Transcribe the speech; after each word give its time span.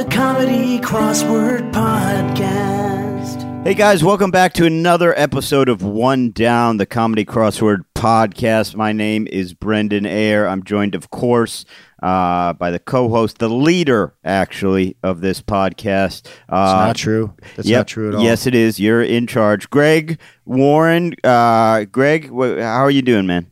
the 0.00 0.08
Comedy 0.10 0.78
Crossword 0.78 1.72
Podcast. 1.72 3.64
Hey 3.64 3.74
guys, 3.74 4.02
welcome 4.02 4.30
back 4.30 4.54
to 4.54 4.64
another 4.64 5.12
episode 5.18 5.68
of 5.68 5.82
One 5.82 6.30
Down, 6.30 6.78
the 6.78 6.86
Comedy 6.86 7.26
Crossword 7.26 7.84
Podcast. 7.94 8.74
My 8.74 8.92
name 8.92 9.28
is 9.30 9.52
Brendan 9.52 10.06
Ayer. 10.06 10.46
I'm 10.46 10.64
joined, 10.64 10.94
of 10.94 11.10
course, 11.10 11.66
uh, 12.02 12.54
by 12.54 12.70
the 12.70 12.78
co-host, 12.78 13.40
the 13.40 13.50
leader, 13.50 14.14
actually, 14.24 14.96
of 15.02 15.20
this 15.20 15.42
podcast. 15.42 16.28
Uh, 16.48 16.64
It's 16.64 16.86
not 16.88 16.96
true. 16.96 17.34
That's 17.56 17.68
yep, 17.68 17.80
not 17.80 17.88
true 17.88 18.08
at 18.08 18.14
all. 18.14 18.22
Yes, 18.22 18.46
it 18.46 18.54
is. 18.54 18.80
You're 18.80 19.02
in 19.02 19.26
charge, 19.26 19.68
Greg 19.68 20.18
Warren. 20.46 21.14
Uh, 21.22 21.84
Greg, 21.84 22.30
wh- 22.30 22.58
how 22.58 22.84
are 22.86 22.90
you 22.90 23.02
doing, 23.02 23.26
man? 23.26 23.50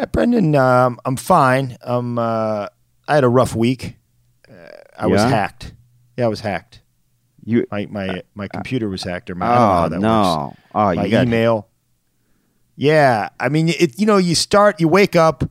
Yeah, 0.00 0.06
Brendan, 0.06 0.56
um, 0.56 0.98
I'm 1.04 1.14
fine. 1.16 1.76
Um, 1.82 2.18
uh, 2.18 2.66
I 3.06 3.14
had 3.14 3.22
a 3.22 3.28
rough 3.28 3.54
week. 3.54 3.94
I 4.98 5.06
was 5.06 5.22
hacked. 5.22 5.74
Yeah, 6.16 6.26
I 6.26 6.28
was 6.28 6.40
hacked. 6.40 6.82
You? 7.44 7.66
My 7.70 7.86
my 7.86 8.22
my 8.34 8.48
computer 8.48 8.88
was 8.88 9.02
hacked. 9.04 9.30
Or 9.30 9.34
my, 9.34 9.46
I 9.46 9.48
don't 9.50 9.58
know 9.58 9.64
Oh 9.64 9.80
how 9.80 9.88
that 9.88 9.94
works. 9.96 10.02
no! 10.02 10.56
Oh, 10.74 10.94
My 10.94 11.04
you 11.04 11.10
got 11.10 11.26
email. 11.26 11.68
Yeah, 12.76 13.30
I 13.40 13.48
mean, 13.48 13.68
it. 13.68 13.98
You 13.98 14.06
know, 14.06 14.18
you 14.18 14.34
start, 14.34 14.80
you 14.80 14.88
wake 14.88 15.16
up, 15.16 15.44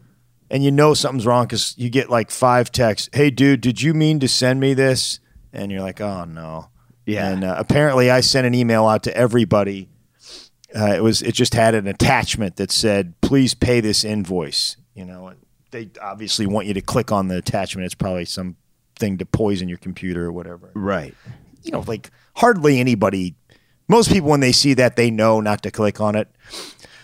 and 0.50 0.64
you 0.64 0.72
know 0.72 0.94
something's 0.94 1.26
wrong 1.26 1.46
because 1.46 1.74
you 1.78 1.90
get 1.90 2.10
like 2.10 2.32
five 2.32 2.72
texts. 2.72 3.10
Hey, 3.14 3.30
dude, 3.32 3.62
did 3.62 3.82
you 3.82 3.94
mean 3.94 4.20
to 4.20 4.28
send 4.28 4.60
me 4.60 4.74
this? 4.74 5.20
And 5.52 5.72
you're 5.72 5.82
like, 5.82 6.00
oh 6.02 6.26
no. 6.26 6.70
Yeah. 7.06 7.30
And 7.30 7.44
uh, 7.44 7.56
apparently, 7.58 8.12
I 8.12 8.20
sent 8.22 8.46
an 8.46 8.54
email 8.54 8.86
out 8.86 9.04
to 9.04 9.16
everybody. 9.16 9.90
Uh, 10.76 10.94
it 10.96 11.02
was 11.02 11.22
it 11.22 11.34
just 11.34 11.54
had 11.54 11.74
an 11.74 11.88
attachment 11.88 12.58
that 12.58 12.72
said, 12.72 13.20
"Please 13.22 13.54
pay 13.54 13.80
this 13.80 14.04
invoice." 14.04 14.76
You 14.94 15.06
know, 15.06 15.34
they 15.72 15.90
obviously 16.02 16.46
want 16.46 16.68
you 16.68 16.74
to 16.74 16.82
click 16.82 17.12
on 17.12 17.30
the 17.30 17.38
attachment. 17.38 17.86
It's 17.86 17.96
probably 17.96 18.26
some 18.26 18.58
thing 18.98 19.18
to 19.20 19.26
poison 19.26 19.70
your 19.70 19.78
computer 19.78 20.26
or 20.26 20.32
whatever. 20.32 20.72
right. 20.76 21.14
You 21.64 21.72
know, 21.72 21.84
like 21.88 22.12
hardly 22.36 22.80
anybody. 22.80 23.36
Most 23.90 24.10
people, 24.12 24.30
when 24.30 24.40
they 24.42 24.52
see 24.52 24.74
that, 24.76 24.96
they 24.96 25.10
know 25.12 25.40
not 25.42 25.64
to 25.64 25.72
click 25.72 26.00
on 26.02 26.16
it. 26.16 26.28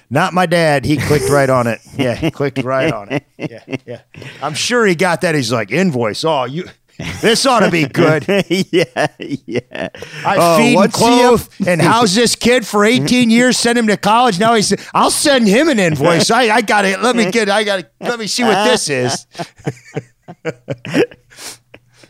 Not 0.10 0.34
my 0.34 0.46
dad. 0.46 0.86
He 0.86 0.98
clicked 0.98 1.30
right 1.30 1.50
on 1.50 1.68
it. 1.68 1.80
Yeah, 1.98 2.16
he 2.16 2.30
clicked 2.32 2.64
right 2.64 2.92
on 2.94 3.10
it. 3.12 3.26
Yeah, 3.38 3.64
yeah. 3.86 4.02
I'm 4.42 4.54
sure 4.54 4.86
he 4.86 4.96
got 4.96 5.22
that. 5.22 5.36
He's 5.36 5.52
like 5.52 5.72
invoice. 5.72 6.24
Oh, 6.24 6.44
you. 6.46 6.66
This 7.22 7.46
ought 7.48 7.62
to 7.62 7.72
be 7.72 7.88
good. 7.88 8.24
yeah, 8.50 9.08
yeah. 9.18 9.90
I 10.24 10.38
Oh, 10.40 10.58
feed 10.58 10.78
and 10.78 10.94
clothe 10.94 11.50
and 11.66 11.82
house 11.82 12.14
this 12.14 12.36
kid 12.36 12.68
for 12.68 12.86
18 12.86 13.30
years, 13.32 13.58
send 13.58 13.78
him 13.80 13.88
to 13.88 13.98
college. 13.98 14.40
Now 14.40 14.54
he's, 14.54 14.74
I'll 14.94 15.10
send 15.10 15.48
him 15.48 15.70
an 15.70 15.80
invoice. 15.80 16.30
I, 16.30 16.44
I 16.50 16.62
got 16.62 16.86
it. 16.86 17.02
Let 17.02 17.16
me 17.16 17.32
get, 17.32 17.50
I 17.50 17.64
got 17.64 17.86
let 18.00 18.20
me 18.20 18.28
see 18.28 18.44
what 18.44 18.64
this 18.66 18.90
is. 18.90 19.26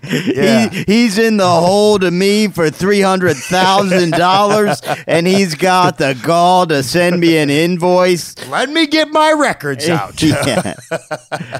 Yeah. 0.03 0.69
He, 0.69 0.83
he's 0.87 1.17
in 1.17 1.37
the 1.37 1.49
hole 1.49 1.99
to 1.99 2.11
me 2.11 2.47
for 2.47 2.69
three 2.69 3.01
hundred 3.01 3.35
thousand 3.37 4.11
dollars, 4.11 4.81
and 5.07 5.25
he's 5.27 5.55
got 5.55 5.97
the 5.97 6.19
gall 6.23 6.67
to 6.67 6.83
send 6.83 7.19
me 7.19 7.37
an 7.37 7.49
invoice. 7.49 8.35
Let 8.49 8.69
me 8.69 8.87
get 8.87 9.09
my 9.09 9.31
records 9.31 9.87
out. 9.89 10.21
yeah. 10.21 10.73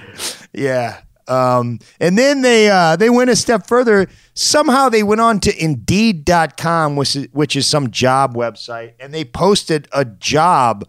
Yeah. 0.53 1.01
Um, 1.27 1.79
and 1.99 2.17
then 2.17 2.41
they 2.41 2.69
uh, 2.69 2.95
they 2.95 3.09
went 3.09 3.29
a 3.29 3.35
step 3.35 3.65
further. 3.65 4.07
Somehow 4.33 4.89
they 4.89 5.03
went 5.03 5.21
on 5.21 5.39
to 5.41 5.63
Indeed.com, 5.63 6.95
which 6.95 7.15
is, 7.15 7.27
which 7.31 7.55
is 7.55 7.65
some 7.65 7.91
job 7.91 8.35
website, 8.35 8.93
and 8.99 9.13
they 9.13 9.23
posted 9.23 9.87
a 9.93 10.03
job. 10.05 10.87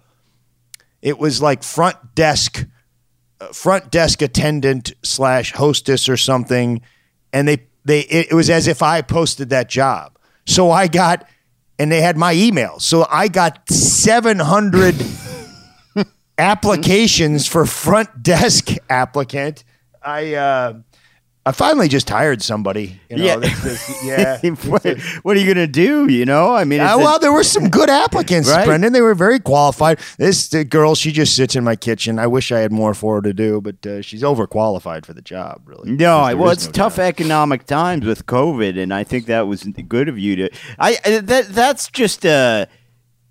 It 1.02 1.18
was 1.18 1.40
like 1.40 1.62
front 1.62 2.14
desk, 2.14 2.66
uh, 3.40 3.48
front 3.48 3.90
desk 3.90 4.22
attendant 4.22 4.92
slash 5.02 5.52
hostess 5.52 6.08
or 6.08 6.16
something, 6.16 6.80
and 7.34 7.48
they 7.48 7.66
they 7.84 8.00
it, 8.00 8.28
it 8.30 8.34
was 8.34 8.48
as 8.48 8.66
if 8.66 8.80
I 8.80 9.02
posted 9.02 9.50
that 9.50 9.68
job. 9.68 10.18
So 10.46 10.70
I 10.70 10.86
got, 10.86 11.28
and 11.78 11.92
they 11.92 12.00
had 12.00 12.16
my 12.16 12.32
email. 12.32 12.78
So 12.78 13.06
I 13.10 13.28
got 13.28 13.68
seven 13.68 14.38
hundred 14.38 14.94
applications 16.38 17.46
for 17.46 17.66
front 17.66 18.22
desk 18.22 18.70
applicant. 18.88 19.64
I 20.02 20.34
uh, 20.34 20.74
I 21.46 21.52
finally 21.52 21.88
just 21.88 22.08
hired 22.08 22.40
somebody. 22.40 22.98
You 23.10 23.18
know, 23.18 23.24
Yeah. 23.24 23.76
yeah. 24.04 24.50
what, 24.66 24.82
what 25.22 25.36
are 25.36 25.40
you 25.40 25.46
gonna 25.52 25.66
do? 25.66 26.08
You 26.10 26.24
know, 26.24 26.54
I 26.54 26.64
mean, 26.64 26.80
Uh, 26.80 26.84
it's 26.84 26.94
a- 26.94 26.98
well, 26.98 27.18
there 27.18 27.32
were 27.32 27.44
some 27.44 27.68
good 27.68 27.90
applicants, 27.90 28.48
Right. 28.50 28.64
Brendan. 28.64 28.94
They 28.94 29.02
were 29.02 29.14
very 29.14 29.38
qualified. 29.40 29.98
This 30.16 30.48
girl, 30.70 30.94
she 30.94 31.12
just 31.12 31.36
sits 31.36 31.54
in 31.54 31.62
my 31.62 31.76
kitchen. 31.76 32.18
I 32.18 32.26
wish 32.26 32.50
I 32.50 32.60
had 32.60 32.72
more 32.72 32.94
for 32.94 33.16
her 33.16 33.22
to 33.22 33.34
do, 33.34 33.60
but 33.60 33.86
uh, 33.86 34.00
she's 34.00 34.22
overqualified 34.22 35.04
for 35.04 35.12
the 35.12 35.20
job. 35.20 35.60
Really, 35.66 35.90
No, 35.92 36.34
well, 36.34 36.50
it's 36.50 36.66
no 36.66 36.72
tough 36.72 36.96
job. 36.96 37.04
economic 37.04 37.66
times 37.66 38.06
with 38.06 38.24
COVID, 38.24 38.78
and 38.82 38.94
I 38.94 39.04
think 39.04 39.26
that 39.26 39.46
was 39.46 39.64
good 39.64 40.08
of 40.08 40.18
you 40.18 40.36
to. 40.36 40.50
I 40.78 40.96
I- 41.04 41.18
that 41.18 41.48
that's 41.54 41.88
just 41.90 42.24
a 42.24 42.68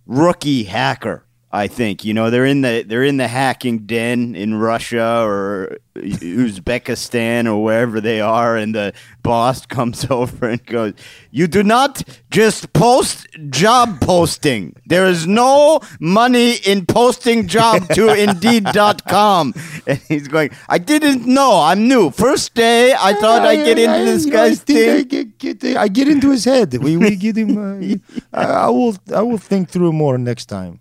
rookie 0.06 0.66
hacker. 0.66 1.26
I 1.56 1.68
think 1.68 2.04
you 2.04 2.16
know 2.16 2.32
they're 2.32 2.48
in 2.48 2.62
the 2.62 2.84
they're 2.88 3.04
in 3.04 3.18
the 3.18 3.28
hacking 3.28 3.86
den 3.86 4.34
in 4.36 4.56
Russia 4.56 5.22
or 5.24 5.78
Uzbekistan 5.96 7.46
or 7.46 7.64
wherever 7.64 8.02
they 8.02 8.20
are, 8.22 8.58
and 8.58 8.74
the 8.74 8.92
boss 9.22 9.64
comes 9.78 10.06
over 10.10 10.50
and 10.50 10.66
goes, 10.66 10.94
"You 11.30 11.46
do 11.48 11.62
not 11.62 12.02
just 12.32 12.74
post 12.74 13.28
job 13.52 14.02
posting. 14.02 14.76
There 14.88 15.06
is 15.06 15.28
no 15.28 15.80
money 16.00 16.56
in 16.66 16.88
posting 16.88 17.48
job 17.48 17.88
to 17.90 18.14
Indeed.com." 18.28 19.54
And 19.86 20.00
he's 20.08 20.28
going, 20.28 20.50
"I 20.70 20.80
didn't 20.80 21.28
know. 21.28 21.60
I'm 21.62 21.88
new. 21.88 22.10
First 22.10 22.56
day, 22.56 22.94
I 23.00 23.14
thought 23.14 23.44
I'd 23.44 23.64
get 23.66 23.78
into 23.78 23.92
I- 23.96 24.04
this 24.06 24.26
I 24.26 24.30
guy's 24.30 24.60
think 24.62 24.80
I 24.90 25.04
thing." 25.04 25.08
get, 25.38 25.62
get 25.62 25.78
I 25.78 25.88
get 25.88 26.08
into 26.08 26.32
his 26.32 26.46
head. 26.46 26.74
We 26.82 26.98
we 26.98 27.16
get 27.16 27.38
him. 27.38 27.58
Uh, 27.58 27.96
I, 28.34 28.44
I 28.66 28.70
will 28.70 28.96
I 29.14 29.22
will 29.22 29.38
think 29.38 29.70
through 29.70 29.94
more 29.94 30.18
next 30.18 30.46
time. 30.48 30.80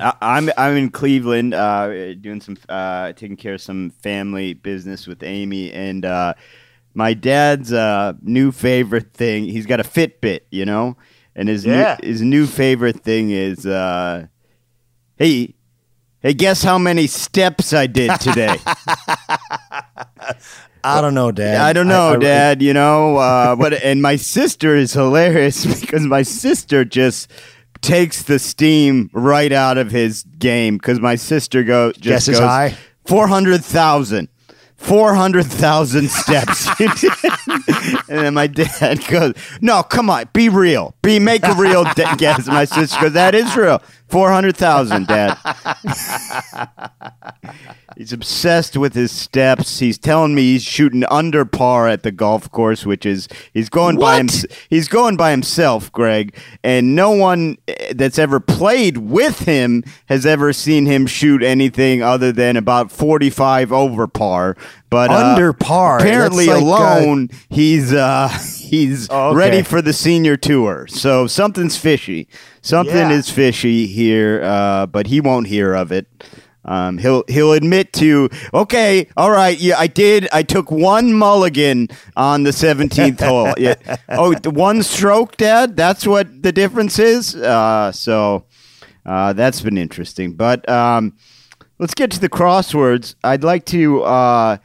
I- 0.00 0.14
I'm 0.20 0.50
I'm 0.56 0.76
in 0.76 0.90
Cleveland, 0.90 1.54
uh, 1.54 2.14
doing 2.14 2.40
some 2.40 2.56
uh, 2.68 3.12
taking 3.12 3.36
care 3.36 3.54
of 3.54 3.60
some 3.60 3.90
family 4.02 4.54
business 4.54 5.06
with 5.06 5.22
Amy, 5.22 5.72
and 5.72 6.04
uh, 6.04 6.34
my 6.94 7.14
dad's 7.14 7.72
uh, 7.72 8.12
new 8.22 8.52
favorite 8.52 9.12
thing. 9.12 9.44
He's 9.44 9.66
got 9.66 9.80
a 9.80 9.84
Fitbit, 9.84 10.40
you 10.50 10.64
know, 10.64 10.96
and 11.36 11.48
his 11.48 11.64
Yeah. 11.64 11.96
new, 12.00 12.08
his 12.08 12.22
new 12.22 12.46
favorite 12.46 13.00
thing 13.02 13.30
is, 13.30 13.64
uh, 13.66 14.26
hey, 15.16 15.54
hey, 16.20 16.34
guess 16.34 16.62
how 16.62 16.78
many 16.78 17.06
steps 17.06 17.72
I 17.72 17.86
did 17.86 18.18
today? 18.20 18.56
I 20.84 21.00
don't 21.00 21.14
know, 21.14 21.30
Dad. 21.30 21.60
I 21.60 21.72
don't 21.72 21.86
know, 21.88 22.08
I- 22.10 22.14
I- 22.14 22.18
Dad. 22.18 22.62
You 22.62 22.74
know, 22.74 23.16
uh, 23.16 23.54
but 23.56 23.72
and 23.74 24.02
my 24.02 24.16
sister 24.16 24.74
is 24.76 24.92
hilarious 24.92 25.64
because 25.80 26.02
my 26.02 26.22
sister 26.22 26.84
just 26.84 27.30
takes 27.82 28.22
the 28.22 28.38
steam 28.38 29.10
right 29.12 29.52
out 29.52 29.76
of 29.76 29.90
his 29.90 30.22
game 30.38 30.78
because 30.78 31.00
my 31.00 31.16
sister 31.16 31.62
go 31.62 31.92
just 31.92 32.26
Guesses 32.26 32.38
goes 32.38 32.48
high? 32.48 32.76
four 33.04 33.26
hundred 33.28 33.62
thousand. 33.64 34.28
400,000 34.78 36.10
steps. 36.10 36.66
and 36.80 38.18
then 38.18 38.34
my 38.34 38.48
dad 38.48 38.98
goes, 39.06 39.32
No, 39.60 39.84
come 39.84 40.10
on, 40.10 40.24
be 40.32 40.48
real. 40.48 40.96
Be 41.02 41.20
Make 41.20 41.44
a 41.46 41.54
real 41.54 41.84
de- 41.94 42.12
guess. 42.18 42.48
My 42.48 42.64
sister 42.64 43.00
goes, 43.02 43.12
That 43.12 43.36
is 43.36 43.54
real. 43.56 43.80
400,000, 44.08 45.06
Dad. 45.06 45.38
He's 47.96 48.12
obsessed 48.12 48.76
with 48.76 48.94
his 48.94 49.10
steps. 49.12 49.78
He's 49.78 49.98
telling 49.98 50.34
me 50.34 50.42
he's 50.52 50.62
shooting 50.62 51.04
under 51.10 51.44
par 51.44 51.88
at 51.88 52.02
the 52.02 52.12
golf 52.12 52.50
course, 52.50 52.86
which 52.86 53.04
is 53.06 53.28
he's 53.52 53.68
going 53.68 53.96
by 53.98 54.16
him. 54.18 54.28
He's 54.68 54.88
going 54.88 55.16
by 55.16 55.30
himself, 55.30 55.92
Greg, 55.92 56.36
and 56.64 56.94
no 56.96 57.10
one 57.10 57.58
eh, 57.68 57.92
that's 57.94 58.18
ever 58.18 58.40
played 58.40 58.96
with 58.98 59.40
him 59.40 59.84
has 60.06 60.24
ever 60.26 60.52
seen 60.52 60.86
him 60.86 61.06
shoot 61.06 61.42
anything 61.42 62.02
other 62.02 62.32
than 62.32 62.56
about 62.56 62.90
forty-five 62.90 63.72
over 63.72 64.06
par. 64.06 64.56
But 64.90 65.10
uh, 65.10 65.14
Under 65.14 65.52
par. 65.52 65.98
apparently 65.98 66.46
like, 66.46 66.56
uh, 66.56 66.64
alone, 66.64 67.30
he's 67.48 67.92
uh, 67.92 68.28
he's 68.60 69.08
Oh, 69.10 69.28
okay. 69.28 69.36
ready 69.36 69.62
for 69.62 69.80
the 69.80 69.92
senior 69.92 70.36
tour. 70.36 70.86
So 70.88 71.26
something's 71.26 71.76
fishy. 71.78 72.28
Something 72.60 72.94
Yeah. 72.96 73.12
is 73.12 73.30
fishy 73.30 73.86
here, 73.86 74.42
uh, 74.44 74.86
but 74.86 75.06
he 75.06 75.20
won't 75.20 75.46
hear 75.48 75.74
of 75.74 75.92
it. 75.92 76.06
Um, 76.64 76.98
he'll 76.98 77.24
he'll 77.28 77.52
admit 77.52 77.92
to 77.94 78.28
okay, 78.54 79.08
all 79.16 79.30
right, 79.30 79.58
yeah, 79.58 79.78
I 79.78 79.88
did. 79.88 80.28
I 80.32 80.42
took 80.44 80.70
one 80.70 81.12
mulligan 81.12 81.88
on 82.16 82.44
the 82.44 82.52
seventeenth 82.52 83.20
hole. 83.20 83.52
Yeah. 83.58 83.74
Oh, 84.08 84.34
one 84.44 84.82
stroke, 84.82 85.36
Dad. 85.36 85.76
That's 85.76 86.06
what 86.06 86.42
the 86.42 86.52
difference 86.52 86.98
is. 86.98 87.34
Uh, 87.34 87.90
so 87.92 88.44
uh, 89.04 89.32
that's 89.32 89.60
been 89.60 89.76
interesting. 89.78 90.34
But 90.34 90.68
um, 90.68 91.16
let's 91.78 91.94
get 91.94 92.10
to 92.12 92.20
the 92.20 92.28
crosswords. 92.28 93.14
I'd 93.24 93.44
like 93.44 93.64
to 93.66 94.02
uh, 94.02 94.56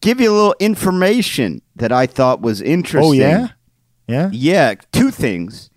give 0.00 0.20
you 0.20 0.30
a 0.30 0.34
little 0.34 0.54
information 0.58 1.62
that 1.76 1.92
I 1.92 2.06
thought 2.06 2.40
was 2.40 2.60
interesting. 2.60 3.02
Oh 3.02 3.12
yeah, 3.12 3.48
yeah. 4.06 4.30
Yeah, 4.32 4.74
two 4.92 5.10
things. 5.10 5.70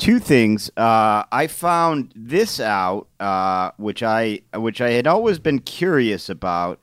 Two 0.00 0.18
things. 0.18 0.70
Uh, 0.76 1.22
I 1.30 1.46
found 1.46 2.12
this 2.16 2.58
out, 2.58 3.06
uh, 3.20 3.70
which 3.76 4.02
I 4.02 4.40
which 4.54 4.80
I 4.80 4.90
had 4.92 5.06
always 5.06 5.38
been 5.38 5.58
curious 5.60 6.28
about. 6.28 6.80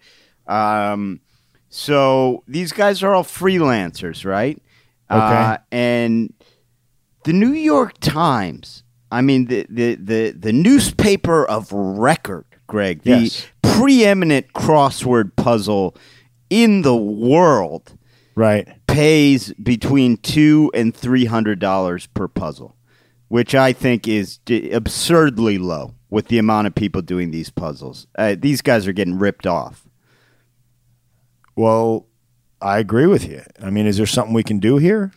Um, 0.47 1.19
so 1.69 2.43
these 2.47 2.71
guys 2.71 3.01
are 3.03 3.13
all 3.13 3.23
freelancers, 3.23 4.23
right? 4.23 4.61
Uh, 5.09 5.57
and 5.71 6.31
the 7.23 7.33
New 7.33 7.51
York 7.53 7.97
Times, 7.99 8.83
I 9.11 9.21
mean, 9.21 9.47
the, 9.47 9.65
the, 9.69 9.95
the, 9.95 10.31
the 10.31 10.53
newspaper 10.53 11.43
of 11.45 11.71
record, 11.73 12.45
Greg, 12.67 13.01
the 13.03 13.09
Yes. 13.23 13.47
preeminent 13.61 14.53
crossword 14.53 15.35
puzzle 15.35 15.95
in 16.49 16.83
the 16.83 16.95
world, 16.95 17.97
Right. 18.35 18.67
pays 18.87 19.51
between 19.53 20.17
two 20.17 20.71
and 20.73 20.95
three 20.95 21.25
hundred 21.25 21.59
dollars 21.59 22.05
per 22.07 22.27
puzzle, 22.29 22.75
which 23.27 23.53
I 23.55 23.73
think 23.73 24.07
is 24.07 24.37
d- 24.39 24.71
absurdly 24.71 25.57
low 25.57 25.93
with 26.09 26.27
the 26.27 26.37
amount 26.37 26.67
of 26.67 26.75
people 26.75 27.01
doing 27.01 27.31
these 27.31 27.49
puzzles. 27.49 28.07
Uh, 28.17 28.35
these 28.37 28.61
guys 28.61 28.87
are 28.87 28.93
getting 28.93 29.19
ripped 29.19 29.45
off. 29.47 29.87
Well, 31.55 32.05
I 32.61 32.79
agree 32.79 33.07
with 33.07 33.27
you. 33.27 33.41
I 33.61 33.69
mean, 33.69 33.85
is 33.85 33.97
there 33.97 34.05
something 34.05 34.33
we 34.33 34.43
can 34.43 34.59
do 34.59 34.77
here? 34.77 35.11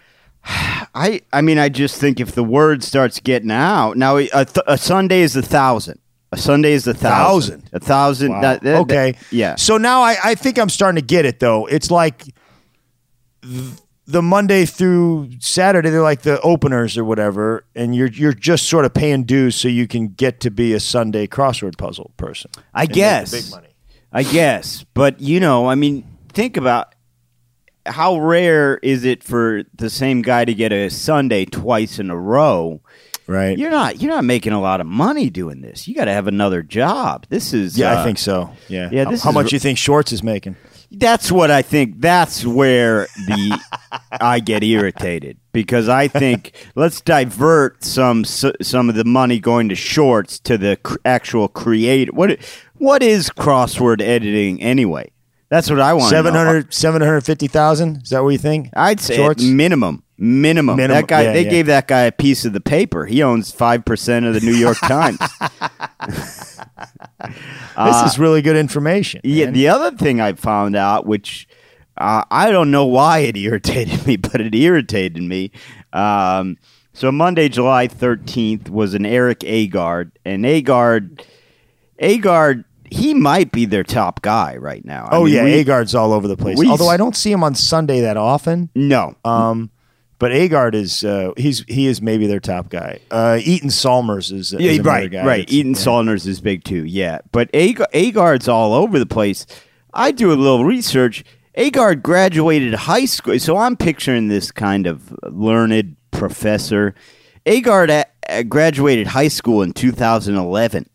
I 0.44 1.20
I 1.32 1.40
mean, 1.40 1.58
I 1.58 1.68
just 1.68 2.00
think 2.00 2.20
if 2.20 2.32
the 2.32 2.44
word 2.44 2.82
starts 2.82 3.20
getting 3.20 3.50
out 3.50 3.96
now, 3.96 4.16
a, 4.16 4.26
th- 4.28 4.64
a 4.66 4.78
Sunday 4.78 5.20
is 5.20 5.36
a 5.36 5.42
thousand. 5.42 5.98
A 6.32 6.36
Sunday 6.36 6.72
is 6.72 6.86
a 6.86 6.94
thousand. 6.94 7.62
Thousand? 7.62 7.70
A 7.72 7.80
thousand. 7.80 8.30
Wow. 8.32 8.40
that- 8.42 8.62
that- 8.62 8.76
okay. 8.82 9.14
yeah. 9.30 9.56
So 9.56 9.76
now 9.76 10.02
I, 10.02 10.16
I 10.24 10.34
think 10.36 10.58
I'm 10.58 10.68
starting 10.68 11.00
to 11.00 11.06
get 11.06 11.24
it 11.26 11.40
though. 11.40 11.66
It's 11.66 11.90
like 11.90 12.24
th- 13.42 13.72
the 14.10 14.22
Monday 14.22 14.64
through 14.66 15.30
Saturday, 15.40 15.90
they're 15.90 16.02
like 16.02 16.22
the 16.22 16.40
openers 16.42 16.96
or 16.98 17.04
whatever, 17.04 17.64
and 17.74 17.94
you're 17.94 18.08
you're 18.08 18.32
just 18.32 18.68
sort 18.68 18.84
of 18.84 18.92
paying 18.94 19.24
dues 19.24 19.56
so 19.56 19.68
you 19.68 19.86
can 19.86 20.08
get 20.08 20.40
to 20.40 20.50
be 20.50 20.72
a 20.74 20.80
Sunday 20.80 21.26
crossword 21.26 21.78
puzzle 21.78 22.10
person. 22.16 22.50
I 22.74 22.82
and 22.82 22.88
make 22.90 22.94
the 22.94 22.94
guess. 22.94 23.30
big 23.30 23.50
money. 23.50 23.66
I 24.12 24.22
guess, 24.24 24.84
but 24.94 25.20
you 25.20 25.38
know, 25.40 25.68
I 25.68 25.76
mean, 25.76 26.04
think 26.30 26.56
about 26.56 26.94
how 27.86 28.18
rare 28.18 28.76
is 28.78 29.04
it 29.04 29.22
for 29.22 29.62
the 29.74 29.88
same 29.88 30.22
guy 30.22 30.44
to 30.44 30.52
get 30.54 30.72
a 30.72 30.88
Sunday 30.90 31.44
twice 31.44 31.98
in 31.98 32.10
a 32.10 32.16
row? 32.16 32.80
Right. 33.26 33.56
You're 33.56 33.70
not 33.70 34.02
you're 34.02 34.10
not 34.10 34.24
making 34.24 34.52
a 34.52 34.60
lot 34.60 34.80
of 34.80 34.88
money 34.88 35.30
doing 35.30 35.60
this. 35.60 35.86
You 35.86 35.94
got 35.94 36.06
to 36.06 36.12
have 36.12 36.26
another 36.26 36.62
job. 36.64 37.26
This 37.28 37.52
is 37.54 37.78
yeah, 37.78 37.92
uh, 37.98 38.00
I 38.00 38.04
think 38.04 38.18
so. 38.18 38.50
Yeah. 38.68 38.88
yeah, 38.90 39.04
How- 39.04 39.16
how 39.16 39.30
much 39.32 39.46
r- 39.46 39.50
you 39.52 39.58
think 39.60 39.78
Shortz 39.78 40.12
is 40.12 40.22
making? 40.24 40.56
That's 40.92 41.30
what 41.30 41.50
I 41.50 41.62
think. 41.62 42.00
That's 42.00 42.44
where 42.44 43.06
the 43.26 43.60
I 44.20 44.40
get 44.40 44.64
irritated 44.64 45.38
because 45.52 45.88
I 45.88 46.08
think 46.08 46.52
let's 46.74 47.00
divert 47.00 47.84
some 47.84 48.24
some 48.24 48.88
of 48.88 48.94
the 48.94 49.04
money 49.04 49.38
going 49.38 49.68
to 49.68 49.74
Shortz 49.74 50.42
to 50.42 50.58
the 50.58 50.78
cr- 50.82 50.96
actual 51.04 51.48
creator. 51.48 52.12
What 52.12 52.38
what 52.78 53.02
is 53.02 53.30
crossword 53.30 54.02
editing 54.02 54.60
anyway? 54.60 55.12
That's 55.48 55.68
what 55.68 55.80
I 55.80 55.94
want. 55.94 56.10
700 56.10 56.72
750,000? 56.72 58.02
Is 58.02 58.10
that 58.10 58.22
what 58.22 58.30
you 58.30 58.38
think? 58.38 58.70
I'd 58.74 59.00
say 59.00 59.16
Shortz? 59.16 59.42
minimum. 59.44 60.04
Minimum. 60.22 60.76
Minimum, 60.76 60.94
That 61.00 61.08
guy. 61.08 61.22
yeah, 61.22 61.32
they 61.32 61.44
yeah. 61.44 61.50
gave 61.50 61.66
that 61.66 61.88
guy 61.88 62.02
a 62.02 62.12
piece 62.12 62.44
of 62.44 62.52
the 62.52 62.60
paper. 62.60 63.06
He 63.06 63.22
owns 63.22 63.50
five 63.50 63.84
percent 63.86 64.26
of 64.26 64.34
the 64.34 64.40
New 64.40 64.54
York 64.54 64.78
Times. 64.80 65.18
this 67.76 68.02
is 68.12 68.18
really 68.18 68.42
good 68.42 68.56
information. 68.56 69.18
Uh, 69.20 69.28
Yeah, 69.28 69.44
man. 69.46 69.54
the 69.54 69.68
other 69.68 69.96
thing 69.96 70.20
I 70.20 70.32
found 70.34 70.76
out, 70.76 71.06
which 71.06 71.48
uh, 71.96 72.24
I 72.30 72.50
don't 72.50 72.70
know 72.70 72.84
why 72.86 73.20
it 73.20 73.36
irritated 73.36 74.06
me, 74.06 74.16
but 74.16 74.40
it 74.40 74.54
irritated 74.54 75.22
me. 75.22 75.50
Um, 75.92 76.56
so 76.92 77.10
Monday, 77.10 77.48
July 77.48 77.86
thirteenth, 77.88 78.68
was 78.68 78.94
an 78.94 79.06
Erik 79.06 79.40
Agard, 79.40 80.10
and 80.24 80.44
Agard, 80.44 81.24
Agard, 82.02 82.64
he 82.90 83.14
might 83.14 83.52
be 83.52 83.64
their 83.64 83.84
top 83.84 84.22
guy 84.22 84.56
right 84.56 84.84
now. 84.84 85.08
I 85.10 85.16
oh 85.16 85.24
mean, 85.24 85.34
yeah, 85.34 85.44
we- 85.44 85.64
Agard's 85.64 85.94
all 85.94 86.12
over 86.12 86.28
the 86.28 86.36
place. 86.36 86.58
Although 86.66 86.88
I 86.88 86.96
don't 86.96 87.16
see 87.16 87.32
him 87.32 87.42
on 87.44 87.54
Sunday 87.54 88.00
that 88.00 88.16
often. 88.16 88.68
No, 88.74 89.14
Um, 89.24 89.70
but 90.20 90.32
Agard 90.32 90.74
is 90.74 91.02
uh, 91.02 91.32
he's 91.36 91.64
he 91.66 91.86
is 91.86 92.00
maybe 92.00 92.26
their 92.28 92.40
top 92.40 92.68
guy. 92.68 93.00
Uh, 93.10 93.40
Eaton 93.42 93.70
Salmers 93.70 94.30
is, 94.30 94.52
is 94.52 94.60
yeah, 94.60 94.78
right, 94.84 95.10
guy 95.10 95.26
right. 95.26 95.50
Eaton 95.50 95.72
yeah. 95.72 95.80
Salners 95.80 96.26
is 96.26 96.40
big 96.42 96.62
too. 96.62 96.84
Yeah, 96.84 97.20
but 97.32 97.48
Ag- 97.54 97.82
Agard's 97.94 98.46
all 98.46 98.74
over 98.74 98.98
the 98.98 99.06
place. 99.06 99.46
I 99.92 100.12
do 100.12 100.30
a 100.30 100.34
little 100.34 100.64
research. 100.64 101.24
Agard 101.56 102.02
graduated 102.02 102.74
high 102.74 103.06
school, 103.06 103.38
so 103.40 103.56
I'm 103.56 103.76
picturing 103.76 104.28
this 104.28 104.52
kind 104.52 104.86
of 104.86 105.12
learned 105.22 105.96
professor. 106.10 106.94
Agard 107.46 108.04
graduated 108.48 109.08
high 109.08 109.28
school 109.28 109.62
in 109.62 109.72
2011. 109.72 110.88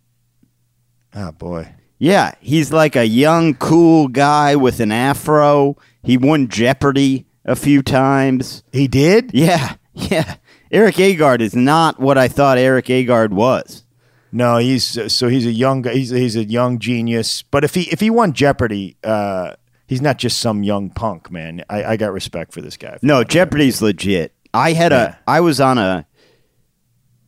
Oh 1.16 1.32
boy, 1.32 1.74
Yeah, 1.98 2.34
he's 2.42 2.72
like 2.72 2.96
a 2.96 3.06
young, 3.06 3.56
cool 3.56 4.08
guy 4.08 4.56
with 4.56 4.80
an 4.80 4.92
afro. 4.92 5.78
He 6.04 6.16
won 6.16 6.48
Jeopardy 6.48 7.26
a 7.46 7.56
few 7.56 7.82
times. 7.82 8.64
he 8.72 8.88
did. 8.88 9.32
Yeah, 9.34 9.76
yeah. 9.94 10.36
Erik 10.72 10.96
Agard 10.96 11.42
is 11.42 11.56
not 11.56 12.00
what 12.00 12.18
I 12.18 12.28
thought 12.28 12.58
Erik 12.58 12.86
Agard 12.88 13.30
was. 13.32 13.84
No, 14.32 14.58
he's 14.58 14.98
uh, 14.98 15.08
so 15.08 15.30
he's 15.30 15.46
a 15.46 15.52
young 15.52 15.82
guy. 15.84 15.94
He's 15.94 16.10
he's 16.10 16.36
a 16.36 16.44
young 16.44 16.80
genius. 16.80 17.42
But 17.44 17.64
if 17.64 17.76
he 17.76 17.84
if 17.92 18.00
he 18.02 18.10
won 18.10 18.34
Jeopardy, 18.34 18.98
uh, 19.04 19.54
he's 19.88 20.02
not 20.02 20.18
just 20.18 20.40
some 20.40 20.64
young 20.64 20.90
punk 20.90 21.32
man. 21.32 21.64
I, 21.70 21.84
I 21.84 21.98
got 21.98 22.12
respect 22.12 22.52
for 22.54 22.60
this 22.62 22.76
guy. 22.76 22.98
No, 23.02 23.24
Jeopardy's 23.24 23.82
legit. 23.82 24.34
I 24.54 24.74
had 24.74 24.92
Yeah. 24.92 25.16
a 25.28 25.30
I 25.30 25.40
was 25.40 25.62
on 25.62 25.78
a 25.78 26.06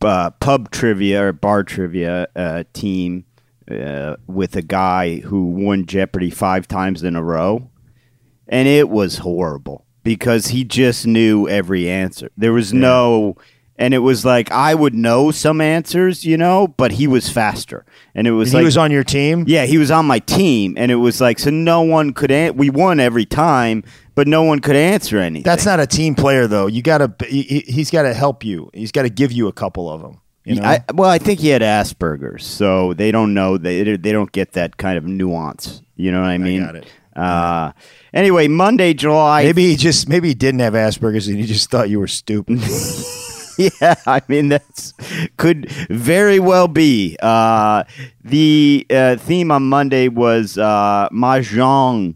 uh, 0.02 0.30
pub 0.32 0.70
trivia 0.70 1.24
or 1.28 1.32
bar 1.32 1.62
trivia 1.64 2.28
uh, 2.36 2.64
team 2.74 3.24
uh, 3.70 4.16
with 4.26 4.54
a 4.56 4.62
guy 4.62 5.20
who 5.20 5.46
won 5.46 5.86
Jeopardy 5.86 6.30
five 6.30 6.68
times 6.68 7.02
in 7.02 7.16
a 7.16 7.22
row, 7.22 7.70
and 8.48 8.68
it 8.68 8.88
was 8.90 9.18
horrible 9.18 9.86
because 10.02 10.48
he 10.48 10.64
just 10.64 11.06
knew 11.06 11.48
every 11.48 11.88
answer. 11.88 12.30
There 12.36 12.52
was 12.52 12.72
no. 12.72 13.36
And 13.80 13.94
it 13.94 13.98
was 13.98 14.24
like 14.24 14.50
I 14.50 14.74
would 14.74 14.92
know 14.92 15.30
some 15.30 15.60
answers, 15.60 16.24
you 16.24 16.36
know, 16.36 16.66
but 16.66 16.90
he 16.90 17.06
was 17.06 17.28
faster, 17.28 17.86
and 18.12 18.26
it 18.26 18.32
was 18.32 18.48
And 18.48 18.54
like 18.54 18.62
he 18.62 18.64
was 18.64 18.76
on 18.76 18.90
your 18.90 19.04
team. 19.04 19.44
yeah, 19.46 19.66
he 19.66 19.78
was 19.78 19.92
on 19.92 20.04
my 20.04 20.18
team, 20.18 20.74
and 20.76 20.90
it 20.90 20.96
was 20.96 21.20
like 21.20 21.38
so 21.38 21.50
no 21.50 21.82
one 21.82 22.12
could. 22.12 22.32
An- 22.32 22.56
we 22.56 22.70
won 22.70 22.98
every 22.98 23.24
time, 23.24 23.84
but 24.16 24.26
no 24.26 24.42
one 24.42 24.58
could 24.58 24.74
answer 24.74 25.18
anything. 25.18 25.44
That's 25.44 25.64
not 25.64 25.78
a 25.78 25.86
team 25.86 26.16
player 26.16 26.48
though. 26.48 26.66
You 26.66 26.82
got 26.82 26.98
to 27.18 27.26
he, 27.28 27.60
he's 27.68 27.88
got 27.92 28.02
to 28.02 28.14
help 28.14 28.44
you. 28.44 28.68
He's 28.74 28.90
got 28.90 29.02
to 29.02 29.10
give 29.10 29.30
you 29.30 29.46
a 29.46 29.52
couple 29.52 29.88
of 29.88 30.02
them. 30.02 30.20
You 30.44 30.56
know? 30.56 30.64
I, 30.66 30.82
well, 30.92 31.08
I 31.08 31.18
think 31.18 31.38
he 31.38 31.46
had 31.46 31.62
Asperger's, 31.62 32.44
so 32.44 32.94
they 32.94 33.12
don't 33.12 33.32
know 33.32 33.58
they 33.58 33.84
they 33.96 34.10
don't 34.10 34.32
get 34.32 34.54
that 34.54 34.76
kind 34.76 34.98
of 34.98 35.04
nuance. 35.04 35.82
You 35.94 36.10
know 36.10 36.22
what 36.22 36.30
I 36.30 36.38
mean? 36.38 36.64
got 36.64 36.74
it. 36.74 36.86
Uh, 37.14 37.72
anyway, 38.12 38.48
Monday, 38.48 38.94
July. 38.94 39.44
maybe 39.44 39.70
he 39.70 39.76
just 39.76 40.08
maybe 40.08 40.28
he 40.28 40.34
didn't 40.34 40.60
have 40.60 40.74
Asperger's 40.74 41.28
and 41.28 41.38
he 41.38 41.46
just 41.46 41.70
thought 41.70 41.90
you 41.90 41.98
were 41.98 42.08
stupid. 42.08 42.60
yeah, 43.58 43.94
I 44.06 44.22
mean 44.28 44.48
that's 44.48 44.94
could 45.36 45.70
very 45.90 46.38
well 46.38 46.68
be. 46.68 47.16
Uh, 47.20 47.84
the 48.24 48.86
uh, 48.90 49.16
theme 49.16 49.50
on 49.50 49.68
Monday 49.68 50.08
was 50.08 50.56
uh, 50.58 51.08
mahjong 51.10 52.14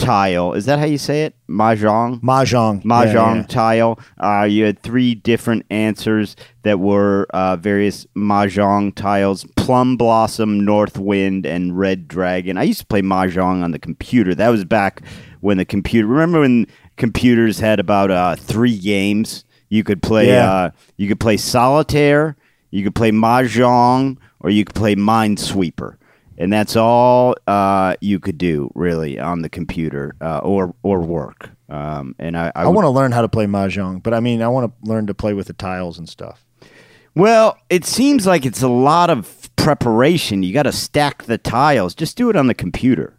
tile. 0.00 0.54
Is 0.54 0.64
that 0.64 0.78
how 0.78 0.86
you 0.86 0.98
say 0.98 1.24
it? 1.24 1.34
Mahjong. 1.48 2.20
Mahjong. 2.22 2.82
mahjong 2.82 3.14
Yeah, 3.14 3.36
yeah. 3.36 3.42
tile. 3.46 4.00
Uh, 4.18 4.44
you 4.44 4.64
had 4.64 4.82
three 4.82 5.14
different 5.14 5.66
answers 5.70 6.36
that 6.62 6.80
were 6.80 7.26
uh, 7.30 7.56
various 7.56 8.06
mahjong 8.16 8.94
tiles: 8.94 9.44
plum 9.56 9.96
blossom, 9.96 10.64
north 10.64 10.98
wind, 10.98 11.46
and 11.46 11.78
red 11.78 12.08
dragon. 12.08 12.56
I 12.56 12.64
used 12.64 12.80
to 12.80 12.86
play 12.86 13.02
mahjong 13.02 13.62
on 13.62 13.70
the 13.70 13.78
computer. 13.78 14.34
That 14.34 14.48
was 14.48 14.64
back 14.64 15.02
when 15.40 15.56
the 15.58 15.64
computer. 15.64 16.06
Remember 16.06 16.40
when 16.40 16.66
computers 16.96 17.58
had 17.58 17.80
about 17.80 18.10
uh, 18.10 18.36
three 18.36 18.78
games? 18.78 19.44
You 19.68 19.84
could 19.84 20.02
play. 20.02 20.28
Yeah. 20.28 20.52
Uh, 20.52 20.70
you 20.96 21.08
could 21.08 21.20
play 21.20 21.36
solitaire. 21.36 22.36
You 22.70 22.84
could 22.84 22.94
play 22.94 23.10
mahjong, 23.10 24.18
or 24.40 24.50
you 24.50 24.64
could 24.64 24.74
play 24.74 24.94
Minesweeper. 24.94 25.96
And 26.38 26.52
that's 26.52 26.74
all 26.74 27.34
uh, 27.46 27.96
you 28.00 28.18
could 28.18 28.38
do 28.38 28.70
really 28.74 29.18
on 29.18 29.42
the 29.42 29.48
computer 29.50 30.14
uh, 30.20 30.38
or 30.38 30.74
or 30.82 31.00
work. 31.00 31.50
Um, 31.68 32.14
and 32.18 32.36
I, 32.36 32.50
I, 32.54 32.62
I 32.62 32.68
want 32.68 32.86
to 32.86 32.90
learn 32.90 33.12
how 33.12 33.22
to 33.22 33.28
play 33.28 33.46
mahjong, 33.46 34.02
but 34.02 34.14
I 34.14 34.20
mean, 34.20 34.42
I 34.42 34.48
want 34.48 34.72
to 34.72 34.90
learn 34.90 35.06
to 35.06 35.14
play 35.14 35.34
with 35.34 35.46
the 35.46 35.52
tiles 35.52 35.98
and 35.98 36.08
stuff. 36.08 36.44
Well, 37.14 37.58
it 37.68 37.84
seems 37.84 38.26
like 38.26 38.46
it's 38.46 38.62
a 38.62 38.68
lot 38.68 39.10
of 39.10 39.50
preparation. 39.56 40.42
You 40.42 40.52
got 40.52 40.62
to 40.64 40.72
stack 40.72 41.24
the 41.24 41.38
tiles. 41.38 41.94
Just 41.94 42.16
do 42.16 42.30
it 42.30 42.36
on 42.36 42.46
the 42.46 42.54
computer. 42.54 43.18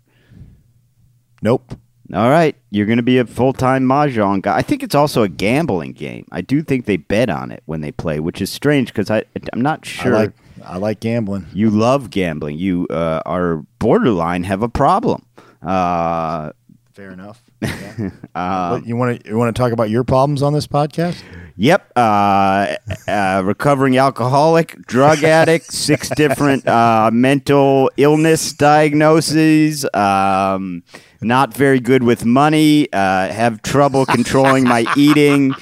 Nope. 1.41 1.75
All 2.13 2.30
right, 2.30 2.56
you're 2.72 2.86
going 2.86 2.98
to 2.98 3.03
be 3.03 3.20
a 3.20 3.25
full 3.25 3.53
time 3.53 3.86
mahjong 3.86 4.41
guy. 4.41 4.58
I 4.58 4.62
think 4.62 4.84
it's 4.84 4.96
also 4.96 5.24
a 5.24 5.30
gambling 5.30 5.94
game. 5.94 6.27
I 6.32 6.41
do 6.41 6.62
think 6.62 6.86
they 6.86 6.98
bet 6.98 7.30
on 7.30 7.51
it 7.51 7.63
when 7.68 7.80
they 7.80 7.91
play, 7.91 8.20
which 8.20 8.41
is 8.41 8.51
strange 8.51 8.89
because 8.89 9.10
I 9.10 9.24
I'm 9.53 9.62
not 9.62 9.86
sure 9.86 10.15
I 10.15 10.20
like 10.20 10.34
I 10.65 10.77
like 10.77 11.00
gambling. 11.00 11.48
you 11.53 11.70
love 11.70 12.10
gambling. 12.10 12.58
You 12.58 12.88
uh, 12.89 13.22
are 13.25 13.63
borderline 13.80 14.44
have 14.44 14.62
a 14.62 14.70
problem. 14.70 15.25
Uh, 15.62 16.51
Fair 16.94 17.12
enough. 17.12 17.41
Yeah. 17.62 18.72
What, 18.72 18.86
you 18.86 18.96
want 18.96 19.24
to 19.24 19.30
you 19.30 19.38
want 19.38 19.56
to 19.56 19.60
talk 19.60 19.72
about 19.72 19.89
your 19.89 20.03
problems 20.03 20.41
on 20.41 20.53
this 20.53 20.68
podcast? 20.68 21.22
Yep. 21.58 21.91
Uh, 21.96 22.75
uh, 23.08 23.41
recovering 23.46 23.98
alcoholic, 23.98 24.75
drug 24.88 25.24
addict, 25.24 25.65
six 25.72 26.10
different 26.10 26.68
uh, 26.68 27.12
mental 27.13 27.91
illness 27.98 28.53
diagnoses. 28.53 29.86
Um, 29.94 30.84
not 31.21 31.53
very 31.53 31.79
good 31.79 32.03
with 32.03 32.25
money. 32.25 32.91
Uh, 32.91 33.27
have 33.29 33.61
trouble 33.61 34.05
controlling 34.05 34.63
my 34.63 34.85
eating. 34.97 35.53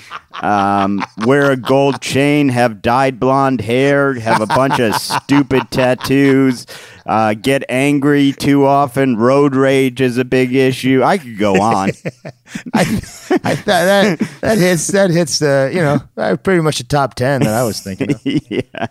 Um, 0.41 1.03
wear 1.25 1.51
a 1.51 1.57
gold 1.57 2.01
chain. 2.01 2.49
Have 2.49 2.81
dyed 2.81 3.19
blonde 3.19 3.61
hair. 3.61 4.13
Have 4.13 4.41
a 4.41 4.47
bunch 4.47 4.79
of 4.79 4.95
stupid 5.01 5.69
tattoos. 5.69 6.65
Uh, 7.05 7.33
get 7.33 7.63
angry 7.67 8.31
too 8.31 8.65
often. 8.65 9.17
Road 9.17 9.55
rage 9.55 9.99
is 9.99 10.17
a 10.17 10.25
big 10.25 10.53
issue. 10.55 11.03
I 11.03 11.17
could 11.17 11.37
go 11.37 11.59
on. 11.59 11.89
I, 12.73 12.81
I 12.81 12.85
thought 12.85 13.65
that 13.65 14.19
that 14.41 14.57
hits 14.57 14.87
that 14.87 15.09
hits 15.09 15.39
the 15.39 15.71
you 15.73 15.81
know 15.81 15.99
uh, 16.17 16.37
pretty 16.37 16.61
much 16.61 16.77
the 16.77 16.83
top 16.83 17.15
ten 17.15 17.41
that 17.41 17.53
I 17.53 17.63
was 17.63 17.81
thinking. 17.81 18.11
Of. 18.11 18.21
yeah. 18.23 18.87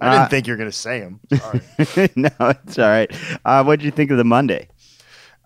I 0.00 0.18
didn't 0.18 0.30
think 0.30 0.46
you 0.46 0.52
were 0.54 0.56
going 0.56 0.70
to 0.70 0.76
say 0.76 1.00
them. 1.00 1.20
Sorry. 1.38 2.10
no, 2.16 2.30
it's 2.40 2.78
all 2.78 2.88
right. 2.88 3.10
Uh, 3.44 3.62
what 3.62 3.78
did 3.78 3.84
you 3.84 3.92
think 3.92 4.10
of 4.10 4.16
the 4.18 4.24
Monday? 4.24 4.68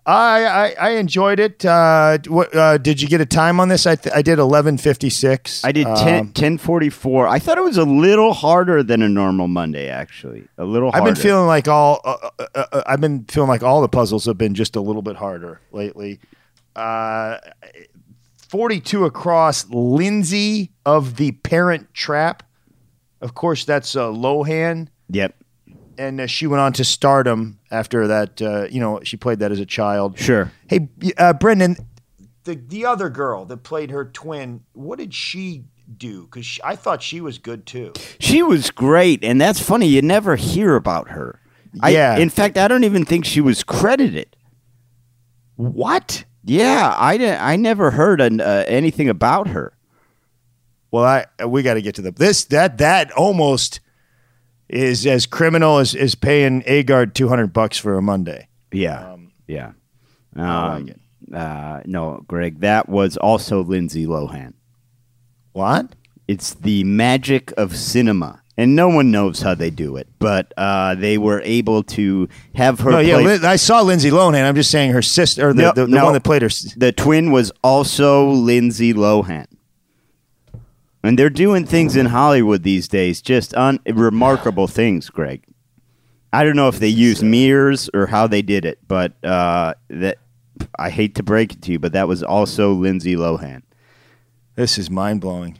I, 0.05 0.45
I 0.45 0.75
I 0.79 0.89
enjoyed 0.91 1.39
it. 1.39 1.63
Uh, 1.63 2.17
what 2.27 2.55
uh, 2.55 2.77
did 2.77 3.01
you 3.01 3.07
get 3.07 3.21
a 3.21 3.25
time 3.25 3.59
on 3.59 3.69
this? 3.69 3.85
I 3.85 3.95
th- 3.95 4.15
I 4.15 4.21
did 4.21 4.39
eleven 4.39 4.77
fifty 4.77 5.09
six. 5.09 5.63
I 5.63 5.71
did 5.71 5.85
10, 5.85 5.91
Um, 6.19 6.25
1044. 6.27 7.27
I 7.27 7.37
thought 7.37 7.57
it 7.57 7.63
was 7.63 7.77
a 7.77 7.83
little 7.85 8.33
harder 8.33 8.81
than 8.81 9.01
a 9.03 9.09
normal 9.09 9.47
Monday, 9.47 9.87
actually. 9.89 10.47
A 10.57 10.65
little 10.65 10.89
I've 10.93 11.03
been 11.03 11.15
feeling 11.15 11.45
like 11.47 11.67
all 11.67 12.01
uh, 12.03 12.29
uh, 12.39 12.65
uh, 12.71 12.83
I've 12.87 13.01
been 13.01 13.25
feeling 13.25 13.49
like 13.49 13.61
all 13.61 13.81
the 13.81 13.89
puzzles 13.89 14.25
have 14.25 14.37
been 14.37 14.55
just 14.55 14.75
a 14.75 14.81
little 14.81 15.01
bit 15.03 15.15
harder 15.17 15.59
lately. 15.71 16.19
Uh, 16.75 17.37
42 18.47 19.05
across 19.05 19.69
Lindsay 19.69 20.71
of 20.85 21.17
the 21.17 21.33
Parent 21.33 21.93
Trap. 21.93 22.41
Of 23.21 23.35
course, 23.35 23.65
that's 23.65 23.95
uh, 23.95 24.07
Lohan, 24.07 24.87
Yep. 25.09 25.35
And 25.99 26.21
uh, 26.21 26.25
she 26.27 26.47
went 26.47 26.61
on 26.61 26.73
to 26.73 26.83
stardom 26.83 27.59
after 27.69 28.07
that. 28.07 28.41
Uh, 28.41 28.63
you 28.71 28.79
know, 28.79 29.01
she 29.03 29.17
played 29.17 29.39
that 29.39 29.51
as 29.51 29.59
a 29.59 29.65
child. 29.65 30.17
Sure. 30.17 30.51
Hey, 30.67 30.87
uh, 31.17 31.33
Brendan, 31.33 31.75
the 32.45 32.55
the 32.55 32.85
other 32.85 33.09
girl 33.09 33.45
that 33.45 33.57
played 33.57 33.91
her 33.91 34.05
twin, 34.05 34.61
what 34.73 34.97
did 34.97 35.13
she 35.13 35.65
do? 35.97 36.23
Because 36.25 36.59
I 36.63 36.75
thought 36.75 37.03
she 37.03 37.19
was 37.21 37.37
good 37.37 37.65
too. 37.65 37.93
She 38.19 38.41
was 38.41 38.71
great, 38.71 39.23
and 39.23 39.39
that's 39.39 39.59
funny. 39.61 39.87
You 39.87 40.01
never 40.01 40.35
hear 40.35 40.75
about 40.75 41.09
her. 41.09 41.39
I- 41.81 41.89
Yeah. 41.91 42.17
in 42.17 42.29
fact, 42.29 42.57
I 42.57 42.67
don't 42.67 42.83
even 42.83 43.05
think 43.05 43.25
she 43.25 43.41
was 43.41 43.63
credited. 43.63 44.35
What? 45.55 46.23
Yeah, 46.43 46.95
I, 46.97 47.17
di- 47.17 47.35
I 47.35 47.55
never 47.57 47.91
heard 47.91 48.21
an, 48.21 48.39
uh, 48.39 48.63
anything 48.67 49.09
about 49.09 49.49
her. 49.49 49.73
Well, 50.91 51.03
I 51.03 51.45
we 51.45 51.61
got 51.61 51.75
to 51.75 51.81
get 51.81 51.95
to 51.95 52.01
the 52.01 52.11
this 52.11 52.45
that 52.45 52.79
that 52.79 53.11
almost 53.11 53.79
is 54.69 55.05
as 55.07 55.25
criminal 55.25 55.79
as, 55.79 55.95
as 55.95 56.15
paying 56.15 56.61
Agard 56.63 57.13
two 57.13 57.27
hundred 57.27 57.53
bucks 57.53 57.77
for 57.77 57.95
a 57.97 58.01
Monday. 58.01 58.47
Yeah. 58.71 59.13
Um, 59.13 59.31
yeah. 59.47 59.71
I 60.35 60.41
Um, 60.75 60.85
like 60.85 60.95
it. 60.95 61.01
Uh, 61.33 61.81
no, 61.85 62.23
Greg, 62.27 62.59
that 62.61 62.89
was 62.89 63.17
also 63.17 63.61
Lindsay 63.63 64.05
Lohan. 64.07 64.53
What? 65.53 65.95
It's 66.27 66.53
the 66.53 66.83
magic 66.83 67.51
of 67.57 67.75
cinema. 67.75 68.41
And 68.57 68.75
no 68.75 68.89
one 68.89 69.09
knows 69.09 69.41
how 69.41 69.55
they 69.55 69.69
do 69.69 69.95
it, 69.95 70.09
but 70.19 70.53
uh, 70.57 70.93
they 70.95 71.17
were 71.17 71.41
able 71.45 71.81
to 71.83 72.27
have 72.55 72.81
her. 72.81 72.91
No, 72.91 72.99
yeah, 72.99 73.21
play- 73.21 73.47
I 73.47 73.55
saw 73.55 73.79
Lindsay 73.81 74.09
Lohan. 74.11 74.43
I'm 74.43 74.53
just 74.55 74.69
saying 74.69 74.91
her 74.91 75.01
sister, 75.01 75.47
or 75.47 75.53
the, 75.53 75.61
No, 75.61 75.71
the, 75.73 75.81
the 75.85 75.95
no. 75.95 76.03
one 76.03 76.13
that 76.13 76.25
played 76.25 76.41
her. 76.41 76.49
the 76.75 76.91
twin 76.91 77.31
was 77.31 77.53
also 77.63 78.29
Lindsay 78.31 78.93
Lohan. 78.93 79.45
And 81.03 81.17
they're 81.17 81.29
doing 81.29 81.65
things 81.65 81.95
in 81.95 82.07
Hollywood 82.07 82.63
these 82.63 82.87
days, 82.87 83.21
just 83.21 83.53
un- 83.55 83.79
remarkable 83.85 84.67
things, 84.67 85.09
Greg. 85.09 85.43
I 86.31 86.43
don't 86.43 86.55
know 86.55 86.67
if 86.67 86.79
they 86.79 86.89
used 86.89 87.23
mirrors 87.23 87.89
or 87.93 88.07
how 88.07 88.27
they 88.27 88.41
did 88.41 88.65
it, 88.65 88.79
but 88.87 89.13
uh, 89.23 89.73
that 89.89 90.17
I 90.77 90.89
hate 90.89 91.15
to 91.15 91.23
break 91.23 91.53
it 91.53 91.61
to 91.63 91.71
you, 91.71 91.79
but 91.79 91.93
that 91.93 92.07
was 92.07 92.21
also 92.21 92.73
Lindsay 92.73 93.15
Lohan. 93.15 93.63
This 94.55 94.77
is 94.77 94.89
mind 94.89 95.21
blowing. 95.21 95.57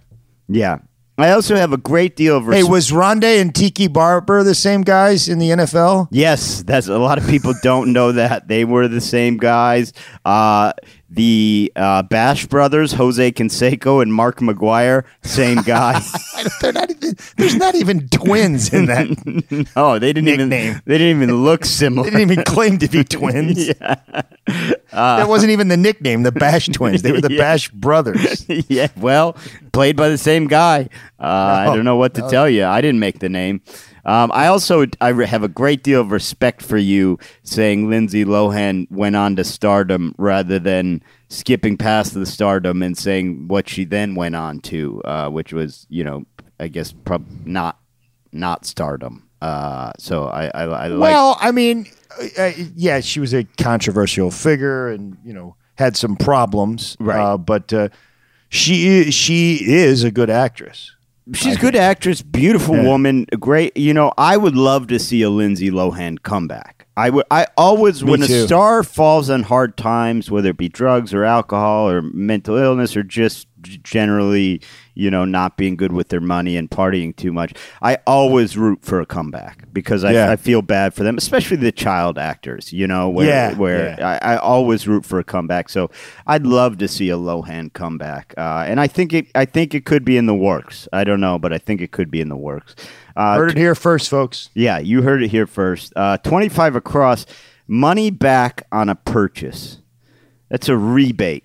Yeah. 0.48 0.80
I 1.18 1.32
also 1.32 1.56
have 1.56 1.74
a 1.74 1.78
great 1.78 2.16
deal 2.16 2.38
of 2.38 2.46
Hey, 2.46 2.64
was 2.64 2.94
Ronde 2.94 3.26
and 3.26 3.54
Tiki 3.54 3.88
Barber 3.88 4.44
the 4.44 4.56
same 4.56 4.84
guys 4.84 5.28
in 5.28 5.38
the 5.38 5.50
NFL? 5.50 6.08
Yes, 6.12 6.64
that's 6.64 6.88
a 6.88 6.98
lot 6.98 7.18
of 7.18 7.28
people 7.28 7.54
don't 7.62 7.92
know 7.92 8.14
that 8.14 8.48
they 8.48 8.64
were 8.64 8.88
the 8.88 9.02
same 9.02 9.36
guys. 9.36 9.92
Uh, 10.24 10.72
the 11.12 11.72
uh, 11.76 12.04
Bash 12.04 12.46
brothers, 12.46 12.94
Jose 12.94 13.32
Canseco 13.32 14.02
and 14.02 14.14
Mark 14.14 14.40
McGwire, 14.40 15.06
same 15.24 15.62
guy. 15.64 16.02
They're 16.62 16.72
not 16.72 16.90
even, 16.92 17.16
there's 17.38 17.56
not 17.56 17.76
even 17.76 18.08
twins 18.10 18.72
in 18.74 18.86
that. 18.86 19.68
oh, 19.76 19.98
they 20.00 20.14
didn't 20.14 20.26
Nickname. 20.26 20.50
even 20.70 20.82
they 20.86 20.98
didn't 20.98 21.22
even 21.24 21.44
look 21.44 21.66
similar. 21.66 22.10
They 22.10 22.18
didn't 22.18 22.32
even 22.32 22.44
claim 22.46 22.78
to 22.80 22.88
be 22.88 23.04
twins. 23.04 23.68
that 24.92 25.26
wasn't 25.28 25.52
even 25.52 25.68
the 25.68 25.78
nickname, 25.78 26.24
the 26.24 26.32
Bash 26.32 26.68
Twins. 26.68 27.02
They 27.02 27.12
were 27.12 27.22
the 27.22 27.34
Yeah. 27.34 27.40
Bash 27.40 27.70
Brothers. 27.70 28.46
yeah, 28.70 28.88
well, 28.98 29.36
played 29.72 29.96
by 29.96 30.10
the 30.10 30.18
same 30.18 30.48
guy. 30.48 30.90
Uh, 31.20 31.24
I 31.24 31.66
Oh, 31.70 31.76
don't 31.76 31.86
know 31.86 31.98
what 31.98 32.14
to 32.16 32.22
tell 32.30 32.50
you. 32.50 32.66
I 32.66 32.82
didn't 32.82 33.00
make 33.00 33.20
the 33.20 33.30
name. 33.30 33.62
Um, 34.06 34.32
I 34.34 34.48
also 34.48 34.86
I 35.02 35.14
have 35.26 35.44
a 35.44 35.48
great 35.48 35.84
deal 35.84 36.02
of 36.02 36.12
respect 36.12 36.62
for 36.62 36.78
you 36.78 37.18
saying 37.44 37.90
Lindsay 37.90 38.26
Lohan 38.26 38.90
went 38.92 39.16
on 39.16 39.36
to 39.36 39.44
stardom 39.44 40.16
rather 40.18 40.60
than 40.60 41.04
skipping 41.28 41.78
past 41.78 42.14
the 42.14 42.26
stardom 42.26 42.82
and 42.82 42.98
saying 42.98 43.48
what 43.48 43.70
she 43.70 43.86
then 43.86 44.16
went 44.16 44.36
on 44.36 44.60
to, 44.62 45.02
uh, 45.04 45.30
which 45.30 45.54
was 45.54 45.86
you 45.90 46.04
know 46.04 46.26
I 46.60 46.68
guess 46.68 46.92
prob- 46.92 47.46
not 47.46 47.80
not 48.32 48.66
stardom. 48.66 49.28
Uh, 49.42 49.92
so 49.98 50.26
I 50.26 50.48
I, 50.48 50.64
I 50.64 50.88
like 50.88 51.12
Well, 51.12 51.38
I 51.40 51.52
mean, 51.52 51.88
uh, 52.20 52.42
uh, 52.42 52.52
yeah, 52.76 53.00
she 53.00 53.20
was 53.20 53.34
a 53.34 53.44
controversial 53.58 54.32
figure, 54.32 54.90
and 54.90 55.18
you 55.24 55.34
know 55.34 55.56
had 55.76 55.96
some 55.96 56.16
problems. 56.16 56.98
Right. 57.00 57.20
Uh, 57.20 57.38
but 57.38 57.72
uh, 57.72 57.90
she 58.50 59.12
she 59.12 59.56
is 59.56 60.04
a 60.04 60.12
good 60.12 60.30
actress. 60.30 60.92
She's 61.34 61.56
a 61.56 61.60
good 61.60 61.76
actress, 61.76 62.22
beautiful 62.22 62.76
Yeah. 62.76 62.84
woman, 62.84 63.26
great. 63.40 63.76
You 63.78 63.94
know, 63.94 64.12
I 64.18 64.38
would 64.38 64.56
love 64.56 64.88
to 64.88 65.00
see 65.00 65.22
a 65.22 65.30
Lindsay 65.30 65.70
Lohan 65.70 66.22
comeback. 66.24 66.88
I 66.98 67.10
would. 67.12 67.26
I 67.32 67.46
always, 67.56 68.04
Me 68.04 68.12
when 68.12 68.22
too. 68.22 68.34
a 68.44 68.48
star 68.48 68.84
falls 68.84 69.30
on 69.30 69.44
hard 69.44 69.78
times, 69.78 70.30
whether 70.30 70.50
it 70.50 70.58
be 70.58 70.68
drugs 70.70 71.14
or 71.14 71.24
alcohol 71.24 71.90
or 71.90 72.02
mental 72.02 72.58
illness 72.58 72.98
or 72.98 73.04
just 73.04 73.48
generally, 73.84 74.62
you 75.00 75.10
know, 75.10 75.24
not 75.26 75.56
being 75.58 75.76
good 75.76 75.92
with 75.92 76.10
their 76.10 76.20
money 76.22 76.58
and 76.58 76.70
partying 76.70 77.16
too 77.16 77.32
much, 77.32 77.54
I 77.82 77.98
always 78.06 78.58
root 78.58 78.80
for 78.84 79.00
a 79.00 79.06
comeback 79.06 79.72
because 79.74 80.04
I, 80.04 80.12
Yeah. 80.12 80.30
I 80.32 80.36
feel 80.36 80.62
bad 80.62 80.94
for 80.94 81.04
them, 81.04 81.18
especially 81.18 81.58
the 81.58 81.72
child 81.72 82.18
actors. 82.18 82.74
You 82.74 82.86
know, 82.88 83.10
where 83.10 83.28
Yeah, 83.28 83.56
where 83.58 83.96
yeah. 83.98 84.20
I, 84.22 84.34
I 84.34 84.38
always 84.38 84.88
root 84.88 85.06
for 85.06 85.18
a 85.20 85.24
comeback. 85.24 85.70
So 85.70 85.90
I'd 86.28 86.46
love 86.46 86.78
to 86.80 86.88
see 86.88 87.10
a 87.10 87.18
Lohan 87.18 87.72
comeback, 87.74 88.34
uh, 88.38 88.66
and 88.68 88.80
I 88.80 88.88
think 88.88 89.14
it. 89.14 89.28
I 89.36 89.46
think 89.46 89.74
it 89.74 89.86
could 89.86 90.04
be 90.04 90.18
in 90.18 90.26
the 90.26 90.36
works. 90.36 90.88
I 90.94 91.04
don't 91.04 91.22
know, 91.22 91.40
but 91.40 91.54
I 91.54 91.58
think 91.58 91.82
it 91.82 91.92
could 91.92 92.12
be 92.12 92.22
in 92.22 92.30
the 92.30 92.38
works. 92.38 92.76
Uh, 93.16 93.36
Heard 93.38 93.52
it 93.52 93.58
here 93.58 93.76
first, 93.76 94.10
folks. 94.10 94.50
yeah, 94.54 94.80
you 94.80 95.02
heard 95.02 95.24
it 95.24 95.30
here 95.30 95.48
first. 95.48 95.94
Uh, 95.96 96.18
Twenty-five 96.18 96.76
across, 96.76 97.26
money 97.68 98.12
back 98.12 98.68
on 98.72 98.90
a 98.90 98.96
purchase. 98.96 99.80
That's 100.50 100.68
a 100.70 100.78
rebate. 100.78 101.44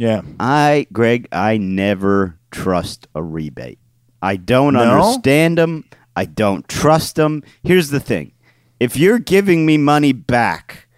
Yeah. 0.00 0.22
I, 0.40 0.86
Greg, 0.94 1.28
I 1.30 1.58
never 1.58 2.38
trust 2.50 3.06
a 3.14 3.22
rebate. 3.22 3.78
I 4.22 4.36
don't 4.36 4.72
No? 4.72 4.80
understand 4.80 5.58
them. 5.58 5.84
I 6.16 6.24
don't 6.24 6.66
trust 6.68 7.16
them. 7.16 7.42
Here's 7.62 7.90
the 7.90 8.00
thing: 8.00 8.32
if 8.80 8.96
you're 8.96 9.18
giving 9.18 9.66
me 9.66 9.76
money 9.76 10.12
back, 10.14 10.88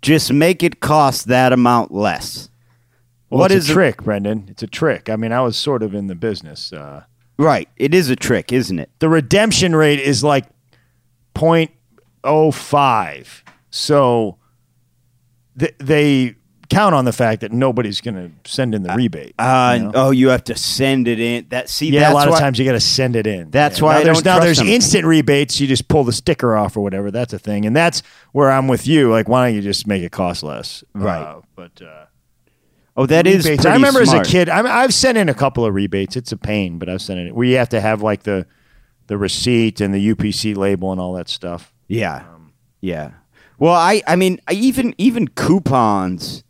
just 0.00 0.32
make 0.32 0.62
it 0.62 0.80
cost 0.80 1.26
that 1.28 1.52
amount 1.52 1.92
less. 1.92 2.48
Well, 3.28 3.40
What 3.40 3.52
it's 3.52 3.64
is 3.64 3.68
a 3.68 3.72
it- 3.72 3.74
trick, 3.74 4.02
Brendan? 4.04 4.46
It's 4.48 4.62
a 4.62 4.66
trick. 4.66 5.10
I 5.10 5.16
mean, 5.16 5.32
I 5.32 5.40
was 5.42 5.56
sort 5.58 5.82
of 5.82 5.94
in 5.94 6.06
the 6.06 6.14
business. 6.14 6.72
Uh, 6.72 7.02
Right, 7.38 7.68
it 7.76 7.92
is 7.94 8.08
a 8.08 8.16
trick, 8.16 8.50
isn't 8.52 8.78
it? 8.78 8.88
the 9.00 9.10
redemption 9.10 9.76
rate 9.76 10.00
is 10.00 10.24
like 10.24 10.46
0.05. 12.24 13.42
So 13.70 14.38
th- 15.58 15.74
they 15.78 16.36
count 16.68 16.94
on 16.94 17.04
the 17.04 17.12
fact 17.12 17.40
that 17.42 17.52
nobody's 17.52 18.00
going 18.00 18.14
to 18.14 18.50
send 18.50 18.74
in 18.74 18.82
the 18.82 18.92
rebate. 18.94 19.34
Uh, 19.38 19.76
you 19.78 19.84
know? 19.84 19.92
Oh, 19.94 20.10
you 20.10 20.28
have 20.28 20.44
to 20.44 20.56
send 20.56 21.08
it 21.08 21.18
in. 21.20 21.46
That 21.50 21.68
see, 21.68 21.90
yeah, 21.90 22.00
that's 22.00 22.12
a 22.12 22.14
lot 22.14 22.28
of 22.28 22.38
times 22.38 22.58
you 22.58 22.64
got 22.64 22.72
to 22.72 22.80
send 22.80 23.16
it 23.16 23.26
in. 23.26 23.50
That's 23.50 23.78
Yeah. 23.78 23.84
why 23.84 23.94
now 23.94 24.00
I 24.00 24.04
there's 24.04 24.22
don't 24.22 24.34
now 24.38 24.40
there's 24.44 24.58
them. 24.58 24.68
instant 24.68 25.04
rebates. 25.04 25.60
You 25.60 25.66
just 25.66 25.88
pull 25.88 26.04
the 26.04 26.12
sticker 26.12 26.56
off 26.56 26.76
or 26.76 26.80
whatever. 26.80 27.10
That's 27.10 27.32
a 27.32 27.38
thing, 27.38 27.64
and 27.66 27.74
that's 27.76 28.02
where 28.32 28.50
I'm 28.50 28.68
with 28.68 28.86
you. 28.86 29.10
Like, 29.10 29.28
why 29.28 29.46
don't 29.46 29.54
you 29.54 29.62
just 29.62 29.86
make 29.86 30.02
it 30.02 30.12
cost 30.12 30.42
less? 30.42 30.82
Right. 30.94 31.22
Uh, 31.22 31.40
but 31.54 31.80
uh, 31.82 32.04
Oh, 32.98 33.04
that 33.06 33.26
is. 33.26 33.44
rebates. 33.44 33.66
I 33.66 33.74
remember 33.74 34.04
smart. 34.06 34.22
as 34.22 34.28
a 34.28 34.30
kid, 34.32 34.48
I 34.48 34.82
I've 34.82 34.94
sent 34.94 35.18
in 35.18 35.28
a 35.28 35.34
couple 35.34 35.64
of 35.66 35.74
rebates. 35.74 36.16
It's 36.16 36.32
a 36.32 36.36
pain, 36.36 36.78
but 36.78 36.88
I've 36.88 37.02
sent 37.02 37.20
it. 37.20 37.34
Where 37.34 37.46
you 37.46 37.56
have 37.58 37.68
to 37.70 37.80
have 37.80 38.00
like 38.02 38.22
the 38.22 38.46
the 39.08 39.18
receipt 39.18 39.80
and 39.80 39.92
the 39.94 40.14
UPC 40.14 40.56
label 40.56 40.90
and 40.92 41.00
all 41.00 41.12
that 41.12 41.28
stuff. 41.28 41.72
Yeah, 41.88 42.24
yeah. 42.80 43.10
Well, 43.58 43.74
I, 43.74 44.02
I 44.06 44.16
mean, 44.16 44.40
I 44.48 44.52
even 44.52 44.94
even 44.98 45.28
coupons, 45.28 46.42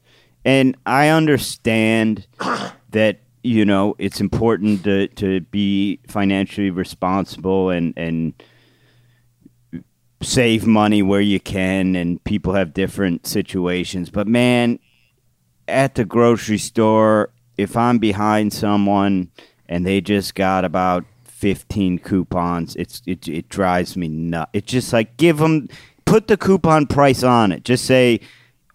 and 0.47 0.77
I 0.87 1.09
understand 1.09 2.27
that 2.91 3.21
you 3.43 3.65
know, 3.65 3.95
it's 3.99 4.21
important 4.21 4.85
to 4.85 5.09
to 5.09 5.41
be 5.41 6.01
financially 6.09 6.71
responsible 6.71 7.71
and 7.71 7.93
and 7.97 8.33
save 10.23 10.67
money 10.67 11.03
where 11.03 11.21
you 11.21 11.39
can 11.39 11.95
and 11.95 12.25
people 12.25 12.55
have 12.55 12.73
different 12.73 13.27
situations. 13.27 14.09
But 14.09 14.27
man 14.27 14.79
at 15.69 15.97
the 15.97 16.05
grocery 16.05 16.59
store 16.59 17.31
if 17.57 17.77
i'm 17.77 17.99
behind 17.99 18.53
someone 18.53 19.29
and 19.69 19.85
they 19.85 20.01
just 20.01 20.37
got 20.37 20.65
about 20.65 21.05
15 21.25 21.99
coupons 21.99 22.77
it's 22.77 23.03
it, 23.05 23.27
it 23.27 23.49
drives 23.49 23.97
me 23.97 24.07
nuts 24.07 24.51
it's 24.53 24.71
just 24.71 24.93
like 24.93 25.17
give 25.17 25.39
them 25.39 25.69
put 26.07 26.29
the 26.29 26.39
coupon 26.39 26.87
price 26.87 27.23
on 27.23 27.53
it. 27.53 27.65
Just 27.65 27.85
say 27.85 28.21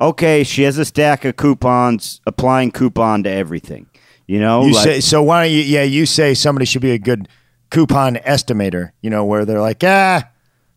okay 0.02 0.44
she 0.44 0.64
has 0.64 0.78
a 0.78 0.84
stack 0.86 1.24
of 1.24 1.38
coupons 1.38 2.20
applying 2.26 2.72
coupon 2.72 3.24
to 3.24 3.30
everything 3.30 3.86
you 4.28 4.40
know 4.40 4.66
You 4.66 4.74
like- 4.74 4.84
say 4.84 5.00
so. 5.02 5.22
Why 5.24 5.44
don't 5.46 5.54
you? 5.54 5.62
Yeah, 5.62 5.84
you 5.84 6.06
say 6.06 6.34
somebody 6.34 6.66
should 6.66 6.82
be 6.82 6.92
a 6.92 7.00
good 7.00 7.28
coupon 7.70 8.16
estimator. 8.16 8.92
You 9.02 9.10
know, 9.10 9.26
where 9.26 9.44
they're 9.44 9.60
like, 9.60 9.84
ah, 9.84 10.30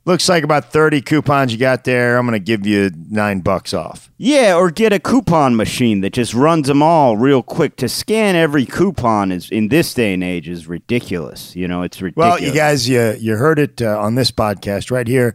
looks 0.05 0.29
like 0.29 0.43
about 0.43 0.73
thirty 0.73 1.01
coupons 1.01 1.53
you 1.53 1.59
got 1.59 1.85
there. 1.85 2.17
I'm 2.19 2.27
going 2.27 2.33
to 2.41 2.45
give 2.45 2.67
you 2.67 2.91
nine 3.11 3.41
bucks 3.41 3.73
off. 3.73 4.11
Yeah, 4.19 4.57
or 4.57 4.73
get 4.73 4.93
a 4.93 4.99
coupon 4.99 5.55
machine 5.55 6.01
that 6.01 6.15
just 6.15 6.35
runs 6.35 6.67
them 6.67 6.83
all 6.83 7.17
real 7.17 7.45
quick. 7.45 7.77
To 7.77 7.89
scan 7.89 8.35
every 8.35 8.67
coupon 8.67 9.31
is 9.31 9.49
in 9.51 9.69
this 9.69 9.95
day 9.95 10.15
and 10.15 10.25
age 10.25 10.49
is 10.49 10.67
ridiculous. 10.67 11.55
You 11.55 11.69
know, 11.69 11.83
it's 11.83 12.03
ridiculous. 12.03 12.41
Well, 12.41 12.43
you 12.43 12.53
guys, 12.53 12.89
you 12.89 13.15
you 13.21 13.37
heard 13.37 13.61
it 13.61 13.81
uh, 13.81 14.01
on 14.01 14.17
this 14.17 14.33
podcast 14.33 14.91
right 14.91 15.07
here. 15.07 15.33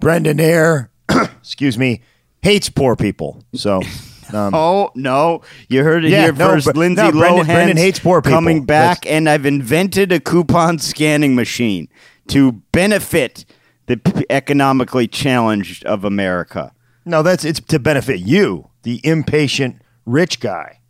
Brendan 0.00 0.40
Air, 0.40 0.90
excuse 1.10 1.76
me, 1.76 2.00
hates 2.42 2.68
poor 2.70 2.96
people. 2.96 3.42
So. 3.54 3.82
Um, 4.30 4.52
Oh 4.54 4.90
no! 4.94 5.40
You 5.70 5.82
heard 5.82 6.04
it 6.04 6.10
Yeah, 6.10 6.24
here 6.24 6.32
no, 6.34 6.48
first. 6.50 6.66
but- 6.66 6.76
Lindsay 6.76 7.00
no, 7.02 7.12
Brendan- 7.12 7.44
Lohan 7.44 7.46
Brendan 7.46 7.76
hates 7.78 7.98
poor 7.98 8.20
people. 8.20 8.36
coming 8.36 8.62
back, 8.66 9.06
and 9.06 9.26
I've 9.26 9.46
invented 9.46 10.12
a 10.12 10.20
coupon 10.20 10.78
scanning 10.78 11.34
machine 11.34 11.88
to 12.26 12.52
benefit 12.72 13.46
the 13.86 13.96
p- 13.96 14.26
economically 14.28 15.08
challenged 15.08 15.82
of 15.86 16.04
America. 16.04 16.72
no, 17.06 17.22
that's 17.22 17.42
it's 17.42 17.58
to 17.58 17.78
benefit 17.78 18.20
you, 18.20 18.68
the 18.82 19.00
impatient 19.02 19.80
rich 20.04 20.40
guy. 20.40 20.80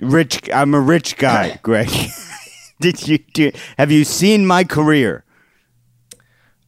Rich, 0.00 0.50
I'm 0.52 0.74
a 0.74 0.80
rich 0.80 1.16
guy, 1.18 1.60
Greg. 1.62 1.88
Did 2.80 3.06
you 3.06 3.18
do? 3.32 3.52
Have 3.78 3.92
you 3.92 4.02
seen 4.02 4.44
my 4.44 4.64
career? 4.64 5.24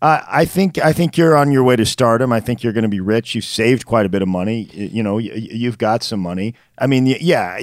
Uh, 0.02 0.22
I 0.26 0.46
think 0.46 0.78
I 0.78 0.92
think 0.92 1.18
you're 1.18 1.36
on 1.36 1.52
your 1.52 1.62
way 1.62 1.76
to 1.76 1.84
stardom. 1.84 2.32
I 2.32 2.40
think 2.40 2.62
you're 2.62 2.72
going 2.72 2.84
to 2.84 2.88
be 2.88 3.00
rich. 3.00 3.34
You've 3.34 3.44
saved 3.44 3.84
quite 3.84 4.06
a 4.06 4.08
bit 4.08 4.22
of 4.22 4.28
money. 4.28 4.62
You 4.72 5.02
know, 5.02 5.18
you've 5.18 5.76
got 5.76 6.02
some 6.02 6.20
money. 6.20 6.54
I 6.78 6.86
mean, 6.86 7.06
yeah, 7.06 7.60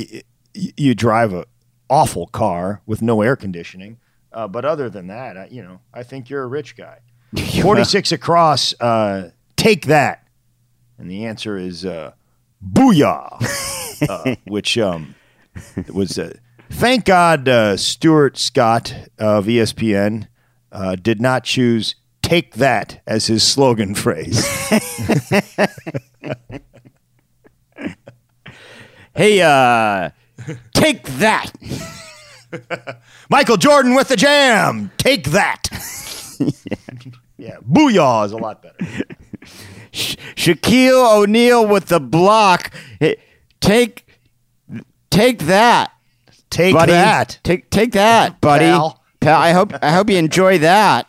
you 0.53 0.93
drive 0.93 1.33
a 1.33 1.45
awful 1.89 2.27
car 2.27 2.81
with 2.85 3.01
no 3.01 3.21
air 3.21 3.35
conditioning, 3.35 3.97
uh, 4.33 4.47
but 4.47 4.65
other 4.65 4.89
than 4.89 5.07
that, 5.07 5.37
I, 5.37 5.47
you 5.49 5.63
know, 5.63 5.79
I 5.93 6.03
think 6.03 6.29
you're 6.29 6.43
a 6.43 6.47
rich 6.47 6.75
guy. 6.75 6.99
Forty 7.61 7.83
six 7.83 8.11
across. 8.11 8.79
Uh, 8.79 9.31
take 9.55 9.87
that, 9.87 10.27
and 10.99 11.09
the 11.09 11.25
answer 11.25 11.57
is 11.57 11.85
uh, 11.85 12.11
booyah, 12.63 14.07
uh, 14.07 14.35
which 14.47 14.77
um, 14.77 15.15
was. 15.91 16.19
Uh, 16.19 16.33
thank 16.69 17.05
God, 17.05 17.49
uh, 17.49 17.77
Stuart 17.77 18.37
Scott 18.37 18.93
of 19.17 19.47
ESPN 19.47 20.27
uh, 20.71 20.95
did 20.95 21.19
not 21.19 21.43
choose 21.43 21.95
"Take 22.27 22.55
that" 22.55 23.01
as 23.07 23.27
his 23.27 23.43
slogan 23.43 23.95
phrase. 23.95 24.45
Hey, 29.15 29.41
uh, 29.41 30.11
take 30.75 31.03
that. 31.03 31.51
Michael 33.31 33.57
Jordan 33.57 33.95
with 33.95 34.09
the 34.09 34.15
jam. 34.15 34.91
Take 34.97 35.31
that. 35.31 35.67
yeah. 37.37 37.57
booyah 37.67 38.27
is 38.27 38.31
a 38.31 38.37
lot 38.37 38.61
better. 38.61 38.77
Sh- 39.91 40.17
Shaquille 40.35 41.17
O'Neal 41.17 41.65
with 41.65 41.87
the 41.87 41.99
block. 41.99 42.71
Hey, 42.99 43.17
Take, 43.59 44.05
take 45.09 45.39
that, 45.39 45.91
Take 46.51 46.75
buddy. 46.75 46.91
that. 46.91 47.39
Take, 47.43 47.71
take 47.71 47.93
that, 47.93 48.39
buddy. 48.39 48.65
Pal. 48.65 49.03
Pal, 49.19 49.41
I 49.41 49.51
hope, 49.51 49.73
I 49.81 49.91
hope 49.93 50.11
you 50.11 50.17
enjoy 50.17 50.59
that. 50.59 51.07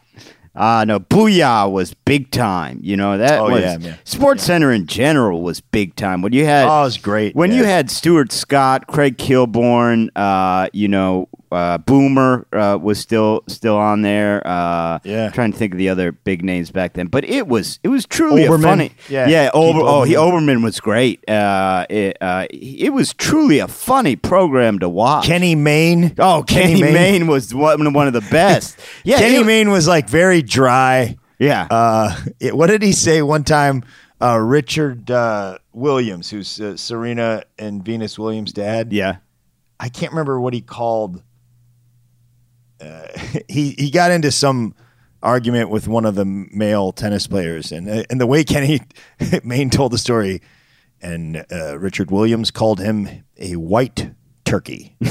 Uh, 0.59 0.85
no, 0.85 0.99
Booyah 0.99 1.71
was 1.71 1.95
big 1.95 2.31
time. 2.33 2.81
You 2.83 2.97
know 2.97 3.17
that 3.17 3.39
Oh, 3.39 3.51
was 3.51 3.63
yeah, 3.63 3.79
yeah. 3.81 3.95
Sports 4.05 4.43
Center 4.43 4.73
in 4.73 4.87
general 4.87 5.41
was 5.43 5.61
big 5.61 5.95
time. 5.95 6.21
When 6.21 6.33
you 6.33 6.45
had 6.45 6.67
Oh, 6.69 6.81
it 6.81 6.85
was 6.85 6.99
great. 6.99 7.37
when 7.37 7.53
yeah. 7.53 7.59
you 7.59 7.65
had 7.65 7.91
Stuart 7.91 8.33
Scott, 8.33 8.87
Craig 8.89 9.17
Kilborn, 9.19 10.09
uh, 10.17 10.69
you 10.73 10.89
know, 10.89 11.29
uh, 11.53 11.79
Boomer 11.79 12.47
uh, 12.53 12.79
was 12.81 12.99
still 12.99 13.43
still 13.49 13.77
on 13.77 14.03
there. 14.03 14.45
Uh, 14.47 14.99
Yeah. 15.05 15.31
trying 15.31 15.53
to 15.53 15.59
think 15.59 15.73
of 15.75 15.79
the 15.79 15.89
other 15.89 16.13
big 16.13 16.45
names 16.45 16.71
back 16.71 16.95
then, 16.95 17.07
but 17.07 17.25
it 17.25 17.47
was 17.49 17.79
it 17.83 17.89
was 17.89 18.07
truly 18.07 18.45
a 18.45 18.59
funny. 18.59 18.93
Yeah. 19.09 19.29
yeah. 19.29 19.51
Ober, 19.55 19.81
oh, 19.83 20.03
he 20.05 20.15
Olbermann. 20.15 20.39
Olbermann 20.59 20.63
was 20.65 20.81
great. 20.81 21.29
Uh, 21.29 21.87
it, 21.91 22.17
uh, 22.21 22.47
it 22.51 22.93
was 22.93 23.13
truly 23.15 23.59
a 23.59 23.69
funny 23.69 24.17
program 24.17 24.79
to 24.81 24.89
watch. 24.89 25.27
Kenny 25.27 25.55
Mayne. 25.55 26.15
oh, 26.19 26.43
Kenny, 26.47 26.81
Mayne. 26.83 26.93
Mayne 26.95 27.27
was 27.27 27.55
one 27.55 27.93
one 27.93 28.07
of 28.07 28.13
the 28.13 28.27
best. 28.31 28.79
Yeah, 29.05 29.19
Kenny 29.19 29.37
it- 29.37 29.47
Mayne 29.47 29.71
was 29.71 29.87
like 29.89 30.09
very 30.09 30.43
dry. 30.43 31.17
Yeah, 31.39 31.67
Uh, 31.71 32.17
it- 32.41 32.57
what 32.57 32.67
did 32.67 32.83
he 32.83 32.93
say 32.93 33.23
one 33.23 33.45
time? 33.45 33.85
Uh, 34.21 34.37
Richard 34.39 35.09
uh, 35.13 35.59
Williams, 35.73 36.29
who's 36.31 36.61
uh, 36.61 36.77
Serena 36.77 37.45
and 37.57 37.85
Venus 37.85 38.19
Williams' 38.19 38.53
dad. 38.53 38.93
yeah. 38.93 39.19
I 39.81 39.89
can't 39.89 40.11
remember 40.11 40.41
what 40.41 40.55
he 40.55 40.61
called. 40.61 41.23
Uh, 42.81 43.07
he 43.49 43.71
he 43.79 43.91
got 43.91 44.11
into 44.11 44.31
some 44.31 44.75
argument 45.23 45.71
with 45.71 45.89
one 45.89 46.05
of 46.05 46.15
the 46.15 46.25
male 46.25 46.93
tennis 46.93 47.27
players, 47.27 47.73
and 47.73 47.89
uh, 47.89 48.05
and 48.11 48.21
the 48.21 48.27
way 48.27 48.45
Kenny 48.53 48.81
Mayne 49.43 49.71
told 49.71 49.93
the 49.93 49.99
story, 49.99 50.41
and 51.01 51.45
uh, 51.51 51.79
Richard 51.79 52.11
Williams 52.11 52.51
called 52.51 52.81
him 52.81 53.25
a 53.37 53.57
white 53.57 54.11
turkey. 54.45 54.97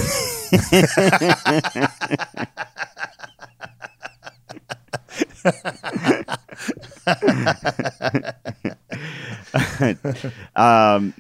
Um, 10.55 11.13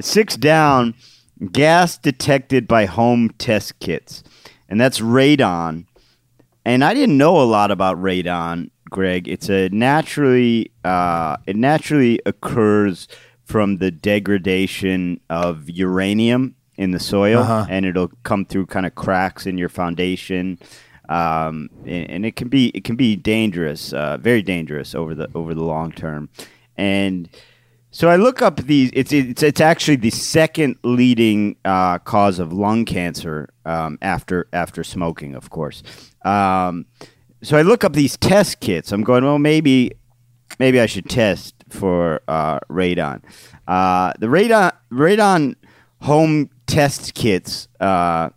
six 0.00 0.36
down, 0.36 0.94
gas 1.52 1.98
detected 1.98 2.68
by 2.68 2.86
home 2.86 3.30
test 3.38 3.78
kits, 3.80 4.22
and 4.68 4.80
that's 4.80 5.00
radon. 5.00 5.86
And 6.64 6.82
I 6.82 6.94
didn't 6.94 7.16
know 7.18 7.40
a 7.40 7.44
lot 7.44 7.70
about 7.70 7.96
radon, 7.98 8.70
Greg. 8.90 9.28
It's 9.28 9.48
a 9.48 9.68
naturally, 9.68 10.72
uh, 10.84 11.36
it 11.46 11.56
naturally 11.56 12.20
occurs 12.26 13.06
from 13.44 13.78
the 13.78 13.90
degradation 13.92 15.20
of 15.30 15.70
uranium 15.70 16.56
in 16.76 16.90
the 16.90 16.98
soil, 16.98 17.40
Uh-huh. 17.40 17.66
and 17.70 17.86
it'll 17.86 18.10
come 18.24 18.44
through 18.44 18.66
kind 18.66 18.84
of 18.86 18.94
cracks 18.96 19.46
in 19.46 19.56
your 19.56 19.68
foundation. 19.68 20.58
Um, 21.08 21.70
and, 21.84 22.10
and 22.10 22.26
it 22.26 22.34
can 22.34 22.48
be 22.48 22.70
it 22.74 22.82
can 22.82 22.96
be 22.96 23.14
dangerous, 23.14 23.92
uh, 23.92 24.16
very 24.16 24.42
dangerous 24.42 24.92
over 24.94 25.14
the 25.14 25.28
over 25.36 25.54
the 25.54 25.62
long 25.62 25.92
term. 25.92 26.28
And 26.76 27.28
so 27.90 28.08
I 28.08 28.16
look 28.16 28.42
up 28.42 28.58
these. 28.62 28.90
It's 28.92 29.12
it's 29.12 29.42
it's 29.42 29.60
actually 29.60 29.96
the 29.96 30.10
second 30.10 30.76
leading 30.82 31.56
uh, 31.64 31.98
cause 31.98 32.38
of 32.38 32.52
lung 32.52 32.84
cancer 32.84 33.48
um, 33.64 33.98
after 34.02 34.48
after 34.52 34.84
smoking, 34.84 35.34
of 35.34 35.50
course. 35.50 35.82
Um, 36.24 36.86
so 37.42 37.56
I 37.56 37.62
look 37.62 37.84
up 37.84 37.92
these 37.92 38.16
test 38.16 38.60
kits. 38.60 38.92
I'm 38.92 39.02
going, 39.02 39.24
well, 39.24 39.38
maybe 39.38 39.92
maybe 40.58 40.80
I 40.80 40.86
should 40.86 41.08
test 41.08 41.54
for 41.68 42.20
uh, 42.28 42.60
radon. 42.70 43.22
Uh, 43.66 44.12
the 44.18 44.26
radon 44.26 44.72
radon 44.92 45.56
home 46.02 46.50
test 46.66 47.14
kits 47.14 47.68
uh, 47.80 48.30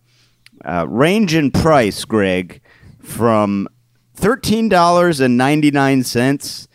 uh, 0.64 0.86
range 0.88 1.34
in 1.34 1.52
price, 1.52 2.06
Greg, 2.06 2.62
from 3.02 3.68
thirteen 4.16 4.70
dollars 4.70 5.20
and 5.20 5.38
ninety 5.38 5.72
nine 5.72 6.04
cents 6.04 6.68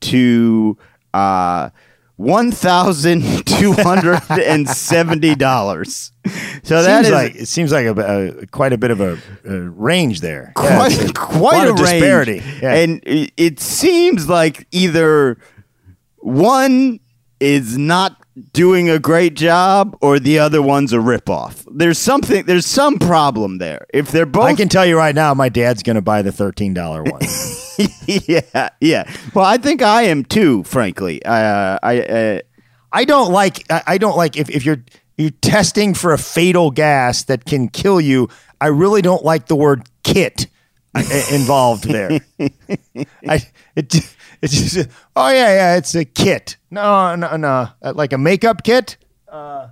to 0.00 0.78
uh, 1.12 1.70
one 2.20 2.52
thousand 2.52 3.46
two 3.46 3.72
hundred 3.72 4.20
and 4.30 4.68
seventy 4.68 5.34
dollars. 5.34 6.12
So 6.62 6.82
that 6.82 7.04
seems 7.04 7.06
is 7.06 7.12
like 7.12 7.34
it 7.34 7.48
seems 7.48 7.72
like 7.72 7.86
a, 7.86 8.40
a 8.42 8.46
quite 8.48 8.74
a 8.74 8.78
bit 8.78 8.90
of 8.90 9.00
a, 9.00 9.18
a 9.44 9.58
range 9.70 10.20
there. 10.20 10.52
Quite, 10.56 10.92
it's 10.92 11.10
a 11.10 11.14
quite 11.14 11.66
a 11.66 11.72
disparity. 11.72 12.42
Yeah. 12.60 12.74
And 12.74 13.02
it, 13.04 13.32
it 13.38 13.60
seems 13.60 14.28
like 14.28 14.66
either 14.70 15.38
one 16.18 17.00
is 17.40 17.78
not 17.78 18.19
doing 18.52 18.88
a 18.90 18.98
great 18.98 19.34
job 19.34 19.96
or 20.00 20.18
the 20.18 20.38
other 20.38 20.62
one's 20.62 20.92
a 20.92 20.96
ripoff. 20.98 21.66
There's 21.70 21.98
something 21.98 22.44
there's 22.46 22.66
some 22.66 22.98
problem 22.98 23.58
there. 23.58 23.86
If 23.92 24.10
they're 24.10 24.26
both 24.26 24.44
I 24.44 24.54
can 24.54 24.68
tell 24.68 24.86
you 24.86 24.96
right 24.96 25.14
now, 25.14 25.34
my 25.34 25.48
dad's 25.48 25.82
going 25.82 25.96
to 25.96 26.02
buy 26.02 26.22
the 26.22 26.32
thirteen 26.32 26.74
dollar 26.74 27.02
one. 27.04 27.20
yeah, 28.06 28.68
yeah. 28.80 29.10
Well, 29.34 29.44
I 29.44 29.56
think 29.56 29.82
I 29.82 30.02
am 30.02 30.24
too, 30.24 30.64
frankly. 30.64 31.24
Uh, 31.24 31.78
I 31.82 32.00
uh, 32.00 32.40
I 32.92 33.04
don't 33.04 33.32
like. 33.32 33.70
I 33.70 33.82
I 33.86 33.98
don't 33.98 34.16
like 34.16 34.36
if, 34.36 34.50
if 34.50 34.64
you're 34.64 34.84
you're 35.16 35.30
testing 35.30 35.94
for 35.94 36.12
a 36.12 36.18
fatal 36.18 36.70
gas 36.70 37.24
that 37.24 37.44
can 37.44 37.68
kill 37.68 38.00
you. 38.00 38.28
I 38.60 38.66
really 38.68 39.02
don't 39.02 39.24
like 39.24 39.46
the 39.46 39.56
word 39.56 39.88
kit 40.02 40.46
uh, 40.94 41.22
involved 41.32 41.84
there. 41.84 42.20
I 43.28 43.40
it 43.76 44.16
it's 44.42 44.72
just 44.74 44.88
oh 45.16 45.28
yeah 45.28 45.54
yeah 45.54 45.76
it's 45.76 45.94
a 45.94 46.04
kit. 46.04 46.56
No 46.70 47.14
no 47.14 47.36
no 47.36 47.68
Uh, 47.82 47.92
like 47.94 48.12
a 48.12 48.18
makeup 48.18 48.62
kit. 48.64 48.96
Uh, 49.30 49.68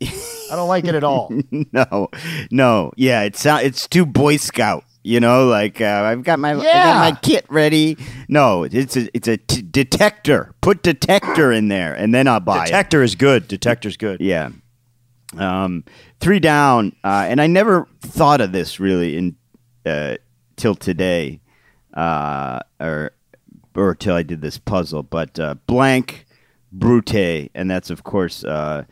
I 0.02 0.56
don't 0.56 0.68
like 0.68 0.84
it 0.84 0.94
at 0.94 1.04
all. 1.04 1.30
no, 1.72 2.08
no, 2.50 2.92
yeah, 2.96 3.22
it's 3.22 3.44
not, 3.44 3.62
it's 3.64 3.86
too 3.86 4.04
Boy 4.04 4.36
Scout. 4.36 4.84
You 5.04 5.18
know, 5.18 5.46
like 5.46 5.80
uh, 5.80 6.02
I've 6.04 6.22
got 6.22 6.38
my 6.38 6.52
I 6.52 6.62
Yeah. 6.62 6.82
got 6.84 6.98
my 7.14 7.18
kit 7.20 7.44
ready. 7.48 7.96
No, 8.28 8.62
it's 8.64 8.96
a 8.96 9.08
it's 9.16 9.26
a 9.28 9.36
t- 9.36 9.62
detector. 9.62 10.54
Put 10.60 10.82
detector 10.82 11.50
in 11.50 11.68
there, 11.68 11.92
and 11.94 12.14
then 12.14 12.28
I'll 12.28 12.38
buy 12.40 12.62
it. 12.64 12.66
Detector 12.66 13.02
is 13.02 13.14
good. 13.16 13.48
Detector's 13.48 13.96
good. 13.96 14.20
Yeah. 14.20 14.50
Um, 15.36 15.84
three 16.20 16.38
down, 16.40 16.94
uh, 17.02 17.26
and 17.28 17.40
I 17.40 17.46
never 17.48 17.88
thought 18.00 18.40
of 18.40 18.52
this 18.52 18.78
really 18.78 19.16
in 19.16 19.36
uh, 19.86 20.16
till 20.56 20.74
today, 20.76 21.40
uh, 21.94 22.60
or 22.80 23.12
or 23.74 23.94
till 23.94 24.14
I 24.14 24.22
did 24.22 24.40
this 24.40 24.58
puzzle. 24.58 25.02
But 25.02 25.38
uh, 25.38 25.54
blank, 25.66 26.26
brute, 26.72 27.14
and 27.54 27.70
that's 27.70 27.90
of 27.90 28.02
course 28.04 28.44
uh, 28.44 28.84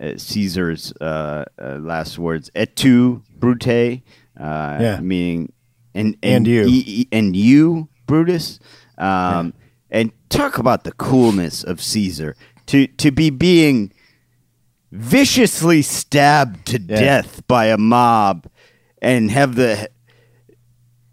uh, 0.00 0.12
Caesar's 0.16 0.92
uh, 1.00 1.44
uh, 1.60 1.78
last 1.80 2.18
words. 2.18 2.50
Et 2.54 2.74
tu, 2.76 3.22
brute, 3.38 3.66
uh, 3.68 4.78
Yeah. 4.80 5.00
meaning 5.00 5.52
and 5.94 6.16
And 6.22 6.46
you. 6.46 6.64
e- 6.68 7.08
and 7.12 7.34
you, 7.36 7.88
Brutus. 8.06 8.58
Um, 8.98 9.52
And 9.90 10.10
talk 10.28 10.58
about 10.58 10.82
the 10.84 10.92
coolness 10.92 11.62
of 11.64 11.80
Caesar 11.80 12.34
to 12.66 12.86
to 12.88 13.10
be 13.12 13.30
being 13.30 13.92
viciously 14.92 15.82
stabbed 15.82 16.66
to 16.66 16.78
Yeah. 16.80 16.98
death 17.00 17.46
by 17.46 17.66
a 17.66 17.76
mob 17.78 18.46
and 19.02 19.30
have 19.30 19.54
the 19.54 19.88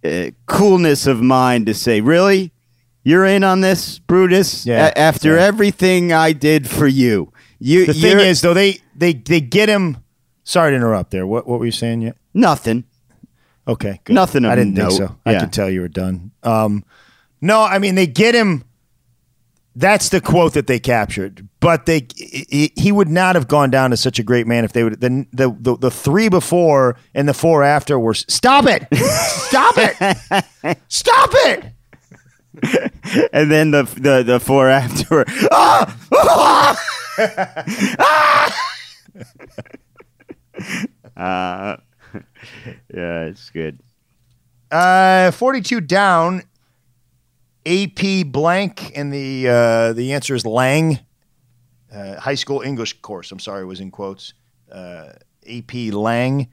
uh, 0.05 0.31
coolness 0.47 1.07
of 1.07 1.21
mind 1.21 1.65
to 1.67 1.73
say, 1.73 2.01
"Really, 2.01 2.51
you're 3.03 3.25
in 3.25 3.43
on 3.43 3.61
this, 3.61 3.99
Brutus? 3.99 4.65
Yeah. 4.65 4.87
A- 4.87 4.97
after 4.97 5.35
Yeah. 5.35 5.43
everything 5.43 6.11
I 6.13 6.31
did 6.33 6.69
for 6.69 6.87
you, 6.87 7.31
you 7.59 7.85
The 7.85 7.93
thing 7.93 8.19
is, 8.19 8.41
though, 8.41 8.53
they 8.53 8.79
they 8.95 9.13
they 9.13 9.41
get 9.41 9.69
him. 9.69 9.97
Sorry 10.43 10.71
to 10.71 10.75
interrupt. 10.75 11.11
There. 11.11 11.25
What 11.27 11.47
what 11.47 11.59
were 11.59 11.65
you 11.65 11.71
saying? 11.71 12.01
Yet? 12.01 12.15
nothing." 12.33 12.83
Okay. 13.67 14.01
Good. 14.03 14.13
Nothing 14.13 14.43
I 14.43 14.55
didn't 14.55 14.75
think 14.75 14.89
note. 14.89 14.97
so. 14.97 15.15
I 15.25 15.31
Yeah. 15.33 15.39
could 15.41 15.53
tell 15.53 15.69
you 15.69 15.81
were 15.81 15.87
done. 15.87 16.31
Um, 16.43 16.83
no, 17.41 17.61
I 17.61 17.79
mean 17.79 17.95
they 17.95 18.07
get 18.07 18.35
him. 18.35 18.63
That's 19.75 20.09
the 20.09 20.21
quote 20.21 20.53
that 20.53 20.67
they 20.67 20.79
captured. 20.79 21.47
But 21.59 21.85
they 21.87 22.05
he, 22.15 22.91
would 22.91 23.07
not 23.09 23.33
have 23.35 23.47
gone 23.47 23.71
down 23.71 23.91
as 23.93 24.01
such 24.01 24.19
a 24.19 24.23
great 24.23 24.45
man 24.45 24.65
if 24.65 24.73
they 24.73 24.83
would. 24.83 24.99
The 25.01 25.25
the 25.33 25.55
the, 25.59 25.77
the 25.77 25.89
three 25.91 26.29
before 26.29 26.95
and 27.15 27.27
the 27.27 27.33
four 27.33 27.63
after 27.63 27.97
were 27.97 28.13
stop 28.13 28.65
it, 28.67 28.85
stop 28.93 29.75
it, 29.77 30.77
stop 30.89 31.29
it. 31.33 31.65
And 33.33 33.51
then 33.51 33.71
the 33.71 33.83
the 33.83 34.23
the 34.23 34.39
four 34.39 34.69
after, 34.69 35.25
ah, 35.51 35.97
ah! 36.13 36.77
ah! 41.17 41.77
uh, 41.77 41.77
yeah, 42.93 43.25
it's 43.25 43.49
good. 43.49 43.79
Uh, 44.71 45.31
forty-two 45.31 45.81
down. 45.81 46.43
AP 47.65 48.25
blank, 48.27 48.91
and 48.97 49.13
the 49.13 49.47
uh, 49.47 49.93
the 49.93 50.13
answer 50.13 50.35
is 50.35 50.45
Lang. 50.45 50.99
Uh, 51.93 52.19
high 52.19 52.35
school 52.35 52.61
English 52.61 53.01
course. 53.01 53.31
I'm 53.31 53.39
sorry, 53.39 53.61
it 53.63 53.67
was 53.67 53.79
in 53.79 53.89
quotes. 53.89 54.33
Uh, 54.69 55.13
AP 55.47 55.93
Lang. 55.93 56.49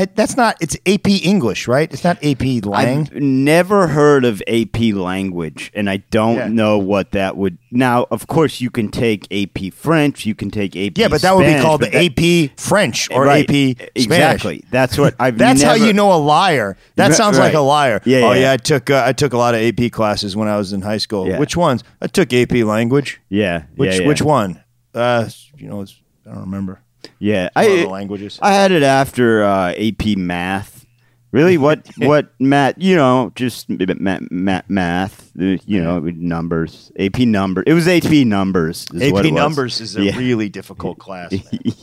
I, 0.00 0.04
that's 0.06 0.36
not. 0.36 0.56
It's 0.60 0.76
AP 0.86 1.08
English, 1.24 1.68
right? 1.68 1.92
It's 1.92 2.04
not 2.04 2.16
AP 2.24 2.64
Lang. 2.64 3.02
I've 3.02 3.12
never 3.14 3.88
heard 3.88 4.24
of 4.24 4.42
AP 4.48 4.92
language, 4.94 5.70
and 5.74 5.90
I 5.90 5.98
don't 6.10 6.36
Yeah. 6.36 6.48
know 6.48 6.78
what 6.78 7.12
that 7.12 7.36
would. 7.36 7.58
Now, 7.70 8.06
of 8.10 8.26
course, 8.26 8.60
you 8.60 8.70
can 8.70 8.90
take 8.90 9.26
AP 9.30 9.70
French, 9.70 10.24
you 10.26 10.34
can 10.34 10.50
take 10.50 10.74
AP. 10.76 10.98
yeah, 10.98 11.08
but 11.08 11.22
that 11.22 11.36
would 11.36 11.46
be 11.46 11.60
called 11.60 11.82
the 11.82 11.90
that- 11.90 12.18
AP 12.18 12.52
French 12.56 13.08
or 13.10 13.24
Right, 13.24 13.44
AP 13.48 13.76
Spanish. 13.76 14.06
Exactly. 14.06 14.64
That's 14.70 14.96
what 14.98 15.14
I've. 15.20 15.36
That's 15.44 15.62
how 15.62 15.74
you 15.74 15.92
know 15.92 16.12
a 16.12 16.18
liar. 16.18 16.76
That 16.96 17.08
Right, 17.08 17.14
sounds 17.16 17.38
like 17.38 17.54
a 17.54 17.60
liar. 17.60 18.00
Yeah, 18.04 18.18
oh 18.20 18.32
yeah. 18.32 18.40
yeah, 18.40 18.52
I 18.52 18.56
took 18.56 18.90
uh, 18.90 19.02
I 19.06 19.12
took 19.12 19.32
a 19.32 19.38
lot 19.38 19.54
of 19.54 19.60
AP 19.60 19.90
classes 19.92 20.34
when 20.36 20.48
I 20.48 20.56
was 20.56 20.72
in 20.72 20.80
high 20.82 20.98
school. 20.98 21.28
Yeah. 21.28 21.38
Which 21.38 21.56
ones? 21.56 21.84
I 22.00 22.06
took 22.06 22.32
AP 22.32 22.52
language. 22.64 23.20
Yeah. 23.28 23.64
Which 23.76 24.00
which 24.00 24.22
one? 24.22 24.62
Uh, 24.94 25.28
you 25.56 25.68
know, 25.68 25.82
it's, 25.82 25.94
I 26.26 26.30
don't 26.34 26.40
remember. 26.40 26.80
Yeah, 27.18 27.50
I 27.54 27.66
the 27.66 27.86
languages. 27.86 28.38
I 28.42 28.52
had 28.52 28.72
it 28.72 28.82
after 28.82 29.42
uh, 29.44 29.72
AP 29.72 30.16
Math. 30.16 30.86
Really, 31.32 31.58
what 31.58 31.88
what 31.98 32.32
math? 32.38 32.74
You 32.78 32.96
know, 32.96 33.32
just 33.34 33.68
math, 33.68 34.30
math, 34.30 34.68
math. 34.68 35.29
You 35.40 35.82
know, 35.82 35.98
numbers. 36.00 36.92
AP 36.98 37.20
number. 37.20 37.62
It 37.66 37.72
was 37.72 37.88
AP 37.88 38.10
numbers. 38.26 38.86
AP 38.94 39.12
what 39.12 39.24
it 39.26 39.32
was. 39.32 39.40
numbers 39.40 39.80
is 39.80 39.96
a 39.96 40.04
Yeah. 40.04 40.16
really 40.18 40.48
difficult 40.48 40.98
class. 41.06 41.32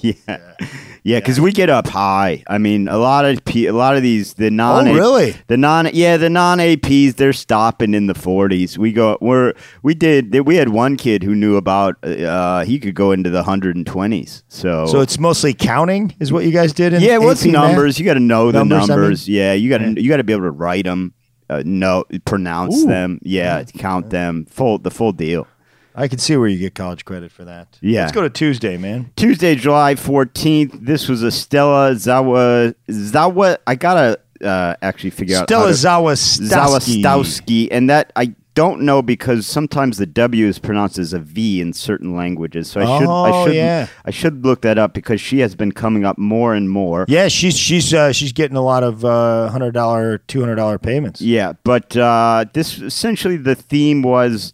yeah, 0.02 0.14
yeah, 1.04 1.20
because 1.20 1.40
we 1.42 1.52
get 1.52 1.70
up 1.70 1.88
high. 1.88 2.44
I 2.48 2.58
mean, 2.58 2.88
a 2.88 2.98
lot 2.98 3.26
of 3.26 3.44
P, 3.46 3.66
a 3.66 3.74
lot 3.74 3.96
of 3.96 4.04
these 4.04 4.36
the 4.36 4.50
non 4.52 4.88
Oh, 4.88 4.94
really? 4.94 5.36
the 5.48 5.58
non 5.58 5.90
yeah 5.94 6.18
the 6.18 6.30
non 6.30 6.60
APs 6.60 7.16
they're 7.16 7.34
stopping 7.34 7.94
in 7.94 8.08
the 8.08 8.14
forties. 8.16 8.78
We 8.78 8.92
go 8.92 9.18
we're 9.22 9.54
we 9.84 9.94
did 9.96 10.46
we 10.46 10.56
had 10.58 10.70
one 10.70 10.96
kid 10.98 11.24
who 11.24 11.34
knew 11.36 11.56
about 11.58 11.96
uh 12.06 12.64
he 12.66 12.80
could 12.80 12.96
go 12.96 13.12
into 13.12 13.30
the 13.30 13.44
hundred 13.44 13.76
and 13.76 13.86
twenties. 13.88 14.44
So 14.50 14.86
So 14.86 15.02
it's 15.02 15.18
mostly 15.20 15.54
counting, 15.54 16.16
is 16.20 16.32
what 16.32 16.46
you 16.46 16.52
guys 16.52 16.74
did 16.74 16.94
in 16.94 17.02
yeah, 17.02 17.18
what's 17.18 17.44
math? 17.46 17.54
numbers? 17.54 17.98
You 18.00 18.06
got 18.06 18.16
to 18.16 18.20
know 18.20 18.52
the 18.52 18.60
Numbers, 18.60 18.78
I 18.78 18.82
mean? 18.82 18.88
numbers. 19.02 19.30
Yeah, 19.30 19.54
you 19.54 19.70
got 19.70 19.80
to 19.80 20.02
you 20.02 20.10
got 20.10 20.18
to 20.18 20.24
be 20.24 20.34
able 20.34 20.44
to 20.44 20.52
write 20.52 20.86
them, 20.86 21.14
uh, 21.50 21.64
know, 21.66 22.06
pronounce 22.26 22.84
Ooh. 22.84 22.88
them. 22.88 23.20
Yeah, 23.24 23.64
count 23.64 24.10
them. 24.10 24.46
Full 24.46 24.80
the 24.80 24.92
full 24.92 25.12
deal. 25.12 25.48
I 26.00 26.08
can 26.08 26.20
see 26.20 26.38
where 26.38 26.48
you 26.48 26.60
get 26.60 26.76
college 26.76 27.06
credit 27.06 27.32
for 27.32 27.44
that. 27.46 27.80
Yeah. 27.82 28.02
Let's 28.02 28.12
go 28.12 28.22
to 28.22 28.30
Tuesday, 28.30 28.78
man. 28.78 29.12
Tuesday, 29.16 29.56
July 29.56 29.96
14th. 29.96 30.86
This 30.86 31.10
was 31.10 31.24
a 31.24 31.32
Stella 31.32 31.94
Zawa. 31.94 32.76
Zawa. 32.88 33.58
I 33.66 33.74
got 33.74 33.96
to 33.96 34.48
uh, 34.48 34.76
actually 34.84 35.10
figure 35.10 35.38
out. 35.38 35.50
Stella 35.50 35.72
Zawa. 35.72 36.14
Zawistowski. 36.14 37.70
And 37.72 37.90
that 37.90 38.14
I 38.16 38.36
don't 38.58 38.82
know 38.82 39.04
because 39.04 39.46
sometimes 39.46 40.00
the 40.00 40.08
W 40.08 40.48
is 40.48 40.58
pronounced 40.58 40.98
as 40.98 41.14
a 41.14 41.20
V 41.20 41.62
in 41.62 41.74
certain 41.74 42.16
languages. 42.16 42.68
So 42.72 42.82
I 42.82 42.86
should, 42.98 43.08
I 43.08 43.30
Oh, 43.32 43.46
should, 43.46 43.56
yeah. 43.56 43.88
I 44.04 44.10
should 44.10 44.44
look 44.44 44.64
that 44.64 44.80
up 44.80 44.96
because 44.96 45.22
she 45.22 45.38
has 45.42 45.54
been 45.54 45.72
coming 45.72 46.04
up 46.06 46.18
more 46.18 46.56
and 46.56 46.68
more. 46.68 47.06
Yeah, 47.08 47.28
she's 47.28 47.56
she's 47.56 47.94
uh, 47.94 48.12
she's 48.12 48.34
getting 48.34 48.58
a 48.58 48.64
lot 48.64 48.82
of 48.82 49.06
uh, 49.06 49.50
hundred 49.50 49.74
dollar, 49.76 50.18
two 50.18 50.40
hundred 50.40 50.56
dollar 50.56 50.80
payments. 50.80 51.22
Yeah, 51.22 51.54
but 51.64 51.96
uh, 51.96 52.46
this 52.54 52.80
essentially 52.82 53.38
the 53.38 53.54
theme 53.54 54.02
was, 54.02 54.54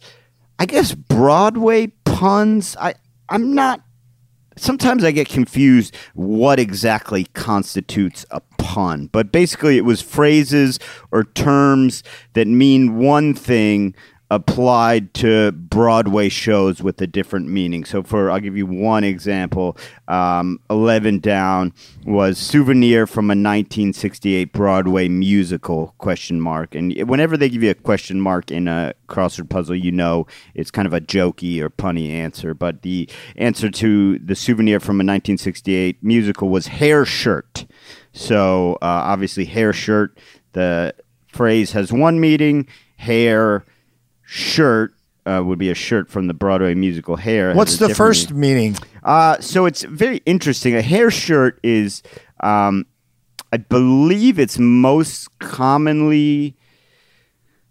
I 0.59 0.65
guess, 0.65 0.93
Broadway 0.93 1.87
puns. 2.03 2.75
I 2.81 2.95
I'm 3.29 3.53
not. 3.55 3.81
Sometimes 4.57 5.03
I 5.05 5.11
get 5.11 5.29
confused 5.29 5.95
what 6.13 6.59
exactly 6.59 7.23
constitutes 7.33 8.25
a 8.31 8.41
pun, 8.73 9.07
but 9.11 9.31
basically 9.31 9.77
it 9.77 9.85
was 9.85 10.01
phrases 10.01 10.79
or 11.11 11.23
terms 11.23 12.01
that 12.33 12.47
mean 12.47 12.97
one 12.97 13.35
thing 13.35 13.93
applied 14.33 15.13
to 15.13 15.51
Broadway 15.51 16.27
shows 16.27 16.81
with 16.81 16.99
a 17.01 17.05
different 17.05 17.47
meaning. 17.47 17.85
So, 17.85 18.01
for 18.01 18.31
I'll 18.31 18.39
give 18.39 18.57
you 18.57 18.65
one 18.65 19.03
example. 19.03 19.77
Um, 20.07 20.59
Eleven 20.71 21.19
Down 21.19 21.71
was 22.03 22.39
souvenir 22.39 23.05
from 23.05 23.25
a 23.25 23.37
1968 23.37 24.51
Broadway 24.51 25.07
musical 25.07 25.93
question 25.99 26.41
mark, 26.41 26.73
and 26.73 27.07
whenever 27.07 27.37
they 27.37 27.47
give 27.47 27.61
you 27.61 27.69
a 27.69 27.75
question 27.75 28.19
mark 28.19 28.49
in 28.49 28.67
a 28.67 28.95
crossword 29.07 29.49
puzzle, 29.49 29.75
you 29.75 29.91
know 29.91 30.25
it's 30.55 30.71
kind 30.71 30.87
of 30.87 30.93
a 30.93 31.01
jokey 31.01 31.61
or 31.61 31.69
punny 31.69 32.09
answer. 32.09 32.55
But 32.55 32.81
the 32.81 33.07
answer 33.35 33.69
to 33.69 34.17
the 34.17 34.35
souvenir 34.35 34.79
from 34.79 34.95
a 34.95 35.05
1968 35.05 36.03
musical 36.03 36.49
was 36.49 36.67
hair 36.67 37.05
shirt. 37.05 37.67
So 38.13 38.75
uh, 38.75 38.85
obviously, 38.85 39.45
hair 39.45 39.73
shirt. 39.73 40.17
The 40.53 40.95
phrase 41.27 41.71
has 41.73 41.91
one 41.91 42.19
meaning. 42.19 42.67
Hair 42.97 43.65
shirt 44.21 44.93
uh, 45.25 45.41
would 45.43 45.59
be 45.59 45.69
a 45.69 45.75
shirt 45.75 46.09
from 46.09 46.27
the 46.27 46.33
Broadway 46.33 46.75
musical 46.75 47.15
Hair. 47.15 47.53
What's 47.55 47.77
the 47.77 47.93
first 47.93 48.31
meaning. 48.31 48.73
meaning? 48.73 48.77
Uh, 49.03 49.39
so 49.39 49.65
it's 49.65 49.83
very 49.83 50.21
interesting. 50.25 50.75
A 50.75 50.81
hair 50.81 51.11
shirt 51.11 51.59
is, 51.63 52.03
um, 52.39 52.85
I 53.51 53.57
believe 53.57 54.39
it's 54.39 54.57
most 54.57 55.27
commonly 55.39 56.55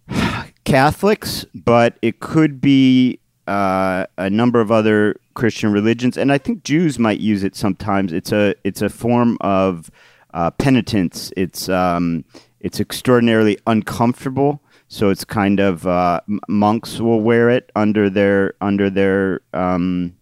Catholics, 0.64 1.46
but 1.55 1.98
it 2.02 2.20
could 2.20 2.61
be 2.61 3.20
uh, 3.46 4.07
a 4.18 4.31
number 4.31 4.61
of 4.61 4.70
other 4.70 5.16
Christian 5.35 5.72
religions, 5.72 6.16
and 6.16 6.31
I 6.31 6.38
think 6.38 6.62
Jews 6.62 6.98
might 6.98 7.20
use 7.20 7.42
it 7.42 7.57
sometimes. 7.57 8.12
It's 8.12 8.33
a 8.33 8.55
it's 8.64 8.83
a 8.83 8.88
form 8.88 9.38
of 9.40 9.90
uh, 10.32 10.50
penitence. 10.52 11.32
It's 11.36 11.68
um, 11.68 12.24
it's 12.60 12.80
extraordinarily 12.80 13.58
uncomfortable. 13.66 14.62
So 14.88 15.08
it's 15.08 15.24
kind 15.24 15.58
of 15.58 15.86
uh, 15.86 16.20
monks 16.48 17.00
will 17.00 17.20
wear 17.20 17.48
it 17.48 17.72
under 17.74 18.10
their 18.10 18.54
under 18.60 18.90
their 18.90 19.40
um, 19.52 20.14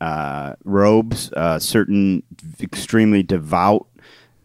uh, 0.00 0.54
robes. 0.64 1.32
Uh, 1.32 1.58
certain 1.58 2.22
extremely 2.60 3.22
devout 3.22 3.88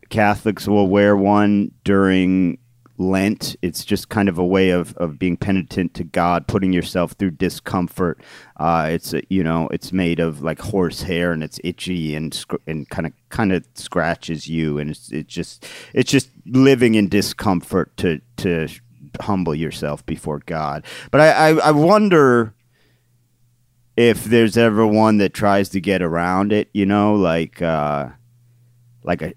Catholics 0.10 0.68
will 0.68 0.88
wear 0.88 1.16
one 1.16 1.72
during 1.84 2.58
Lent. 3.00 3.56
It's 3.62 3.86
just 3.86 4.10
kind 4.10 4.30
of 4.30 4.38
a 4.38 4.46
way 4.46 4.70
of, 4.70 4.96
of 4.98 5.18
being 5.18 5.38
penitent 5.38 5.94
to 5.96 6.04
God, 6.04 6.48
putting 6.48 6.74
yourself 6.74 7.14
through 7.14 7.32
discomfort. 7.32 8.22
Uh, 8.58 8.90
it's 8.92 9.16
you 9.30 9.44
know 9.44 9.70
it's 9.70 9.92
made 9.92 10.20
of 10.20 10.42
like 10.42 10.60
horse 10.60 11.02
hair 11.04 11.32
and 11.32 11.42
it's 11.44 11.60
itchy 11.64 12.14
and 12.14 12.46
and 12.68 12.90
kind 12.90 13.08
of 13.08 13.14
kind 13.30 13.54
of 13.54 13.66
scratches 13.74 14.48
you 14.48 14.78
and 14.78 14.92
it's 14.92 15.12
it's 15.12 15.34
just 15.34 15.66
it's 15.94 16.12
just 16.12 16.30
living 16.46 16.96
in 16.96 17.08
discomfort 17.08 17.96
to 17.98 18.20
to 18.38 18.68
humble 19.22 19.56
yourself 19.56 20.06
before 20.06 20.40
God. 20.46 20.86
But 21.10 21.22
I 21.22 21.30
I, 21.30 21.50
I 21.70 21.72
wonder 21.72 22.54
if 23.96 24.24
there's 24.24 24.58
ever 24.58 24.86
one 24.86 25.18
that 25.18 25.34
tries 25.34 25.70
to 25.70 25.82
get 25.82 26.02
around 26.02 26.54
it. 26.54 26.70
You 26.74 26.86
know, 26.86 27.16
like 27.16 27.62
uh, 27.62 28.10
like 29.04 29.22
a 29.22 29.34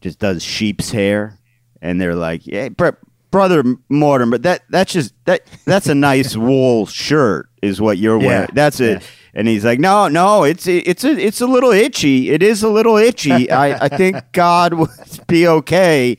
just 0.00 0.18
does 0.18 0.42
sheep's 0.42 0.90
hair, 0.90 1.38
and 1.84 2.00
they're 2.00 2.16
like, 2.16 2.44
"Yeah, 2.46 2.70
br- 2.70 2.98
brother 3.30 3.62
Mortimer, 3.88 4.38
that 4.38 4.62
that's 4.70 4.92
just 4.92 5.14
that 5.26 5.42
that's 5.66 5.86
a 5.86 5.94
nice 5.94 6.36
wool 6.48 6.86
shirt, 6.86 7.48
is 7.62 7.80
what 7.80 7.98
you're 7.98 8.20
Yeah. 8.20 8.26
wearing. 8.26 8.48
That's 8.54 8.80
it." 8.80 9.08
And 9.36 9.46
he's 9.48 9.64
like, 9.64 9.78
"No, 9.78 10.08
no, 10.08 10.42
it's 10.44 10.66
it's 10.66 11.04
a 11.04 11.10
it's 11.10 11.40
a 11.40 11.46
little 11.46 11.70
itchy. 11.72 12.30
It 12.30 12.42
is 12.42 12.62
a 12.62 12.68
little 12.68 12.96
itchy. 12.96 13.50
I 13.50 13.84
I 13.84 13.88
think 13.88 14.16
God 14.32 14.74
would 14.74 14.90
be 15.28 15.46
okay." 15.46 16.16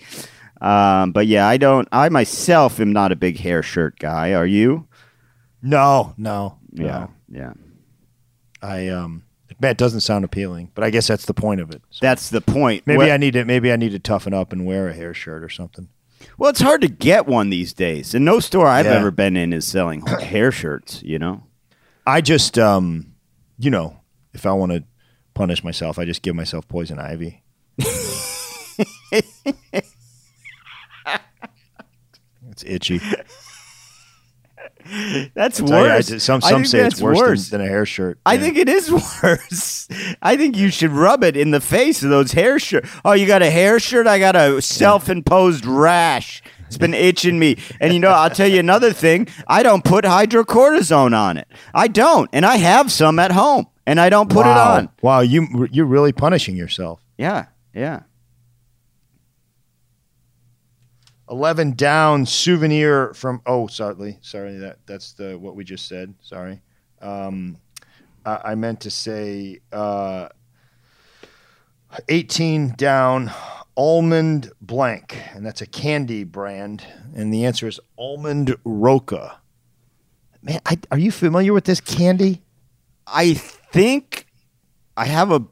Um, 0.61 1.11
but 1.11 1.27
yeah, 1.27 1.47
I 1.47 1.57
don't. 1.57 1.87
I 1.91 2.09
myself 2.09 2.79
am 2.79 2.93
not 2.93 3.11
a 3.11 3.15
big 3.15 3.37
hair 3.39 3.61
shirt 3.63 3.99
guy. 3.99 4.33
Are 4.33 4.45
you? 4.47 4.87
No, 5.61 6.13
no, 6.17 6.57
Yeah, 6.71 6.85
no. 6.85 7.39
yeah. 7.39 7.53
I 8.61 8.87
um, 8.89 9.23
it 9.61 9.77
doesn't 9.77 10.01
sound 10.01 10.25
appealing, 10.25 10.71
but 10.75 10.83
I 10.83 10.89
guess 10.89 11.07
that's 11.07 11.25
the 11.25 11.33
point 11.33 11.61
of 11.61 11.71
it. 11.71 11.81
So 11.89 11.99
That's 12.01 12.29
the 12.29 12.41
point. 12.41 12.85
maybe 12.85 13.11
I 13.11 13.17
need 13.17 13.33
to 13.33 13.45
maybe 13.45 13.71
I 13.71 13.75
need 13.75 13.91
to 13.91 13.99
toughen 13.99 14.33
up 14.33 14.51
and 14.53 14.65
wear 14.65 14.89
a 14.89 14.93
hair 14.93 15.13
shirt 15.13 15.43
or 15.43 15.49
something. 15.49 15.89
Well, 16.37 16.49
it's 16.49 16.61
hard 16.61 16.81
to 16.81 16.87
get 16.87 17.27
one 17.27 17.49
these 17.49 17.73
days, 17.73 18.13
and 18.15 18.25
no 18.25 18.39
store 18.39 18.67
I've 18.67 18.85
Yeah. 18.85 18.93
ever 18.93 19.11
been 19.11 19.37
in 19.37 19.53
is 19.53 19.67
selling 19.67 20.05
hair 20.05 20.51
shirts. 20.51 21.01
You 21.03 21.19
know. 21.19 21.43
I 22.07 22.21
just 22.21 22.57
um, 22.59 23.13
you 23.57 23.69
know, 23.71 24.01
if 24.33 24.45
I 24.45 24.51
want 24.53 24.71
to 24.73 24.83
punish 25.33 25.63
myself, 25.63 25.97
I 25.99 26.05
just 26.05 26.21
give 26.21 26.35
myself 26.35 26.67
poison 26.67 26.99
ivy. 26.99 27.43
it's 32.49 32.63
itchy. 32.65 32.99
That's 35.33 35.57
Tell 35.57 35.67
you, 35.69 35.75
I 35.75 35.95
worse. 35.97 36.23
some 36.23 36.41
I 36.43 36.49
some 36.51 36.65
say 36.65 36.85
it's 36.85 37.01
worse, 37.01 37.17
worse. 37.17 37.49
Than, 37.49 37.59
than 37.61 37.67
a 37.67 37.69
hair 37.71 37.85
shirt. 37.85 38.19
I 38.25 38.33
Yeah. 38.35 38.41
think 38.41 38.57
it 38.57 38.69
is 38.69 38.91
worse. 39.23 39.87
I 40.21 40.37
think 40.37 40.57
you 40.57 40.69
should 40.69 40.91
rub 40.91 41.23
it 41.23 41.35
in 41.35 41.51
the 41.51 41.61
face 41.61 42.03
of 42.03 42.09
those 42.09 42.31
hair 42.33 42.59
shirt. 42.59 42.85
Oh, 43.03 43.13
you 43.13 43.25
got 43.25 43.41
a 43.41 43.49
hair 43.49 43.79
shirt? 43.79 44.07
I 44.07 44.19
got 44.19 44.35
a 44.35 44.61
self-imposed 44.61 45.65
rash. 45.65 46.43
It's 46.67 46.77
been 46.77 46.93
itching 46.93 47.37
me. 47.39 47.57
And 47.79 47.93
you 47.93 47.99
know, 47.99 48.09
I'll 48.09 48.29
tell 48.29 48.47
you 48.47 48.59
another 48.59 48.91
thing. 48.93 49.27
I 49.47 49.63
don't 49.63 49.83
put 49.83 50.03
hydrocortisone 50.05 51.17
on 51.17 51.37
it. 51.37 51.47
I 51.73 51.87
don't, 51.87 52.29
and 52.33 52.45
I 52.45 52.57
have 52.57 52.91
some 52.91 53.19
at 53.19 53.31
home, 53.31 53.67
and 53.85 53.99
I 53.99 54.09
don't 54.09 54.29
put 54.29 54.45
wow. 54.45 54.51
it 54.51 54.77
on. 54.79 54.89
Wow, 55.01 55.19
you 55.21 55.67
you're 55.71 55.85
really 55.85 56.11
punishing 56.11 56.55
yourself. 56.55 57.01
Yeah, 57.17 57.45
yeah. 57.73 58.01
11 61.29 61.73
down 61.73 62.25
souvenir 62.25 63.13
from 63.13 63.41
oh 63.45 63.67
sorry 63.67 64.17
sorry 64.21 64.57
that 64.57 64.77
that's 64.85 65.13
the 65.13 65.37
what 65.37 65.55
we 65.55 65.63
just 65.63 65.87
said 65.87 66.13
sorry 66.21 66.61
um 67.01 67.57
i, 68.25 68.51
I 68.51 68.55
meant 68.55 68.81
to 68.81 68.91
say 68.91 69.59
uh 69.71 70.29
18 72.09 72.75
down 72.75 73.31
almond 73.75 74.51
blank 74.61 75.17
and 75.33 75.45
that's 75.45 75.61
a 75.61 75.65
candy 75.65 76.23
brand 76.23 76.83
and 77.15 77.33
the 77.33 77.45
answer 77.45 77.67
is 77.67 77.79
almond 77.97 78.55
roca 78.63 79.39
man 80.41 80.61
I, 80.65 80.77
are 80.91 80.99
you 80.99 81.11
familiar 81.11 81.53
with 81.53 81.65
this 81.65 81.81
candy 81.81 82.41
I 83.07 83.33
think 83.33 84.25
I 84.97 85.05
have 85.05 85.31
a 85.31 85.45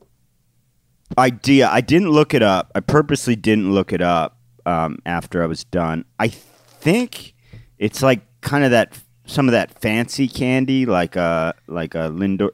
idea. 1.17 1.69
I 1.69 1.81
didn't 1.81 2.09
look 2.09 2.33
it 2.33 2.41
up. 2.41 2.71
I 2.73 2.79
purposely 2.79 3.35
didn't 3.35 3.71
look 3.71 3.93
it 3.93 4.01
up 4.01 4.32
um, 4.65 4.99
after 5.05 5.43
I 5.43 5.45
was 5.47 5.63
done. 5.63 6.05
I 6.19 6.27
think 6.29 7.33
it's 7.77 8.01
like 8.01 8.21
kind 8.41 8.63
of 8.63 8.71
that 8.71 8.97
some 9.25 9.47
of 9.47 9.53
that 9.53 9.79
fancy 9.79 10.27
candy, 10.27 10.85
like 10.85 11.15
a 11.15 11.53
like 11.67 11.95
a 11.95 12.09
Lindor. 12.09 12.51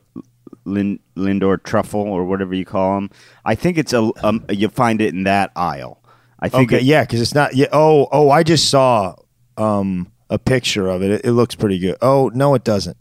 Lin, 0.65 0.99
Lindor 1.15 1.63
truffle 1.63 2.01
or 2.01 2.25
whatever 2.25 2.53
you 2.53 2.65
call 2.65 2.93
them. 2.95 3.09
I 3.43 3.55
think 3.55 3.77
it's 3.79 3.91
a 3.93 4.11
um, 4.23 4.45
you 4.49 4.69
find 4.69 5.01
it 5.01 5.13
in 5.15 5.23
that 5.23 5.51
aisle. 5.55 6.03
I 6.39 6.49
think 6.49 6.71
okay 6.71 6.77
it- 6.81 6.83
yeah 6.83 7.01
because 7.03 7.21
it's 7.21 7.33
not 7.33 7.55
yeah 7.55 7.67
oh 7.71 8.07
oh 8.11 8.29
i 8.29 8.43
just 8.43 8.69
saw 8.69 9.15
um 9.57 10.11
a 10.29 10.37
picture 10.37 10.87
of 10.87 11.01
it. 11.01 11.11
it 11.11 11.21
it 11.25 11.31
looks 11.31 11.55
pretty 11.55 11.79
good 11.79 11.97
oh 12.01 12.29
no 12.33 12.53
it 12.55 12.63
doesn't 12.63 12.97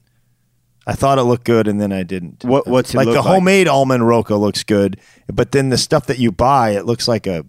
I 0.86 0.94
thought 0.94 1.18
it 1.18 1.24
looked 1.24 1.44
good, 1.44 1.68
and 1.68 1.78
then 1.78 1.92
I 1.92 2.02
didn't. 2.02 2.44
What- 2.44 2.66
what's 2.66 2.94
it 2.94 2.96
like 2.96 3.06
the 3.08 3.16
like? 3.16 3.24
homemade 3.26 3.68
almond 3.68 4.06
roca 4.08 4.36
looks 4.36 4.64
good, 4.64 4.98
but 5.30 5.52
then 5.52 5.68
the 5.68 5.76
stuff 5.76 6.06
that 6.06 6.18
you 6.18 6.32
buy, 6.32 6.70
it 6.70 6.86
looks 6.86 7.06
like 7.06 7.26
a, 7.26 7.44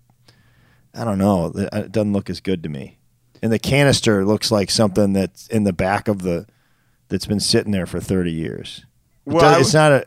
I 0.93 1.03
don't 1.03 1.17
know, 1.17 1.51
it 1.55 1.69
it 1.73 1.91
doesn't 1.91 2.13
look 2.13 2.29
as 2.29 2.41
good 2.41 2.63
to 2.63 2.69
me. 2.69 2.97
And 3.41 3.51
the 3.51 3.59
canister 3.59 4.25
looks 4.25 4.51
like 4.51 4.69
something 4.69 5.13
that's 5.13 5.47
in 5.47 5.63
the 5.63 5.71
back 5.73 6.07
of 6.09 6.23
the, 6.23 6.45
that's 7.07 7.25
been 7.25 7.39
sitting 7.39 7.71
there 7.71 7.85
for 7.85 7.99
thirty 7.99 8.31
years. 8.31 8.85
It 9.25 9.33
Well, 9.33 9.53
does- 9.53 9.67
it's 9.67 9.73
not 9.73 9.91
a, 9.91 10.05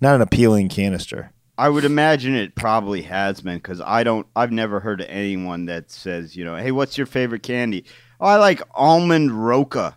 not 0.00 0.14
an 0.14 0.22
appealing 0.22 0.68
canister. 0.68 1.30
I 1.56 1.68
would 1.68 1.84
imagine 1.84 2.34
it 2.34 2.56
probably 2.56 3.02
has 3.02 3.40
been 3.40 3.58
because 3.58 3.80
I 3.80 4.02
don't. 4.02 4.26
I've 4.34 4.50
never 4.50 4.80
heard 4.80 5.00
of 5.00 5.06
anyone 5.08 5.66
that 5.66 5.90
says, 5.90 6.34
you 6.34 6.44
know, 6.44 6.56
hey, 6.56 6.72
what's 6.72 6.98
your 6.98 7.06
favorite 7.06 7.44
candy? 7.44 7.84
Oh, 8.20 8.26
I 8.26 8.36
like 8.36 8.60
almond 8.74 9.30
roca. 9.30 9.96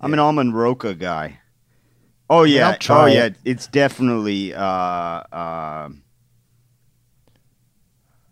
I'm 0.00 0.12
an 0.12 0.20
almond 0.20 0.54
roca 0.54 0.94
guy. 0.94 1.40
Oh 2.30 2.44
yeah, 2.44 2.76
oh 2.90 3.06
it. 3.06 3.14
yeah. 3.14 3.28
It's 3.44 3.66
definitely. 3.66 4.54
Uh, 4.54 4.62
uh, 4.62 5.88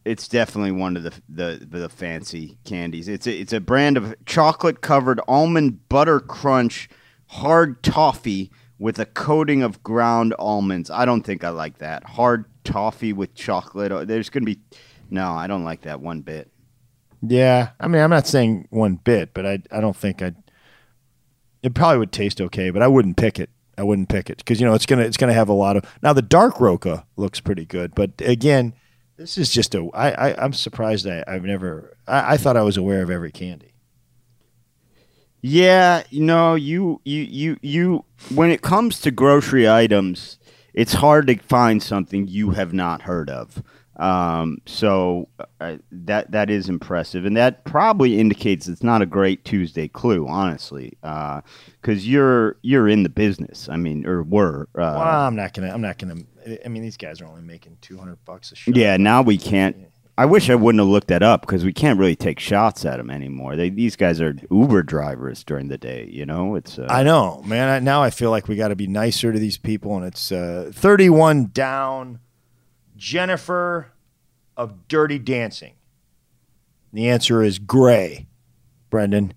it's 0.07 0.29
definitely 0.29 0.71
one 0.71 0.97
of 0.97 1.03
the, 1.03 1.12
the 1.29 1.66
the 1.69 1.88
fancy 1.88 2.59
candies. 2.64 3.09
It's 3.09 3.27
a, 3.27 3.37
it's 3.37 3.53
a 3.53 3.61
brand 3.61 3.97
of 3.97 4.14
chocolate 4.25 4.81
covered 4.81 5.21
almond 5.27 5.88
butter 5.88 6.21
crunch 6.21 6.88
hard 7.27 7.83
toffee 7.83 8.53
with 8.79 9.01
a 9.01 9.07
coating 9.07 9.62
of 9.62 9.83
ground 9.83 10.33
almonds. 10.38 10.90
I 10.90 11.05
don't 11.05 11.23
think 11.23 11.42
I 11.42 11.49
like 11.49 11.79
that. 11.79 12.05
Hard 12.05 12.45
toffee 12.62 13.12
with 13.12 13.35
chocolate. 13.35 13.90
Oh, 13.90 14.05
There's 14.05 14.31
going 14.31 14.47
to 14.47 14.55
be 14.55 14.61
No, 15.11 15.33
I 15.33 15.49
don't 15.49 15.64
like 15.64 15.83
that 15.83 16.01
one 16.01 16.21
bit. 16.21 16.51
Yeah, 17.23 17.71
I 17.81 17.88
mean, 17.88 18.01
I'm 18.01 18.11
not 18.11 18.29
saying 18.29 18.69
one 18.71 18.97
bit, 18.97 19.35
but 19.35 19.45
I 19.45 19.59
I 19.73 19.81
don't 19.81 19.97
think 19.97 20.23
I'd. 20.23 20.37
It 21.62 21.75
probably 21.75 21.99
would 21.99 22.12
taste 22.12 22.40
okay, 22.40 22.71
but 22.71 22.81
I 22.81 22.87
wouldn't 22.87 23.16
pick 23.16 23.40
it. 23.40 23.51
I 23.77 23.83
wouldn't 23.83 24.09
pick 24.09 24.31
it 24.31 24.38
because 24.38 24.61
you 24.61 24.66
know 24.66 24.75
it's 24.75 24.87
gonna 24.87 25.03
it's 25.03 25.16
gonna 25.16 25.33
have 25.33 25.49
a 25.49 25.53
lot 25.55 25.77
of. 25.77 25.85
Now 26.01 26.12
the 26.12 26.23
dark 26.23 26.61
roca 26.61 27.07
looks 27.16 27.40
pretty 27.40 27.64
good, 27.64 27.95
but 27.95 28.12
again, 28.21 28.75
this 29.16 29.38
is 29.38 29.50
just 29.50 29.74
a. 29.74 29.88
I, 29.94 30.11
I 30.31 30.44
I'm 30.44 30.52
surprised 30.52 31.07
I 31.07 31.24
I've 31.26 31.44
never. 31.44 31.96
I, 32.07 32.35
I 32.35 32.37
thought 32.37 32.57
I 32.57 32.62
was 32.62 32.76
aware 32.76 33.02
of 33.02 33.11
every 33.11 33.33
candy. 33.33 33.72
Yeah, 35.42 36.02
you 36.11 36.22
know, 36.22 36.55
you 36.55 37.00
you 37.05 37.22
you 37.22 37.57
you 37.62 38.05
when 38.35 38.50
it 38.50 38.62
comes 38.62 39.00
to 39.02 39.11
grocery 39.11 39.68
items, 39.68 40.38
it's 40.74 40.94
hard 40.94 41.26
to 41.29 41.37
find 41.38 41.83
something 41.83 42.26
you 42.29 42.50
have 42.50 42.72
not 42.72 43.02
heard 43.02 43.31
of. 43.31 43.62
Um, 43.96 44.59
so 44.66 45.29
uh, 45.61 45.76
that 45.90 46.31
that 46.31 46.50
is 46.50 46.68
impressive, 46.68 47.24
and 47.24 47.37
that 47.37 47.64
probably 47.64 48.18
indicates 48.18 48.68
it's 48.68 48.83
not 48.83 49.00
a 49.00 49.07
great 49.07 49.44
Tuesday 49.44 49.88
clue, 49.88 50.26
honestly, 50.29 50.98
because 51.00 52.07
you're 52.07 52.57
you're 52.62 52.88
in 52.88 53.05
the 53.05 53.09
business. 53.09 53.68
I 53.70 53.76
mean, 53.76 54.07
or 54.07 54.22
were. 54.22 54.68
Uh, 54.74 54.98
well, 54.98 55.00
I'm 55.02 55.37
not 55.37 55.55
gonna. 55.55 55.72
I'm 55.72 55.81
not 55.81 55.96
gonna. 55.98 56.16
I 56.65 56.69
mean, 56.69 56.83
these 56.83 56.97
guys 56.97 57.21
are 57.21 57.27
only 57.27 57.43
making 57.43 57.79
200 57.81 58.25
bucks 58.25 58.53
a 58.53 58.57
shot. 58.57 58.77
Yeah, 58.77 58.97
now 58.97 59.23
we 59.23 59.39
can't. 59.39 59.77
I 60.19 60.25
wish 60.25 60.49
I 60.49 60.55
wouldn't 60.55 60.81
have 60.81 60.89
looked 60.89 61.09
that 61.09 61.23
up 61.23 61.43
because 61.43 61.65
we 61.65 61.73
can't 61.73 61.99
really 61.99 62.17
take 62.17 62.41
shots 62.41 62.87
at 62.87 62.97
them 62.97 63.11
anymore. 63.11 63.55
They, 63.55 63.69
these 63.69 63.97
guys 63.97 64.21
are 64.21 64.35
Uber 64.51 64.83
drivers 64.83 65.45
during 65.45 65.69
the 65.69 65.77
day. 65.77 66.09
You 66.11 66.25
know, 66.25 66.55
it's. 66.55 66.79
Uh, 66.79 66.87
I 66.89 67.03
know, 67.03 67.43
man. 67.45 67.69
I, 67.69 67.79
now 67.81 68.03
I 68.03 68.11
feel 68.11 68.31
like 68.31 68.49
we 68.49 68.57
got 68.57 68.69
to 68.69 68.77
be 68.77 68.87
nicer 68.87 69.33
to 69.33 69.39
these 69.39 69.59
people, 69.59 69.97
and 69.97 70.07
it's 70.07 70.33
uh, 70.33 70.71
31 70.73 71.51
down. 71.53 72.21
Jennifer 72.97 73.93
of 74.57 74.89
Dirty 74.89 75.19
Dancing. 75.19 75.75
The 76.93 77.09
answer 77.09 77.43
is 77.43 77.59
gray, 77.59 78.27
Brendan. 78.91 79.35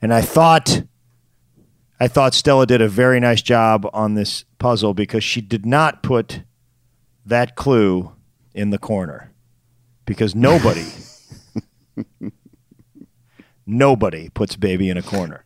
And 0.00 0.12
I 0.12 0.20
thought, 0.20 0.82
I 1.98 2.08
thought 2.08 2.34
Stella 2.34 2.66
did 2.66 2.82
a 2.82 2.88
very 2.88 3.18
nice 3.18 3.40
job 3.40 3.88
on 3.92 4.14
this 4.14 4.44
puzzle 4.62 4.94
because 4.94 5.24
she 5.24 5.40
did 5.40 5.66
not 5.66 6.02
put 6.02 6.42
that 7.26 7.56
clue 7.56 8.12
in 8.54 8.70
the 8.70 8.78
corner, 8.78 9.32
because 10.04 10.34
nobody. 10.34 10.86
Nobody 13.64 14.28
puts 14.30 14.56
baby 14.56 14.90
in 14.90 14.96
a 14.96 15.02
corner. 15.02 15.44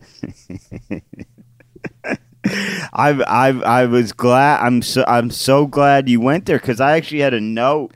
I've, 2.92 3.20
I've, 3.26 3.62
I 3.62 3.84
was 3.86 4.12
glad. 4.12 4.64
I'm 4.64 4.80
so 4.82 5.04
I'm 5.06 5.30
so 5.30 5.66
glad 5.66 6.08
you 6.08 6.20
went 6.20 6.46
there 6.46 6.58
because 6.58 6.80
I 6.80 6.96
actually 6.96 7.20
had 7.20 7.34
a 7.34 7.40
note 7.40 7.92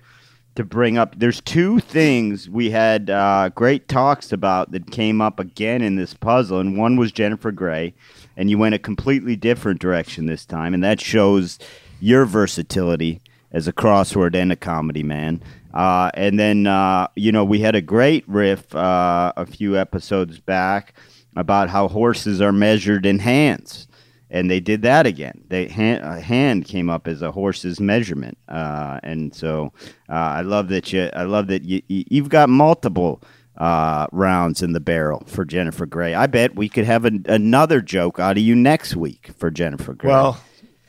to 0.56 0.64
bring 0.64 0.98
up. 0.98 1.18
There's 1.18 1.40
two 1.40 1.80
things 1.80 2.50
we 2.50 2.70
had 2.70 3.09
uh, 3.09 3.50
great 3.54 3.88
talks 3.88 4.33
about 4.33 4.72
that 4.72 4.90
came 4.90 5.20
up 5.20 5.38
again 5.40 5.83
in 5.83 5.96
this 5.96 6.14
puzzle, 6.14 6.59
and 6.59 6.76
one 6.76 6.96
was 6.96 7.12
Jennifer 7.12 7.52
Grey, 7.52 7.94
and 8.40 8.48
you 8.48 8.57
went 8.57 8.74
a 8.74 8.79
completely 8.79 9.37
different 9.37 9.81
direction 9.81 10.24
this 10.24 10.46
time, 10.46 10.72
and 10.72 10.83
that 10.83 10.98
shows 10.98 11.59
your 12.00 12.24
versatility 12.24 13.20
as 13.53 13.68
a 13.68 13.72
crossword 13.72 14.35
and 14.35 14.50
a 14.50 14.57
comedy 14.57 15.03
man. 15.03 15.42
Uh, 15.74 16.11
and 16.14 16.40
then 16.40 16.66
uh, 16.66 17.07
you 17.16 17.31
know 17.31 17.44
we 17.44 17.61
had 17.61 17.74
a 17.74 17.83
great 17.83 18.26
riff 18.26 18.74
uh, 18.74 19.31
a 19.37 19.44
few 19.44 19.76
episodes 19.76 20.40
back 20.40 20.94
about 21.37 21.68
how 21.68 21.87
horses 21.87 22.40
are 22.40 22.50
measured 22.50 23.05
in 23.05 23.18
hands 23.18 23.87
and 24.31 24.50
they 24.50 24.61
did 24.61 24.83
that 24.83 25.07
again. 25.07 25.42
They 25.48 25.66
hand, 25.66 26.03
a 26.03 26.20
hand 26.20 26.64
came 26.64 26.88
up 26.88 27.09
as 27.09 27.20
a 27.20 27.33
horse's 27.33 27.81
measurement, 27.81 28.38
uh, 28.48 29.00
and 29.03 29.35
so 29.35 29.72
uh, 30.09 30.12
I 30.12 30.40
love 30.42 30.68
that 30.68 30.92
you. 30.92 31.11
I 31.12 31.24
love 31.24 31.48
that 31.48 31.64
you. 31.64 31.83
You've 31.88 32.29
got 32.29 32.48
multiple 32.48 33.22
uh, 33.61 34.07
rounds 34.11 34.62
in 34.62 34.73
the 34.73 34.81
barrel 34.81 35.23
for 35.27 35.44
Jennifer 35.44 35.85
Grey. 35.85 36.14
I 36.14 36.27
bet 36.27 36.57
we 36.57 36.70
could 36.70 36.87
have 36.87 37.05
an, 37.05 37.27
another 37.29 37.83
joke 37.83 38.18
out 38.18 38.38
of 38.38 38.42
you 38.42 38.57
next 38.57 38.96
week 38.96 39.33
for 39.37 39.51
Jennifer 39.51 39.92
Grey. 39.92 40.09
Well, 40.09 40.42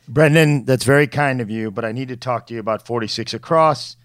Brendan, 0.07 0.63
that's 0.63 0.85
very 0.85 1.05
kind 1.05 1.41
of 1.41 1.49
you, 1.49 1.69
but 1.69 1.83
I 1.83 1.91
need 1.91 2.07
to 2.07 2.17
talk 2.17 2.47
to 2.47 2.53
you 2.53 2.61
about 2.61 2.85
46 2.85 3.33
Across, 3.33 3.97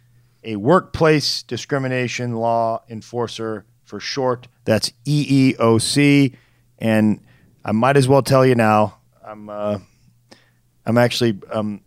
a 0.43 0.57
workplace 0.57 1.45
discrimination 1.45 2.35
law 2.35 2.83
enforcer 2.89 3.65
for 3.85 4.01
short. 4.01 4.49
That's 4.65 4.93
EEOC. 5.05 6.35
And 6.81 7.21
I 7.65 7.71
might 7.71 7.97
as 7.97 8.09
well 8.09 8.23
tell 8.23 8.45
you 8.45 8.57
now, 8.57 8.99
I'm 9.25 9.49
uh, 9.49 9.79
I'm 10.85 10.99
actually 10.99 11.39
um, 11.53 11.83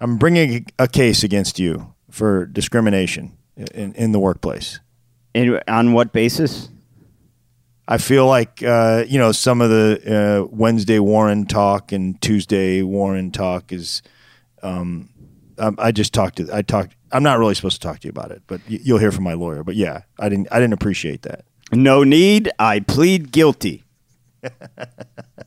I'm 0.00 0.16
bringing 0.16 0.66
a 0.78 0.88
case 0.88 1.22
against 1.22 1.58
you 1.58 1.94
for 2.10 2.46
discrimination 2.46 3.36
in, 3.56 3.92
in 3.94 4.12
the 4.12 4.18
workplace. 4.18 4.80
And 5.34 5.60
on 5.66 5.92
what 5.92 6.12
basis? 6.12 6.68
I 7.86 7.98
feel 7.98 8.26
like 8.26 8.62
uh, 8.62 9.04
you 9.06 9.18
know 9.18 9.32
some 9.32 9.60
of 9.60 9.68
the 9.70 10.00
uh, 10.44 10.46
Wednesday 10.50 10.98
Warren 10.98 11.44
talk 11.46 11.92
and 11.92 12.20
Tuesday 12.22 12.82
Warren 12.82 13.30
talk 13.30 13.72
is. 13.72 14.02
Um, 14.62 15.10
um, 15.58 15.76
I 15.78 15.92
just 15.92 16.12
talked 16.14 16.36
to 16.38 16.48
I 16.52 16.62
talked. 16.62 16.96
I'm 17.12 17.22
not 17.22 17.38
really 17.38 17.54
supposed 17.54 17.80
to 17.80 17.86
talk 17.86 18.00
to 18.00 18.08
you 18.08 18.10
about 18.10 18.30
it, 18.32 18.42
but 18.46 18.60
y- 18.68 18.78
you'll 18.82 18.98
hear 18.98 19.12
from 19.12 19.24
my 19.24 19.34
lawyer. 19.34 19.62
But 19.62 19.76
yeah, 19.76 20.02
I 20.18 20.28
didn't 20.28 20.48
I 20.50 20.58
didn't 20.58 20.72
appreciate 20.72 21.22
that. 21.22 21.44
No 21.72 22.02
need. 22.04 22.50
I 22.58 22.80
plead 22.80 23.30
guilty. 23.30 23.84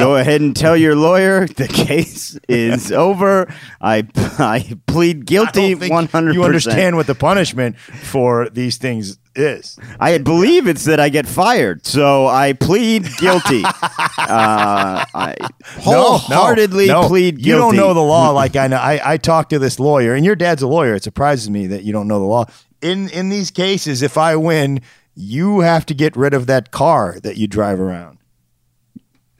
Go 0.00 0.16
ahead 0.16 0.40
and 0.40 0.56
tell 0.56 0.76
your 0.76 0.96
lawyer 0.96 1.46
the 1.46 1.68
case 1.68 2.38
is 2.48 2.90
over. 2.92 3.52
I 3.80 4.06
I 4.38 4.78
plead 4.86 5.26
guilty 5.26 5.60
I 5.60 5.70
don't 5.70 5.80
think 5.80 5.92
one 5.92 6.06
hundred. 6.06 6.34
You 6.34 6.44
understand 6.44 6.96
what 6.96 7.06
the 7.06 7.14
punishment 7.14 7.78
for 7.78 8.48
these 8.48 8.76
things 8.76 9.18
is? 9.34 9.78
I 10.00 10.18
believe 10.18 10.66
it's 10.66 10.84
that 10.84 11.00
I 11.00 11.08
get 11.08 11.26
fired, 11.26 11.86
so 11.86 12.26
I 12.26 12.52
plead 12.54 13.06
guilty. 13.18 13.62
uh, 13.64 13.70
I 14.18 15.36
wholeheartedly 15.66 16.86
no, 16.86 17.02
no. 17.02 17.08
plead 17.08 17.36
guilty. 17.36 17.48
You 17.48 17.56
don't 17.56 17.76
know 17.76 17.94
the 17.94 18.00
law 18.00 18.30
like 18.30 18.56
I 18.56 18.66
know. 18.66 18.76
I, 18.76 19.14
I 19.14 19.16
talked 19.16 19.50
to 19.50 19.58
this 19.58 19.78
lawyer, 19.78 20.14
and 20.14 20.24
your 20.24 20.36
dad's 20.36 20.62
a 20.62 20.68
lawyer. 20.68 20.94
It 20.94 21.04
surprises 21.04 21.50
me 21.50 21.66
that 21.68 21.84
you 21.84 21.92
don't 21.92 22.08
know 22.08 22.18
the 22.18 22.26
law. 22.26 22.46
In 22.82 23.08
in 23.10 23.28
these 23.28 23.50
cases, 23.50 24.02
if 24.02 24.18
I 24.18 24.36
win, 24.36 24.80
you 25.14 25.60
have 25.60 25.86
to 25.86 25.94
get 25.94 26.16
rid 26.16 26.34
of 26.34 26.46
that 26.46 26.70
car 26.70 27.18
that 27.22 27.36
you 27.36 27.46
drive 27.46 27.80
around. 27.80 28.18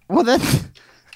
Well, 0.09 0.25
that's 0.25 0.65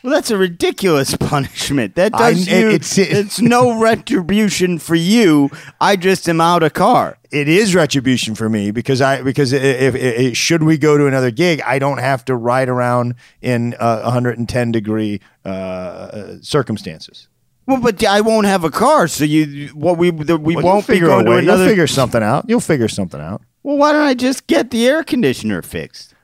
well, 0.02 0.12
that's 0.12 0.30
a 0.30 0.38
ridiculous 0.38 1.16
punishment. 1.16 1.94
That 1.96 2.12
does 2.12 2.46
it- 2.46 2.50
you. 2.60 2.68
it's- 2.70 2.96
It's, 2.98 3.40
no 3.40 3.80
retribution 3.82 4.78
for 4.78 4.94
you. 4.94 5.50
I 5.80 5.96
just 5.96 6.28
am 6.28 6.40
out 6.40 6.62
a 6.62 6.70
car. 6.70 7.18
It 7.30 7.48
is 7.48 7.74
retribution 7.74 8.34
for 8.34 8.48
me 8.48 8.70
because 8.70 9.00
I 9.02 9.22
because 9.22 9.52
if, 9.52 9.62
if, 9.62 9.94
if 9.94 10.36
should 10.36 10.62
we 10.62 10.78
go 10.78 10.96
to 10.96 11.06
another 11.06 11.30
gig, 11.30 11.60
I 11.66 11.78
don't 11.78 11.98
have 11.98 12.24
to 12.26 12.34
ride 12.36 12.68
around 12.68 13.16
in 13.42 13.74
uh, 13.78 14.00
110 14.02 14.72
degree 14.72 15.20
uh, 15.44 16.36
circumstances. 16.40 17.28
Well, 17.66 17.80
but 17.82 18.02
I 18.02 18.22
won't 18.22 18.46
have 18.46 18.64
a 18.64 18.70
car, 18.70 19.08
so 19.08 19.24
you 19.24 19.68
what 19.74 19.98
we 19.98 20.10
the, 20.10 20.38
we 20.38 20.56
Well, 20.56 20.64
won't 20.64 20.86
be 20.86 20.94
figure 20.94 21.08
going 21.08 21.26
a 21.26 21.30
to 21.32 21.36
another. 21.36 21.58
You'll 21.64 21.68
figure 21.68 21.86
something 21.86 22.22
out. 22.22 22.44
You'll 22.48 22.60
figure 22.60 22.88
something 22.88 23.20
out. 23.20 23.42
well, 23.62 23.76
why 23.76 23.92
don't 23.92 24.06
I 24.06 24.14
just 24.14 24.46
get 24.46 24.70
the 24.70 24.86
air 24.88 25.04
conditioner 25.04 25.60
fixed? 25.60 26.14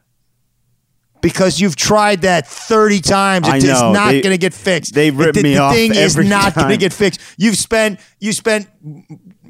Because 1.24 1.58
you've 1.58 1.74
tried 1.74 2.20
that 2.22 2.46
30 2.46 3.00
times. 3.00 3.48
I 3.48 3.56
It's 3.56 3.64
know. 3.64 3.92
not 3.92 4.10
going 4.10 4.22
to 4.24 4.38
get 4.38 4.52
fixed. 4.52 4.94
they 4.94 5.10
rip 5.10 5.34
the, 5.34 5.42
me 5.42 5.54
the 5.54 5.58
off 5.58 5.74
thing 5.74 5.94
is 5.94 6.16
not 6.16 6.54
going 6.54 6.68
to 6.68 6.76
get 6.76 6.92
fixed. 6.92 7.18
You've 7.38 7.56
spent 7.56 7.98
you 8.20 8.32
spent 8.34 8.68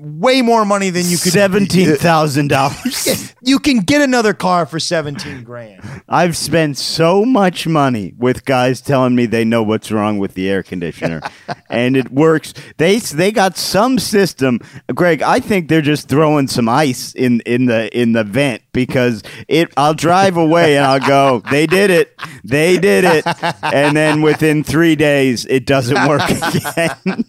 way 0.05 0.43
more 0.43 0.65
money 0.65 0.91
than 0.91 1.07
you 1.07 1.17
could 1.19 1.33
Seventeen 1.33 1.97
thousand 1.97 2.49
dollars. 2.49 3.35
You 3.43 3.59
can 3.59 3.81
get 3.81 4.01
another 4.01 4.33
car 4.33 4.65
for 4.65 4.81
17 4.81 5.43
grand. 5.43 5.83
I've 6.09 6.35
spent 6.37 6.79
so 6.79 7.27
much 7.27 7.67
money 7.67 8.15
with 8.17 8.47
guys 8.47 8.81
telling 8.81 9.15
me 9.15 9.27
they 9.27 9.45
know 9.45 9.63
what's 9.63 9.93
wrong 9.93 10.19
with 10.19 10.33
the 10.35 10.49
air 10.49 10.63
conditioner, 10.63 11.21
and 11.71 11.97
it 11.97 12.11
works. 12.11 12.55
They 12.79 12.99
they 12.99 13.33
got 13.33 13.57
some 13.57 13.99
system, 13.99 14.61
Greg. 14.95 15.23
I 15.23 15.41
think 15.41 15.69
they're 15.69 15.83
just 15.83 16.09
throwing 16.09 16.49
some 16.49 16.69
ice 16.69 17.15
in 17.15 17.41
in 17.41 17.67
the 17.67 17.95
in 17.99 18.13
the 18.13 18.25
vent 18.25 18.63
because 18.73 19.23
it. 19.49 19.73
I'll 19.77 19.95
drive 19.95 20.37
away 20.37 20.77
and 20.77 20.87
I'll 20.87 21.01
go. 21.01 21.43
They 21.51 21.67
did 21.67 21.91
it. 21.91 22.19
They 22.45 22.79
did 22.79 23.05
it. 23.05 23.25
And 23.63 23.97
then 23.97 24.23
within 24.23 24.63
three 24.65 24.95
days, 24.97 25.47
it 25.47 25.67
doesn't 25.67 26.07
work 26.09 26.23
again. 26.31 27.25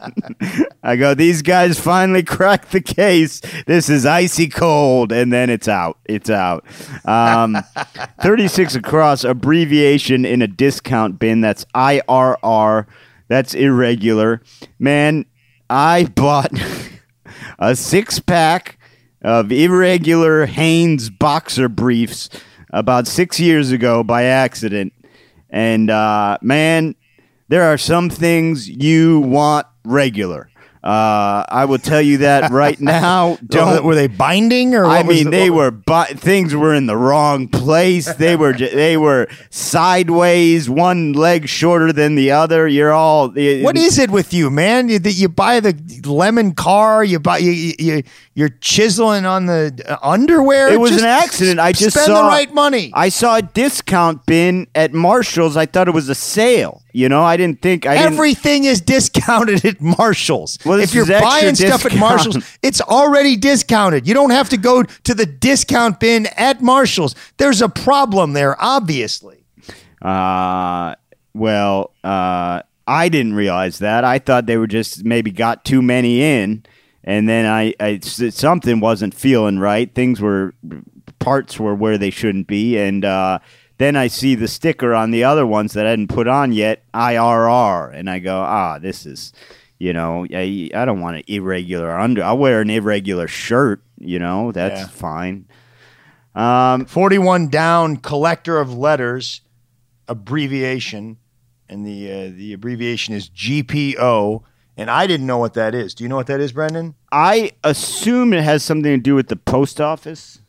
I 0.84 0.96
go. 0.96 1.14
These 1.14 1.42
guys 1.42 1.80
finally 1.80 2.24
cracked 2.24 2.64
the 2.71 2.82
case. 2.82 3.41
This 3.65 3.89
is 3.89 4.06
icy 4.06 4.47
cold, 4.47 5.12
and 5.12 5.32
then 5.32 5.49
it's 5.49 5.67
out. 5.67 5.97
It's 6.06 6.30
out. 6.30 6.65
Um, 7.06 7.58
36 8.21 8.75
across, 8.75 9.23
abbreviation 9.23 10.25
in 10.25 10.41
a 10.41 10.47
discount 10.47 11.19
bin. 11.19 11.41
That's 11.41 11.65
IRR. 11.75 12.86
That's 13.28 13.54
irregular. 13.54 14.41
Man, 14.80 15.25
I 15.69 16.06
bought 16.06 16.51
a 17.60 17.75
six 17.75 18.19
pack 18.19 18.78
of 19.21 19.51
irregular 19.51 20.45
Hanes 20.45 21.10
boxer 21.10 21.67
briefs 21.67 22.30
about 22.69 23.08
six 23.08 23.39
years 23.39 23.71
ago 23.71 24.04
by 24.04 24.23
accident. 24.23 24.93
And 25.49 25.89
uh, 25.89 26.38
man, 26.41 26.95
there 27.47 27.63
are 27.63 27.78
some 27.78 28.10
things 28.10 28.69
you 28.69 29.19
want 29.21 29.65
regular. 29.84 30.49
Uh, 30.86 31.43
I 31.50 31.65
will 31.65 31.80
tell 31.80 32.02
you 32.02 32.19
that 32.19 32.52
right 32.63 32.80
now. 32.80 33.38
Don't 33.43 33.84
were 33.84 33.95
they 33.95 34.06
binding 34.06 34.76
or 34.76 34.86
I 34.86 35.02
mean, 35.02 35.26
the- 35.26 35.32
they 35.32 35.50
were 35.50 35.71
bu- 35.71 36.13
things 36.15 36.54
were 36.56 36.76
in 36.76 36.86
the 36.86 36.95
wrong 36.95 37.48
place. 37.48 38.13
They 38.15 38.36
were 38.36 38.54
they 38.54 38.95
were 38.95 39.28
sideways, 39.50 40.69
one 40.69 41.13
leg 41.13 41.48
shorter 41.48 41.91
than 41.91 42.13
the 42.15 42.32
other. 42.32 42.67
You're 42.67 42.91
all 42.93 43.30
What 43.30 43.78
is 43.78 43.98
it 43.98 44.12
with 44.12 44.34
you, 44.34 44.50
man? 44.52 44.88
You, 44.89 45.00
that 45.00 45.13
you 45.13 45.28
buy 45.28 45.60
the 45.60 45.74
lemon 46.06 46.54
car, 46.54 47.04
you 47.04 47.19
buy 47.19 47.39
you, 47.39 47.52
you- 47.52 47.74
you 47.80 48.04
you're 48.36 48.50
chiseling 48.50 49.26
on 49.26 49.45
the 49.45 49.82
uh, 49.88 49.98
underwear. 50.04 50.67
It 50.67 50.78
was 50.80 50.91
Just 50.91 51.04
an 51.04 51.10
accident. 51.10 51.60
I 51.62 51.71
just 51.71 51.95
spend 51.95 52.08
saw 52.08 52.24
the 52.24 52.28
right 52.28 52.54
money. 52.54 52.91
I 52.93 53.08
saw 53.08 53.38
a 53.38 53.41
discount 53.41 54.26
bin 54.26 54.67
at 54.76 54.93
Marshalls. 54.93 55.56
I 55.56 55.65
thought 55.65 55.88
it 55.88 55.93
was 55.93 56.10
a 56.10 56.15
sale. 56.15 56.84
You 56.91 57.08
know, 57.08 57.24
I 57.24 57.38
didn't 57.38 57.62
think 57.62 57.86
I 57.86 57.95
didn't. 57.95 58.13
Everything 58.13 58.65
is 58.65 58.82
discounted 58.82 59.63
at 59.63 59.80
Marshalls. 59.80 60.60
Well, 60.65 60.82
if 60.82 60.93
you're 60.93 61.08
buying 61.08 61.56
stuff 61.56 61.86
at. 61.86 61.95
Marshalls, 61.95 62.38
it's 62.62 62.82
already 62.82 63.38
discounted. 63.38 64.06
You 64.06 64.13
don't 64.13 64.32
have 64.32 64.50
to 64.50 64.58
go 64.58 64.84
to 64.84 65.13
the 65.13 65.26
discount 65.26 66.02
bin 66.02 66.28
at 66.36 66.62
Marshalls. 66.62 67.15
There's 67.38 67.62
a 67.62 67.69
problem 67.69 68.34
there, 68.34 68.62
obviously. 68.62 69.45
Uh, 70.02 70.95
well, 71.34 71.91
uh, 72.04 72.62
I 72.86 73.10
didn't 73.10 73.34
realize 73.34 73.80
that. 73.80 74.04
I 74.04 74.19
thought 74.19 74.45
they 74.45 74.58
were 74.58 74.67
just 74.67 75.06
maybe 75.06 75.32
got 75.32 75.63
too 75.63 75.82
many 75.82 76.21
in, 76.21 76.65
and 77.06 77.30
then 77.30 77.46
I, 77.46 77.74
I 77.80 78.00
something 78.00 78.82
wasn't 78.82 79.13
feeling 79.13 79.60
right. 79.60 79.94
Things 79.96 80.20
were 80.20 80.54
parts 81.20 81.58
were 81.60 81.74
where 81.76 81.98
they 81.98 82.10
shouldn't 82.10 82.48
be, 82.48 82.78
and 82.78 83.06
uh, 83.06 83.39
then 83.78 83.96
I 83.96 84.08
see 84.08 84.36
the 84.36 84.48
sticker 84.50 84.93
on 84.93 85.12
the 85.12 85.24
other 85.24 85.45
ones 85.45 85.74
that 85.74 85.86
I 85.86 85.91
hadn't 85.91 86.08
put 86.10 86.28
on 86.28 86.51
yet, 86.51 86.84
IRR, 86.93 87.93
and 87.93 88.10
I 88.10 88.20
go, 88.20 88.39
ah, 88.41 88.80
this 88.80 89.06
is. 89.06 89.32
You 89.78 89.91
know, 89.91 90.26
I, 90.34 90.70
I 90.74 90.86
don't 90.86 91.01
want 91.01 91.18
an 91.18 91.24
irregular 91.28 91.91
under. 91.99 92.24
I'll 92.24 92.38
wear 92.38 92.62
an 92.62 92.70
irregular 92.70 93.28
shirt. 93.28 93.82
You 93.99 94.20
know, 94.20 94.53
that's 94.53 94.80
Yeah. 94.82 94.88
fine. 94.88 95.45
Um, 96.34 96.86
41 96.86 97.49
down, 97.49 97.97
collector 97.97 98.58
of 98.58 98.74
letters, 98.74 99.41
abbreviation, 100.08 101.18
and 101.68 101.86
the 101.86 102.10
uh, 102.12 102.32
the 102.36 102.53
abbreviation 102.53 103.14
is 103.14 103.30
GPO. 103.30 104.43
And 104.78 104.89
I 104.89 105.07
didn't 105.07 105.26
know 105.26 105.38
what 105.38 105.53
that 105.53 105.73
is. 105.73 105.93
Do 105.93 106.03
you 106.03 106.09
know 106.09 106.17
what 106.17 106.28
that 106.28 106.39
is, 106.39 106.51
Brendan? 106.51 106.95
I 107.11 107.51
assume 107.63 108.34
it 108.34 108.43
has 108.43 108.63
something 108.63 108.91
to 108.91 108.97
do 108.97 109.15
with 109.15 109.30
the 109.30 109.36
post 109.38 109.80
office. 109.80 110.41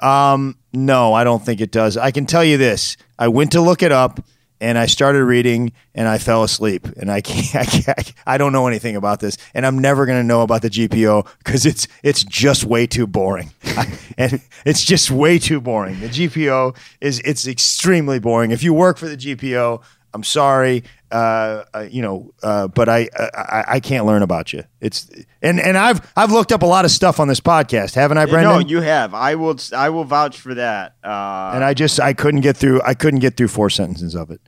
Um, 0.00 0.58
no, 0.72 1.12
I 1.12 1.24
don't 1.24 1.44
think 1.44 1.60
it 1.60 1.70
does. 1.70 1.96
I 1.96 2.10
can 2.10 2.26
tell 2.26 2.44
you 2.44 2.56
this. 2.56 2.96
I 3.18 3.28
went 3.28 3.52
to 3.52 3.60
look 3.60 3.82
it 3.82 3.92
up, 3.92 4.20
and 4.62 4.78
I 4.78 4.86
started 4.86 5.24
reading 5.24 5.72
and 5.92 6.06
I 6.06 6.18
fell 6.18 6.44
asleep 6.44 6.86
and 6.96 7.10
I 7.10 7.20
can't, 7.20 7.56
I 7.56 7.64
can't 7.64 8.12
I 8.24 8.38
don't 8.38 8.52
know 8.52 8.68
anything 8.68 8.94
about 8.94 9.18
this 9.18 9.36
and 9.54 9.66
I'm 9.66 9.80
never 9.80 10.06
going 10.06 10.20
to 10.20 10.26
know 10.26 10.42
about 10.42 10.62
the 10.62 10.70
GPO 10.70 11.26
cuz 11.44 11.66
it's 11.66 11.88
it's 12.02 12.22
just 12.22 12.64
way 12.64 12.86
too 12.86 13.06
boring. 13.06 13.50
and 14.16 14.40
it's 14.64 14.84
just 14.84 15.10
way 15.10 15.38
too 15.38 15.60
boring. 15.60 16.00
The 16.00 16.08
GPO 16.08 16.76
is 17.00 17.20
it's 17.24 17.46
extremely 17.46 18.20
boring. 18.20 18.52
If 18.52 18.62
you 18.62 18.72
work 18.72 18.98
for 18.98 19.08
the 19.08 19.16
GPO, 19.16 19.82
I'm 20.14 20.22
sorry, 20.22 20.84
uh, 21.12 21.64
uh, 21.74 21.80
you 21.90 22.00
know, 22.00 22.32
uh, 22.42 22.68
but 22.68 22.88
I, 22.88 23.08
I 23.34 23.64
I 23.68 23.80
can't 23.80 24.06
learn 24.06 24.22
about 24.22 24.52
you. 24.52 24.64
It's 24.80 25.10
and 25.42 25.60
and 25.60 25.76
I've 25.76 26.00
I've 26.16 26.32
looked 26.32 26.52
up 26.52 26.62
a 26.62 26.66
lot 26.66 26.84
of 26.84 26.90
stuff 26.90 27.20
on 27.20 27.28
this 27.28 27.40
podcast, 27.40 27.94
haven't 27.94 28.18
I, 28.18 28.26
Brendan? 28.26 28.52
No, 28.52 28.58
you 28.60 28.80
have. 28.80 29.12
I 29.14 29.34
will. 29.34 29.56
I 29.76 29.90
will 29.90 30.04
vouch 30.04 30.40
for 30.40 30.54
that. 30.54 30.96
Uh, 31.04 31.52
and 31.54 31.62
I 31.62 31.74
just 31.74 32.00
I 32.00 32.14
couldn't 32.14 32.40
get 32.40 32.56
through. 32.56 32.80
I 32.84 32.94
couldn't 32.94 33.20
get 33.20 33.36
through 33.36 33.48
four 33.48 33.68
sentences 33.68 34.14
of 34.14 34.30
it. 34.30 34.40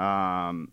Um. 0.00 0.70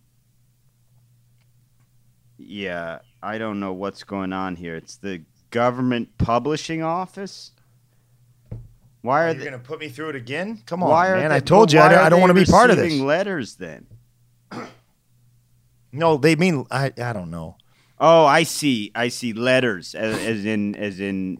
Yeah, 2.37 2.99
I 3.23 3.37
don't 3.37 3.59
know 3.59 3.73
what's 3.73 4.03
going 4.03 4.33
on 4.33 4.55
here. 4.55 4.75
It's 4.75 4.97
the 4.97 5.23
government 5.49 6.17
publishing 6.17 6.83
office. 6.83 7.51
Why 9.01 9.23
are 9.23 9.27
Are 9.29 9.33
they? 9.33 9.45
you 9.45 9.49
going 9.49 9.59
to 9.61 9.67
put 9.67 9.79
me 9.79 9.89
through 9.89 10.09
it 10.09 10.15
again? 10.15 10.61
Come 10.65 10.83
on, 10.83 10.89
why 10.89 11.09
man! 11.09 11.29
they, 11.29 11.35
I 11.35 11.39
told 11.39 11.71
you 11.73 11.79
I 11.79 11.89
don't, 11.89 12.09
don't 12.11 12.21
want 12.21 12.29
to 12.29 12.33
be 12.35 12.45
part 12.45 12.69
of 12.69 12.77
this. 12.77 12.99
Letters 12.99 13.55
then. 13.55 13.87
No, 15.91 16.17
they 16.17 16.35
mean 16.35 16.65
I. 16.71 16.91
I 17.01 17.13
don't 17.13 17.31
know. 17.31 17.57
Oh, 17.99 18.25
I 18.25 18.43
see. 18.43 18.91
I 18.95 19.09
see 19.09 19.33
letters 19.33 19.93
as, 19.93 20.17
as 20.17 20.45
in 20.45 20.75
as 20.75 20.99
in 20.99 21.39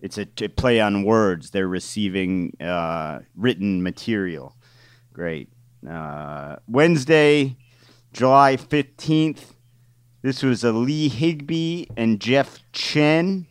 it's 0.00 0.18
a 0.18 0.26
play 0.26 0.80
on 0.80 1.04
words. 1.04 1.50
They're 1.50 1.68
receiving 1.68 2.56
uh, 2.60 3.20
written 3.34 3.82
material. 3.82 4.56
Great. 5.12 5.48
Uh, 5.88 6.56
Wednesday, 6.66 7.56
July 8.12 8.56
fifteenth. 8.56 9.54
This 10.22 10.42
was 10.42 10.64
a 10.64 10.72
Lee 10.72 11.08
Higby 11.08 11.88
and 11.96 12.20
Jeff 12.20 12.58
Chen 12.72 13.46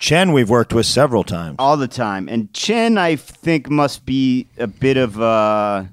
Chen, 0.00 0.32
we've 0.32 0.50
worked 0.50 0.74
with 0.74 0.86
several 0.86 1.22
times. 1.22 1.56
all 1.58 1.76
the 1.76 1.88
time, 1.88 2.28
and 2.28 2.52
Chen 2.52 2.98
I 2.98 3.16
think 3.16 3.70
must 3.70 4.04
be 4.04 4.48
a 4.58 4.66
bit 4.66 4.96
of 4.96 5.18
a 5.20 5.88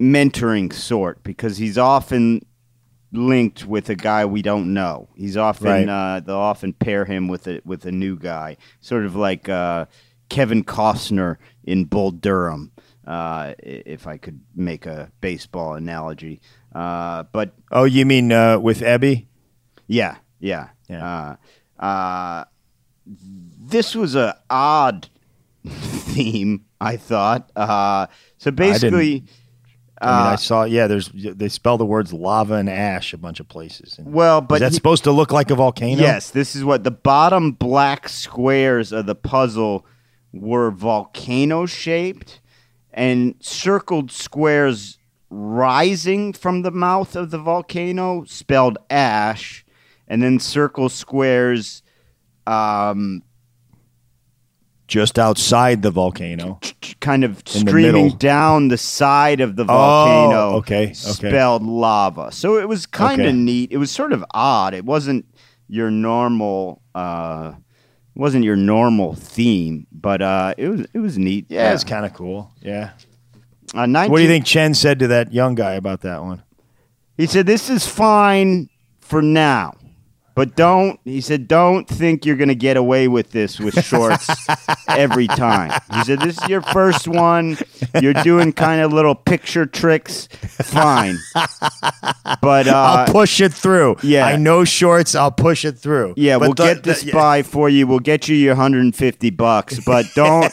mentoring 0.00 0.72
sort 0.72 1.22
because 1.22 1.56
he's 1.58 1.76
often 1.78 2.44
linked 3.12 3.64
with 3.66 3.88
a 3.88 3.94
guy 3.94 4.24
we 4.26 4.42
don't 4.42 4.72
know. 4.74 5.08
He's 5.16 5.36
often 5.36 5.66
Right. 5.66 5.88
uh, 5.88 6.20
they'll 6.20 6.36
often 6.36 6.72
pair 6.72 7.04
him 7.04 7.26
with 7.28 7.46
a 7.46 7.60
with 7.64 7.84
a 7.86 7.92
new 7.92 8.16
guy, 8.16 8.56
sort 8.80 9.04
of 9.06 9.16
like 9.16 9.48
uh, 9.48 9.86
Kevin 10.28 10.62
Costner 10.64 11.36
in 11.64 11.84
Bull 11.84 12.10
Durham. 12.10 12.72
Uh, 13.06 13.54
if 13.62 14.06
I 14.06 14.18
could 14.18 14.38
make 14.54 14.84
a 14.84 15.10
baseball 15.22 15.72
analogy, 15.74 16.42
uh, 16.74 17.22
but 17.32 17.54
Oh, 17.72 17.84
you 17.84 18.04
mean 18.04 18.30
uh, 18.32 18.58
with 18.58 18.80
Ebby? 18.82 19.24
yeah, 19.86 20.16
yeah, 20.40 20.68
Yeah. 20.90 21.36
Uh, 21.80 21.82
uh, 21.82 22.44
this 23.06 23.94
was 23.94 24.14
a 24.14 24.38
odd 24.50 25.08
theme, 25.66 26.66
I 26.80 26.98
thought. 26.98 27.50
Uh, 27.56 28.08
so 28.36 28.50
basically, 28.50 29.24
I 30.00 30.06
mean, 30.06 30.26
I 30.26 30.34
uh, 30.34 30.36
saw. 30.36 30.64
Yeah, 30.64 30.86
there's 30.86 31.10
they 31.12 31.48
spell 31.48 31.76
the 31.76 31.86
words 31.86 32.12
lava 32.12 32.54
and 32.54 32.70
ash 32.70 33.12
a 33.12 33.18
bunch 33.18 33.40
of 33.40 33.48
places. 33.48 33.98
And 33.98 34.12
well, 34.12 34.40
but 34.40 34.60
that's 34.60 34.76
supposed 34.76 35.04
to 35.04 35.12
look 35.12 35.32
like 35.32 35.50
a 35.50 35.54
volcano? 35.54 36.00
Yes, 36.00 36.30
this 36.30 36.54
is 36.54 36.64
what 36.64 36.84
the 36.84 36.90
bottom 36.90 37.52
black 37.52 38.08
squares 38.08 38.92
of 38.92 39.06
the 39.06 39.14
puzzle 39.14 39.84
were 40.32 40.70
volcano 40.70 41.66
shaped 41.66 42.40
and 42.92 43.34
circled 43.40 44.10
squares 44.10 44.98
rising 45.30 46.32
from 46.32 46.62
the 46.62 46.70
mouth 46.70 47.16
of 47.16 47.30
the 47.30 47.38
volcano 47.38 48.24
spelled 48.24 48.78
ash 48.90 49.64
and 50.06 50.22
then 50.22 50.38
circle 50.38 50.88
squares 50.88 51.82
um, 52.46 53.22
just 54.88 55.18
outside 55.18 55.82
the 55.82 55.90
volcano. 55.90 56.58
kind 57.00 57.22
of 57.22 57.32
In 57.54 57.64
the 57.66 57.70
streaming 57.70 58.04
middle. 58.06 58.18
down 58.18 58.68
the 58.68 58.78
side 58.78 59.40
of 59.40 59.54
the 59.54 59.64
volcano 59.64 60.54
Oh, 60.54 60.56
okay, 60.56 60.84
okay. 60.86 60.92
spelled 60.94 61.62
lava 61.62 62.32
so 62.32 62.56
it 62.58 62.68
was 62.68 62.86
kind 62.86 63.20
of 63.20 63.26
Okay. 63.28 63.36
neat 63.36 63.70
it 63.70 63.76
was 63.76 63.90
sort 63.90 64.12
of 64.12 64.24
odd 64.32 64.72
it 64.74 64.84
wasn't 64.86 65.24
your 65.68 65.90
normal 65.90 66.80
uh 66.94 67.52
it 67.54 68.18
wasn't 68.18 68.44
your 68.44 68.56
normal 68.56 69.14
theme 69.14 69.86
but 69.92 70.22
uh 70.22 70.54
it 70.56 70.68
was 70.68 70.80
it 70.94 70.98
was 70.98 71.18
neat 71.18 71.46
Yeah, 71.50 71.72
it's 71.74 71.84
kind 71.84 72.06
of 72.06 72.14
cool. 72.14 72.50
Yeah. 72.62 72.90
uh, 73.74 73.84
19 73.86 74.10
What 74.10 74.16
do 74.18 74.22
you 74.22 74.28
think 74.28 74.46
Chen 74.46 74.72
said 74.74 74.98
to 75.00 75.06
that 75.08 75.32
young 75.32 75.54
guy 75.54 75.74
about 75.74 76.00
that 76.00 76.22
one? 76.22 76.42
he 77.18 77.26
said 77.26 77.44
this 77.46 77.68
is 77.68 77.86
fine 77.86 78.70
for 79.00 79.20
now 79.20 79.74
but 80.38 80.54
don't 80.54 81.00
he 81.04 81.20
said 81.20 81.48
don't 81.48 81.88
think 81.88 82.24
you're 82.24 82.36
going 82.36 82.46
to 82.46 82.54
get 82.54 82.76
away 82.76 83.08
with 83.08 83.32
this 83.32 83.58
with 83.58 83.74
Shortz 83.74 84.28
every 84.88 85.26
time. 85.26 85.72
He 85.92 86.04
said 86.04 86.20
this 86.20 86.40
is 86.40 86.48
your 86.48 86.62
first 86.62 87.08
one 87.08 87.58
you're 88.02 88.12
doing 88.14 88.52
kind 88.52 88.80
of 88.80 88.92
little 88.92 89.14
picture 89.14 89.66
tricks 89.66 90.26
fine 90.62 91.16
but 92.40 92.66
uh 92.68 93.04
I'll 93.06 93.12
push 93.12 93.40
it 93.40 93.52
through. 93.54 93.96
yeah. 94.02 94.26
I 94.26 94.36
know 94.36 94.62
Shortz. 94.62 95.14
I'll 95.18 95.30
push 95.30 95.64
it 95.64 95.78
through. 95.78 96.14
yeah, 96.16 96.38
But 96.38 96.40
we'll 96.48 96.54
the- 96.54 96.74
get 96.74 96.82
this 96.84 97.02
the- 97.02 97.12
by 97.12 97.42
for 97.42 97.68
you. 97.68 97.86
We'll 97.86 97.98
get 98.00 98.28
you 98.28 98.36
your 98.36 98.54
150 98.54 99.30
bucks, 99.30 99.78
but 99.84 100.06
don't 100.14 100.52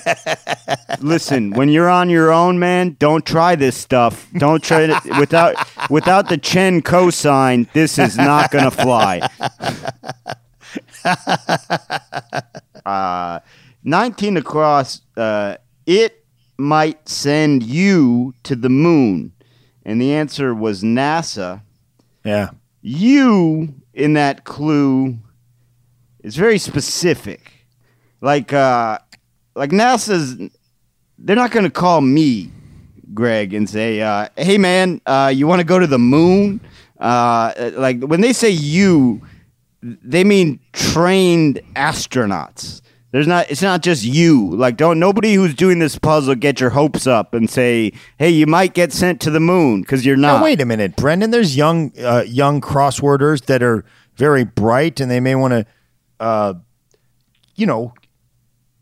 listen. 1.01 1.51
When 1.51 1.69
you're 1.69 1.89
on 1.89 2.09
your 2.09 2.31
own, 2.31 2.59
man, 2.59 2.95
don't 2.99 3.25
try 3.25 3.55
this 3.55 3.75
stuff. 3.77 4.27
Don't 4.37 4.63
try 4.63 4.81
it 4.83 5.05
without 5.19 5.55
without 5.89 6.29
the 6.29 6.37
Chen 6.37 6.81
cosign. 6.81 7.71
This 7.73 7.97
is 7.99 8.17
not 8.17 8.51
gonna 8.51 8.71
fly. 8.71 9.21
uh, 12.85 13.39
19 13.83 14.37
across. 14.37 15.01
Uh, 15.15 15.55
it 15.85 16.24
might 16.57 17.07
send 17.09 17.63
you 17.63 18.33
to 18.43 18.55
the 18.55 18.69
moon, 18.69 19.31
and 19.85 20.01
the 20.01 20.13
answer 20.13 20.53
was 20.55 20.83
NASA 20.83 21.61
Yeah. 22.23 22.49
you 22.81 23.73
in 23.93 24.13
that 24.13 24.43
clue 24.45 25.17
is 26.23 26.35
very 26.35 26.57
specific. 26.57 27.51
Like 28.21 28.53
uh 28.53 28.99
like 29.55 29.69
NASA's 29.71 30.37
they're 31.17 31.35
not 31.35 31.51
going 31.51 31.63
to 31.65 31.69
call 31.71 32.01
me 32.01 32.51
Greg 33.13 33.53
and 33.53 33.69
say 33.69 34.01
uh 34.01 34.29
hey 34.37 34.57
man, 34.57 35.01
uh 35.05 35.31
you 35.35 35.47
want 35.47 35.59
to 35.59 35.65
go 35.65 35.77
to 35.79 35.87
the 35.87 35.99
moon? 35.99 36.59
Uh 36.99 37.71
like 37.75 38.01
when 38.01 38.21
they 38.21 38.33
say 38.33 38.49
you 38.49 39.21
they 39.83 40.23
mean 40.23 40.59
trained 40.73 41.61
astronauts. 41.75 42.81
There's 43.15 43.27
not 43.27 43.49
it's 43.49 43.61
not 43.61 43.81
just 43.81 44.03
you. 44.03 44.53
Like 44.53 44.75
don't 44.75 44.99
nobody 44.99 45.35
who's 45.35 45.53
doing 45.53 45.79
this 45.79 45.97
puzzle 45.97 46.35
get 46.35 46.59
your 46.59 46.71
hopes 46.71 47.07
up 47.07 47.33
and 47.33 47.49
say, 47.49 47.93
"Hey, 48.17 48.29
you 48.29 48.45
might 48.45 48.73
get 48.73 48.91
sent 48.91 49.21
to 49.21 49.31
the 49.31 49.39
moon" 49.39 49.85
cuz 49.85 50.05
you're 50.05 50.17
not. 50.17 50.39
Now, 50.39 50.43
wait 50.43 50.59
a 50.59 50.65
minute, 50.65 50.97
Brendan. 50.97 51.31
There's 51.31 51.55
young 51.55 51.93
uh, 51.97 52.25
young 52.27 52.59
crossworders 52.59 53.45
that 53.45 53.63
are 53.63 53.85
very 54.17 54.43
bright, 54.43 54.99
and 54.99 55.09
they 55.09 55.21
may 55.21 55.33
want 55.33 55.53
to, 55.53 55.65
uh, 56.19 56.55
you 57.55 57.65
know, 57.65 57.93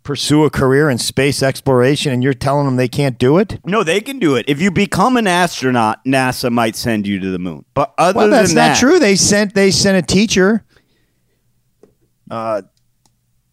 pursue 0.01 0.45
a 0.45 0.49
career 0.49 0.89
in 0.89 0.97
space 0.97 1.43
exploration, 1.43 2.11
and 2.11 2.23
you're 2.23 2.33
telling 2.33 2.65
them 2.65 2.75
they 2.75 2.87
can't 2.87 3.19
do 3.19 3.37
it. 3.37 3.59
No, 3.63 3.83
they 3.83 4.01
can 4.01 4.17
do 4.17 4.35
it. 4.35 4.45
If 4.47 4.59
you 4.59 4.71
become 4.71 5.15
an 5.15 5.27
astronaut, 5.27 6.03
NASA 6.05 6.51
might 6.51 6.75
send 6.75 7.05
you 7.05 7.19
to 7.19 7.29
the 7.29 7.37
moon. 7.37 7.65
But 7.75 7.93
other 7.99 8.13
than 8.13 8.29
that, 8.31 8.31
Well, 8.31 8.41
that's 8.41 8.53
than 8.55 8.67
not 8.69 8.77
true. 8.77 8.97
They 8.97 9.15
sent 9.15 9.53
they 9.53 9.69
sent 9.69 9.95
a 9.95 10.01
teacher. 10.01 10.65
Uh, 12.31 12.63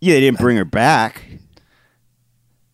Yeah, 0.01 0.15
they 0.15 0.21
didn't 0.21 0.39
bring 0.39 0.57
her 0.57 0.65
back. 0.65 1.25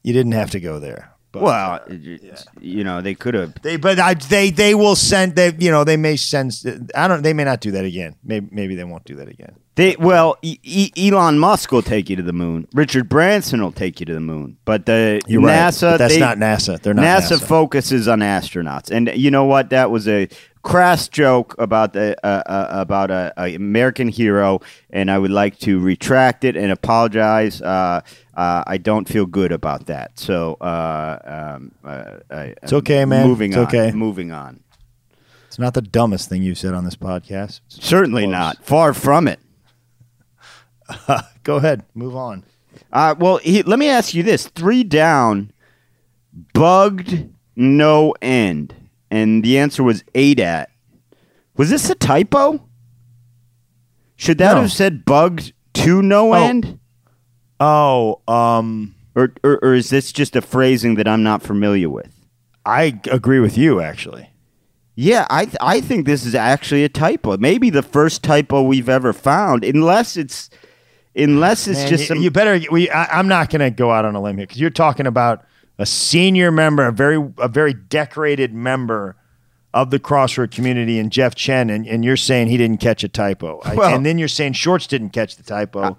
you 0.03 0.13
didn't 0.13 0.33
have 0.33 0.51
to 0.53 0.61
go 0.61 0.79
there. 0.79 1.16
But, 1.37 1.43
Well, 1.43 1.81
it's- 1.89 2.47
you 2.61 2.85
know, 2.85 3.01
they 3.01 3.15
could 3.15 3.35
have. 3.35 3.55
they 3.63 3.77
but 3.77 3.99
I, 3.99 4.15
they 4.15 4.51
they 4.51 4.75
will 4.75 4.97
send 4.97 5.37
they 5.37 5.53
you 5.59 5.71
know 5.71 5.85
they 5.85 5.97
may 5.97 6.17
send 6.17 6.53
I 6.95 7.09
don't 7.09 7.23
they 7.23 7.33
may 7.33 7.45
not 7.45 7.61
do 7.61 7.71
that 7.73 7.85
again. 7.85 8.17
Maybe 8.25 8.49
maybe 8.51 8.75
they 8.75 8.85
won't 8.85 9.05
do 9.05 9.17
that 9.17 9.29
again. 9.29 9.55
They 9.77 9.95
well, 9.99 10.39
e- 10.41 10.59
E- 10.63 10.93
Elon 11.11 11.39
Musk 11.39 11.71
will 11.71 11.83
take 11.83 12.09
you 12.09 12.17
to 12.17 12.23
the 12.23 12.33
moon. 12.33 12.67
Richard 12.73 13.11
Branson 13.11 13.61
will 13.63 13.73
take 13.73 14.01
you 14.01 14.07
to 14.07 14.15
the 14.15 14.21
moon. 14.21 14.57
But 14.65 14.87
the 14.87 15.21
You're 15.29 15.43
right, 15.43 15.55
NASA, 15.71 15.93
but 15.93 15.97
that's 15.99 16.15
they- 16.15 16.21
not 16.21 16.39
NASA. 16.39 16.81
They're 16.81 16.95
not 16.95 17.05
NASA, 17.05 17.37
NASA. 17.39 17.47
focuses 17.47 18.09
on 18.09 18.21
astronauts, 18.21 18.91
and 18.91 19.11
you 19.15 19.31
know 19.31 19.45
what? 19.45 19.69
That 19.71 19.91
was 19.91 20.09
a 20.09 20.29
crass 20.63 21.07
joke 21.09 21.55
about 21.59 21.93
the 21.93 22.17
uh, 22.27 22.43
uh, 22.47 22.69
about 22.71 23.11
a, 23.11 23.35
a 23.37 23.55
American 23.55 24.09
hero, 24.09 24.61
and 24.91 25.11
I 25.11 25.19
would 25.19 25.31
like 25.31 25.59
to 25.61 25.79
retract 25.79 26.45
it 26.45 26.57
and 26.57 26.73
apologize. 26.73 27.61
Uh, 27.61 28.01
uh, 28.37 28.63
I 28.67 28.77
don't 28.79 29.09
feel 29.09 29.27
good 29.27 29.51
about 29.51 29.87
that. 29.87 30.19
So 30.19 30.55
uh, 30.61 31.19
um, 31.57 31.73
uh, 31.85 32.19
I, 32.31 32.55
It's 32.63 32.73
okay, 32.73 33.05
man. 33.05 33.27
Moving 33.27 33.51
It's 33.53 33.59
on. 33.59 33.67
okay. 33.67 33.91
Moving 33.93 34.31
on. 34.31 34.61
It's 35.49 35.59
not 35.59 35.75
the 35.75 35.83
dumbest 35.83 36.29
thing 36.29 36.43
you've 36.43 36.59
said 36.59 36.75
on 36.75 36.85
this 36.85 36.97
podcast. 36.97 37.61
Certainly 37.69 38.25
Close. 38.25 38.33
not. 38.33 38.65
Far 38.65 38.93
from 38.95 39.27
it. 39.27 39.41
Go 41.43 41.57
ahead, 41.57 41.83
move 41.95 42.15
on. 42.15 42.45
Uh, 42.93 43.15
well, 43.19 43.39
he, 43.39 43.63
let 43.63 43.79
me 43.79 43.89
ask 43.89 44.15
you 44.15 44.23
this: 44.23 44.47
three 44.49 44.85
down, 44.85 45.51
bugged 46.53 47.29
no 47.57 48.15
end, 48.23 48.75
and 49.11 49.43
the 49.43 49.59
answer 49.59 49.83
was 49.83 50.05
ADAT. 50.15 50.67
Was 51.57 51.71
this 51.71 51.89
a 51.91 51.95
typo? 51.95 52.63
Should 54.17 54.39
that 54.39 54.55
No. 54.55 54.63
have 54.63 54.73
said 54.73 55.05
bugged 55.05 55.53
to 55.75 56.03
no 56.03 56.31
Oh. 56.31 56.35
end? 56.35 56.79
Oh, 57.61 58.21
um, 58.29 58.95
Or, 59.15 59.33
or, 59.43 59.59
or 59.63 59.75
is 59.75 59.91
this 59.91 60.13
just 60.13 60.37
a 60.37 60.43
phrasing 60.43 60.97
that 60.97 61.09
I'm 61.09 61.23
not 61.23 61.43
familiar 61.43 61.89
with? 61.89 62.13
I 62.65 63.01
agree 63.11 63.41
with 63.41 63.57
you 63.57 63.81
actually. 63.81 64.31
Yeah, 64.99 65.27
I 65.31 65.45
th- 65.45 65.57
I 65.61 65.81
think 65.81 66.07
this 66.07 66.25
is 66.25 66.35
actually 66.35 66.83
a 66.83 66.89
typo. 66.89 67.37
Maybe 67.37 67.69
the 67.71 67.83
first 67.83 68.23
typo 68.23 68.63
we've 68.63 68.89
ever 68.89 69.13
found, 69.13 69.63
unless 69.63 70.17
it's 70.17 70.49
unless 71.15 71.69
it's 71.69 71.81
Man, 71.81 71.89
just 71.89 72.01
you, 72.03 72.07
some. 72.07 72.19
you 72.19 72.31
better. 72.31 72.59
We. 72.71 72.89
I, 72.91 73.19
I'm 73.19 73.29
not 73.29 73.51
going 73.51 73.61
to 73.61 73.71
go 73.71 73.91
out 73.91 74.05
on 74.07 74.15
a 74.17 74.23
limb 74.23 74.39
here 74.39 74.47
because 74.47 74.59
you're 74.61 74.71
talking 74.71 75.07
about 75.07 75.45
a 75.79 75.85
senior 75.87 76.51
member, 76.51 76.87
a 76.87 76.93
very 76.93 77.17
a 77.39 77.49
very 77.49 77.75
decorated 77.75 78.55
member 78.55 79.17
of 79.75 79.91
the 79.91 79.99
crossword 80.01 80.51
community, 80.51 80.99
and 80.99 81.13
Jeff 81.13 81.35
Chen, 81.35 81.69
and, 81.69 81.87
and 81.87 82.03
you're 82.03 82.17
saying 82.17 82.49
he 82.49 82.57
didn't 82.57 82.79
catch 82.79 83.05
a 83.05 83.09
typo, 83.09 83.61
I- 83.65 83.75
and 83.95 84.05
then 84.07 84.17
you're 84.17 84.29
saying 84.29 84.55
Shortz 84.55 84.89
didn't 84.89 85.11
catch 85.11 85.37
the 85.37 85.43
typo. 85.43 85.99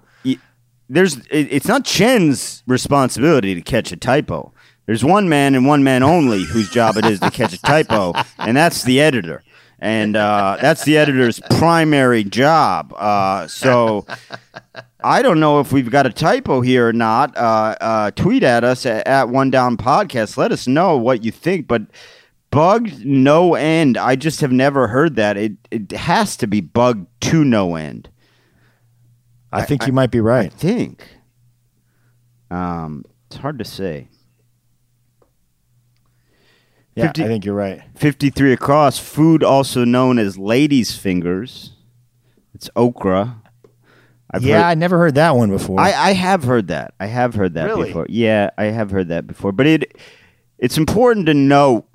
There's 0.88 1.16
it, 1.26 1.48
it's 1.50 1.68
not 1.68 1.84
Chen's 1.84 2.62
responsibility 2.66 3.54
to 3.54 3.60
catch 3.60 3.92
a 3.92 3.96
typo. 3.96 4.52
There's 4.86 5.04
one 5.04 5.28
man 5.28 5.54
and 5.54 5.66
one 5.66 5.84
man 5.84 6.02
only 6.02 6.44
whose 6.44 6.70
job 6.70 6.96
it 6.96 7.04
is 7.04 7.20
to 7.20 7.30
catch 7.30 7.52
a 7.52 7.60
typo, 7.60 8.14
and 8.38 8.56
that's 8.56 8.84
the 8.84 9.00
editor. 9.00 9.42
And 9.80 10.16
uh, 10.16 10.56
that's 10.60 10.84
the 10.84 10.98
editor's 10.98 11.40
primary 11.50 12.24
job. 12.24 12.92
Uh, 12.96 13.46
so 13.46 14.06
I 15.04 15.22
don't 15.22 15.38
know 15.38 15.60
if 15.60 15.72
we've 15.72 15.90
got 15.90 16.06
a 16.06 16.12
typo 16.12 16.62
here 16.62 16.88
or 16.88 16.92
not. 16.92 17.36
Uh, 17.36 17.76
uh, 17.80 18.10
tweet 18.12 18.42
at 18.42 18.64
us 18.64 18.86
at, 18.86 19.06
at 19.06 19.28
One 19.28 19.50
Down 19.50 19.76
Podcast. 19.76 20.36
Let 20.36 20.50
us 20.50 20.66
know 20.66 20.96
what 20.96 21.22
you 21.22 21.30
think. 21.30 21.68
But 21.68 21.82
bugged 22.50 23.04
no 23.04 23.54
end. 23.54 23.96
I 23.96 24.16
just 24.16 24.40
have 24.40 24.52
never 24.52 24.88
heard 24.88 25.16
that. 25.16 25.36
It 25.36 25.52
it 25.70 25.92
has 25.92 26.36
to 26.38 26.46
be 26.46 26.60
bugged 26.60 27.06
to 27.22 27.44
no 27.44 27.76
end. 27.76 28.08
I 29.52 29.62
think 29.64 29.86
you 29.86 29.92
might 29.92 30.10
be 30.10 30.20
right. 30.20 30.52
I 30.52 30.56
think. 30.56 31.08
Um, 32.50 33.04
it's 33.26 33.36
hard 33.36 33.58
to 33.58 33.64
say. 33.64 34.08
Yeah, 36.94 37.06
50 37.06 37.24
I 37.24 37.26
think 37.28 37.44
you're 37.44 37.54
right. 37.54 37.82
53 37.96 38.52
across, 38.52 38.98
food 38.98 39.44
also 39.44 39.84
known 39.84 40.18
as 40.18 40.36
ladies' 40.36 40.96
fingers. 40.96 41.72
It's 42.54 42.68
okra. 42.74 43.40
I've 44.30 44.42
yeah, 44.42 44.56
heard- 44.58 44.64
I 44.64 44.74
never 44.74 44.98
heard 44.98 45.14
that 45.14 45.36
one 45.36 45.50
before. 45.50 45.78
I, 45.80 45.92
I 45.92 46.12
have 46.12 46.42
heard 46.44 46.68
that. 46.68 46.94
I 46.98 47.06
have 47.06 47.34
heard 47.34 47.54
that 47.54 47.66
Really? 47.66 47.86
before. 47.88 48.06
Yeah, 48.08 48.50
I 48.58 48.64
have 48.64 48.90
heard 48.90 49.08
that 49.08 49.26
before. 49.26 49.52
But 49.52 49.66
it 49.66 49.96
it's 50.58 50.76
important 50.76 51.26
to 51.26 51.34
note 51.34 51.86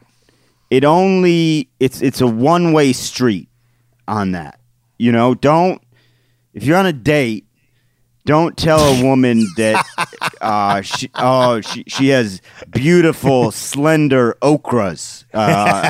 it 0.72 0.84
only 0.86 1.70
it's 1.80 2.02
it's 2.02 2.22
a 2.22 2.28
one 2.28 2.72
way 2.72 2.94
street 2.94 3.50
on 4.08 4.32
that. 4.32 4.60
You 4.98 5.12
know, 5.12 5.36
don't 5.36 5.82
if 6.54 6.64
you're 6.64 6.78
on 6.78 6.86
a 6.86 6.94
date, 6.94 7.46
don't 8.26 8.56
tell 8.56 8.80
a 8.80 9.04
woman 9.04 9.46
that 9.58 9.86
uh, 10.42 10.82
she 10.82 11.10
oh 11.16 11.60
she 11.62 11.84
she 11.88 12.08
has 12.10 12.42
beautiful 12.72 13.52
slender 13.52 14.38
okras. 14.42 15.26
Uh, 15.34 15.90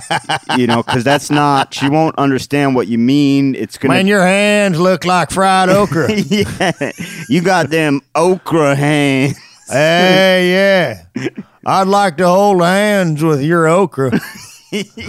you 0.57 0.65
know, 0.65 0.81
because 0.81 1.03
that's 1.03 1.29
not 1.29 1.73
she 1.73 1.87
won't 1.89 2.17
understand 2.17 2.73
what 2.75 2.87
you 2.87 2.97
mean. 2.97 3.53
It's 3.55 3.77
gonna 3.77 3.93
Man, 3.93 4.07
your 4.07 4.25
hands 4.25 4.79
look 4.79 5.05
like 5.05 5.29
fried 5.29 5.69
okra. 5.69 6.11
yeah, 6.15 6.91
you 7.29 7.41
got 7.41 7.69
them 7.69 8.01
okra 8.15 8.75
hands. 8.75 9.37
hey, 9.69 11.05
yeah. 11.15 11.29
I'd 11.65 11.87
like 11.87 12.17
to 12.17 12.27
hold 12.27 12.61
hands 12.61 13.23
with 13.23 13.41
your 13.43 13.67
okra. 13.67 14.19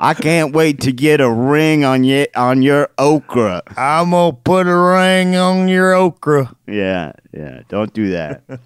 I 0.00 0.14
can't 0.14 0.54
wait 0.54 0.80
to 0.82 0.92
get 0.92 1.20
a 1.20 1.30
ring 1.30 1.84
on 1.84 2.04
your 2.04 2.26
on 2.34 2.62
your 2.62 2.88
okra. 2.98 3.62
I'm 3.76 4.10
gonna 4.10 4.32
put 4.32 4.66
a 4.66 4.76
ring 4.76 5.36
on 5.36 5.68
your 5.68 5.94
okra. 5.94 6.54
Yeah, 6.66 7.12
yeah. 7.32 7.62
Don't 7.68 7.92
do 7.92 8.10
that. 8.10 8.42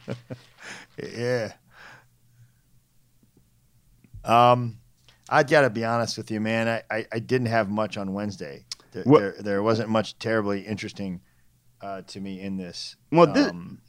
Yeah. 1.02 1.52
Um, 4.24 4.78
I 5.28 5.42
gotta 5.42 5.70
be 5.70 5.84
honest 5.84 6.16
with 6.18 6.30
you, 6.30 6.40
man. 6.40 6.68
I, 6.68 6.82
I, 6.94 7.06
I 7.12 7.18
didn't 7.18 7.48
have 7.48 7.68
much 7.70 7.96
on 7.96 8.12
Wednesday. 8.12 8.64
There, 8.92 9.04
there, 9.04 9.34
there 9.40 9.62
wasn't 9.62 9.88
much 9.88 10.18
terribly 10.18 10.60
interesting 10.60 11.22
uh, 11.80 12.02
to 12.02 12.20
me 12.20 12.40
in 12.40 12.56
this. 12.56 12.96
Well, 13.10 13.32
thi- 13.32 13.40
um, 13.40 13.80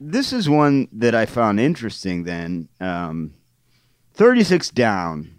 this 0.00 0.32
is 0.32 0.48
one 0.48 0.88
that 0.92 1.14
I 1.14 1.26
found 1.26 1.58
interesting. 1.60 2.22
Then, 2.24 2.68
um, 2.80 3.34
thirty 4.14 4.44
six 4.44 4.70
down, 4.70 5.35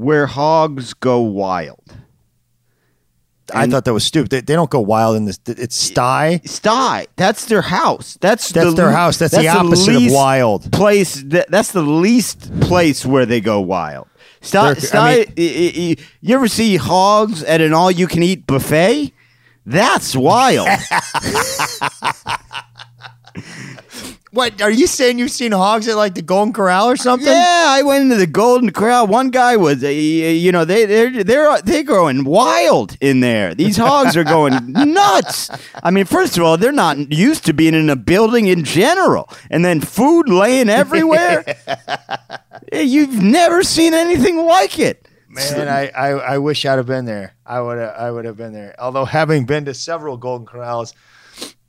where 0.00 0.26
hogs 0.26 0.94
go 0.94 1.20
wild. 1.20 1.78
I 3.52 3.64
and- 3.64 3.72
thought 3.72 3.84
that 3.84 3.92
was 3.92 4.04
stupid. 4.04 4.30
They, 4.30 4.40
they 4.40 4.54
don't 4.54 4.70
go 4.70 4.80
wild 4.80 5.16
in 5.16 5.24
this. 5.24 5.38
It's 5.46 5.74
sty. 5.76 6.40
Sty. 6.44 7.06
That's 7.16 7.46
their 7.46 7.62
house. 7.62 8.16
That's 8.20 8.50
That's 8.50 8.70
the 8.70 8.76
their 8.76 8.92
house. 8.92 9.18
That's, 9.18 9.36
the 9.36 9.48
opposite 9.48 9.96
of 9.96 10.02
least 10.02 10.14
wild. 10.14 10.70
place. 10.72 11.22
That, 11.26 11.50
that's 11.50 11.72
the 11.72 11.82
least 11.82 12.50
place 12.60 13.04
where 13.04 13.26
they 13.26 13.40
go 13.40 13.60
wild. 13.60 14.06
Sty, 14.40 14.72
They're- 14.74 14.80
sty, 14.80 15.10
I 15.12 15.26
mean- 15.36 15.96
you 16.20 16.34
ever 16.34 16.48
see 16.48 16.76
hogs 16.76 17.42
at 17.42 17.60
an 17.60 17.74
all-you-can-eat 17.74 18.46
buffet? 18.46 19.12
That's 19.66 20.16
wild. 20.16 20.66
What 24.32 24.62
are 24.62 24.70
you 24.70 24.86
saying? 24.86 25.18
You've 25.18 25.32
seen 25.32 25.50
hogs 25.50 25.88
at 25.88 25.96
like 25.96 26.14
the 26.14 26.22
Golden 26.22 26.52
Corral 26.52 26.88
or 26.88 26.96
something? 26.96 27.26
yeah, 27.26 27.64
I 27.68 27.82
went 27.82 28.04
into 28.04 28.14
the 28.16 28.28
Golden 28.28 28.70
Corral. 28.70 29.08
One 29.08 29.30
guy 29.30 29.56
was, 29.56 29.82
uh, 29.82 29.88
you 29.88 30.52
know, 30.52 30.64
they 30.64 30.84
they're 30.84 31.24
they're 31.24 31.60
they're 31.62 31.82
going 31.82 32.22
wild 32.24 32.96
in 33.00 33.18
there. 33.20 33.54
These 33.56 33.76
hogs 33.76 34.16
are 34.16 34.22
going 34.22 34.70
nuts. 34.72 35.50
I 35.82 35.90
mean, 35.90 36.04
first 36.04 36.38
of 36.38 36.44
all, 36.44 36.56
they're 36.56 36.70
not 36.70 37.10
used 37.12 37.44
to 37.46 37.52
being 37.52 37.74
in 37.74 37.90
a 37.90 37.96
building 37.96 38.46
in 38.46 38.62
general, 38.62 39.28
and 39.50 39.64
then 39.64 39.80
food 39.80 40.28
laying 40.28 40.68
everywhere. 40.82 41.44
Eh, 42.70 42.82
You've 42.82 43.20
never 43.20 43.64
seen 43.64 43.94
anything 43.94 44.36
like 44.46 44.78
it. 44.78 45.08
Man, 45.28 45.68
I, 45.68 45.88
I, 45.88 46.08
I 46.34 46.38
wish 46.38 46.64
I'd 46.66 46.76
have 46.76 46.86
been 46.86 47.04
there. 47.04 47.34
I 47.46 47.60
would 47.60 47.78
have, 47.78 47.94
I 47.96 48.10
would 48.10 48.24
have 48.24 48.36
been 48.36 48.52
there. 48.52 48.74
Although 48.78 49.04
having 49.04 49.44
been 49.44 49.64
to 49.66 49.74
several 49.74 50.16
Golden 50.16 50.44
Corrals, 50.46 50.92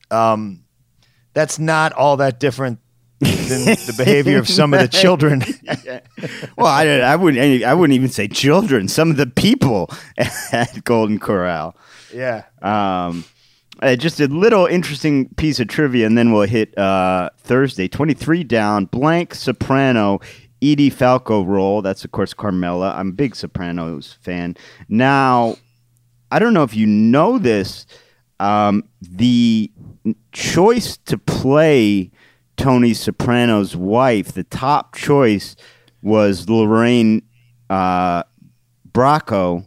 um, 0.10 0.64
that's 1.34 1.60
not 1.60 1.94
all 1.94 2.18
that 2.18 2.40
different 2.40 2.80
than 3.20 3.66
the 3.66 3.94
behavior 3.98 4.40
of 4.40 4.48
some 4.48 4.74
of 4.74 4.80
the 4.80 4.88
children. 4.88 5.44
Well, 6.58 6.68
I, 6.68 6.86
I 7.00 7.16
wouldn't. 7.16 7.64
I 7.64 7.74
wouldn't 7.74 7.96
even 7.96 8.10
say 8.10 8.28
children. 8.28 8.88
Some 8.88 9.10
of 9.10 9.18
the 9.18 9.26
people 9.26 9.90
at 10.18 10.84
Golden 10.84 11.18
Corral. 11.20 11.76
yeah. 12.14 12.44
Um, 12.62 13.24
uh, 13.82 13.96
just 13.96 14.20
a 14.20 14.28
little 14.28 14.68
interesting 14.68 15.30
piece 15.36 15.60
of 15.60 15.68
trivia, 15.68 16.06
and 16.06 16.16
then 16.16 16.32
we'll 16.32 16.48
hit 16.48 16.78
uh, 16.78 17.32
Thursday. 17.40 17.88
Twenty-three 17.88 18.44
down, 18.44 18.86
blank 18.86 19.34
soprano. 19.34 20.20
Edie 20.62 20.92
Falco 20.92 21.44
role. 21.44 21.82
That's 21.82 22.06
of 22.06 22.12
course 22.12 22.34
Carmela. 22.36 22.94
I'm 22.96 23.10
a 23.10 23.14
big 23.14 23.36
Sopranos 23.36 24.18
fan. 24.22 24.56
Now, 24.88 25.56
I 26.30 26.38
don't 26.38 26.54
know 26.54 26.64
if 26.64 26.76
you 26.76 26.86
know 26.86 27.40
this. 27.40 27.88
Um, 28.40 28.84
the 29.02 29.72
choice 30.32 30.98
to 31.06 31.18
play 31.18 32.12
Tony 32.58 32.94
Soprano's 32.94 33.76
wife, 33.76 34.32
the 34.34 34.44
top 34.44 34.96
choice 34.96 35.56
was 36.02 36.50
Lorraine 36.50 37.22
uh, 37.70 38.24
Bracco 38.92 39.66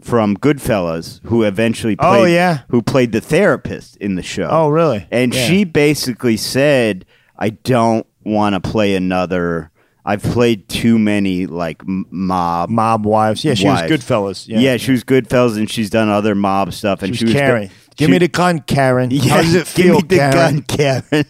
from 0.00 0.36
Goodfellas, 0.36 1.20
who 1.24 1.42
eventually 1.44 1.96
played, 1.96 2.20
Oh, 2.20 2.24
yeah. 2.24 2.60
who 2.68 2.82
played 2.82 3.12
the 3.12 3.20
therapist 3.20 3.96
in 3.96 4.16
the 4.16 4.22
show. 4.22 4.48
Oh, 4.50 4.68
really? 4.68 5.06
And 5.10 5.34
Yeah. 5.34 5.46
she 5.46 5.64
basically 5.64 6.36
said, 6.36 7.06
"I 7.38 7.50
don't 7.50 8.06
want 8.22 8.54
to 8.54 8.60
play 8.60 8.94
another. 8.94 9.70
I've 10.04 10.22
played 10.22 10.68
too 10.68 10.98
many 10.98 11.46
like 11.46 11.80
m- 11.88 12.04
mob." 12.10 12.68
mob 12.68 13.06
wives. 13.06 13.42
Yeah, 13.44 13.54
she 13.54 13.64
Wives. 13.66 13.90
was 13.90 14.00
Goodfellas. 14.00 14.46
Yeah. 14.46 14.58
Yeah, 14.58 14.76
she 14.76 14.92
was 14.92 15.02
Goodfellas, 15.04 15.56
and 15.56 15.70
she's 15.70 15.88
done 15.88 16.10
other 16.10 16.34
mob 16.34 16.74
stuff. 16.74 17.02
And 17.02 17.16
she 17.16 17.24
was 17.24 17.32
go- 17.32 17.40
Karen. 17.40 17.70
Give 17.96 18.10
me 18.10 18.18
the 18.18 18.28
gun, 18.28 18.60
Karen. 18.60 19.10
Yeah, 19.12 19.30
How 19.34 19.42
does 19.42 19.54
it 19.54 19.66
feel, 19.66 20.00
give 20.00 20.10
me 20.10 20.16
the 20.16 20.16
Karen? 20.16 20.32
gun, 20.34 20.62
Karen. 20.62 21.26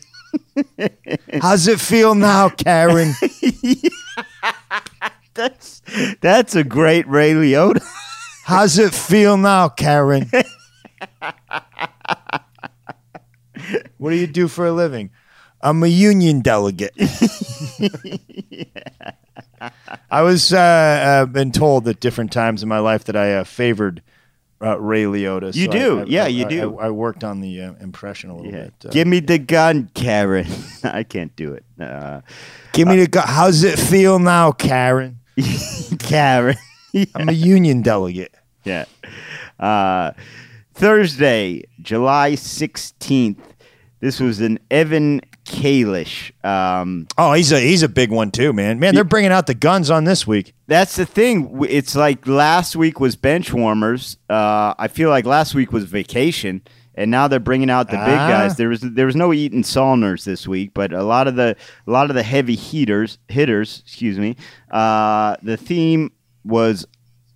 How's 1.42 1.68
it 1.68 1.80
feel 1.80 2.14
now, 2.14 2.48
Karen? 2.48 3.12
That's 5.34 5.82
that's 6.20 6.54
a 6.54 6.62
great 6.62 7.08
Ray 7.08 7.32
Liotta. 7.32 7.84
How's 8.44 8.78
it 8.78 8.94
feel 8.94 9.36
now, 9.36 9.68
Karen? 9.68 10.30
what 13.98 14.10
do 14.10 14.16
you 14.16 14.28
do 14.28 14.46
for 14.46 14.64
a 14.66 14.72
living? 14.72 15.10
I'm 15.60 15.82
a 15.82 15.88
union 15.88 16.40
delegate. 16.40 16.92
I 20.10 20.22
was 20.22 20.52
uh, 20.52 20.58
uh, 20.58 21.26
been 21.26 21.50
told 21.50 21.88
at 21.88 21.98
different 21.98 22.30
times 22.32 22.62
in 22.62 22.68
my 22.68 22.78
life 22.78 23.04
that 23.04 23.16
I 23.16 23.34
uh, 23.34 23.44
favored 23.44 24.02
uh, 24.64 24.80
Ray 24.80 25.04
Liotta. 25.04 25.54
You 25.54 25.66
so 25.66 25.72
do. 25.72 25.98
I- 25.98 26.02
I- 26.02 26.06
Yeah, 26.06 26.26
you 26.26 26.48
do. 26.48 26.78
I, 26.78 26.86
I 26.86 26.90
worked 26.90 27.22
on 27.24 27.40
the 27.40 27.60
uh, 27.60 27.72
impression 27.80 28.30
a 28.30 28.36
little 28.36 28.52
Yeah. 28.52 28.64
bit. 28.64 28.74
Uh, 28.86 28.88
Give 28.90 29.06
me 29.06 29.20
the 29.20 29.38
gun, 29.38 29.90
Karen. 29.94 30.46
I 30.84 31.02
can't 31.02 31.34
do 31.36 31.52
it. 31.52 31.64
Uh, 31.80 32.20
give 32.72 32.88
me 32.88 32.96
the. 33.00 33.06
gu- 33.08 33.20
How's 33.20 33.62
it 33.64 33.78
feel 33.78 34.18
now, 34.18 34.52
Karen? 34.52 35.18
Karen. 35.98 36.56
I'm 37.14 37.28
a 37.28 37.32
union 37.32 37.82
delegate. 37.82 38.34
yeah. 38.64 38.84
Uh, 39.58 40.12
Thursday, 40.74 41.62
July 41.80 42.32
16th. 42.32 43.36
This 44.00 44.20
was 44.20 44.40
an 44.40 44.58
Evan 44.70 45.20
Kalish. 45.44 46.32
Um, 46.44 47.06
Oh, 47.18 47.32
he's 47.32 47.52
a 47.52 47.60
he's 47.60 47.82
a 47.82 47.88
big 47.88 48.10
one 48.10 48.30
too, 48.30 48.52
man. 48.52 48.78
Man, 48.78 48.94
they're 48.94 49.04
bringing 49.04 49.30
out 49.32 49.46
the 49.46 49.54
guns 49.54 49.90
on 49.90 50.04
this 50.04 50.26
week. 50.26 50.54
that's 50.66 50.96
the 50.96 51.06
thing. 51.06 51.58
It's 51.68 51.94
like 51.94 52.26
last 52.26 52.76
week 52.76 53.00
was 53.00 53.16
bench 53.16 53.52
warmers. 53.52 54.16
Uh, 54.28 54.74
I 54.78 54.88
feel 54.88 55.10
like 55.10 55.24
last 55.26 55.54
week 55.54 55.72
was 55.72 55.84
vacation, 55.84 56.62
and 56.94 57.10
now 57.10 57.28
they're 57.28 57.40
bringing 57.40 57.70
out 57.70 57.86
the 57.90 57.96
big 57.98 58.18
Ah. 58.18 58.28
guys. 58.28 58.56
There 58.56 58.68
was 58.68 58.80
there 58.80 59.06
was 59.06 59.16
no 59.16 59.32
Eaton 59.32 59.62
Saunders 59.64 60.24
this 60.24 60.48
week, 60.48 60.72
but 60.74 60.92
a 60.92 61.02
lot 61.02 61.28
of 61.28 61.36
the 61.36 61.56
a 61.86 61.90
lot 61.90 62.10
of 62.10 62.16
the 62.16 62.22
heavy 62.22 62.54
heaters 62.56 63.18
hitters. 63.28 63.82
Excuse 63.86 64.18
me. 64.18 64.36
Uh, 64.70 65.36
the 65.42 65.56
theme 65.56 66.10
was, 66.44 66.86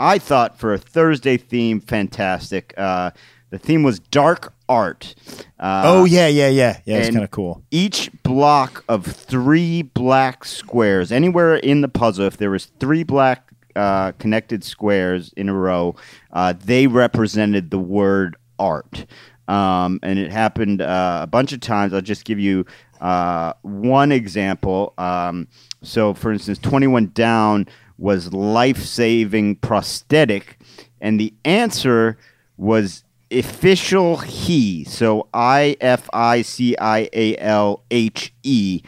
I 0.00 0.18
thought 0.18 0.59
for 0.59 0.72
a 0.74 0.78
Thursday 0.78 1.36
theme, 1.36 1.80
fantastic. 1.80 2.74
Uh, 2.76 3.11
the 3.51 3.59
theme 3.59 3.82
was 3.82 3.99
dark 3.99 4.53
art. 4.68 5.14
Uh, 5.59 5.82
oh 5.84 6.05
yeah, 6.05 6.26
yeah, 6.26 6.49
yeah, 6.49 6.80
yeah. 6.84 6.99
It's 6.99 7.11
kind 7.11 7.24
of 7.24 7.30
cool. 7.30 7.62
each 7.70 8.11
block 8.22 8.84
of 8.88 9.07
three 9.07 9.82
black 9.82 10.44
squares 10.44 11.11
anywhere 11.11 11.57
in 11.57 11.80
the 11.80 11.88
puzzle 11.88 12.26
if 12.26 12.36
there 12.36 12.51
was 12.51 12.66
three 12.78 13.03
black 13.03 13.51
uh, 13.74 14.12
connected 14.12 14.64
squares 14.64 15.32
in 15.36 15.49
a 15.49 15.55
row 15.55 15.94
uh, 16.32 16.53
they 16.64 16.86
represented 16.86 17.70
the 17.70 17.78
word 17.78 18.36
art 18.59 19.07
um, 19.46 20.01
and 20.03 20.18
it 20.18 20.30
happened 20.30 20.82
uh, 20.82 21.20
a 21.22 21.26
bunch 21.26 21.53
of 21.53 21.61
times 21.61 21.94
i'll 21.94 22.01
just 22.01 22.24
give 22.24 22.40
you 22.40 22.66
uh, 23.01 23.53
one 23.62 24.11
example 24.11 24.94
um, 24.99 25.46
so 25.82 26.12
for 26.12 26.32
instance 26.32 26.59
21 26.59 27.12
down 27.14 27.66
was 27.99 28.32
life-saving 28.32 29.55
prosthetic 29.57 30.59
and 31.01 31.20
the 31.20 31.32
answer 31.44 32.18
was 32.57 33.05
official 33.30 34.16
he 34.18 34.84
so 34.84 35.28
i 35.34 35.76
f 35.80 36.08
i 36.12 36.40
c 36.42 36.76
i 36.78 37.08
a 37.12 37.36
l 37.36 37.82
h 37.90 38.32
e 38.42 38.80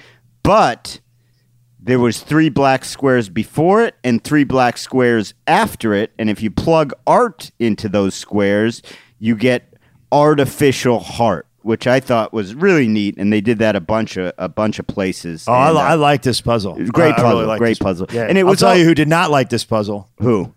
but 0.43 1.01
there 1.83 1.99
was 1.99 2.21
three 2.21 2.49
black 2.49 2.85
squares 2.85 3.29
before 3.29 3.83
it 3.83 3.95
and 4.03 4.25
three 4.25 4.45
black 4.45 4.79
squares 4.79 5.35
after 5.47 5.93
it 5.95 6.13
and 6.19 6.31
if 6.31 6.43
you 6.43 6.51
plug 6.51 6.93
art 7.07 7.51
into 7.59 7.89
those 7.89 8.15
squares 8.15 8.81
you 9.19 9.37
get 9.37 9.75
artificial 10.11 11.01
heart 11.01 11.47
which 11.63 11.87
i 11.87 12.01
thought 12.01 12.33
was 12.33 12.55
really 12.55 12.89
neat 12.89 13.15
and 13.19 13.31
they 13.31 13.41
did 13.43 13.59
that 13.59 13.77
a 13.77 13.81
bunch 13.81 14.17
of 14.17 14.33
a 14.39 14.49
bunch 14.49 14.79
of 14.79 14.87
places 14.87 15.45
Oh, 15.47 15.53
I, 15.53 15.71
li- 15.71 15.77
uh, 15.79 15.81
I 15.83 15.95
like 15.95 16.23
this 16.23 16.41
puzzle. 16.41 16.75
Great 16.77 17.11
really 17.11 17.13
puzzle, 17.23 17.47
like 17.47 17.59
great 17.59 17.79
puzzle. 17.79 18.07
Yeah. 18.11 18.23
And 18.25 18.39
it 18.39 18.43
I'll 18.43 18.47
was 18.49 18.61
tell 18.61 18.71
all- 18.71 18.77
you 18.77 18.85
who 18.87 18.95
did 18.95 19.09
not 19.09 19.31
like 19.31 19.51
this 19.51 19.65
puzzle. 19.65 20.09
who 20.19 20.55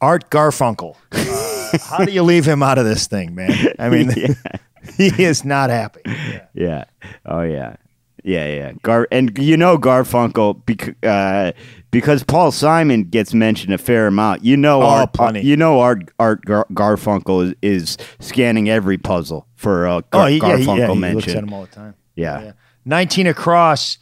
Art 0.00 0.30
Garfunkel. 0.30 0.96
Uh, 1.74 1.78
how 1.78 2.04
do 2.04 2.12
you 2.12 2.22
leave 2.22 2.46
him 2.46 2.62
out 2.62 2.78
of 2.78 2.84
this 2.84 3.06
thing, 3.06 3.34
man? 3.34 3.74
I 3.78 3.88
mean, 3.88 4.10
he 4.96 5.22
is 5.24 5.44
not 5.44 5.70
happy. 5.70 6.00
Yeah. 6.06 6.44
Yeah. 6.54 6.84
Oh 7.26 7.42
yeah. 7.42 7.76
Yeah, 8.22 8.46
yeah. 8.48 8.72
Gar 8.82 9.08
and 9.10 9.36
you 9.38 9.56
know 9.56 9.78
Garfunkel 9.78 10.64
bec- 10.66 10.96
uh, 11.02 11.52
because 11.90 12.22
Paul 12.22 12.52
Simon 12.52 13.04
gets 13.04 13.32
mentioned 13.32 13.72
a 13.72 13.78
fair 13.78 14.06
amount. 14.08 14.44
You 14.44 14.58
know, 14.58 14.82
Oh, 14.82 14.86
Art, 14.86 15.12
plenty. 15.14 15.40
you 15.40 15.56
know, 15.56 15.80
Art 15.80 16.10
Art 16.18 16.44
Gar- 16.44 16.66
Garfunkel 16.72 17.54
is, 17.62 17.96
is 17.96 17.96
scanning 18.20 18.68
every 18.68 18.98
puzzle 18.98 19.46
for 19.56 19.86
a 19.86 20.02
Gar- 20.10 20.24
Oh, 20.24 20.26
he, 20.26 20.36
yeah, 20.36 20.56
he, 20.58 20.64
Garfunkel 20.66 20.78
yeah, 20.78 20.92
he 20.92 20.98
mention. 20.98 21.16
looks 21.16 21.28
at 21.34 21.42
him 21.44 21.52
all 21.54 21.62
the 21.62 21.68
time. 21.68 21.94
yeah. 22.14 22.42
Yeah. 22.42 22.52
19 22.84 23.26
across. 23.26 23.96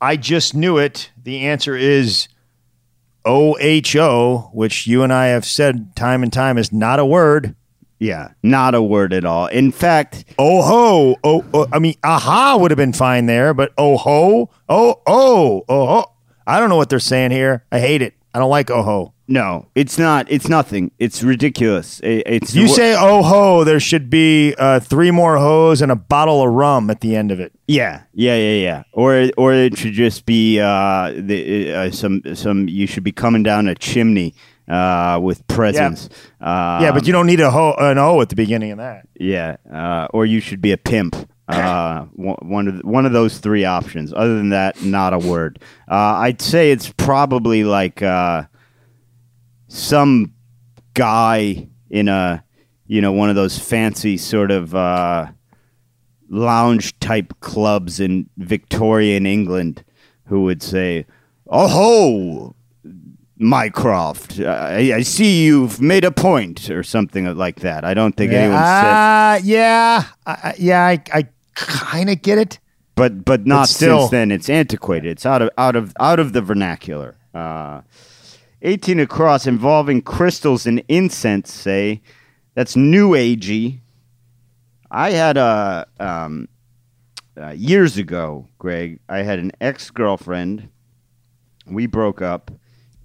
I 0.00 0.16
just 0.16 0.54
knew 0.54 0.78
it. 0.78 1.10
The 1.22 1.40
answer 1.40 1.76
is 1.76 2.28
OHO, 3.28 4.50
which 4.54 4.86
you 4.86 5.02
and 5.02 5.12
I 5.12 5.26
have 5.26 5.44
said 5.44 5.94
time 5.94 6.22
and 6.22 6.32
time 6.32 6.56
is 6.56 6.72
not 6.72 6.98
a 6.98 7.04
word. 7.04 7.54
Yeah, 7.98 8.32
not 8.42 8.74
a 8.74 8.82
word 8.82 9.12
at 9.12 9.24
all. 9.24 9.48
In 9.48 9.70
fact, 9.70 10.24
Oh 10.38 10.62
ho. 10.62 11.16
Oh, 11.22 11.44
oh 11.52 11.66
I 11.72 11.78
mean, 11.78 11.94
aha 12.02 12.56
would 12.56 12.70
have 12.70 12.78
been 12.78 12.92
fine 12.92 13.26
there, 13.26 13.52
but 13.52 13.72
oh 13.76 13.96
ho. 13.96 14.50
Oh, 14.68 15.00
oh, 15.06 15.64
oh 15.68 15.86
ho. 15.86 16.04
I 16.46 16.58
don't 16.58 16.70
know 16.70 16.76
what 16.76 16.88
they're 16.88 17.00
saying 17.00 17.32
here. 17.32 17.64
I 17.70 17.80
hate 17.80 18.00
it. 18.00 18.14
I 18.32 18.38
don't 18.38 18.50
like 18.50 18.70
oh 18.70 18.82
ho. 18.82 19.12
No, 19.28 19.68
it's 19.74 19.98
not. 19.98 20.26
It's 20.30 20.48
nothing. 20.48 20.90
It's 20.98 21.22
ridiculous. 21.22 22.00
It, 22.00 22.22
it's 22.26 22.54
You 22.54 22.66
say 22.66 22.96
oh 22.98 23.22
ho, 23.22 23.62
there 23.62 23.78
should 23.78 24.08
be 24.08 24.54
uh, 24.58 24.80
three 24.80 25.10
more 25.10 25.36
hoes 25.36 25.82
and 25.82 25.92
a 25.92 25.96
bottle 25.96 26.42
of 26.42 26.50
rum 26.50 26.88
at 26.90 27.00
the 27.00 27.14
end 27.14 27.30
of 27.30 27.38
it. 27.38 27.52
Yeah, 27.66 28.02
yeah, 28.14 28.36
yeah, 28.36 28.62
yeah. 28.62 28.82
Or 28.92 29.30
or 29.36 29.52
it 29.52 29.76
should 29.76 29.92
just 29.92 30.24
be 30.24 30.58
uh, 30.58 31.12
the, 31.14 31.74
uh, 31.74 31.90
some 31.90 32.22
some. 32.34 32.68
You 32.68 32.86
should 32.86 33.04
be 33.04 33.12
coming 33.12 33.42
down 33.42 33.68
a 33.68 33.74
chimney 33.74 34.34
uh, 34.66 35.20
with 35.22 35.46
presents. 35.46 36.08
Uh, 36.40 36.80
yeah, 36.82 36.92
but 36.92 37.06
you 37.06 37.12
don't 37.12 37.26
need 37.26 37.40
a 37.40 37.50
ho 37.50 37.74
an 37.78 37.98
o 37.98 38.20
at 38.22 38.30
the 38.30 38.36
beginning 38.36 38.72
of 38.72 38.78
that. 38.78 39.06
yeah, 39.18 39.56
uh, 39.70 40.08
or 40.14 40.24
you 40.26 40.40
should 40.40 40.62
be 40.62 40.72
a 40.72 40.78
pimp. 40.78 41.14
Uh, 41.48 42.02
one 42.14 42.36
one 42.42 42.68
of 42.68 42.80
one 42.80 43.06
of 43.06 43.12
those 43.12 43.38
three 43.38 43.64
options. 43.66 44.12
Other 44.14 44.36
than 44.36 44.50
that, 44.50 44.82
not 44.82 45.12
a 45.12 45.18
word. 45.18 45.58
Uh, 45.90 46.16
I'd 46.24 46.40
say 46.40 46.70
it's 46.70 46.90
probably 46.96 47.64
like 47.64 48.02
uh, 48.02 48.44
some 49.68 50.32
guy 50.94 51.68
in 51.90 52.08
a 52.08 52.42
you 52.86 53.00
know 53.00 53.12
one 53.12 53.28
of 53.30 53.36
those 53.36 53.58
fancy 53.58 54.16
sort 54.16 54.50
of 54.50 54.74
uh, 54.74 55.26
lounge 56.28 56.98
type 57.00 57.32
clubs 57.40 58.00
in 58.00 58.28
Victorian 58.38 59.26
England 59.26 59.84
who 60.26 60.42
would 60.42 60.62
say, 60.62 61.06
"Oh 61.46 61.68
ho, 61.68 62.54
Mycroft, 63.36 64.40
I, 64.40 64.96
I 64.96 65.02
see 65.02 65.44
you've 65.44 65.80
made 65.80 66.04
a 66.04 66.10
point," 66.10 66.70
or 66.70 66.82
something 66.82 67.24
like 67.36 67.60
that. 67.60 67.84
I 67.84 67.94
don't 67.94 68.16
think 68.16 68.32
anyone 68.32 68.58
said, 68.58 68.64
Uh, 68.64 69.38
yeah, 69.44 70.04
I, 70.26 70.54
yeah, 70.58 70.84
I, 70.86 71.02
I 71.12 71.24
kind 71.54 72.10
of 72.10 72.20
get 72.22 72.38
it. 72.38 72.58
but 72.94 73.24
but 73.24 73.46
not 73.46 73.68
still- 73.68 74.00
since 74.00 74.10
then. 74.10 74.30
It's 74.32 74.50
antiquated. 74.50 75.10
It's 75.12 75.24
out 75.26 75.42
of 75.42 75.50
out 75.56 75.76
of 75.76 75.92
out 76.00 76.18
of 76.20 76.32
the 76.32 76.42
vernacular. 76.42 77.16
Uh, 77.34 77.82
Eighteen 78.60 78.98
across 78.98 79.46
involving 79.46 80.02
crystals 80.02 80.66
and 80.66 80.82
incense. 80.88 81.52
Say 81.52 82.02
that's 82.54 82.74
new 82.74 83.10
agey. 83.10 83.80
I 84.90 85.12
had 85.12 85.36
a 85.36 85.86
um, 86.00 86.48
uh, 87.40 87.50
years 87.50 87.98
ago, 87.98 88.48
Greg. 88.58 88.98
I 89.08 89.18
had 89.18 89.38
an 89.38 89.52
ex 89.60 89.90
girlfriend. 89.90 90.68
We 91.66 91.86
broke 91.86 92.20
up, 92.20 92.50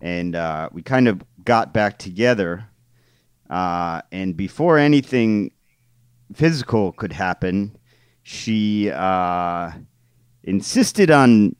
and 0.01 0.35
uh, 0.35 0.69
we 0.71 0.81
kind 0.81 1.07
of 1.07 1.21
got 1.45 1.71
back 1.71 1.99
together. 1.99 2.65
Uh, 3.47 4.01
and 4.11 4.35
before 4.35 4.79
anything 4.79 5.51
physical 6.33 6.93
could 6.93 7.13
happen, 7.13 7.77
she 8.23 8.89
uh, 8.89 9.71
insisted 10.43 11.11
on 11.11 11.55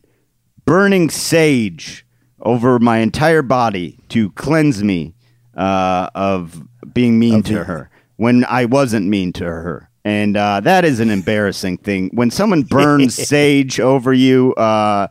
burning 0.66 1.12
sage 1.12 2.03
over 2.44 2.78
my 2.80 2.98
entire 3.00 3.42
body 3.42 3.98
to 4.10 4.30
cleanse 4.32 4.84
me 4.84 5.16
uh, 5.56 6.10
of 6.14 6.62
being 6.94 7.18
mean 7.18 7.40
Of 7.40 7.46
to 7.46 7.54
you. 7.54 7.64
her 7.64 7.90
when 8.18 8.46
I 8.46 8.66
wasn't 8.66 9.08
mean 9.08 9.34
to 9.34 9.46
her. 9.46 9.90
And 10.06 10.36
uh, 10.36 10.60
that 10.62 10.84
is 10.84 11.00
an 11.00 11.10
embarrassing 11.10 11.78
thing. 11.78 12.10
When 12.14 12.30
someone 12.30 12.62
burns 12.70 13.16
sage 13.16 13.80
over 13.80 14.12
you 14.14 14.54
uh, 14.56 15.08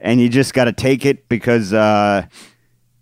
and 0.00 0.20
you 0.20 0.28
just 0.28 0.54
got 0.54 0.64
to 0.66 0.72
take 0.72 1.04
it 1.04 1.28
because 1.28 1.72
uh, 1.72 2.26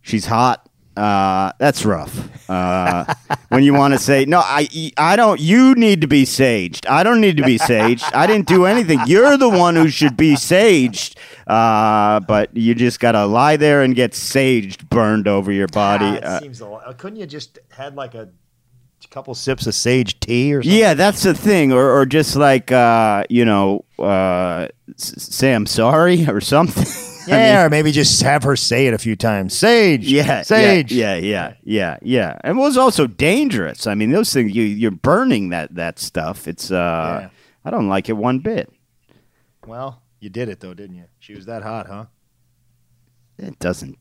she's 0.01 0.24
hot, 0.26 0.64
uh, 0.97 1.53
that's 1.59 1.84
rough. 1.84 2.30
Uh, 2.49 3.05
when 3.49 3.64
you 3.64 3.72
want 3.74 3.95
to 3.95 3.99
say, 3.99 4.24
no, 4.26 4.38
I, 4.40 4.68
I 4.97 5.16
don't, 5.16 5.40
you 5.40 5.74
need 5.74 6.01
to 6.03 6.07
be 6.07 6.24
saged. 6.24 6.88
I 6.88 7.03
don't 7.03 7.20
need 7.20 7.36
to 7.38 7.42
be 7.45 7.59
saged. 7.59 8.05
I 8.14 8.26
didn't 8.26 8.47
do 8.49 8.64
anything. 8.66 9.01
You're 9.07 9.36
the 9.36 9.49
one 9.49 9.76
who 9.76 9.88
should 9.88 10.16
be 10.16 10.34
saged. 10.34 11.16
Uh, 11.47 12.20
but 12.20 12.57
you 12.57 12.74
just 12.74 13.01
got 13.01 13.12
to 13.12 13.24
lie 13.26 13.57
there 13.57 13.82
and 13.82 13.95
get 13.95 14.12
saged 14.12 14.88
burned 14.88 15.26
over 15.26 15.51
your 15.53 15.68
body. 15.68 16.18
Ah, 16.22 16.36
it 16.36 16.42
seems 16.42 16.61
a 16.61 16.66
lot. 16.68 16.99
Couldn't 16.99 17.18
you 17.18 17.26
just 17.26 17.59
had 17.70 17.97
like 17.97 18.14
a 18.14 18.28
couple 19.11 19.34
sips 19.34 19.66
of 19.66 19.74
sage 19.74 20.18
tea 20.20 20.55
or 20.55 20.62
something? 20.62 20.78
yeah, 20.78 20.95
that's 20.95 21.22
the 21.22 21.34
thing. 21.34 21.72
Or, 21.72 21.90
or 21.90 22.07
just 22.07 22.36
like, 22.36 22.72
uh, 22.72 23.24
you 23.28 23.45
know, 23.45 23.84
uh, 23.99 24.68
s- 24.99 25.22
say 25.22 25.55
I'm 25.55 25.66
sorry 25.66 26.26
or 26.28 26.40
something. 26.40 26.86
I 27.27 27.31
mean- 27.31 27.39
Yeah, 27.41 27.64
or 27.64 27.70
maybe 27.70 27.93
just 27.93 28.20
have 28.22 28.43
her 28.43 28.57
say 28.57 28.87
it 28.87 28.95
a 28.95 28.99
few 28.99 29.16
times. 29.16 29.57
Sage. 29.57 30.07
Yeah, 30.11 30.43
Sage. 30.43 30.93
Yeah, 30.93 31.14
yeah, 31.16 31.55
yeah, 31.62 31.99
yeah. 32.03 32.39
And 32.45 32.59
it 32.59 32.61
was 32.61 32.77
also 32.77 33.07
dangerous. 33.07 33.87
I 33.87 33.95
mean, 33.95 34.11
those 34.11 34.33
things 34.33 34.55
you 34.55 34.62
you're 34.62 34.91
burning 34.91 35.51
that 35.51 35.75
that 35.75 35.99
stuff. 35.99 36.47
It's 36.49 36.70
uh, 36.70 37.20
Yeah. 37.22 37.29
I 37.64 37.70
don't 37.70 37.89
like 37.89 38.09
it 38.09 38.14
one 38.16 38.41
bit. 38.41 38.70
Well, 39.66 40.03
you 40.20 40.29
did 40.29 40.49
it 40.49 40.61
though, 40.61 40.75
didn't 40.75 40.97
you? 40.97 41.05
She 41.18 41.35
was 41.35 41.47
that 41.47 41.62
hot, 41.62 41.87
huh? 41.87 42.07
It 43.39 43.59
doesn't 43.59 43.99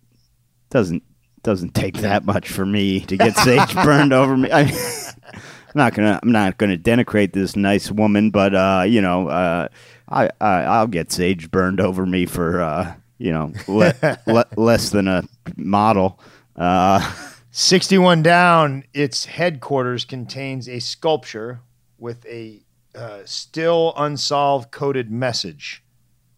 doesn't 0.70 1.04
doesn't 1.44 1.74
take 1.74 1.98
that 1.98 2.26
much 2.26 2.50
for 2.50 2.66
me 2.66 3.02
to 3.02 3.18
get 3.18 3.36
sage 3.38 3.74
burned 3.84 4.14
over 4.14 4.36
me. 4.38 4.50
I, 4.52 4.62
I'm 5.34 5.80
not 5.80 5.94
gonna 5.94 6.20
I'm 6.22 6.32
not 6.32 6.58
gonna 6.58 6.78
denigrate 6.78 7.34
this 7.34 7.56
nice 7.56 7.90
woman, 7.92 8.30
but 8.32 8.54
uh, 8.54 8.84
you 8.88 9.02
know, 9.02 9.28
uh, 9.30 9.68
I, 10.10 10.30
I 10.40 10.50
I'll 10.64 10.88
get 10.88 11.12
sage 11.12 11.50
burned 11.50 11.80
over 11.82 12.06
me 12.06 12.26
for 12.26 12.62
uh, 12.62 12.94
you 13.18 13.32
know 13.32 13.52
le- 13.68 13.96
le- 14.28 14.48
less 14.56 14.90
than 14.90 15.08
a 15.08 15.24
model. 15.56 16.20
Uh, 16.56 17.12
61 17.52 18.24
down, 18.24 18.84
its 18.94 19.26
headquarters 19.26 20.06
contains 20.06 20.68
a 20.68 20.80
sculpture 20.80 21.62
with 21.98 22.26
a 22.26 22.64
uh, 22.96 23.20
still 23.26 23.94
unsolved 23.96 24.72
coded 24.72 25.12
message. 25.12 25.84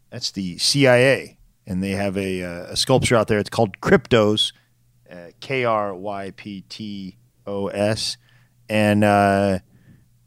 That's 0.10 0.32
the 0.32 0.58
CIA. 0.58 1.38
And 1.68 1.82
they 1.82 1.92
have 1.92 2.18
a, 2.18 2.44
uh, 2.44 2.64
a 2.66 2.76
sculpture 2.76 3.16
out 3.16 3.28
there. 3.28 3.40
It's 3.40 3.50
called 3.50 3.80
Kryptos, 3.82 4.54
uh, 5.10 5.32
K 5.40 5.66
R 5.66 5.96
Y 5.96 6.32
P 6.36 6.62
T 6.70 7.18
O 7.48 7.68
S. 7.68 8.18
And 8.70 9.04
uh, 9.04 9.60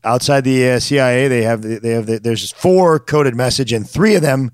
outside 0.05 0.45
the 0.45 0.71
uh, 0.71 0.81
CIA, 0.81 1.29
they 1.29 1.43
have 1.43 1.63
the, 1.63 1.79
they 1.79 1.91
have 1.91 2.07
the, 2.07 2.19
there's 2.19 2.51
four 2.53 2.99
coded 2.99 3.35
message, 3.35 3.73
and 3.73 3.89
three 3.89 4.15
of 4.15 4.23
them. 4.23 4.53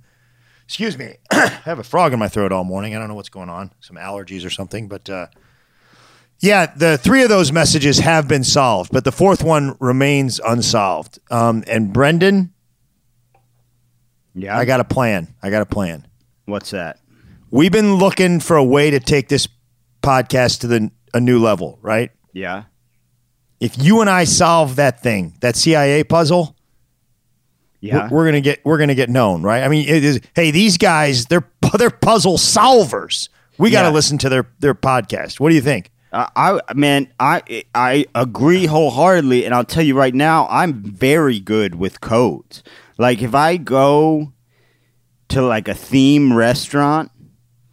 Excuse 0.67 0.97
me, 0.97 1.17
I 1.31 1.49
have 1.65 1.79
a 1.79 1.85
frog 1.85 2.13
in 2.13 2.19
my 2.19 2.29
throat 2.29 2.51
all 2.53 2.65
morning. 2.65 2.95
I 2.95 2.99
don't 2.99 3.09
know 3.09 3.15
what's 3.15 3.29
going 3.29 3.51
on, 3.51 3.71
some 3.81 3.97
allergies 3.97 4.47
or 4.47 4.51
something, 4.51 4.89
but 4.89 5.09
uh, 5.11 5.27
yeah, 6.41 6.73
the 6.75 6.97
three 6.99 7.23
of 7.23 7.29
those 7.29 7.53
messages 7.53 7.99
have 7.99 8.27
been 8.29 8.45
solved, 8.45 8.91
but 8.93 9.05
the 9.05 9.13
fourth 9.13 9.43
one 9.45 9.77
remains 9.79 10.41
unsolved. 10.41 11.19
Um, 11.31 11.65
and 11.67 11.93
Brendan, 11.93 12.53
yeah, 14.35 14.57
I 14.59 14.65
got 14.65 14.81
a 14.81 14.85
plan. 14.85 15.35
I 15.43 15.51
got 15.51 15.63
a 15.63 15.67
plan. 15.67 16.07
what's 16.47 16.71
that? 16.71 16.99
We've 17.51 17.71
been 17.71 17.95
looking 17.97 18.41
for 18.41 18.57
a 18.57 18.65
way 18.65 18.91
to 18.91 18.99
take 18.99 19.29
this 19.29 19.47
podcast 20.03 20.61
to 20.61 20.67
the 20.67 20.91
a 21.13 21.21
new 21.21 21.39
level, 21.39 21.79
right? 21.81 22.11
Yeah, 22.33 22.65
If 23.61 23.81
you 23.81 24.01
and 24.01 24.11
I 24.11 24.25
solve 24.25 24.75
that 24.77 25.01
thing, 25.01 25.37
that 25.41 25.55
CIA 25.55 26.03
puzzle, 26.03 26.57
yeah. 27.85 28.09
we're, 28.11 28.17
we're 28.19 28.25
gonna 28.27 28.41
get 28.41 28.65
we're 28.65 28.79
gonna 28.79 28.95
get 28.95 29.11
known, 29.11 29.43
right? 29.43 29.63
I 29.63 29.69
mean, 29.69 29.89
it 29.89 30.03
is. 30.05 30.21
Hey, 30.35 30.51
these 30.51 30.79
guys, 30.79 31.27
they're 31.27 31.49
they're 31.79 31.91
puzzle 31.91 32.37
solvers. 32.39 33.29
We 33.59 33.71
got 33.71 33.83
to 33.83 33.89
Yeah. 33.89 33.93
listen 33.95 34.19
to 34.19 34.29
their 34.29 34.47
their 34.59 34.75
podcast. 34.75 35.39
What 35.41 35.51
do 35.51 35.55
you 35.55 35.61
think? 35.61 35.91
I, 36.13 36.29
I 36.69 36.75
man, 36.75 37.13
I 37.21 37.65
I 37.75 38.07
agree 38.15 38.67
wholeheartedly, 38.67 39.45
and 39.45 39.55
I'll 39.55 39.65
tell 39.65 39.83
you 39.85 39.97
right 39.97 40.15
now, 40.15 40.47
I'm 40.49 40.75
very 40.83 41.41
good 41.41 41.75
with 41.75 42.01
codes. 42.01 42.63
Like 42.99 43.21
if 43.23 43.35
I 43.35 43.57
go 43.57 44.33
to 45.29 45.43
like 45.43 45.67
a 45.69 45.75
theme 45.75 46.33
restaurant 46.33 47.11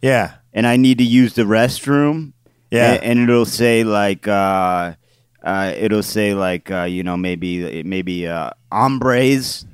Yeah, 0.00 0.34
and 0.52 0.66
I 0.66 0.76
need 0.76 0.98
to 0.98 1.04
use 1.04 1.34
the 1.34 1.42
restroom, 1.42 2.32
Yeah. 2.70 2.94
a- 2.94 3.04
and, 3.04 3.20
it'll 3.20 3.44
say 3.44 3.84
like 3.84 4.26
uh, 4.26 4.94
uh, 5.44 5.72
it'll 5.76 6.02
say 6.02 6.34
like 6.34 6.70
uh, 6.70 6.82
you 6.84 7.02
know 7.04 7.16
maybe 7.16 7.82
maybe 7.84 8.26
uh, 8.26 8.50
hombres, 8.72 9.64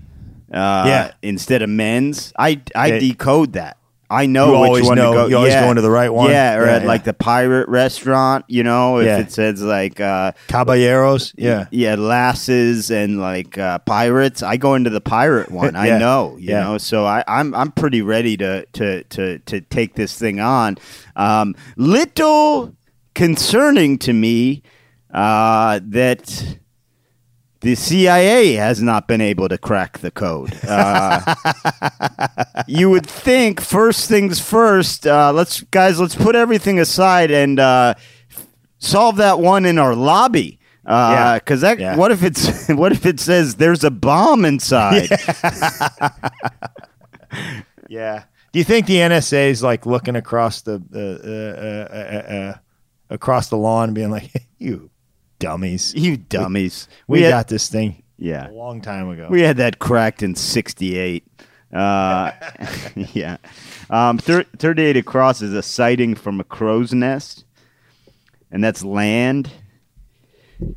uh, 0.53 0.85
Yeah. 0.87 1.11
instead 1.23 1.63
of 1.63 1.69
men's. 1.71 2.33
I 2.39 2.61
I 2.75 2.87
Yeah. 2.89 2.99
decode 2.99 3.53
that. 3.55 3.77
I 4.11 4.25
know 4.25 4.47
You 4.55 4.61
which 4.61 4.69
always 4.69 4.87
one 4.87 4.97
know- 4.97 5.13
to 5.13 5.19
go. 5.19 5.27
you 5.27 5.37
always 5.37 5.53
yeah. 5.53 5.65
go 5.65 5.69
into 5.71 5.83
the 5.83 5.91
right 5.91 6.11
one. 6.11 6.31
Yeah, 6.31 6.57
or 6.57 6.65
Yeah, 6.65 6.77
at 6.77 6.83
yeah. 6.83 6.89
like 6.89 7.05
the 7.05 7.13
pirate 7.13 7.69
restaurant. 7.69 8.47
You 8.49 8.63
know, 8.65 9.01
if 9.01 9.05
Yeah. 9.07 9.19
it 9.19 9.31
says 9.33 9.61
like. 9.61 10.01
Uh, 10.01 10.33
caballeros. 10.47 11.35
Yeah, 11.37 11.67
yeah, 11.71 11.95
lasses 11.97 12.91
and 12.91 13.21
like 13.21 13.59
uh, 13.59 13.81
pirates. 13.81 14.43
I 14.43 14.57
go 14.57 14.75
into 14.77 14.89
the 14.89 15.03
pirate 15.03 15.51
one. 15.51 15.77
I 15.87 15.99
know, 15.99 16.39
you 16.41 16.53
know. 16.53 16.79
So 16.79 17.05
I, 17.05 17.23
I'm 17.29 17.55
I'm 17.55 17.71
pretty 17.71 18.01
ready 18.01 18.39
to 18.39 18.65
to 18.65 19.03
to 19.05 19.41
to 19.41 19.61
take 19.61 19.95
this 19.95 20.17
thing 20.19 20.41
on. 20.41 20.79
Um, 21.15 21.55
little 21.77 22.75
concerning 23.15 23.99
to 23.99 24.15
me 24.15 24.63
uh, 25.13 25.81
that 25.85 26.57
the 27.61 27.75
CIA 27.75 28.53
has 28.55 28.81
not 28.83 29.09
been 29.09 29.21
able 29.21 29.49
to 29.49 29.59
crack 29.59 29.99
the 29.99 30.11
code. 30.11 30.53
Uh, 30.67 31.35
you 32.67 32.89
would 32.91 33.07
think 33.07 33.61
first 33.61 34.09
things 34.09 34.41
first. 34.41 35.07
Uh, 35.07 35.33
let's 35.33 35.63
guys, 35.63 35.99
let's 36.01 36.15
put 36.15 36.35
everything 36.37 36.79
aside 36.79 37.31
and 37.31 37.59
uh, 37.59 37.95
solve 38.79 39.17
that 39.17 39.41
one 39.41 39.65
in 39.67 39.79
our 39.79 39.95
lobby. 39.95 40.59
Yeah. 40.87 41.39
Because 41.39 41.61
that, 41.61 41.79
Yeah. 41.79 41.97
what 41.97 42.13
if 42.13 42.23
it's, 42.23 42.69
what 42.69 42.93
if 42.93 43.05
it 43.05 43.21
says 43.21 43.57
there's 43.57 43.85
a 43.85 43.91
bomb 43.91 44.45
inside? 44.45 45.09
Yeah. 47.89 48.25
Do 48.53 48.59
you 48.59 48.65
think 48.65 48.87
the 48.87 48.97
NSA 48.97 49.51
is 49.51 49.63
like 49.63 49.87
looking 49.87 50.17
across 50.17 50.63
the 50.63 50.75
uh, 50.95 50.99
uh, 51.29 51.97
uh, 51.97 52.33
uh, 52.35 52.35
uh, 52.35 52.59
across 53.11 53.49
the 53.49 53.57
lawn, 53.57 53.95
being 53.95 54.11
like, 54.11 54.31
"You 54.59 54.91
dummies, 55.39 55.95
You 55.95 56.17
dummies. 56.17 56.89
we, 57.07 57.23
had, 57.23 57.31
got 57.31 57.49
this 57.49 57.69
thing 57.69 58.03
yeah. 58.17 58.49
a 58.49 58.53
long 58.53 58.81
time 58.81 59.09
ago." 59.09 59.29
We 59.31 59.43
had 59.43 59.59
that 59.59 59.79
cracked 59.79 60.23
in 60.23 60.35
'68. 60.35 61.25
Uh, 61.73 62.33
yeah. 63.13 63.37
Um, 63.91 64.19
thir- 64.19 64.47
38 64.57 64.97
across 64.97 65.43
is 65.43 65.53
a 65.53 65.63
sighting 65.63 66.15
from 66.15 66.41
a 66.41 66.45
crow's 66.45 66.93
nest, 66.93 67.45
and 68.51 68.63
that's 68.63 68.85
land. 68.85 69.51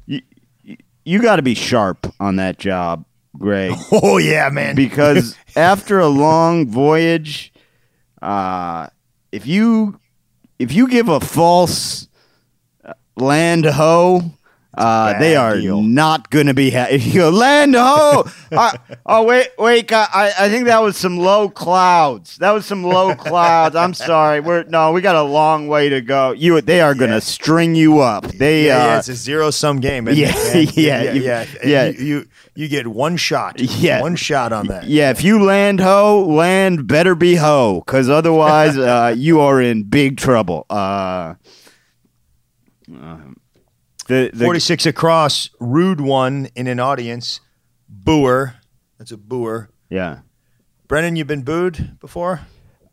You, 0.06 0.22
you, 0.64 0.78
you 1.06 1.22
got 1.22 1.38
to 1.38 1.42
be 1.42 1.56
sharp 1.56 2.14
on 2.20 2.36
that 2.38 2.60
job, 2.60 3.06
Greg, 3.38 3.74
oh 3.92 4.18
yeah, 4.18 4.50
man. 4.50 4.76
because 4.76 5.36
after 5.56 6.00
a 6.00 6.08
long 6.08 6.68
voyage, 6.68 7.54
uh, 8.22 8.88
if 9.32 9.48
you 9.48 10.00
if 10.60 10.72
you 10.72 10.88
give 10.88 11.10
a 11.10 11.20
false 11.20 12.08
uh, 12.86 12.94
land 13.16 13.66
ho, 13.66 14.32
uh, 14.74 15.20
they 15.20 15.36
are 15.36 15.58
deal. 15.60 15.82
not 15.82 16.30
going 16.30 16.48
to 16.48 16.54
be 16.54 16.70
happy. 16.70 16.96
If 16.96 17.06
you 17.08 17.14
go 17.14 17.30
land 17.30 17.76
ho, 17.76 18.24
uh, 18.52 18.72
oh 19.06 19.24
wait, 19.24 19.50
wait, 19.58 19.92
uh, 19.92 20.08
I, 20.14 20.32
I 20.40 20.50
think 20.50 20.66
that 20.66 20.82
was 20.82 20.96
some 20.98 21.18
low 21.18 21.50
clouds. 21.50 22.38
That 22.38 22.52
was 22.52 22.66
some 22.66 22.84
low 22.84 23.14
clouds. 23.16 23.76
I'm 23.76 23.94
sorry. 23.94 24.40
We're 24.40 24.64
no, 24.64 24.92
we 24.94 25.02
got 25.02 25.16
a 25.16 25.24
long 25.24 25.68
way 25.68 25.90
to 25.90 26.00
go. 26.02 26.32
You, 26.32 26.62
they 26.62 26.80
are 26.82 26.96
going 26.96 27.10
to 27.12 27.18
Yeah. 27.18 27.20
string 27.20 27.76
you 27.76 28.00
up. 28.00 28.26
They, 28.28 28.66
yeah, 28.68 28.86
yeah, 28.88 28.96
uh, 28.96 29.00
it's 29.00 29.10
a 29.10 29.16
zero 29.16 29.52
sum 29.52 29.80
game. 29.82 30.08
Yeah, 30.08 30.32
it, 30.36 30.78
yeah, 30.78 31.02
yeah, 31.04 31.12
you- 31.14 31.22
yeah, 31.24 31.46
yeah. 31.66 31.86
You, 31.90 32.06
you 32.06 32.26
you 32.56 32.68
get 32.68 32.88
one 32.88 33.18
shot. 33.18 33.60
Yeah. 33.60 34.02
one 34.02 34.16
shot 34.16 34.52
on 34.54 34.68
that. 34.68 34.86
Yeah, 34.86 35.10
if 35.12 35.24
you 35.24 35.44
land 35.44 35.80
ho, 35.80 36.26
land 36.26 36.86
better 36.88 37.16
be 37.16 37.36
ho, 37.36 37.82
because 37.86 38.10
otherwise 38.10 38.78
uh, 38.92 39.14
you 39.18 39.40
are 39.42 39.62
in 39.62 39.84
big 39.84 40.18
trouble. 40.18 40.66
Uh, 40.70 41.36
um, 42.94 43.38
the, 44.12 44.30
the, 44.34 44.46
Forty 44.46 44.60
six 44.60 44.86
across, 44.86 45.50
rude 45.60 46.02
one 46.02 46.50
in 46.56 46.68
an 46.68 46.80
audience, 46.80 47.40
booer. 47.88 48.56
That's 48.98 49.12
a 49.12 49.18
booer. 49.18 49.70
yeah. 49.90 50.20
Brendan, 50.88 51.16
you've 51.16 51.28
been 51.28 51.44
booed 51.44 51.98
before. 52.02 52.42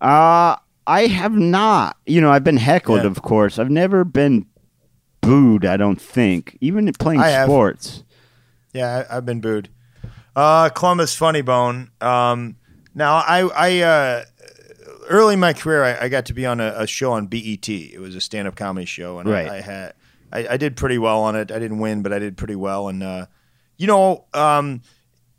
Uh, 0.00 0.54
I 0.86 1.06
have 1.08 1.32
not. 1.32 1.96
You 2.06 2.20
know, 2.20 2.30
I've 2.30 2.44
been 2.44 2.56
heckled, 2.56 3.00
Yeah. 3.00 3.08
of 3.08 3.22
course. 3.22 3.58
I've 3.58 3.70
never 3.70 4.04
been 4.04 4.46
booed. 5.20 5.64
I 5.64 5.76
don't 5.76 6.00
think, 6.00 6.56
even 6.60 6.90
playing 6.92 7.20
I 7.20 7.30
have. 7.30 7.48
sports. 7.48 8.04
Yeah, 8.72 9.04
I, 9.10 9.16
I've 9.16 9.26
been 9.26 9.40
booed. 9.40 9.68
Uh, 10.36 10.68
Columbus 10.68 11.16
Funny 11.16 11.42
Bone. 11.42 11.90
Um, 12.00 12.54
now, 12.94 13.16
I, 13.16 13.40
I 13.48 13.78
uh, 13.80 14.24
early 15.08 15.34
in 15.34 15.40
my 15.40 15.52
career, 15.52 15.82
I, 15.82 16.04
I 16.04 16.08
got 16.08 16.26
to 16.26 16.34
be 16.34 16.46
on 16.46 16.60
a, 16.60 16.72
a 16.76 16.86
show 16.86 17.12
on 17.12 17.26
BET. 17.26 17.68
It 17.68 17.98
was 18.00 18.14
a 18.14 18.20
stand-up 18.20 18.54
comedy 18.54 18.86
show, 18.86 19.18
and 19.18 19.28
Right. 19.28 19.48
I, 19.48 19.56
I 19.56 19.60
had 19.60 19.92
I, 20.32 20.48
I 20.48 20.56
did 20.56 20.76
pretty 20.76 20.98
well 20.98 21.20
on 21.20 21.36
it. 21.36 21.50
I 21.50 21.58
didn't 21.58 21.78
win, 21.78 22.02
but 22.02 22.12
I 22.12 22.18
did 22.18 22.36
pretty 22.36 22.56
well. 22.56 22.88
And 22.88 23.02
uh, 23.02 23.26
you 23.76 23.86
know, 23.86 24.24
um, 24.34 24.82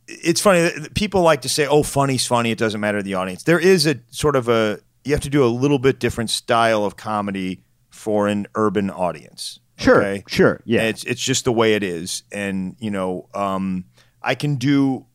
it's 0.07 0.41
funny. 0.41 0.71
People 0.95 1.21
like 1.21 1.41
to 1.41 1.49
say, 1.49 1.67
"Oh, 1.67 1.83
funny's 1.83 2.25
funny. 2.25 2.51
It 2.51 2.57
doesn't 2.57 2.79
matter 2.81 2.99
to 2.99 3.03
the 3.03 3.13
audience." 3.15 3.43
There 3.43 3.59
is 3.59 3.85
a 3.85 3.99
sort 4.09 4.35
of 4.35 4.49
a 4.49 4.79
you 5.03 5.13
have 5.13 5.21
to 5.21 5.29
do 5.29 5.43
a 5.43 5.47
little 5.47 5.79
bit 5.79 5.99
different 5.99 6.29
style 6.29 6.83
of 6.83 6.95
comedy 6.95 7.63
for 7.89 8.27
an 8.27 8.47
urban 8.55 8.89
audience. 8.89 9.59
Sure, 9.77 10.03
okay? 10.03 10.23
sure, 10.27 10.61
yeah. 10.65 10.81
And 10.81 10.89
it's 10.89 11.03
it's 11.03 11.21
just 11.21 11.45
the 11.45 11.51
way 11.51 11.73
it 11.73 11.83
is, 11.83 12.23
and 12.31 12.75
you 12.79 12.91
know, 12.91 13.29
um, 13.33 13.85
I 14.21 14.35
can 14.35 14.55
do 14.55 15.05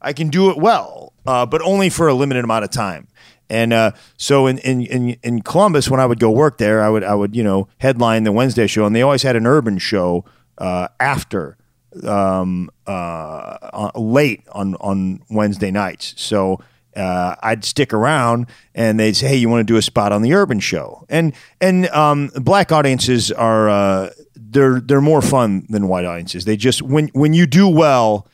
I 0.00 0.12
can 0.12 0.28
do 0.28 0.50
it 0.50 0.58
well, 0.58 1.12
uh, 1.26 1.46
but 1.46 1.62
only 1.62 1.90
for 1.90 2.08
a 2.08 2.14
limited 2.14 2.44
amount 2.44 2.64
of 2.64 2.70
time. 2.70 3.08
And 3.50 3.72
uh, 3.72 3.92
so 4.16 4.46
in, 4.46 4.58
in 4.58 4.82
in 4.82 5.16
in 5.22 5.42
Columbus, 5.42 5.90
when 5.90 6.00
I 6.00 6.06
would 6.06 6.20
go 6.20 6.30
work 6.30 6.58
there, 6.58 6.82
I 6.82 6.88
would 6.88 7.04
I 7.04 7.14
would 7.14 7.36
you 7.36 7.42
know 7.42 7.68
headline 7.78 8.24
the 8.24 8.32
Wednesday 8.32 8.66
show, 8.66 8.86
and 8.86 8.96
they 8.96 9.02
always 9.02 9.22
had 9.22 9.36
an 9.36 9.46
urban 9.46 9.78
show 9.78 10.24
uh, 10.58 10.88
after 10.98 11.56
um, 12.02 12.70
uh, 12.86 12.90
uh, 12.90 13.90
late 13.94 14.44
on 14.52 14.74
on 14.76 15.22
Wednesday 15.30 15.70
nights. 15.70 16.14
So 16.16 16.60
uh, 16.96 17.34
I'd 17.42 17.64
stick 17.64 17.92
around, 17.92 18.46
and 18.74 18.98
they'd 18.98 19.16
say, 19.16 19.28
"Hey, 19.28 19.36
you 19.36 19.48
want 19.48 19.66
to 19.66 19.72
do 19.72 19.76
a 19.76 19.82
spot 19.82 20.12
on 20.12 20.22
the 20.22 20.34
urban 20.34 20.60
show?" 20.60 21.04
And 21.08 21.34
and 21.60 21.86
um, 21.88 22.30
black 22.36 22.72
audiences 22.72 23.30
are 23.32 23.68
uh, 23.68 24.10
they're 24.34 24.80
they're 24.80 25.00
more 25.00 25.22
fun 25.22 25.66
than 25.68 25.88
white 25.88 26.04
audiences. 26.04 26.44
They 26.44 26.56
just 26.56 26.82
when 26.82 27.08
when 27.08 27.34
you 27.34 27.46
do 27.46 27.68
well, 27.68 28.28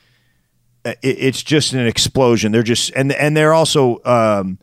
it, 0.84 0.98
it's 1.02 1.42
just 1.42 1.72
an 1.72 1.86
explosion. 1.86 2.52
They're 2.52 2.62
just 2.62 2.92
and 2.94 3.12
and 3.12 3.36
they're 3.36 3.54
also 3.54 4.00
um, 4.04 4.58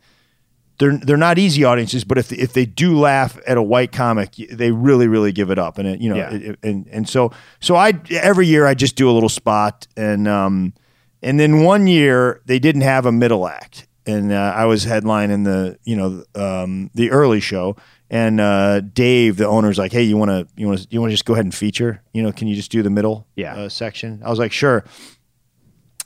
they're 0.78 0.96
they're 0.98 1.16
not 1.16 1.38
easy 1.38 1.64
audiences, 1.64 2.04
but 2.04 2.18
if 2.18 2.32
if 2.32 2.52
they 2.52 2.64
do 2.66 2.98
laugh 2.98 3.38
at 3.46 3.56
a 3.56 3.62
white 3.62 3.92
comic, 3.92 4.32
they 4.50 4.70
really 4.70 5.08
really 5.08 5.32
give 5.32 5.50
it 5.50 5.58
up, 5.58 5.78
and 5.78 5.88
it, 5.88 6.00
you 6.00 6.08
know, 6.10 6.16
Yeah. 6.16 6.30
it- 6.32 6.58
and 6.62 6.86
and 6.90 7.08
so 7.08 7.32
so 7.60 7.74
I 7.76 7.94
every 8.10 8.46
year 8.46 8.66
I 8.66 8.74
just 8.74 8.94
do 8.96 9.10
a 9.10 9.12
little 9.12 9.28
spot, 9.28 9.86
and 9.96 10.26
um, 10.28 10.72
and 11.22 11.38
then 11.40 11.62
one 11.64 11.86
year 11.86 12.40
they 12.46 12.58
didn't 12.58 12.82
have 12.82 13.06
a 13.06 13.12
middle 13.12 13.48
act, 13.48 13.86
and 14.06 14.32
uh, 14.32 14.52
I 14.56 14.66
was 14.66 14.86
headlining 14.86 15.44
the 15.44 15.78
you 15.84 15.96
know 15.96 16.22
um, 16.34 16.90
the 16.94 17.10
early 17.10 17.40
show, 17.40 17.74
and 18.08 18.40
uh, 18.40 18.80
Dave, 18.80 19.36
the 19.36 19.48
owner's 19.48 19.78
like, 19.78 19.90
hey, 19.92 20.04
you 20.04 20.16
want 20.16 20.30
to 20.30 20.46
you 20.56 20.68
want 20.68 20.80
to 20.80 20.86
you 20.90 21.00
want 21.00 21.10
to 21.10 21.14
just 21.14 21.24
go 21.24 21.32
ahead 21.32 21.44
and 21.44 21.54
feature, 21.54 22.02
you 22.12 22.22
know, 22.22 22.30
can 22.30 22.46
you 22.46 22.54
just 22.54 22.70
do 22.70 22.82
the 22.84 22.90
middle 22.90 23.26
Yeah. 23.34 23.56
uh, 23.56 23.68
section? 23.68 24.22
I 24.24 24.30
was 24.30 24.38
like, 24.38 24.52
sure. 24.52 24.84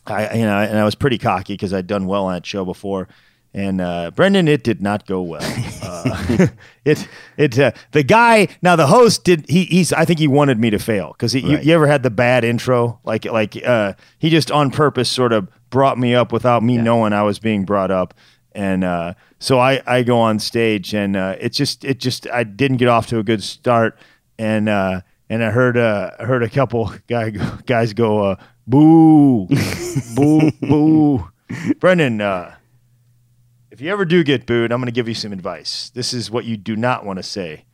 I 0.06 0.34
you 0.34 0.44
know, 0.44 0.56
and 0.58 0.78
I 0.78 0.84
was 0.84 0.94
pretty 0.94 1.18
cocky 1.18 1.52
because 1.54 1.72
I'd 1.72 1.86
done 1.86 2.06
well 2.06 2.24
on 2.24 2.32
that 2.34 2.46
show 2.46 2.64
before. 2.64 3.08
And 3.54 3.80
uh, 3.82 4.10
Brendan, 4.12 4.48
it 4.48 4.64
did 4.64 4.80
not 4.82 5.06
go 5.06 5.22
well. 5.22 5.42
Uh, 5.84 6.46
it 6.84 7.06
it 7.36 7.58
uh, 7.58 7.70
the 7.92 8.02
guy 8.02 8.48
now 8.60 8.74
the 8.74 8.86
host 8.88 9.22
did 9.24 9.48
he 9.48 9.64
he's 9.66 9.92
I 9.92 10.04
think 10.04 10.18
he 10.18 10.26
wanted 10.26 10.58
me 10.58 10.70
to 10.70 10.78
fail. 10.78 11.12
Because 11.12 11.32
you, 11.34 11.54
Right. 11.56 11.64
you 11.64 11.72
ever 11.74 11.86
had 11.86 12.02
the 12.02 12.10
bad 12.10 12.44
intro? 12.44 12.98
Like 13.04 13.24
like 13.24 13.56
uh, 13.64 13.92
he 14.18 14.30
just 14.30 14.50
on 14.50 14.70
purpose 14.72 15.08
sort 15.08 15.32
of 15.32 15.48
brought 15.70 15.98
me 15.98 16.14
up 16.14 16.32
without 16.32 16.62
me 16.62 16.76
knowing 16.78 17.12
I 17.12 17.22
was 17.22 17.38
being 17.38 17.64
brought 17.64 17.90
up. 17.92 18.14
And 18.52 18.82
uh, 18.84 19.14
so 19.38 19.58
I, 19.60 19.80
I 19.86 20.02
go 20.02 20.18
on 20.18 20.38
stage 20.40 20.92
and 20.94 21.14
uh, 21.16 21.36
it 21.38 21.50
just 21.52 21.84
it 21.84 22.00
just 22.00 22.26
I 22.28 22.42
didn't 22.44 22.78
get 22.78 22.88
off 22.88 23.06
to 23.08 23.18
a 23.18 23.22
good 23.22 23.42
start. 23.42 23.96
And 24.38 24.68
uh, 24.68 25.02
and 25.28 25.44
I 25.44 25.50
heard 25.50 25.76
uh, 25.76 26.12
I 26.18 26.24
heard 26.24 26.42
a 26.42 26.50
couple 26.50 26.92
guy 27.06 27.30
guys 27.66 27.92
go 27.92 28.24
uh, 28.24 28.36
boo 28.66 29.46
boo 30.16 30.50
boo. 30.60 31.28
Brendan 31.80 32.20
uh, 32.20 32.54
you 33.82 33.90
ever 33.90 34.04
do 34.04 34.22
get 34.22 34.46
booed 34.46 34.72
I'm 34.72 34.78
going 34.80 34.86
to 34.86 34.92
give 34.92 35.08
you 35.08 35.14
some 35.14 35.32
advice 35.32 35.90
this 35.90 36.14
is 36.14 36.30
what 36.30 36.44
you 36.44 36.56
do 36.56 36.76
not 36.76 37.04
want 37.04 37.18
to 37.18 37.22
say 37.22 37.64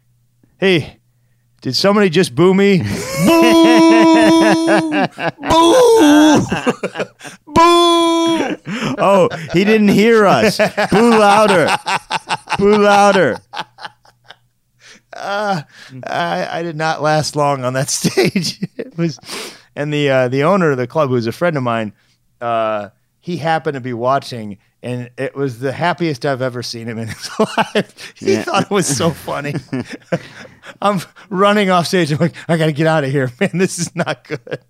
hey 0.59 0.99
did 1.61 1.75
somebody 1.77 2.09
just 2.09 2.35
boo 2.35 2.55
me 2.55 2.79
boo 3.27 3.53
boo 5.41 6.47
boo 7.55 7.99
Oh, 9.01 9.29
he 9.53 9.65
didn't 9.65 9.89
hear 9.89 10.27
us. 10.27 10.59
Boo 10.91 11.11
louder. 11.11 11.69
Boo 12.59 12.79
louder. 12.79 13.39
I, 15.13 15.65
I 16.51 16.63
did 16.63 16.77
not 16.77 17.03
last 17.03 17.37
long 17.37 17.65
on 17.65 17.73
that 17.75 17.91
stage. 17.91 18.63
it 18.77 18.97
was, 18.97 19.19
and 19.75 19.93
the 19.93 20.11
uh, 20.11 20.29
the 20.29 20.45
owner 20.45 20.71
of 20.71 20.79
the 20.79 20.87
club, 20.87 21.09
who 21.09 21.15
was 21.15 21.27
a 21.27 21.33
friend 21.33 21.57
of 21.57 21.63
mine, 21.63 21.93
uh, 22.41 22.91
he 23.29 23.37
happened 23.37 23.75
to 23.75 23.81
be 23.83 23.93
watching, 23.93 24.57
and 24.83 25.11
it 25.19 25.35
was 25.37 25.59
the 25.59 25.71
happiest 25.71 26.25
I've 26.25 26.41
ever 26.41 26.63
seen 26.63 26.87
him 26.87 26.97
in 26.97 27.09
his 27.15 27.31
life. 27.39 28.15
he 28.17 28.33
Yeah. 28.33 28.43
thought 28.45 28.63
it 28.63 28.71
was 28.71 28.87
so 28.87 29.11
funny. 29.11 29.55
I'm 30.81 31.01
running 31.29 31.69
off 31.69 31.87
stage. 31.89 32.11
I'm 32.11 32.17
like, 32.19 32.35
I 32.49 32.57
got 32.57 32.67
to 32.67 32.73
get 32.73 32.87
out 32.87 33.05
of 33.05 33.11
here, 33.11 33.31
man. 33.39 33.51
This 33.53 33.79
is 33.79 33.95
not 33.95 34.27
good. 34.27 34.61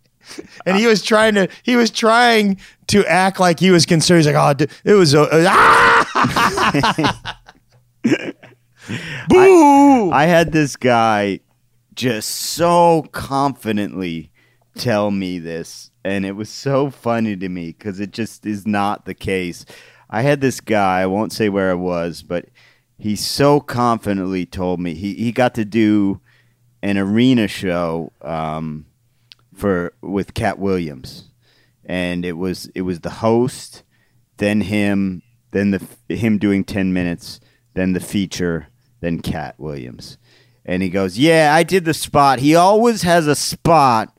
And 0.67 0.77
he 0.77 0.89
was 0.89 1.03
trying 1.05 1.35
to 1.37 1.49
he 1.63 1.77
was 1.77 1.93
trying 1.93 2.59
to 2.89 3.07
act 3.07 3.39
like 3.39 3.61
he 3.61 3.71
was 3.71 3.87
concerned. 3.87 4.25
He's 4.25 4.27
like, 4.35 4.59
oh, 4.61 4.67
it 4.85 4.93
was 4.95 5.15
a, 5.15 5.29
ah! 5.49 7.41
boo. 9.29 10.11
I 10.11 10.25
had 10.25 10.51
this 10.53 10.75
guy 10.75 11.41
just 11.95 12.29
so 12.31 13.07
confidently 13.13 14.31
tell 14.77 15.11
me 15.11 15.39
this, 15.39 15.88
and 16.05 16.25
it 16.25 16.33
was 16.33 16.49
so 16.49 16.91
funny 16.91 17.37
to 17.37 17.49
me 17.49 17.69
because 17.69 18.01
it 18.01 18.13
just 18.13 18.47
is 18.47 18.67
not 18.67 19.05
the 19.05 19.15
case. 19.15 19.65
I 20.11 20.23
had 20.23 20.41
this 20.41 20.61
guy, 20.61 21.01
I 21.01 21.07
won't 21.07 21.33
say 21.33 21.49
where 21.49 21.71
it 21.71 21.77
was, 21.77 22.23
but 22.23 22.47
he 22.99 23.15
so 23.15 23.61
confidently 23.61 24.47
told 24.47 24.81
me 24.81 24.95
he, 24.95 25.15
he 25.15 25.33
got 25.33 25.55
to 25.55 25.65
do 25.65 26.21
an 26.83 26.99
arena 26.99 27.49
show 27.49 28.13
um, 28.23 28.87
for 29.55 29.93
with 30.01 30.35
Katt 30.35 30.59
Williams, 30.59 31.31
and 31.85 32.25
it 32.25 32.37
was 32.37 32.67
it 32.75 32.83
was 32.83 33.01
the 33.01 33.11
host, 33.11 33.83
then 34.37 34.63
him, 34.63 35.23
then 35.51 35.73
the 35.73 36.15
him 36.15 36.39
doing 36.39 36.65
ten 36.65 36.93
minutes, 36.93 37.41
then 37.75 37.93
the 37.93 38.01
feature, 38.01 38.69
then 39.01 39.21
Katt 39.21 39.59
Williams, 39.59 40.19
and 40.65 40.83
he 40.83 40.89
goes, 40.89 41.19
"Yeah, 41.19 41.53
I 41.55 41.65
did 41.65 41.85
the 41.85 41.95
spot. 41.95 42.39
He 42.39 42.55
always 42.55 43.03
has 43.03 43.27
a 43.27 43.37
spot." 43.37 44.17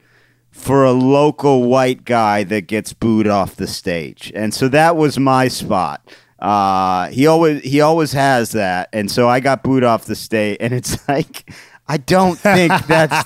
For 0.52 0.84
a 0.84 0.92
local 0.92 1.64
white 1.64 2.06
guy 2.06 2.44
that 2.44 2.68
gets 2.68 2.94
booed 2.94 3.28
off 3.28 3.56
the 3.56 3.68
stage, 3.68 4.32
and 4.36 4.54
so 4.54 4.68
that 4.70 4.98
was 4.98 5.18
my 5.18 5.48
spot. 5.48 6.02
Uh, 6.40 7.10
he 7.10 7.28
always 7.28 7.64
he 7.64 7.82
always 7.82 8.14
has 8.14 8.52
that, 8.54 8.90
and 8.94 9.12
so 9.12 9.28
I 9.30 9.40
got 9.40 9.64
booed 9.64 9.84
off 9.84 10.06
the 10.06 10.16
stage, 10.16 10.58
and 10.60 10.74
it's 10.74 11.08
like 11.08 11.52
I 11.90 11.98
don't 11.98 12.38
think 12.38 12.72
that's 12.86 13.26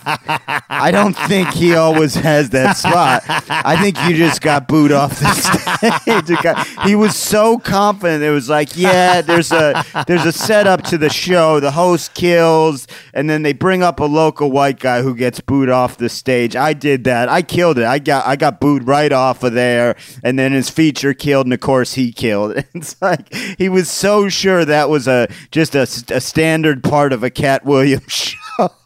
I 0.69 0.89
don't 0.89 1.15
think 1.27 1.49
he 1.49 1.75
always 1.75 2.15
has 2.15 2.49
that 2.51 2.77
spot. 2.77 3.23
I 3.27 3.75
think 3.81 3.97
you 4.07 4.15
just 4.15 4.41
got 4.41 4.69
booed 4.69 4.93
off 4.93 5.19
the 5.19 5.33
stage. 6.63 6.87
He 6.87 6.95
was 6.95 7.13
so 7.15 7.57
confident. 7.57 8.23
It 8.23 8.31
was 8.31 8.47
like, 8.47 8.77
yeah, 8.77 9.19
there's 9.19 9.51
a 9.51 9.83
there's 10.07 10.25
a 10.25 10.31
setup 10.31 10.83
to 10.83 10.97
the 10.97 11.09
show. 11.09 11.59
The 11.59 11.71
host 11.71 12.13
kills, 12.13 12.87
and 13.13 13.29
then 13.29 13.43
they 13.43 13.51
bring 13.51 13.83
up 13.83 13.99
a 13.99 14.05
local 14.05 14.49
white 14.49 14.79
guy 14.79 15.01
who 15.01 15.13
gets 15.13 15.41
booed 15.41 15.69
off 15.69 15.97
the 15.97 16.07
stage. 16.07 16.55
I 16.55 16.71
did 16.71 17.03
that. 17.03 17.27
I 17.27 17.41
killed 17.41 17.77
it. 17.79 17.85
I 17.85 17.99
got 17.99 18.25
I 18.25 18.37
got 18.37 18.61
booed 18.61 18.87
right 18.87 19.11
off 19.11 19.43
of 19.43 19.51
there, 19.53 19.97
and 20.23 20.39
then 20.39 20.53
his 20.53 20.69
feature 20.69 21.13
killed, 21.13 21.47
and 21.47 21.53
of 21.53 21.59
course 21.59 21.95
he 21.95 22.11
killed. 22.13 22.63
It's 22.75 22.99
like 23.01 23.33
he 23.57 23.69
was 23.69 23.89
so 23.89 24.29
sure 24.29 24.65
that 24.65 24.89
was 24.89 25.07
a 25.07 25.27
just 25.51 25.75
a, 25.75 25.81
a 26.13 26.19
standard 26.19 26.83
part 26.83 27.13
of 27.13 27.23
a 27.23 27.29
Katt 27.29 27.65
Williams 27.65 28.11
show. 28.11 28.37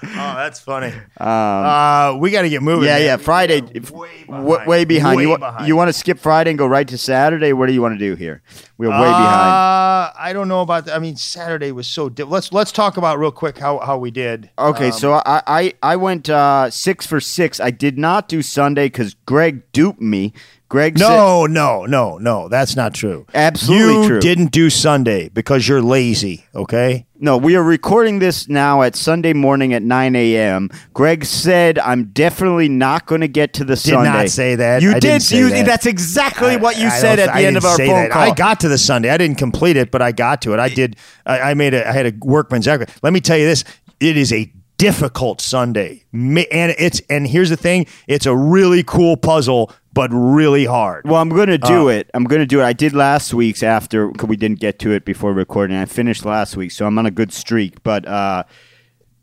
Oh, 0.00 0.06
that's 0.36 0.60
funny. 0.60 0.92
uh, 1.18 2.16
we 2.20 2.30
got 2.30 2.42
to 2.42 2.48
get 2.48 2.62
moving. 2.62 2.82
Um, 2.82 2.86
Yeah, 2.86 2.98
man. 2.98 3.04
yeah. 3.04 3.16
Friday, 3.16 3.60
way 3.90 4.24
w- 4.28 4.46
behind. 4.46 4.68
way 4.68 4.84
behind. 4.84 5.16
Way 5.16 5.22
you, 5.24 5.38
behind. 5.38 5.66
you 5.66 5.74
want 5.74 5.88
to 5.88 5.92
skip 5.92 6.20
Friday 6.20 6.50
and 6.50 6.58
go 6.58 6.68
right 6.68 6.86
to 6.86 6.96
Saturday? 6.96 7.52
What 7.52 7.66
do 7.66 7.72
you 7.72 7.82
want 7.82 7.94
to 7.94 7.98
do 7.98 8.14
here? 8.14 8.40
We're 8.78 8.90
way 8.90 8.94
behind. 8.96 9.50
Uh, 9.50 10.12
I 10.16 10.30
don't 10.32 10.46
know 10.46 10.60
about 10.60 10.84
that. 10.84 10.94
I 10.94 11.00
mean, 11.00 11.16
Saturday 11.16 11.72
was 11.72 11.88
so. 11.88 12.08
Di- 12.08 12.22
let's 12.22 12.52
let's 12.52 12.70
talk 12.70 12.96
about 12.96 13.18
real 13.18 13.32
quick 13.32 13.58
how 13.58 13.80
how 13.80 13.98
we 13.98 14.12
did. 14.12 14.50
Okay, 14.56 14.86
Um, 14.86 14.92
so 14.92 15.14
I, 15.14 15.42
I 15.48 15.72
I 15.82 15.96
went 15.96 16.30
uh, 16.30 16.70
six 16.70 17.04
for 17.04 17.18
six. 17.18 17.58
I 17.58 17.72
did 17.72 17.98
not 17.98 18.28
do 18.28 18.40
Sunday 18.40 18.86
because 18.86 19.14
Greg 19.26 19.62
duped 19.72 20.00
me. 20.00 20.32
Greg 20.70 20.98
said, 20.98 21.08
no, 21.08 21.46
no, 21.46 21.86
no, 21.86 22.18
no. 22.18 22.48
That's 22.48 22.76
not 22.76 22.92
true. 22.92 23.26
Absolutely 23.32 23.86
true. 23.94 24.02
you 24.02 24.08
true. 24.08 24.20
didn't 24.20 24.50
do 24.52 24.68
Sunday 24.68 25.30
because 25.30 25.66
you're 25.66 25.80
lazy. 25.80 26.44
Okay. 26.54 27.06
No, 27.18 27.38
we 27.38 27.56
are 27.56 27.62
recording 27.62 28.18
this 28.18 28.48
now 28.50 28.82
at 28.82 28.94
Sunday 28.94 29.32
morning 29.32 29.72
at 29.72 29.82
9 29.82 30.14
a.m. 30.14 30.68
Greg 30.92 31.24
said, 31.24 31.78
I'm 31.78 32.10
definitely 32.10 32.68
not 32.68 33.06
going 33.06 33.22
to 33.22 33.28
get 33.28 33.54
to 33.54 33.64
the 33.64 33.76
Did 33.76 33.78
Sunday. 33.92 34.10
not 34.10 34.28
say 34.28 34.56
that. 34.56 34.82
You 34.82 34.92
I 34.92 34.98
did. 34.98 35.30
you, 35.30 35.48
that. 35.48 35.64
That's 35.64 35.86
exactly 35.86 36.58
what 36.58 36.76
you 36.78 36.84
I- 36.88 36.90
I 36.90 36.98
said 36.98 37.18
at 37.18 37.30
I 37.30 37.40
the 37.40 37.46
end 37.46 37.56
of 37.56 37.64
our 37.64 37.76
phone 37.78 37.86
that. 37.88 38.10
call. 38.10 38.22
I 38.22 38.34
got 38.34 38.60
to 38.60 38.68
the 38.68 38.78
Sunday. 38.78 39.08
I 39.08 39.16
didn't 39.16 39.38
complete 39.38 39.78
it, 39.78 39.90
but 39.90 40.02
I 40.02 40.12
got 40.12 40.42
to 40.42 40.52
it. 40.52 40.60
I 40.60 40.68
did. 40.68 40.96
I, 41.24 41.40
I 41.40 41.54
made 41.54 41.72
a. 41.72 41.88
I 41.88 41.92
had 41.92 42.06
a 42.06 42.12
workman's 42.20 42.68
effort. 42.68 42.90
Let 43.02 43.14
me 43.14 43.20
tell 43.20 43.38
you 43.38 43.46
this: 43.46 43.64
it 44.00 44.16
is 44.18 44.32
a 44.34 44.52
difficult 44.76 45.40
Sunday, 45.40 46.04
and 46.12 46.46
it's 46.78 47.00
and 47.08 47.26
here's 47.26 47.48
the 47.50 47.56
thing: 47.56 47.86
it's 48.06 48.26
a 48.26 48.36
really 48.36 48.82
cool 48.84 49.16
puzzle, 49.16 49.72
but 49.98 50.10
really 50.12 50.64
hard. 50.64 51.04
Well, 51.08 51.20
I'm 51.20 51.28
going 51.28 51.48
to 51.48 51.58
do 51.58 51.88
Uh, 51.88 51.98
it. 51.98 52.10
I'm 52.14 52.22
going 52.22 52.38
to 52.38 52.46
do 52.46 52.60
it. 52.60 52.64
I 52.64 52.72
did 52.72 52.92
last 52.92 53.34
week's 53.34 53.64
after 53.64 54.10
we 54.10 54.36
didn't 54.36 54.60
get 54.60 54.78
to 54.78 54.92
it 54.92 55.04
before 55.04 55.32
recording. 55.32 55.76
I 55.76 55.86
finished 55.86 56.24
last 56.24 56.56
week, 56.56 56.70
so 56.70 56.86
I'm 56.86 56.96
on 57.00 57.06
a 57.06 57.10
good 57.10 57.32
streak. 57.32 57.82
But 57.82 58.06
uh, 58.06 58.44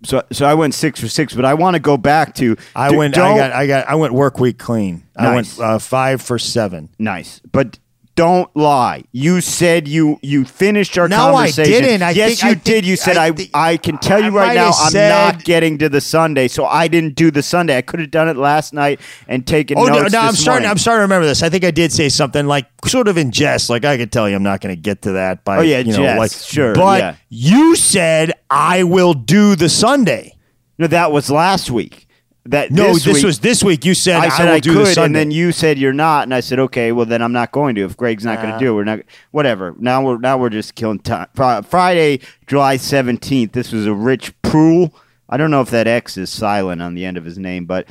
so 0.04 0.22
so 0.34 0.46
I 0.46 0.54
went 0.54 0.74
six 0.74 1.00
for 1.00 1.08
six. 1.08 1.34
But 1.34 1.46
I 1.46 1.54
want 1.54 1.76
to 1.76 1.80
go 1.80 1.96
back 1.96 2.36
to 2.36 2.58
I 2.76 2.90
d- 2.90 2.98
went. 2.98 3.18
I 3.18 3.38
got. 3.38 3.52
I 3.54 3.68
got. 3.68 3.88
I 3.88 3.96
went 3.96 4.14
work 4.14 4.38
week 4.38 4.58
clean. 4.58 5.04
I 5.16 5.34
went 5.34 5.58
uh, 5.62 5.80
five 5.80 6.22
for 6.22 6.38
seven. 6.38 6.90
nice, 7.00 7.40
but. 7.52 7.80
Don't 8.16 8.50
lie. 8.56 9.04
You 9.12 9.42
said 9.42 9.90
you 9.90 10.18
you 10.22 10.46
finished 10.46 10.98
our 10.98 11.10
conversation. 11.10 11.70
No, 11.74 11.78
I 11.78 11.82
didn't. 11.82 12.02
I 12.02 12.12
yes, 12.12 12.30
think- 12.30 12.44
you 12.44 12.50
I 12.50 12.54
did. 12.54 12.64
think- 12.64 12.86
You 12.86 12.96
said 12.96 13.18
I 13.18 13.28
I 13.54 13.72
I, 13.74 13.78
can 13.78 13.98
tell 13.98 14.24
you 14.24 14.30
right 14.30 14.56
now 14.56 14.68
I'm 14.68 14.90
said- 14.90 15.10
not 15.10 15.44
getting 15.44 15.78
to 15.80 15.90
the 15.90 16.00
Sunday, 16.00 16.48
so 16.48 16.66
I 16.66 16.88
didn't 16.88 17.16
do 17.16 17.30
the 17.30 17.44
Sunday. 17.44 17.78
I 17.78 17.82
could 17.82 18.00
have 18.00 18.12
done 18.12 18.30
it 18.30 18.38
last 18.38 18.74
night 18.74 19.02
and 19.28 19.46
taken 19.46 19.78
Oh 19.78 19.84
no, 19.88 19.96
no! 20.08 20.20
I'm 20.20 20.32
this 20.32 20.40
starting. 20.40 20.46
morning. 20.46 20.70
I'm 20.70 20.78
starting 20.78 21.00
to 21.00 21.02
remember 21.02 21.28
this. 21.28 21.44
I 21.44 21.50
think 21.50 21.66
I 21.66 21.72
did 21.72 21.92
say 21.92 22.08
something 22.08 22.46
like, 22.48 22.68
sort 22.86 23.10
of 23.10 23.18
in 23.18 23.32
jest, 23.32 23.70
like 23.70 23.84
I 23.84 23.98
could 23.98 24.14
tell 24.14 24.30
you 24.30 24.36
I'm 24.38 24.44
not 24.44 24.62
going 24.62 24.74
to 24.74 24.82
get 24.82 25.02
to 25.02 25.12
that. 25.14 25.44
By 25.44 25.58
Oh, 25.58 25.62
yeah, 25.62 25.80
you 25.80 25.92
know, 25.92 25.98
jest, 25.98 26.18
like 26.18 26.32
sure, 26.32 26.74
But 26.74 27.00
yeah. 27.02 27.16
you 27.28 27.76
said 27.76 28.32
I 28.50 28.84
will 28.84 29.14
do 29.14 29.58
the 29.58 29.68
Sunday. 29.68 30.36
No, 30.78 30.88
that 30.88 31.12
was 31.12 31.30
last 31.30 31.70
week. 31.70 32.05
That 32.48 32.70
No, 32.72 32.94
this, 32.94 33.04
this, 33.06 33.16
week, 33.16 33.26
was 33.26 33.40
this 33.40 33.64
week. 33.64 33.86
You 33.86 33.96
said 33.96 34.18
I 34.18 34.26
I, 34.26 34.30
said 34.30 34.48
I, 34.48 34.60
do 34.60 34.74
could, 34.74 34.98
and 35.00 35.16
then 35.16 35.32
you 35.32 35.52
said 35.52 35.80
you're 35.80 35.94
not, 35.94 36.24
and 36.24 36.34
I 36.34 36.42
said 36.42 36.60
okay. 36.60 36.92
Well, 36.92 37.08
then 37.08 37.24
I'm 37.24 37.32
not 37.32 37.52
going 37.52 37.74
to. 37.76 37.82
If 37.82 37.98
Greg's 37.98 38.24
not 38.24 38.38
going 38.38 38.50
to 38.50 38.56
uh. 38.56 38.60
do 38.60 38.72
it, 38.72 38.76
we're 38.76 38.84
not. 38.84 39.00
Whatever. 39.32 39.74
Now 39.80 40.04
we're 40.04 40.20
now 40.20 40.38
we're 40.38 40.52
just 40.52 40.76
killing 40.76 41.00
time. 41.00 41.28
Friday, 41.34 42.20
July 42.46 42.78
17th. 42.78 43.52
This 43.54 43.72
was 43.72 43.88
a 43.88 43.94
Rich 43.94 44.40
Proulx. 44.44 44.94
I 45.28 45.38
don't 45.38 45.50
know 45.50 45.62
if 45.62 45.72
that 45.72 45.88
X 45.88 46.18
is 46.18 46.30
silent 46.30 46.84
on 46.84 46.94
the 46.94 47.04
end 47.04 47.18
of 47.18 47.26
his 47.26 47.40
name, 47.40 47.66
but 47.66 47.88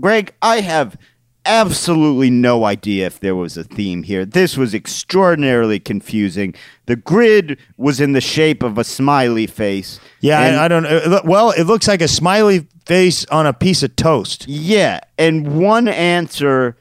Greg, 0.00 0.34
I 0.42 0.60
have 0.60 0.98
absolutely 1.46 2.30
no 2.30 2.64
idea 2.64 3.06
if 3.06 3.20
there 3.20 3.34
was 3.34 3.56
a 3.56 3.64
theme 3.64 4.02
here. 4.02 4.24
This 4.24 4.56
was 4.56 4.74
extraordinarily 4.74 5.78
confusing. 5.80 6.54
The 6.86 6.96
grid 6.96 7.58
was 7.76 8.00
in 8.00 8.12
the 8.12 8.20
shape 8.20 8.62
of 8.62 8.78
a 8.78 8.84
smiley 8.84 9.46
face. 9.46 10.00
Yeah, 10.20 10.38
I, 10.38 10.64
I 10.64 10.68
don't. 10.68 10.86
Uh, 10.86 11.22
well, 11.24 11.50
it 11.50 11.64
looks 11.64 11.88
like 11.88 12.02
a 12.02 12.08
smiley 12.08 12.66
face 12.86 13.24
on 13.26 13.46
a 13.46 13.52
piece 13.52 13.82
of 13.82 13.96
toast. 13.96 14.46
Yeah, 14.48 15.00
and 15.18 15.58
one 15.58 15.88
answer 15.88 16.76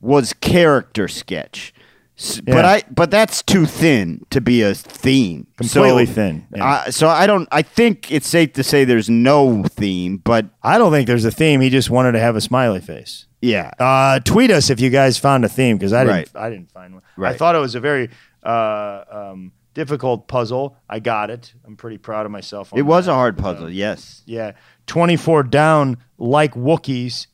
was 0.00 0.32
character 0.32 1.08
sketch. 1.08 1.74
S- 2.22 2.40
But 2.42 2.64
I 2.66 2.82
but 2.90 3.10
that's 3.10 3.42
too 3.42 3.64
thin 3.64 4.26
to 4.28 4.42
be 4.42 4.60
a 4.60 4.74
theme. 4.74 5.46
Completely 5.56 6.04
So, 6.04 6.12
thin, 6.12 6.46
yeah. 6.54 6.64
uh, 6.86 6.90
so 6.90 7.08
I 7.08 7.26
don't. 7.26 7.48
I 7.50 7.62
think 7.62 8.12
it's 8.12 8.28
safe 8.28 8.52
to 8.54 8.62
say 8.62 8.84
there's 8.84 9.08
no 9.08 9.64
theme. 9.64 10.18
But 10.18 10.46
I 10.62 10.76
don't 10.76 10.92
think 10.92 11.06
there's 11.06 11.24
a 11.24 11.30
theme. 11.30 11.62
He 11.62 11.70
just 11.70 11.88
wanted 11.88 12.12
to 12.12 12.20
have 12.20 12.36
a 12.36 12.40
smiley 12.42 12.80
face. 12.80 13.24
yeah, 13.40 13.70
Uh, 13.78 14.20
tweet 14.20 14.50
us 14.50 14.68
if 14.68 14.80
you 14.80 14.90
guys 14.90 15.16
found 15.16 15.46
a 15.46 15.48
theme 15.48 15.78
because 15.78 15.94
I 15.94 16.04
didn't. 16.04 16.14
Right. 16.16 16.30
I 16.34 16.50
didn't 16.50 16.70
find 16.70 16.92
one. 16.94 17.02
I 17.24 17.32
thought 17.32 17.54
it 17.56 17.60
was 17.60 17.74
a 17.74 17.80
very 17.80 18.10
uh, 18.44 19.04
um, 19.10 19.52
difficult 19.72 20.28
puzzle. 20.28 20.76
I 20.90 20.98
got 21.00 21.30
it. 21.30 21.54
I'm 21.66 21.76
pretty 21.76 21.96
proud 21.96 22.26
of 22.26 22.32
myself. 22.32 22.70
On 22.74 22.78
it 22.78 22.82
was 22.82 23.06
that. 23.06 23.12
a 23.12 23.14
hard 23.14 23.38
puzzle. 23.38 23.70
Yes. 23.70 24.22
Yeah, 24.26 24.52
24 24.88 25.44
down 25.44 25.96
like 26.18 26.52
Wookiees, 26.54 27.28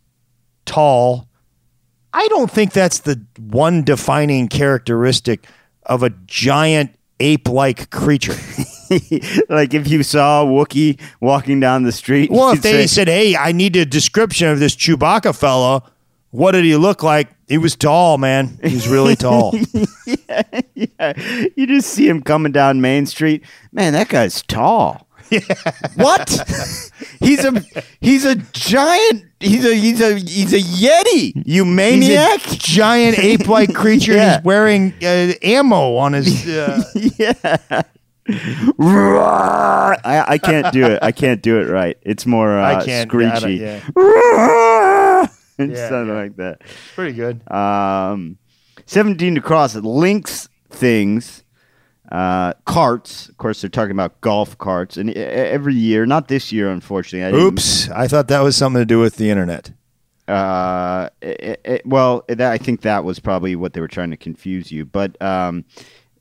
tall. 0.65 1.29
I 2.17 2.29
don't 2.29 2.51
think 2.51 2.73
that's 2.73 3.01
the 3.01 3.21
one 3.39 3.83
defining 3.83 4.49
characteristic 4.49 5.47
of 5.83 6.03
a 6.03 6.09
giant 6.27 6.97
ape-like 7.21 7.91
creature. 7.91 8.33
like 9.51 9.75
if 9.75 9.87
you 9.87 10.03
saw 10.03 10.43
a 10.43 10.47
Wookiee 10.47 10.99
walking 11.21 11.61
down 11.61 11.83
the 11.83 11.93
street. 11.93 12.31
Well, 12.31 12.53
if 12.53 12.63
they 12.63 12.73
say, 12.73 12.87
said, 12.87 13.09
"Hey, 13.09 13.37
I 13.37 13.53
need 13.53 13.77
a 13.77 13.85
description 13.85 14.49
of 14.49 14.61
this 14.61 14.75
Chewbacca 14.75 15.39
fella," 15.39 15.83
what 16.31 16.53
did 16.53 16.65
he 16.65 16.75
look 16.77 17.03
like? 17.03 17.29
He 17.49 17.59
was 17.59 17.77
tall, 17.77 18.17
man. 18.17 18.59
He 18.65 18.75
was 18.75 18.89
really 18.89 19.17
tall. 19.17 19.55
yeah, 20.75 21.13
you 21.55 21.67
just 21.67 21.91
see 21.91 22.09
him 22.09 22.23
coming 22.23 22.51
down 22.51 22.81
Main 22.81 23.05
Street. 23.05 23.45
Man, 23.73 23.93
that 23.93 24.09
guy's 24.09 24.41
tall. 24.41 25.06
What? 25.97 26.29
he's 27.21 27.45
a 27.45 27.61
he's 28.01 28.25
a 28.25 28.37
giant. 28.53 29.25
He's 29.41 29.65
a 29.65 29.75
he's 29.75 30.01
a 30.01 30.19
he's 30.19 30.53
a 30.53 30.59
yeti. 30.61 31.43
You 31.45 31.65
maniac. 31.65 32.41
giant 32.43 33.19
ape-like 33.23 33.75
creature. 33.75 34.15
Yeah. 34.15 34.37
He's 34.37 34.45
wearing 34.45 34.95
uh, 35.03 35.33
ammo 35.43 35.97
on 35.97 36.13
his. 36.15 36.47
Uh, 36.57 36.83
yeah. 37.19 37.83
I, 38.29 40.25
I 40.29 40.39
can't 40.39 40.73
do 40.73 40.85
it. 40.87 40.99
I 41.03 41.13
can't 41.13 41.43
do 41.43 41.61
it 41.61 41.69
right. 41.71 41.97
It's 42.03 42.27
more 42.27 42.59
uh, 42.59 42.77
I 42.81 42.85
can't- 42.85 43.09
screechy. 43.11 43.55
yeah. 43.55 43.81
Yeah, 45.59 45.89
something 45.89 46.09
yeah. 46.09 46.13
like 46.23 46.37
that. 46.37 46.61
pretty 46.95 47.15
good. 47.15 47.41
Um, 47.51 48.37
17 48.85 49.37
to 49.37 49.41
cross 49.41 49.75
links 49.75 50.49
things, 50.71 51.45
uh, 52.13 52.53
carts. 52.65 53.29
Of 53.29 53.37
course, 53.39 53.61
they're 53.61 53.71
talking 53.71 53.93
about 53.93 54.21
golf 54.21 54.57
carts. 54.59 54.97
And 54.97 55.11
every 55.11 55.75
year, 55.75 56.07
not 56.07 56.29
this 56.29 56.53
year, 56.53 56.71
unfortunately. 56.71 57.37
I 57.37 57.41
Oops! 57.41 57.89
I 57.91 58.07
thought 58.09 58.29
that 58.29 58.41
was 58.41 58.57
something 58.57 58.81
to 58.81 58.87
do 58.87 59.01
with 59.01 59.17
the 59.17 59.31
internet. 59.31 59.73
Uh, 60.29 61.09
it, 61.23 61.61
it- 61.65 61.87
well, 61.87 62.25
that, 62.29 62.41
I 62.53 62.59
think 62.59 62.81
that 62.83 63.05
was 63.05 63.19
probably 63.21 63.55
what 63.57 63.73
they 63.73 63.81
were 63.81 63.89
trying 63.89 64.11
to 64.11 64.17
confuse 64.17 64.73
you. 64.73 64.85
But 64.85 65.21
um, 65.23 65.65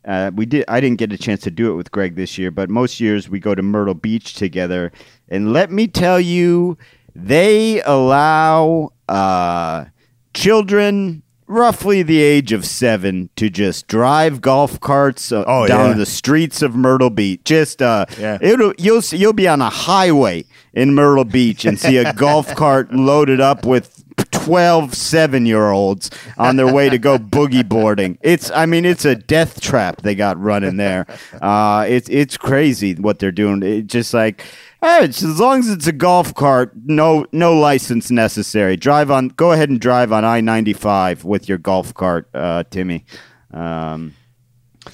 uh, 0.05 0.31
we 0.36 0.45
did. 0.45 0.65
I 0.67 0.79
didn't 0.79 0.99
get 0.99 1.11
a 1.11 1.17
chance 1.17 1.41
to 1.41 1.51
do 1.51 1.71
it 1.71 1.75
with 1.75 1.91
Greg 1.91 2.15
this 2.15 2.38
year. 2.38 2.51
But 2.51 2.69
most 2.69 2.99
years 2.99 3.29
we 3.29 3.39
go 3.39 3.55
to 3.55 3.61
Myrtle 3.63 3.95
Beach 3.95 4.36
together, 4.36 4.91
and 5.29 5.53
let 5.53 5.71
me 5.71 5.88
tell 5.88 6.19
you, 6.19 6.77
they 7.15 7.81
allow 7.81 8.91
uh, 9.09 9.86
children. 10.33 11.23
Roughly 11.48 12.02
the 12.02 12.22
age 12.22 12.52
of 12.52 12.66
seven 12.66 13.30
to 13.36 13.52
just 13.52 13.88
drive 13.88 14.41
golf 14.41 14.80
carts 14.80 15.32
uh, 15.32 15.43
Oh, 15.46 15.68
down 15.68 15.91
yeah. 15.91 15.98
the 15.98 16.06
streets 16.08 16.64
of 16.64 16.76
Myrtle 16.76 17.12
Beach. 17.12 17.41
Just 17.43 17.84
uh, 17.84 18.08
Yeah. 18.20 18.39
it'll 18.41 18.74
you'll 18.80 19.04
see, 19.04 19.18
you'll 19.18 19.32
be 19.34 19.48
on 19.48 19.62
a 19.62 19.70
highway 19.70 20.46
in 20.74 20.96
Myrtle 20.96 21.24
Beach 21.24 21.64
and 21.66 21.80
see 21.80 21.98
a 21.98 22.14
golf 22.16 22.56
cart 22.56 22.91
loaded 22.91 23.39
up 23.39 23.64
with 23.64 24.04
12 24.32 24.96
7 24.96 25.46
year 25.46 25.70
olds 25.72 26.10
on 26.38 26.56
their 26.56 26.72
way 26.74 26.89
to 26.89 26.98
go 26.98 27.18
boogie 27.20 27.68
boarding. 27.68 28.18
It's 28.22 28.50
I 28.50 28.66
mean 28.66 28.84
it's 28.86 29.06
a 29.06 29.14
death 29.16 29.62
trap 29.62 30.02
they 30.02 30.16
got 30.16 30.39
running 30.39 30.78
there. 30.78 31.06
Uh, 31.41 31.86
it's 31.88 32.10
it's 32.10 32.38
crazy 32.38 32.96
what 32.96 33.20
they're 33.20 33.32
doing. 33.32 33.62
It's 33.62 33.91
just 33.91 34.14
like 34.16 34.43
it's- 34.84 35.23
as 35.23 35.39
long 35.39 35.59
as 35.59 35.69
it's 35.69 35.88
a 35.88 35.91
golf 35.91 36.34
cart, 36.36 36.73
no 36.86 37.26
no 37.32 37.53
license 37.53 38.11
necessary. 38.11 38.78
Drive 38.78 39.09
on 39.11 39.30
go 39.30 39.51
ahead 39.51 39.69
and 39.69 39.80
drive 39.80 40.11
on 40.11 40.23
I 40.26 40.41
ninety 40.41 40.73
five 40.73 41.23
with 41.23 41.47
your 41.49 41.57
golf 41.57 41.93
cart, 41.93 42.30
uh, 42.34 42.63
Timmy. 42.69 43.05
Um, 43.53 44.13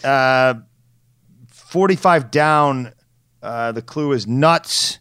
Uh, 0.04 0.54
45 1.50 2.32
down. 2.32 2.94
Uh, 3.44 3.72
the 3.74 3.82
clue 3.82 4.14
is 4.14 4.26
nuts. 4.28 5.00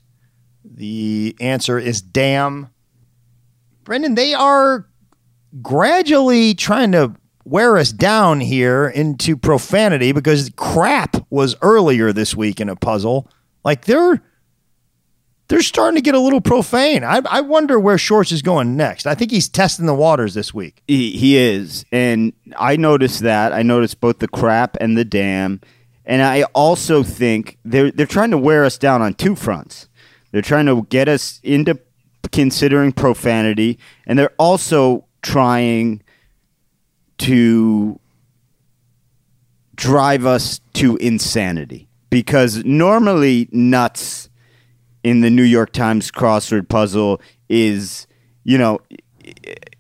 The 0.65 1.37
answer 1.41 1.79
is 1.79 2.01
damn. 2.03 2.69
Brendan, 3.85 4.15
they 4.17 4.35
are 4.35 4.87
gradually 5.63 6.55
trying 6.55 6.93
to 6.93 7.13
wear 7.45 7.77
us 7.77 7.93
down 7.93 8.41
here 8.41 8.89
into 8.89 9.37
profanity 9.37 10.13
because 10.13 10.51
crap 10.57 11.17
was 11.31 11.55
earlier 11.63 12.13
this 12.13 12.35
week 12.37 12.61
in 12.61 12.69
a 12.69 12.77
puzzle. 12.77 13.29
Like 13.65 13.85
they're 13.85 14.23
they're 15.51 15.63
starting 15.63 15.97
to 15.97 16.01
get 16.01 16.15
a 16.15 16.21
little 16.21 16.41
profane. 16.41 17.03
I, 17.03 17.23
I 17.29 17.41
wonder 17.41 17.79
where 17.79 17.97
Shortz 17.97 18.31
is 18.31 18.41
going 18.41 18.77
next. 18.77 19.05
I 19.05 19.17
think 19.17 19.33
he's 19.33 19.49
testing 19.49 19.87
the 19.87 19.95
waters 19.95 20.33
this 20.33 20.55
week. 20.55 20.81
He, 20.87 21.11
he 21.19 21.37
is, 21.37 21.85
and 21.91 22.33
I 22.57 22.77
noticed 22.77 23.21
that. 23.23 23.53
I 23.53 23.63
noticed 23.63 24.01
both 24.01 24.21
the 24.21 24.29
crap 24.29 24.77
and 24.81 24.97
the 24.97 25.05
damn, 25.05 25.61
and 26.07 26.23
I 26.23 26.45
also 26.55 27.03
think 27.03 27.59
they're 27.65 27.91
they're 27.91 28.07
trying 28.07 28.31
to 28.31 28.39
wear 28.39 28.65
us 28.65 28.79
down 28.79 29.03
on 29.03 29.15
two 29.15 29.35
fronts. 29.35 29.89
They're 30.31 30.41
trying 30.41 30.67
to 30.67 30.87
get 30.89 31.09
us 31.09 31.41
into 31.43 31.81
considering 32.31 32.93
profanity, 32.93 33.81
and 34.07 34.17
they're 34.17 34.35
also 34.39 35.05
trying 35.21 36.01
to 37.19 37.99
drive 39.75 40.27
us 40.27 40.61
to 40.75 40.97
insanity 40.99 41.89
because 42.09 42.65
normally 42.65 43.49
nuts 43.51 44.30
in 45.03 45.21
the 45.21 45.31
New 45.31 45.43
York 45.43 45.73
Times 45.73 46.11
crossword 46.11 46.69
puzzle 46.69 47.21
is, 47.49 48.07
you 48.45 48.59
know, 48.59 48.81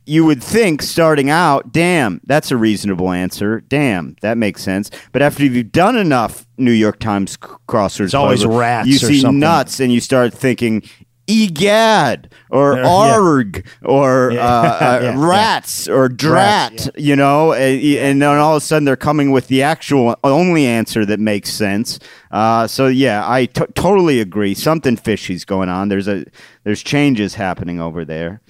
you 0.06 0.24
would 0.24 0.42
think 0.42 0.82
starting 0.82 1.30
out, 1.30 1.72
damn, 1.72 2.20
that's 2.24 2.50
a 2.50 2.56
reasonable 2.56 3.10
answer. 3.12 3.60
Damn, 3.60 4.16
that 4.22 4.36
makes 4.38 4.62
sense. 4.62 4.90
But 5.12 5.22
after 5.22 5.44
you've 5.44 5.72
done 5.72 5.96
enough 5.96 6.46
New 6.56 6.72
York 6.72 6.98
Times 6.98 7.32
c- 7.32 7.38
crossword 7.68 8.06
It's 8.06 8.14
always 8.14 8.40
puzzle, 8.40 8.58
rats 8.58 8.88
you 8.88 8.98
see 8.98 9.20
something. 9.20 9.38
nuts 9.38 9.78
and 9.80 9.92
you 9.92 10.00
start 10.00 10.34
thinking, 10.34 10.82
egad 11.30 12.32
or 12.50 12.76
Yeah, 12.76 12.88
arg 12.88 13.66
or 13.84 14.32
Yeah. 14.32 14.40
uh, 14.40 14.78
uh, 14.80 15.00
Yeah, 15.02 15.14
rats 15.26 15.88
or 15.88 16.08
drat, 16.08 16.88
you 16.98 17.16
know, 17.16 17.52
and, 17.52 17.80
and 17.82 18.22
then 18.22 18.38
all 18.38 18.56
of 18.56 18.62
a 18.62 18.64
sudden 18.66 18.84
they're 18.84 18.96
coming 18.96 19.30
with 19.30 19.48
the 19.48 19.62
actual 19.62 20.16
only 20.24 20.66
answer 20.66 21.04
that 21.06 21.20
makes 21.20 21.52
sense. 21.52 21.98
Uh, 22.30 22.66
so 22.66 22.86
yeah, 22.86 23.24
I 23.28 23.46
t- 23.46 23.64
totally 23.74 24.20
agree. 24.20 24.54
Something 24.54 24.96
fishy's 24.96 25.44
going 25.44 25.68
on. 25.68 25.88
There's 25.88 26.08
a 26.08 26.24
there's 26.64 26.82
changes 26.82 27.34
happening 27.34 27.80
over 27.80 28.04
there. 28.04 28.40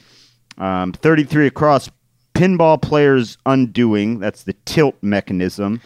Um, 0.59 0.93
33 0.93 1.47
across, 1.47 1.89
pinball 2.35 2.81
players 2.81 3.39
undoing. 3.47 4.19
That's 4.19 4.43
the 4.45 4.55
tilt 4.67 4.97
mechanism. 5.03 5.81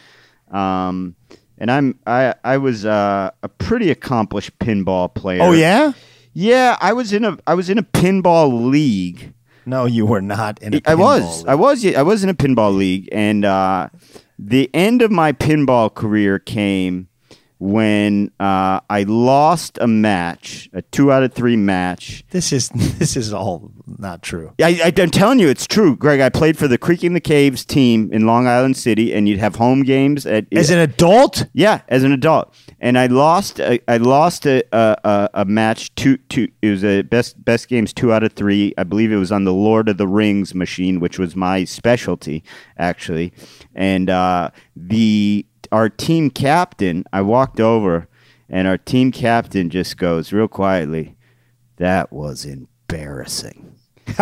Um, 0.50 1.14
and 1.58 1.70
I'm 1.70 1.98
I 2.06 2.34
I 2.42 2.56
was 2.58 2.84
uh, 2.84 3.30
a 3.42 3.48
pretty 3.48 3.90
accomplished 3.90 4.58
pinball 4.58 5.12
player. 5.14 5.42
Oh 5.42 5.52
yeah? 5.52 5.92
Yeah. 6.34 6.76
I 6.80 6.92
was 6.92 7.12
in 7.12 7.24
a 7.24 7.38
I 7.46 7.54
was 7.54 7.70
in 7.70 7.78
a 7.78 7.82
pinball 7.82 8.70
league. 8.70 9.32
No, 9.66 9.86
you 9.86 10.04
were 10.04 10.20
not 10.20 10.60
in 10.62 10.74
a 10.74 10.80
I 10.84 10.94
was. 10.94 11.38
league. 11.38 11.48
I 11.48 11.54
was. 11.54 11.86
I 11.86 12.02
was 12.02 12.22
in 12.22 12.28
a 12.28 12.34
pinball 12.34 12.76
league, 12.76 13.08
and 13.12 13.44
uh, 13.46 13.88
the 14.38 14.68
end 14.74 15.00
of 15.00 15.10
my 15.10 15.32
pinball 15.32 15.92
career 15.94 16.38
came 16.38 17.08
when 17.58 18.30
uh, 18.40 18.80
I 18.90 19.04
lost 19.06 19.78
a 19.80 19.86
match, 19.86 20.68
a 20.72 20.82
two 20.82 21.12
out 21.12 21.22
of 21.22 21.32
three 21.32 21.56
match. 21.56 22.24
This 22.30 22.52
is 22.52 22.68
this 22.74 23.16
is 23.16 23.32
all 23.32 23.70
not 23.86 24.22
true. 24.22 24.52
I, 24.62 24.80
I, 24.84 24.92
I'm 25.02 25.10
telling 25.10 25.38
you, 25.38 25.48
it's 25.48 25.66
true, 25.66 25.96
Greg. 25.96 26.20
I 26.20 26.28
played 26.28 26.58
for 26.58 26.68
the 26.68 26.78
Creaking 26.78 27.14
the 27.14 27.20
Caves 27.20 27.64
team 27.64 28.10
in 28.12 28.26
Long 28.26 28.46
Island 28.46 28.76
City, 28.76 29.14
and 29.14 29.28
you'd 29.28 29.38
have 29.38 29.56
home 29.56 29.82
games 29.82 30.26
at 30.26 30.46
As 30.52 30.70
an 30.70 30.78
adult, 30.78 31.46
yeah, 31.52 31.82
as 31.88 32.02
an 32.02 32.12
adult, 32.12 32.54
and 32.80 32.98
I 32.98 33.06
lost. 33.06 33.60
I, 33.60 33.80
I 33.88 33.96
lost 33.98 34.46
a, 34.46 34.62
a 34.72 34.96
a- 35.04 35.30
a 35.34 35.44
match. 35.44 35.94
Two 35.94 36.16
two. 36.16 36.48
It 36.62 36.70
was 36.70 36.84
a 36.84 37.02
best 37.02 37.42
best 37.44 37.68
games 37.68 37.92
two 37.92 38.12
out 38.12 38.22
of 38.22 38.32
three. 38.32 38.74
I 38.76 38.84
believe 38.84 39.12
it 39.12 39.16
was 39.16 39.32
on 39.32 39.44
the 39.44 39.52
Lord 39.52 39.88
of 39.88 39.96
the 39.96 40.08
Rings 40.08 40.54
machine, 40.54 41.00
which 41.00 41.18
was 41.18 41.34
my 41.36 41.64
specialty 41.64 42.42
actually. 42.78 43.32
And 43.74 44.10
uh, 44.10 44.50
the 44.76 45.46
our 45.74 45.88
team 45.88 46.30
captain, 46.30 47.04
I 47.12 47.22
walked 47.22 47.58
over, 47.58 48.06
and 48.48 48.68
our 48.68 48.78
team 48.78 49.10
captain 49.10 49.70
just 49.70 49.96
goes 49.96 50.32
real 50.32 50.46
quietly. 50.46 51.16
That 51.78 52.12
was 52.12 52.44
embarrassing. 52.44 53.72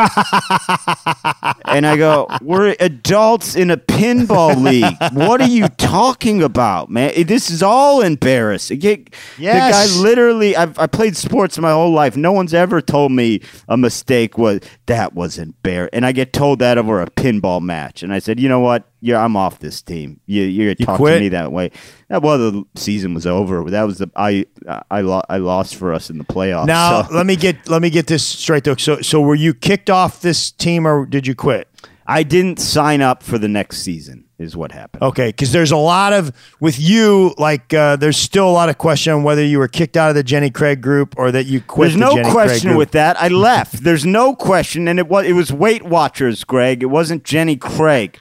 and 1.66 1.86
I 1.86 1.96
go, 1.98 2.26
we're 2.40 2.74
adults 2.80 3.54
in 3.54 3.70
a 3.70 3.76
pinball 3.76 4.62
league. 4.62 4.96
What 5.12 5.42
are 5.42 5.48
you 5.48 5.68
talking 5.68 6.42
about, 6.42 6.88
man? 6.88 7.12
This 7.26 7.50
is 7.50 7.62
all 7.62 8.00
embarrassing. 8.00 8.78
Get- 8.78 9.14
Yes. 9.38 9.92
The 9.92 9.98
guy 9.98 10.02
literally, 10.02 10.56
I've, 10.56 10.78
I 10.78 10.86
played 10.86 11.16
sports 11.18 11.58
my 11.58 11.72
whole 11.72 11.92
life. 11.92 12.16
No 12.16 12.32
one's 12.32 12.54
ever 12.54 12.80
told 12.80 13.12
me 13.12 13.40
a 13.68 13.76
mistake 13.76 14.38
was, 14.38 14.60
that 14.86 15.12
was 15.12 15.36
embarrassing. 15.36 15.90
And 15.92 16.06
I 16.06 16.12
get 16.12 16.32
told 16.32 16.60
that 16.60 16.78
over 16.78 17.02
a 17.02 17.10
pinball 17.10 17.60
match. 17.60 18.02
And 18.02 18.10
I 18.12 18.20
said, 18.20 18.40
you 18.40 18.48
know 18.48 18.60
what? 18.60 18.88
Yeah, 19.04 19.22
I'm 19.22 19.36
off 19.36 19.58
this 19.58 19.82
team. 19.82 20.20
You, 20.26 20.44
you're 20.44 20.76
talking 20.76 21.06
to 21.06 21.20
me 21.20 21.28
that 21.30 21.50
way. 21.50 21.72
Well, 22.08 22.38
the 22.38 22.64
season 22.76 23.14
was 23.14 23.26
over. 23.26 23.68
That 23.68 23.82
was 23.82 23.98
the 23.98 24.08
I 24.14 24.46
I, 24.92 25.00
lo- 25.00 25.24
I 25.28 25.38
lost 25.38 25.74
for 25.74 25.92
us 25.92 26.08
in 26.08 26.18
the 26.18 26.24
playoffs. 26.24 26.66
Now 26.66 27.02
so. 27.02 27.12
let 27.12 27.26
me 27.26 27.34
get 27.34 27.68
let 27.68 27.82
me 27.82 27.90
get 27.90 28.06
this 28.06 28.24
straight 28.24 28.62
though. 28.62 28.76
So 28.76 29.00
so 29.00 29.20
were 29.20 29.34
you 29.34 29.54
kicked 29.54 29.90
off 29.90 30.22
this 30.22 30.52
team 30.52 30.86
or 30.86 31.04
did 31.04 31.26
you 31.26 31.34
quit? 31.34 31.68
I 32.06 32.22
didn't 32.22 32.60
sign 32.60 33.00
up 33.00 33.24
for 33.24 33.38
the 33.38 33.48
next 33.48 33.78
season. 33.78 34.26
Is 34.38 34.56
what 34.56 34.72
happened. 34.72 35.04
Okay, 35.04 35.28
because 35.28 35.52
there's 35.52 35.70
a 35.70 35.76
lot 35.76 36.12
of 36.12 36.32
with 36.60 36.78
you 36.78 37.32
like 37.38 37.72
uh, 37.74 37.94
there's 37.94 38.16
still 38.16 38.48
a 38.48 38.50
lot 38.50 38.68
of 38.68 38.78
question 38.78 39.12
on 39.12 39.22
whether 39.22 39.44
you 39.44 39.58
were 39.58 39.68
kicked 39.68 39.96
out 39.96 40.10
of 40.10 40.16
the 40.16 40.24
Jenny 40.24 40.50
Craig 40.50 40.80
group 40.80 41.14
or 41.16 41.30
that 41.30 41.46
you 41.46 41.60
quit. 41.60 41.90
There's 41.90 41.94
the 41.94 42.00
no 42.00 42.14
Jenny 42.14 42.30
Craig 42.30 42.48
question 42.48 42.76
with 42.76 42.90
that. 42.92 43.20
I 43.20 43.28
left. 43.28 43.84
There's 43.84 44.04
no 44.04 44.34
question, 44.34 44.88
and 44.88 44.98
it 44.98 45.06
was 45.06 45.26
it 45.26 45.34
was 45.34 45.52
Weight 45.52 45.84
Watchers, 45.84 46.42
Greg. 46.42 46.82
It 46.82 46.86
wasn't 46.86 47.22
Jenny 47.22 47.56
Craig. 47.56 48.18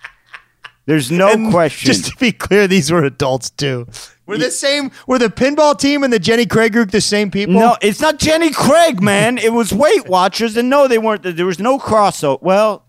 There's 0.86 1.11
no 1.11 1.29
And 1.29 1.51
question. 1.51 1.88
Just 1.88 2.05
to 2.07 2.15
be 2.17 2.32
clear, 2.32 2.67
these 2.67 2.91
were 2.91 3.03
adults 3.03 3.49
too. 3.51 3.88
Were 4.25 4.38
the 4.38 4.51
same? 4.51 4.91
Were 5.07 5.19
the 5.19 5.27
pinball 5.29 5.77
team 5.77 6.03
and 6.03 6.11
the 6.13 6.19
Jenny 6.19 6.45
Craig 6.45 6.73
group 6.73 6.91
the 6.91 7.01
same 7.01 7.29
people? 7.32 7.55
no, 7.55 7.75
it's 7.82 7.99
not 7.99 8.17
Jenny 8.17 8.51
Craig, 8.51 9.01
man. 9.01 9.38
It 9.38 9.53
was 9.53 9.73
Weight 9.73 10.07
Watchers, 10.07 10.55
and 10.57 10.69
no, 10.69 10.88
they 10.88 10.97
weren't. 10.97 11.23
There 11.23 11.45
was 11.45 11.59
no 11.59 11.77
crossover. 11.77 12.41
Well, 12.41 12.86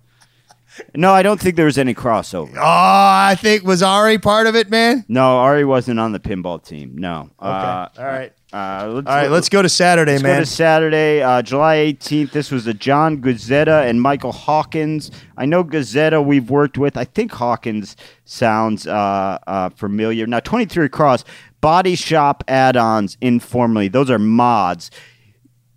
no, 0.95 1.13
I 1.13 1.23
don't 1.23 1.41
think 1.41 1.57
there 1.57 1.67
was 1.67 1.79
any 1.79 1.95
crossover. 1.95 2.55
Oh, 2.57 2.61
I 2.63 3.37
think 3.39 3.65
was 3.65 3.83
Ari 3.83 4.19
part 4.19 4.47
of 4.47 4.57
it, 4.57 4.71
man. 4.71 5.05
No, 5.09 5.39
Ari 5.39 5.65
wasn't 5.65 6.01
on 6.01 6.13
the 6.13 6.21
pinball 6.21 6.63
team. 6.65 6.93
No. 6.97 7.31
Okay. 7.41 7.49
Uh, 7.49 7.89
All 7.99 8.05
right. 8.05 8.33
uh, 8.53 8.89
let's, 8.93 9.07
All 9.07 9.17
right, 9.17 9.31
let's 9.31 9.49
go 9.49 9.63
to 9.63 9.69
Saturday, 9.69 10.13
Let's 10.13 10.23
man. 10.23 10.37
go 10.37 10.41
to 10.45 10.47
Saturday, 10.51 11.23
uh, 11.23 11.43
July 11.43 11.77
18th. 11.77 12.33
This 12.33 12.51
was 12.51 12.67
a 12.67 12.75
John 12.75 13.21
Guzzetta 13.21 13.89
and 13.89 14.01
Michael 14.01 14.33
Hawkins. 14.33 15.11
I 15.37 15.47
know 15.47 15.63
Guzzetta 15.65 16.25
we've 16.25 16.49
worked 16.51 16.79
with. 16.79 16.97
I 16.97 17.05
think 17.05 17.33
Hawkins 17.33 17.97
sounds 18.25 18.87
uh, 18.87 19.39
uh, 19.47 19.69
familiar. 19.71 20.27
Now, 20.27 20.41
23 20.41 20.89
Cross, 20.89 21.25
Body 21.61 21.95
Shop 21.95 22.43
add 22.49 22.77
ons 22.77 23.17
informally. 23.21 23.89
Those 23.89 24.11
are 24.11 24.19
mods. 24.19 24.91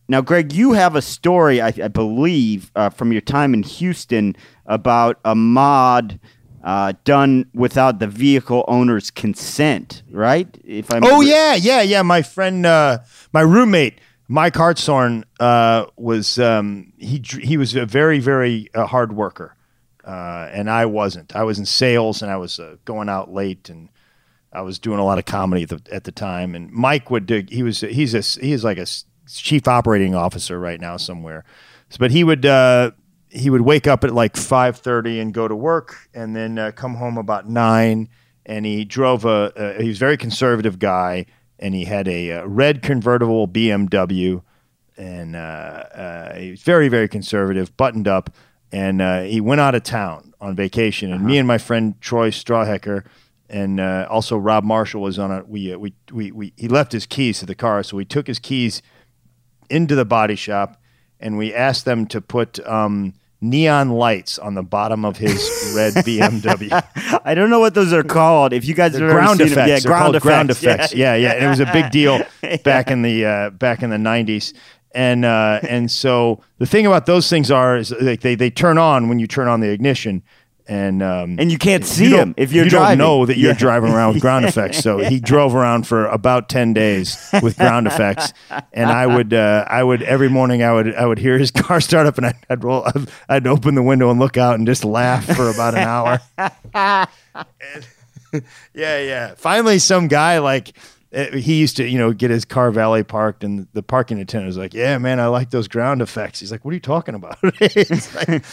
Now, 0.07 0.21
Greg, 0.21 0.53
you 0.53 0.73
have 0.73 0.95
a 0.95 1.01
story, 1.01 1.61
I, 1.61 1.67
I 1.67 1.87
believe, 1.87 2.71
uh, 2.75 2.89
from 2.89 3.11
your 3.11 3.21
time 3.21 3.53
in 3.53 3.63
Houston 3.63 4.35
about 4.65 5.19
a 5.25 5.33
mod 5.35 6.19
uh, 6.63 6.93
done 7.03 7.49
without 7.53 7.99
the 7.99 8.07
vehicle 8.07 8.65
owner's 8.67 9.11
consent, 9.11 10.03
right? 10.09 10.47
If 10.63 10.91
I'm 10.91 11.03
Oh 11.03 11.21
yeah, 11.21 11.53
yeah, 11.55 11.81
yeah. 11.81 12.01
My 12.01 12.23
friend, 12.23 12.65
uh, 12.65 12.99
my 13.33 13.41
roommate, 13.41 13.99
Mike 14.27 14.55
Hartshorn, 14.55 15.25
uh, 15.39 15.85
was 15.95 16.39
um, 16.39 16.91
he 16.97 17.21
he 17.41 17.57
was 17.57 17.75
a 17.75 17.85
very 17.85 18.17
very 18.17 18.69
uh, 18.73 18.87
hard 18.87 19.13
worker, 19.13 19.55
uh, 20.03 20.49
and 20.51 20.67
I 20.67 20.87
wasn't. 20.87 21.35
I 21.35 21.43
was 21.43 21.59
in 21.59 21.67
sales, 21.67 22.23
and 22.23 22.31
I 22.31 22.37
was 22.37 22.59
uh, 22.59 22.77
going 22.83 23.09
out 23.09 23.31
late, 23.31 23.69
and 23.69 23.89
I 24.51 24.61
was 24.61 24.79
doing 24.79 24.97
a 24.97 25.05
lot 25.05 25.19
of 25.19 25.25
comedy 25.25 25.63
at 25.63 25.69
the, 25.69 25.81
at 25.91 26.03
the 26.05 26.11
time. 26.11 26.55
And 26.55 26.71
Mike 26.71 27.11
would 27.11 27.27
do. 27.27 27.43
He 27.47 27.61
was 27.61 27.81
he's 27.81 28.15
a 28.15 28.21
he 28.41 28.53
is 28.53 28.63
like 28.63 28.79
a 28.79 28.87
chief 29.27 29.67
operating 29.67 30.15
officer 30.15 30.59
right 30.59 30.79
now 30.79 30.97
somewhere, 30.97 31.43
So- 31.89 31.97
but 31.99 32.11
he 32.11 32.23
would. 32.23 32.45
Uh, 32.45 32.91
he 33.29 33.49
would 33.49 33.61
wake 33.61 33.85
up 33.85 34.05
at 34.05 34.13
like 34.13 34.35
5.30 34.35 35.21
and 35.21 35.33
go 35.33 35.45
to 35.45 35.55
work 35.55 36.07
and 36.13 36.33
then 36.33 36.57
uh, 36.57 36.71
come 36.71 36.95
home 36.95 37.17
about 37.17 37.49
9 37.49 38.07
and 38.45 38.65
he 38.65 38.85
drove 38.85 39.25
a, 39.25 39.51
a 39.57 39.81
he 39.81 39.89
was 39.89 39.97
a 39.97 39.99
very 39.99 40.15
conservative 40.15 40.79
guy 40.79 41.25
and 41.59 41.73
he 41.75 41.83
had 41.83 42.07
a, 42.07 42.31
uh 42.31 42.45
red 42.45 42.81
convertible 42.81 43.45
bmw 43.45 44.41
and 44.95 45.35
uh, 45.35 45.39
uh, 45.39 46.35
he 46.35 46.51
was 46.51 46.61
very 46.61 46.87
very 46.87 47.09
conservative 47.09 47.75
buttoned 47.75 48.07
up 48.07 48.29
and 48.71 49.01
uh, 49.01 49.23
he 49.23 49.41
went 49.41 49.59
out 49.59 49.75
of 49.75 49.83
town 49.83 50.33
on 50.39 50.55
vacation 50.55 51.11
and 51.11 51.25
me 51.25 51.37
and 51.37 51.45
my 51.47 51.57
friend 51.57 51.99
troy 51.99 52.29
strawhecker 52.31 53.03
and 53.49 53.81
uh, 53.81 54.07
also 54.09 54.37
rob 54.37 54.63
marshall 54.63 55.01
was 55.01 55.19
on 55.19 55.29
a 55.31 55.43
we, 55.45 55.73
uh, 55.73 55.77
we, 55.77 55.93
we, 56.13 56.31
we 56.31 56.53
he 56.55 56.69
left 56.69 56.93
his 56.93 57.05
keys 57.05 57.39
to 57.39 57.45
the 57.45 57.55
car 57.55 57.83
so 57.83 57.97
we 57.97 58.05
took 58.05 58.27
his 58.27 58.39
keys 58.39 58.81
into 59.69 59.95
the 59.95 60.05
body 60.05 60.35
shop 60.35 60.81
and 61.19 61.37
we 61.37 61.53
asked 61.53 61.85
them 61.85 62.05
to 62.07 62.21
put 62.21 62.59
um, 62.67 63.13
neon 63.41 63.89
lights 63.89 64.37
on 64.39 64.53
the 64.55 64.63
bottom 64.63 65.05
of 65.05 65.17
his 65.17 65.73
red 65.75 65.93
BMW. 66.05 67.21
I 67.23 67.33
don't 67.33 67.49
know 67.49 67.59
what 67.59 67.73
those 67.73 67.93
are 67.93 68.03
called. 68.03 68.53
If 68.53 68.65
you 68.65 68.73
guys 68.73 68.93
have 68.93 69.03
ever 69.03 69.13
ground 69.13 69.41
effects. 69.41 69.55
them, 69.55 69.67
yeah, 69.67 69.79
They're 69.79 69.89
ground 69.89 70.15
effects. 70.15 70.23
ground 70.25 70.49
effects. 70.51 70.93
Yeah, 70.93 71.15
yeah. 71.15 71.31
And 71.33 71.45
it 71.45 71.47
was 71.47 71.59
a 71.59 71.71
big 71.71 71.91
deal 71.91 72.21
back 72.63 72.91
in 72.91 73.01
the 73.01 73.25
uh, 73.25 73.49
back 73.51 73.83
in 73.83 73.89
the 73.89 73.97
nineties. 73.97 74.53
And 74.93 75.25
uh, 75.25 75.59
and 75.67 75.91
so 75.91 76.41
the 76.57 76.65
thing 76.65 76.85
about 76.85 77.05
those 77.05 77.29
things 77.29 77.51
are 77.51 77.75
is 77.75 77.91
like 77.99 78.21
they, 78.21 78.35
they 78.35 78.49
turn 78.49 78.77
on 78.77 79.09
when 79.09 79.19
you 79.19 79.27
turn 79.27 79.47
on 79.47 79.59
the 79.59 79.69
ignition. 79.69 80.23
And 80.67 81.03
um, 81.03 81.35
And 81.39 81.51
you 81.51 81.59
can't 81.59 81.85
see 81.85 82.05
you 82.05 82.09
don't- 82.17 82.33
if 82.37 82.51
you're 82.51 82.63
you 82.63 82.69
driving. 82.71 82.97
don't 82.97 83.07
know 83.07 83.25
that 83.27 83.37
you're 83.37 83.51
Yeah. 83.51 83.57
driving 83.57 83.91
around 83.93 84.13
with 84.13 84.21
ground 84.21 84.45
effects. 84.49 84.79
So 84.79 84.97
he 84.97 85.19
drove 85.19 85.53
around 85.53 85.85
for 85.85 86.07
about 86.07 86.49
ten 86.49 86.73
days 86.73 87.17
with 87.43 87.55
ground 87.57 87.85
effects, 87.85 88.33
and 88.73 88.89
I 88.89 89.05
would 89.05 89.31
uh, 89.33 89.65
I 89.69 89.83
would 89.83 90.01
every 90.01 90.27
morning 90.29 90.63
I 90.63 90.73
would 90.73 90.95
I 90.95 91.05
would 91.05 91.19
hear 91.19 91.37
his 91.37 91.51
car 91.65 91.79
start 91.81 92.07
up, 92.07 92.17
and 92.17 92.25
I'd 92.27 92.35
I'd, 92.49 92.63
roll, 92.63 92.83
I'd, 92.87 93.07
I'd 93.29 93.47
open 93.47 93.75
the 93.75 93.83
window 93.83 94.09
and 94.09 94.19
look 94.19 94.37
out 94.37 94.55
and 94.55 94.65
just 94.65 94.83
laugh 94.83 95.23
for 95.35 95.49
about 95.51 95.75
an 95.75 95.81
hour. 95.81 96.19
And- 97.35 98.43
yeah, 98.73 98.99
yeah. 98.99 99.33
Finally, 99.35 99.79
some 99.79 100.07
guy 100.07 100.39
like. 100.39 100.73
Uh, 101.15 101.31
He 101.37 101.59
used 101.59 101.77
to, 101.77 101.87
you 101.87 101.97
know, 101.97 102.11
get 102.13 102.29
his 102.29 102.45
car 102.45 102.71
valet 102.71 103.03
parked, 103.03 103.43
and 103.43 103.67
the 103.73 103.81
parking 103.83 104.19
attendant 104.19 104.47
was 104.47 104.57
like, 104.57 104.73
"Yeah, 104.73 104.97
man, 104.97 105.19
I 105.19 105.27
like 105.27 105.49
those 105.51 105.67
ground 105.67 106.01
effects." 106.01 106.39
He's 106.41 106.51
like, 106.51 106.63
"What 106.65 106.71
are 106.71 106.75
you 106.75 106.79
talking 106.81 107.15
about?" 107.15 107.37
Like, 107.43 108.43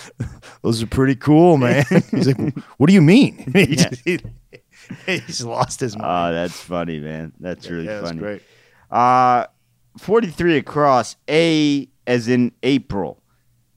"Those 0.62 0.82
are 0.82 0.86
pretty 0.86 1.16
cool, 1.16 1.56
man." 1.58 1.84
He's 2.10 2.28
like, 2.28 2.56
"What 2.78 2.86
do 2.88 2.92
you 2.94 3.02
mean?" 3.02 3.50
He 3.54 3.76
just- 3.76 4.02
he- 4.04 4.20
he's 5.06 5.44
lost 5.44 5.80
his 5.80 5.96
mind. 5.96 6.10
Oh, 6.10 6.32
that's 6.34 6.58
funny, 6.60 6.98
man. 7.00 7.32
That's 7.40 7.68
really 7.70 7.84
yeah, 7.86 7.96
that's 8.00 8.08
funny. 8.08 8.20
great. 8.20 8.42
Uh, 8.90 9.46
43 9.98 10.56
across, 10.58 11.16
A 11.30 11.88
as 12.06 12.28
in 12.28 12.52
April, 12.62 13.22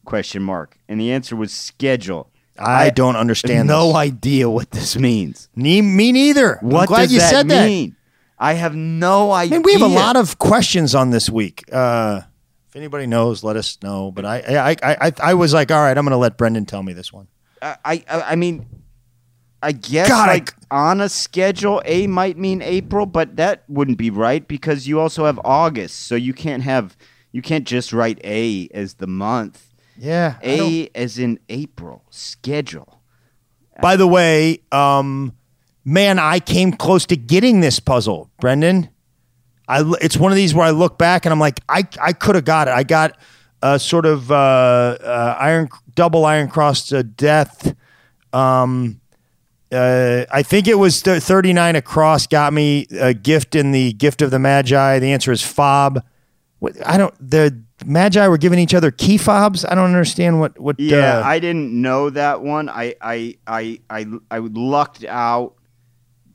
question 0.05 0.41
mark. 0.41 0.77
And 0.89 0.99
the 0.99 1.11
answer 1.11 1.35
was 1.35 1.51
schedule. 1.51 2.31
I, 2.57 2.89
don't 2.89 3.15
understand. 3.17 3.67
no 3.67 3.87
this. 3.87 3.95
idea 3.97 4.49
what 4.49 4.71
this 4.71 4.95
means. 4.97 5.49
Me, 5.55 5.81
me 5.81 6.11
neither. 6.13 6.57
I'm 6.61 6.69
What 6.69 6.87
glad 6.87 7.01
does 7.03 7.13
you 7.13 7.19
that 7.19 7.29
said 7.29 7.47
that. 7.49 7.65
Mean? 8.39 8.47
I 8.49 8.53
have 8.53 8.75
no 8.75 9.31
idea. 9.31 9.55
And 9.57 9.65
we 9.65 9.73
have 9.73 9.81
a 9.81 9.87
lot 9.87 10.15
of 10.15 10.37
questions 10.39 10.93
on 10.95 11.09
this 11.11 11.29
week. 11.29 11.63
Uh, 11.71 12.21
if 12.69 12.75
anybody 12.75 13.07
knows, 13.07 13.43
let 13.43 13.55
us 13.55 13.77
know. 13.81 14.11
But 14.11 14.25
I, 14.25 14.39
I, 14.39 14.69
I, 14.71 14.97
I, 15.07 15.11
I 15.23 15.33
was 15.33 15.53
like, 15.53 15.71
all 15.71 15.81
right, 15.81 15.97
I'm 15.97 16.03
going 16.05 16.11
to 16.11 16.17
let 16.17 16.37
Brendan 16.37 16.65
tell 16.65 16.83
me 16.83 16.93
this 16.93 17.11
one. 17.13 17.27
I, 17.61 17.77
I, 17.85 18.03
I 18.09 18.35
mean, 18.35 18.65
I 19.63 19.71
guess 19.71 20.09
God, 20.09 20.29
I- 20.29 20.33
like 20.33 20.53
on 20.69 21.01
a 21.01 21.09
schedule, 21.09 21.81
A 21.85 22.05
might 22.07 22.37
mean 22.37 22.61
April, 22.61 23.05
but 23.05 23.37
that 23.37 23.63
wouldn't 23.67 23.97
be 23.97 24.09
right 24.09 24.45
because 24.47 24.87
you 24.87 24.99
also 24.99 25.25
have 25.25 25.39
August, 25.45 26.01
so 26.07 26.15
you 26.15 26.33
can't 26.33 26.63
have 26.63 26.95
you 27.31 27.41
can't 27.41 27.65
just 27.65 27.91
write 27.93 28.19
A 28.23 28.67
as 28.73 28.95
the 28.95 29.07
month. 29.07 29.73
Yeah. 29.97 30.37
A 30.43 30.89
as 30.93 31.17
in 31.17 31.39
April 31.49 32.03
schedule. 32.09 33.01
By 33.81 33.95
the 33.95 34.07
way, 34.07 34.59
um, 34.71 35.33
man, 35.85 36.19
I 36.19 36.39
came 36.39 36.73
close 36.73 37.05
to 37.07 37.15
getting 37.15 37.61
this 37.61 37.79
puzzle, 37.79 38.29
Brendan. 38.41 38.89
I, 39.67 39.83
it's 40.01 40.17
one 40.17 40.31
of 40.31 40.35
these 40.35 40.53
where 40.53 40.65
I 40.65 40.71
look 40.71 40.97
back 40.97 41.25
and 41.25 41.31
I'm 41.31 41.39
like, 41.39 41.61
I, 41.69 41.87
I 42.01 42.13
could 42.13 42.35
have 42.35 42.45
got 42.45 42.67
it. 42.67 42.71
I 42.71 42.83
got 42.83 43.17
a 43.61 43.79
sort 43.79 44.05
of 44.05 44.31
uh, 44.31 44.35
uh, 44.35 45.37
iron 45.39 45.69
double 45.95 46.25
iron 46.25 46.49
cross 46.49 46.87
to 46.89 47.03
death. 47.03 47.75
Um, 48.33 48.99
uh, 49.71 50.25
I 50.31 50.43
think 50.43 50.67
it 50.67 50.75
was 50.75 51.01
th- 51.01 51.23
39 51.23 51.75
across 51.75 52.27
got 52.27 52.53
me 52.53 52.85
a 52.99 53.13
gift 53.13 53.55
in 53.55 53.71
the 53.71 53.93
gift 53.93 54.21
of 54.21 54.29
the 54.29 54.39
Magi. 54.39 54.99
The 54.99 55.11
answer 55.11 55.31
is 55.31 55.41
fob. 55.41 56.03
What, 56.59 56.75
I 56.85 56.97
don't. 56.97 57.13
The 57.19 57.59
Magi 57.85 58.27
were 58.27 58.37
giving 58.37 58.59
each 58.59 58.73
other 58.73 58.91
key 58.91 59.17
fobs. 59.17 59.65
I 59.65 59.73
don't 59.73 59.85
understand 59.85 60.39
what 60.39 60.59
what. 60.59 60.79
Yeah, 60.79 61.19
uh, 61.19 61.23
I 61.23 61.39
didn't 61.39 61.73
know 61.73 62.09
that 62.11 62.41
one. 62.41 62.69
I 62.69 62.95
I 63.01 63.35
I 63.47 63.79
I, 63.89 64.05
I 64.29 64.37
lucked 64.37 65.03
out 65.05 65.55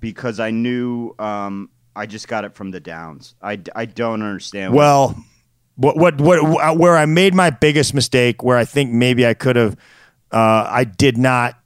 because 0.00 0.40
I 0.40 0.50
knew 0.50 1.14
um, 1.18 1.70
I 1.94 2.06
just 2.06 2.28
got 2.28 2.44
it 2.44 2.54
from 2.54 2.70
the 2.70 2.80
downs. 2.80 3.34
I, 3.42 3.60
I 3.74 3.84
don't 3.84 4.22
understand. 4.22 4.74
Well, 4.74 5.22
what, 5.76 5.96
what 5.96 6.20
what 6.20 6.78
where 6.78 6.96
I 6.96 7.06
made 7.06 7.34
my 7.34 7.50
biggest 7.50 7.94
mistake, 7.94 8.42
where 8.42 8.56
I 8.56 8.64
think 8.64 8.92
maybe 8.92 9.26
I 9.26 9.34
could 9.34 9.56
have, 9.56 9.76
uh, 10.30 10.66
I 10.68 10.84
did 10.84 11.16
not. 11.16 11.56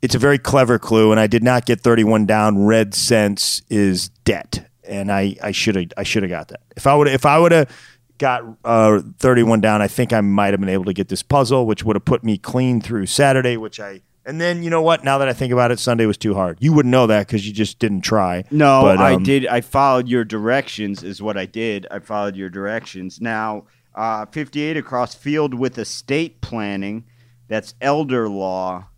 It's 0.00 0.14
a 0.14 0.18
very 0.18 0.38
clever 0.38 0.78
clue, 0.78 1.10
and 1.10 1.18
I 1.20 1.26
did 1.26 1.42
not 1.42 1.64
get 1.66 1.80
thirty-one 1.80 2.26
down. 2.26 2.66
Red 2.66 2.94
sense 2.94 3.62
is 3.70 4.10
debt, 4.24 4.68
and 4.84 5.10
I 5.10 5.36
I 5.42 5.52
should 5.52 5.76
have 5.76 5.86
I 5.96 6.02
should 6.02 6.22
have 6.22 6.30
got 6.30 6.48
that. 6.48 6.60
If 6.76 6.86
I 6.86 6.94
would 6.94 7.08
if 7.08 7.24
I 7.24 7.38
would 7.38 7.52
have 7.52 7.70
got 8.18 8.42
uh, 8.64 9.00
31 9.18 9.60
down, 9.60 9.80
I 9.80 9.88
think 9.88 10.12
I 10.12 10.20
might 10.20 10.52
have 10.52 10.60
been 10.60 10.68
able 10.68 10.84
to 10.84 10.92
get 10.92 11.08
this 11.08 11.22
puzzle, 11.22 11.66
which 11.66 11.84
would 11.84 11.96
have 11.96 12.04
put 12.04 12.22
me 12.22 12.36
clean 12.36 12.80
through 12.80 13.06
Saturday, 13.06 13.56
which 13.56 13.80
I. 13.80 14.02
And 14.28 14.38
then 14.38 14.62
you 14.62 14.68
know 14.68 14.82
what? 14.82 15.04
Now 15.04 15.16
that 15.18 15.28
I 15.28 15.32
think 15.32 15.54
about 15.54 15.70
it, 15.70 15.78
Sunday 15.78 16.04
was 16.04 16.18
too 16.18 16.34
hard. 16.34 16.58
You 16.60 16.74
wouldn't 16.74 16.92
know 16.92 17.06
that 17.06 17.26
because 17.26 17.46
you 17.46 17.52
just 17.54 17.78
didn't 17.78 18.02
try. 18.02 18.44
No, 18.50 18.82
But, 18.82 18.98
I 18.98 19.14
um, 19.14 19.22
did. 19.22 19.46
I 19.46 19.62
followed 19.62 20.06
your 20.06 20.22
directions. 20.22 21.02
Is 21.02 21.22
what 21.22 21.38
I 21.38 21.46
did. 21.46 21.86
I 21.90 21.98
followed 22.00 22.36
your 22.36 22.50
directions. 22.50 23.22
Now, 23.22 23.64
uh, 23.94 24.26
58 24.26 24.76
across 24.76 25.14
field 25.14 25.54
with 25.54 25.78
estate 25.78 26.42
planning. 26.42 27.04
That's 27.48 27.74
elder 27.80 28.28
law. 28.28 28.88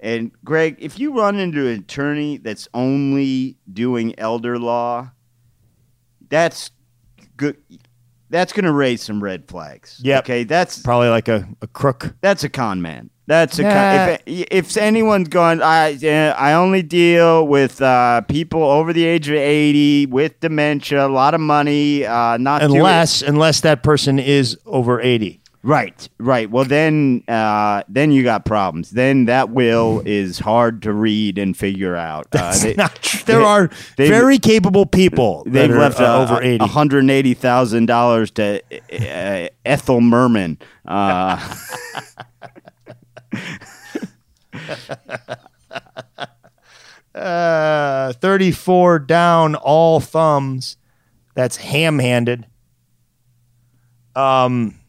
And 0.00 0.32
Greg, 0.44 0.76
if 0.78 0.98
you 0.98 1.14
run 1.18 1.36
into 1.36 1.66
an 1.68 1.80
attorney 1.80 2.38
that's 2.38 2.66
only 2.72 3.58
doing 3.70 4.18
elder 4.18 4.58
law, 4.58 5.10
that's 6.28 6.70
good. 7.36 7.58
That's 8.30 8.52
going 8.54 8.64
to 8.64 8.72
raise 8.72 9.02
some 9.02 9.22
red 9.22 9.46
flags. 9.46 10.00
Yeah. 10.02 10.20
Okay. 10.20 10.44
That's 10.44 10.80
Probably 10.80 11.08
like 11.08 11.28
a, 11.28 11.46
a 11.60 11.66
crook. 11.66 12.14
that's 12.22 12.44
a 12.44 12.48
con 12.48 12.80
man. 12.80 13.10
That's 13.26 13.58
a 13.58 13.62
Nah. 13.62 13.70
con. 13.70 14.18
If, 14.26 14.46
if 14.50 14.76
anyone's 14.76 15.28
going, 15.28 15.62
I 15.62 15.94
uh, 15.94 16.34
I 16.38 16.52
only 16.52 16.82
deal 16.82 17.46
with 17.46 17.80
uh, 17.80 18.20
people 18.22 18.62
over 18.62 18.92
the 18.92 19.04
age 19.04 19.28
of 19.28 19.36
eighty 19.36 20.04
with 20.06 20.38
dementia, 20.40 21.06
a 21.06 21.08
lot 21.08 21.32
of 21.34 21.40
money, 21.40 22.04
uh, 22.04 22.36
not 22.36 22.60
doing- 22.60 22.76
Unless 22.76 23.22
unless 23.22 23.60
that 23.62 23.82
person 23.82 24.18
is 24.18 24.58
over 24.66 25.00
80. 25.00 25.40
right, 25.62 26.06
right. 26.18 26.50
Well, 26.50 26.66
then 26.66 27.22
uh, 27.26 27.82
then 27.88 28.12
you 28.12 28.22
got 28.24 28.44
problems. 28.44 28.90
Then 28.90 29.24
that 29.24 29.48
will 29.48 30.02
is 30.04 30.38
hard 30.38 30.82
to 30.82 30.92
read 30.92 31.38
and 31.38 31.56
figure 31.56 31.96
out. 31.96 32.26
Uh, 32.30 32.54
they- 32.58 32.74
not 32.74 32.94
true. 32.96 33.20
There 33.24 33.38
they- 33.38 33.44
are 33.46 33.70
they- 33.96 34.08
very 34.10 34.38
capable 34.38 34.84
people 34.84 35.44
They've 35.46 35.70
are 35.70 35.78
left 35.78 35.98
uh, 35.98 36.04
uh, 36.04 36.22
over 36.30 36.42
80. 36.42 36.58
one 36.58 36.68
hundred 36.68 37.08
eighty 37.08 37.32
thousand 37.32 37.86
dollars 37.86 38.30
to 38.32 38.60
uh, 38.92 39.48
Ethel 39.64 40.02
Merman. 40.02 40.58
Uh, 43.34 45.34
Uh, 47.14 48.12
34 48.14 48.98
down, 48.98 49.54
all 49.54 50.00
thumbs. 50.00 50.76
That's 51.36 51.58
ham 51.58 52.00
handed. 52.00 52.46
Um, 54.16 54.80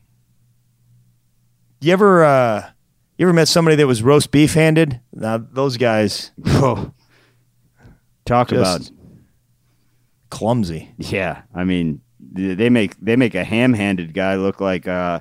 you 1.81 1.93
ever 1.93 2.23
uh, 2.23 2.69
you 3.17 3.27
ever 3.27 3.34
met 3.34 3.47
somebody 3.47 3.76
that 3.76 3.85
was 3.85 4.01
roast 4.01 4.31
beef 4.31 4.55
handed? 4.55 5.01
Now 5.13 5.38
those 5.38 5.77
guys 5.77 6.31
whoa. 6.38 6.93
Talk 8.26 8.51
about 8.51 8.89
clumsy. 10.31 10.93
Yeah, 10.97 11.43
I 11.53 11.63
mean, 11.63 12.01
they 12.19 12.69
make 12.69 12.99
they 12.99 13.15
make 13.15 13.35
a 13.35 13.43
ham-handed 13.43 14.13
guy 14.13 14.35
look 14.35 14.59
like 14.59 14.88
uh 14.88 15.19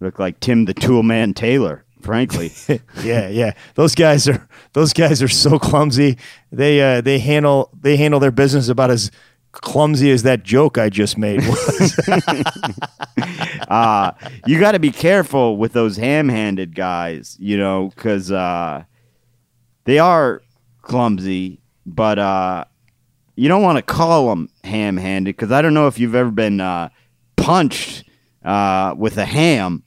look 0.00 0.18
like 0.18 0.40
Tim 0.40 0.64
the 0.64 0.74
Toolman 0.74 1.34
Taylor. 1.34 1.84
Frankly, 2.00 2.52
yeah, 3.02 3.28
yeah. 3.28 3.52
Those 3.74 3.94
guys 3.94 4.28
are 4.28 4.48
those 4.72 4.92
guys 4.92 5.22
are 5.22 5.28
so 5.28 5.58
clumsy. 5.58 6.18
They 6.52 6.80
uh, 6.80 7.00
they 7.00 7.18
handle 7.18 7.70
they 7.78 7.96
handle 7.96 8.20
their 8.20 8.30
business 8.30 8.68
about 8.68 8.90
as 8.90 9.10
clumsy 9.52 10.10
as 10.10 10.22
that 10.22 10.42
joke 10.42 10.78
I 10.78 10.88
just 10.88 11.18
made 11.18 11.40
was. 11.46 11.98
uh, 13.68 14.12
you 14.46 14.60
got 14.60 14.72
to 14.72 14.78
be 14.78 14.90
careful 14.90 15.56
with 15.56 15.72
those 15.72 15.96
ham-handed 15.96 16.74
guys, 16.74 17.36
you 17.40 17.56
know, 17.56 17.90
because 17.94 18.30
uh, 18.30 18.84
they 19.84 19.98
are 19.98 20.42
clumsy, 20.82 21.60
but 21.86 22.18
uh, 22.18 22.64
you 23.36 23.48
don't 23.48 23.62
want 23.62 23.76
to 23.76 23.82
call 23.82 24.28
them 24.28 24.48
ham-handed 24.64 25.36
because 25.36 25.52
I 25.52 25.62
don't 25.62 25.74
know 25.74 25.86
if 25.86 25.98
you've 25.98 26.14
ever 26.14 26.30
been 26.30 26.60
uh, 26.60 26.90
punched 27.36 28.04
uh, 28.44 28.94
with 28.96 29.16
a 29.18 29.24
ham, 29.24 29.82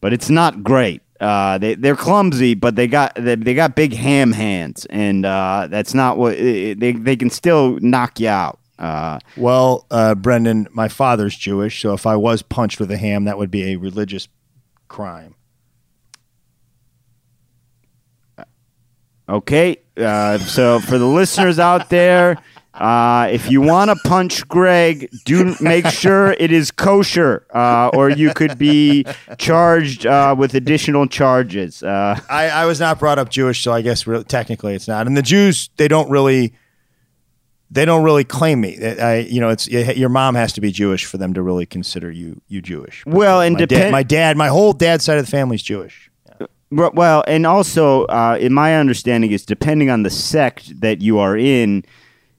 but 0.00 0.12
it's 0.12 0.30
not 0.30 0.62
great. 0.62 1.02
Uh, 1.22 1.56
they 1.58 1.74
they're 1.76 1.94
clumsy, 1.94 2.54
but 2.54 2.74
they 2.74 2.88
got 2.88 3.14
they, 3.14 3.36
they 3.36 3.54
got 3.54 3.76
big 3.76 3.92
ham 3.94 4.32
hands, 4.32 4.86
and 4.90 5.24
uh, 5.24 5.68
that's 5.70 5.94
not 5.94 6.18
what 6.18 6.36
they 6.36 6.74
they 6.74 7.14
can 7.16 7.30
still 7.30 7.78
knock 7.80 8.18
you 8.18 8.28
out. 8.28 8.58
Uh, 8.76 9.20
Well, 9.36 9.86
uh, 9.92 10.16
Brendan, 10.16 10.66
my 10.72 10.88
father's 10.88 11.36
Jewish, 11.36 11.80
so 11.80 11.92
if 11.94 12.04
I 12.06 12.16
was 12.16 12.42
punched 12.42 12.80
with 12.80 12.90
a 12.90 12.96
ham, 12.96 13.24
that 13.24 13.38
would 13.38 13.50
be 13.52 13.72
a 13.72 13.76
religious 13.76 14.26
crime. 14.88 15.36
Okay, 19.28 19.76
uh, 19.96 20.38
so 20.38 20.80
for 20.80 20.98
the 20.98 21.06
listeners 21.06 21.58
out 21.60 21.88
there, 21.88 22.36
uh, 22.74 23.28
if 23.30 23.50
you 23.50 23.60
want 23.60 23.90
to 23.90 24.08
punch 24.08 24.46
Greg, 24.48 25.10
do 25.24 25.54
make 25.60 25.86
sure 25.86 26.32
it 26.32 26.50
is 26.50 26.70
kosher, 26.70 27.46
uh, 27.54 27.90
or 27.92 28.08
you 28.08 28.32
could 28.32 28.56
be 28.58 29.04
charged 29.38 30.06
uh, 30.06 30.34
with 30.36 30.54
additional 30.54 31.06
charges. 31.06 31.82
Uh, 31.82 32.18
I, 32.30 32.48
I 32.48 32.64
was 32.64 32.80
not 32.80 32.98
brought 32.98 33.18
up 33.18 33.28
Jewish, 33.28 33.62
so 33.62 33.72
I 33.72 33.82
guess 33.82 34.04
technically 34.26 34.74
it's 34.74 34.88
not. 34.88 35.06
And 35.06 35.16
the 35.16 35.22
Jews, 35.22 35.68
they 35.76 35.86
don't 35.86 36.08
really, 36.08 36.54
they 37.70 37.84
don't 37.84 38.04
really 38.04 38.24
claim 38.24 38.62
me. 38.62 38.82
I, 38.82 39.18
you 39.18 39.40
know, 39.40 39.50
it's 39.50 39.68
your 39.68 40.08
mom 40.08 40.34
has 40.34 40.54
to 40.54 40.62
be 40.62 40.72
Jewish 40.72 41.04
for 41.04 41.18
them 41.18 41.34
to 41.34 41.42
really 41.42 41.66
consider 41.66 42.10
you 42.10 42.40
you 42.48 42.62
Jewish. 42.62 43.04
well, 43.06 43.42
and 43.42 43.54
my, 43.54 43.58
dad, 43.60 43.68
depend- 43.68 43.92
my 43.92 44.02
dad, 44.02 44.36
my 44.36 44.48
whole 44.48 44.72
dad's 44.72 45.04
side 45.04 45.18
of 45.18 45.26
the 45.26 45.30
family 45.30 45.56
is 45.56 45.62
Jewish. 45.62 46.10
Well, 46.70 47.22
and 47.26 47.46
also, 47.46 48.06
uh, 48.06 48.38
in 48.40 48.54
my 48.54 48.76
understanding, 48.76 49.30
is 49.30 49.44
depending 49.44 49.90
on 49.90 50.04
the 50.04 50.10
sect 50.10 50.80
that 50.80 51.02
you 51.02 51.18
are 51.18 51.36
in, 51.36 51.84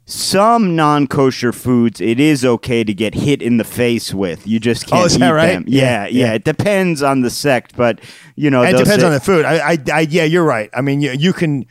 some 0.05 0.75
non-kosher 0.75 1.51
foods 1.53 2.01
it 2.01 2.19
is 2.19 2.43
okay 2.43 2.83
to 2.83 2.93
get 2.93 3.13
hit 3.15 3.41
in 3.41 3.57
the 3.57 3.63
face 3.63 4.13
with. 4.13 4.45
You 4.45 4.59
just 4.59 4.85
can't 4.87 5.01
Oh, 5.01 5.05
is 5.05 5.15
eat 5.15 5.19
that 5.19 5.29
right? 5.29 5.53
them. 5.53 5.65
Yeah, 5.67 5.81
Yeah, 5.81 6.05
yeah, 6.07 6.25
yeah. 6.27 6.33
It 6.33 6.43
depends 6.43 7.01
on 7.01 7.21
the 7.21 7.29
sect, 7.29 7.75
but 7.77 7.99
you 8.35 8.49
know, 8.49 8.63
It 8.63 8.71
depends 8.77 9.01
say- 9.01 9.05
on 9.05 9.13
the 9.13 9.19
food. 9.21 9.45
I, 9.45 9.73
I, 9.73 9.77
I 9.93 9.99
yeah, 10.01 10.23
you're 10.25 10.43
right. 10.43 10.69
I 10.73 10.81
mean, 10.81 10.99
you, 11.01 11.11
you 11.11 11.31
can, 11.33 11.65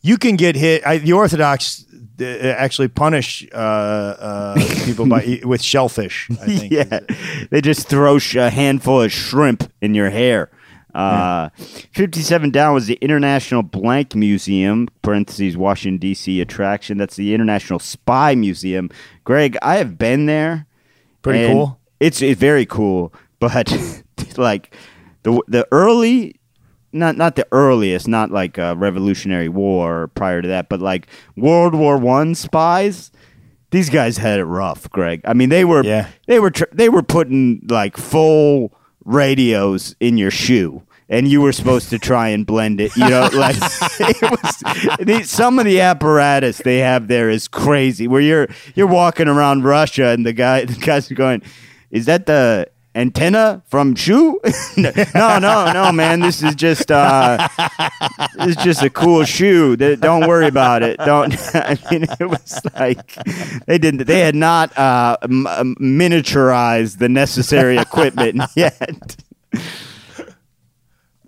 you 0.00 0.16
can 0.16 0.36
get 0.36 0.56
hit. 0.56 0.86
I, 0.86 0.98
the 0.98 1.12
Orthodox 1.12 1.84
uh, 2.18 2.24
actually 2.24 2.88
punish 2.88 3.46
uh, 3.52 3.56
uh, 3.56 4.54
people 4.86 5.06
by 5.06 5.40
with 5.44 5.60
shellfish. 5.62 6.28
I 6.30 6.46
think. 6.46 6.72
yeah, 6.72 7.00
they 7.50 7.60
just 7.60 7.88
throw 7.88 8.18
a 8.36 8.48
handful 8.50 9.02
of 9.02 9.12
shrimp 9.12 9.70
in 9.82 9.94
your 9.94 10.08
hair. 10.10 10.50
Uh, 10.96 11.50
57 11.92 12.50
down 12.50 12.74
was 12.74 12.86
the 12.86 12.98
International 13.02 13.62
Blank 13.62 14.14
Museum, 14.14 14.88
parentheses, 15.02 15.56
Washington, 15.56 15.98
D.C. 15.98 16.40
attraction. 16.40 16.96
That's 16.98 17.16
the 17.16 17.34
International 17.34 17.78
Spy 17.78 18.34
Museum. 18.34 18.90
Greg, 19.24 19.56
I 19.62 19.76
have 19.76 19.98
been 19.98 20.26
there. 20.26 20.66
Pretty 21.22 21.44
and 21.44 21.52
cool. 21.52 21.80
It's, 22.00 22.22
it's 22.22 22.40
very 22.40 22.66
cool, 22.66 23.12
but 23.40 23.70
like 24.36 24.74
the 25.22 25.42
the 25.48 25.66
early 25.72 26.36
not 26.92 27.16
not 27.16 27.36
the 27.36 27.46
earliest, 27.52 28.08
not 28.08 28.30
like 28.30 28.58
uh, 28.58 28.74
Revolutionary 28.76 29.48
War 29.48 30.08
prior 30.08 30.40
to 30.42 30.48
that, 30.48 30.68
but 30.68 30.80
like 30.80 31.08
World 31.36 31.74
War 31.74 31.98
One 31.98 32.34
spies. 32.34 33.10
These 33.70 33.90
guys 33.90 34.16
had 34.16 34.38
it 34.38 34.44
rough, 34.44 34.88
Greg. 34.90 35.20
I 35.24 35.34
mean, 35.34 35.48
they 35.48 35.64
were 35.64 35.84
Yeah. 35.84 36.08
they 36.26 36.38
were 36.38 36.50
tr- 36.50 36.72
they 36.72 36.88
were 36.88 37.02
putting 37.02 37.60
like 37.68 37.96
full 37.96 38.72
radios 39.04 39.94
in 40.00 40.16
your 40.16 40.30
shoe. 40.30 40.82
And 41.08 41.28
you 41.28 41.40
were 41.40 41.52
supposed 41.52 41.90
to 41.90 42.00
try 42.00 42.30
and 42.30 42.44
blend 42.44 42.80
it, 42.80 42.96
you 42.96 43.08
know. 43.08 43.28
Like 43.32 43.56
it 43.56 44.22
was, 44.22 44.56
the, 44.98 45.22
some 45.24 45.58
of 45.60 45.64
the 45.64 45.80
apparatus 45.80 46.58
they 46.58 46.78
have 46.78 47.06
there 47.06 47.30
is 47.30 47.46
crazy. 47.46 48.08
Where 48.08 48.20
you're 48.20 48.48
you're 48.74 48.88
walking 48.88 49.28
around 49.28 49.62
Russia, 49.62 50.06
and 50.06 50.26
the 50.26 50.32
guy 50.32 50.64
the 50.64 50.74
guys 50.74 51.08
are 51.10 51.14
going, 51.14 51.42
"Is 51.92 52.06
that 52.06 52.26
the 52.26 52.68
antenna 52.96 53.62
from 53.68 53.94
shoe?" 53.94 54.40
no, 54.76 54.90
no, 55.38 55.70
no, 55.72 55.92
man. 55.92 56.20
This 56.20 56.42
is 56.42 56.56
just 56.56 56.90
uh, 56.90 57.46
this 58.36 58.56
is 58.56 58.64
just 58.64 58.82
a 58.82 58.90
cool 58.90 59.22
shoe. 59.24 59.76
Don't 59.76 60.26
worry 60.26 60.48
about 60.48 60.82
it. 60.82 60.98
Don't. 60.98 61.32
I 61.54 61.78
mean, 61.88 62.06
it 62.18 62.28
was 62.28 62.60
like 62.74 63.14
they 63.66 63.78
didn't. 63.78 64.06
They 64.08 64.20
had 64.20 64.34
not 64.34 64.76
uh, 64.76 65.18
m- 65.22 65.76
miniaturized 65.80 66.98
the 66.98 67.08
necessary 67.08 67.76
equipment 67.78 68.42
yet. 68.56 69.16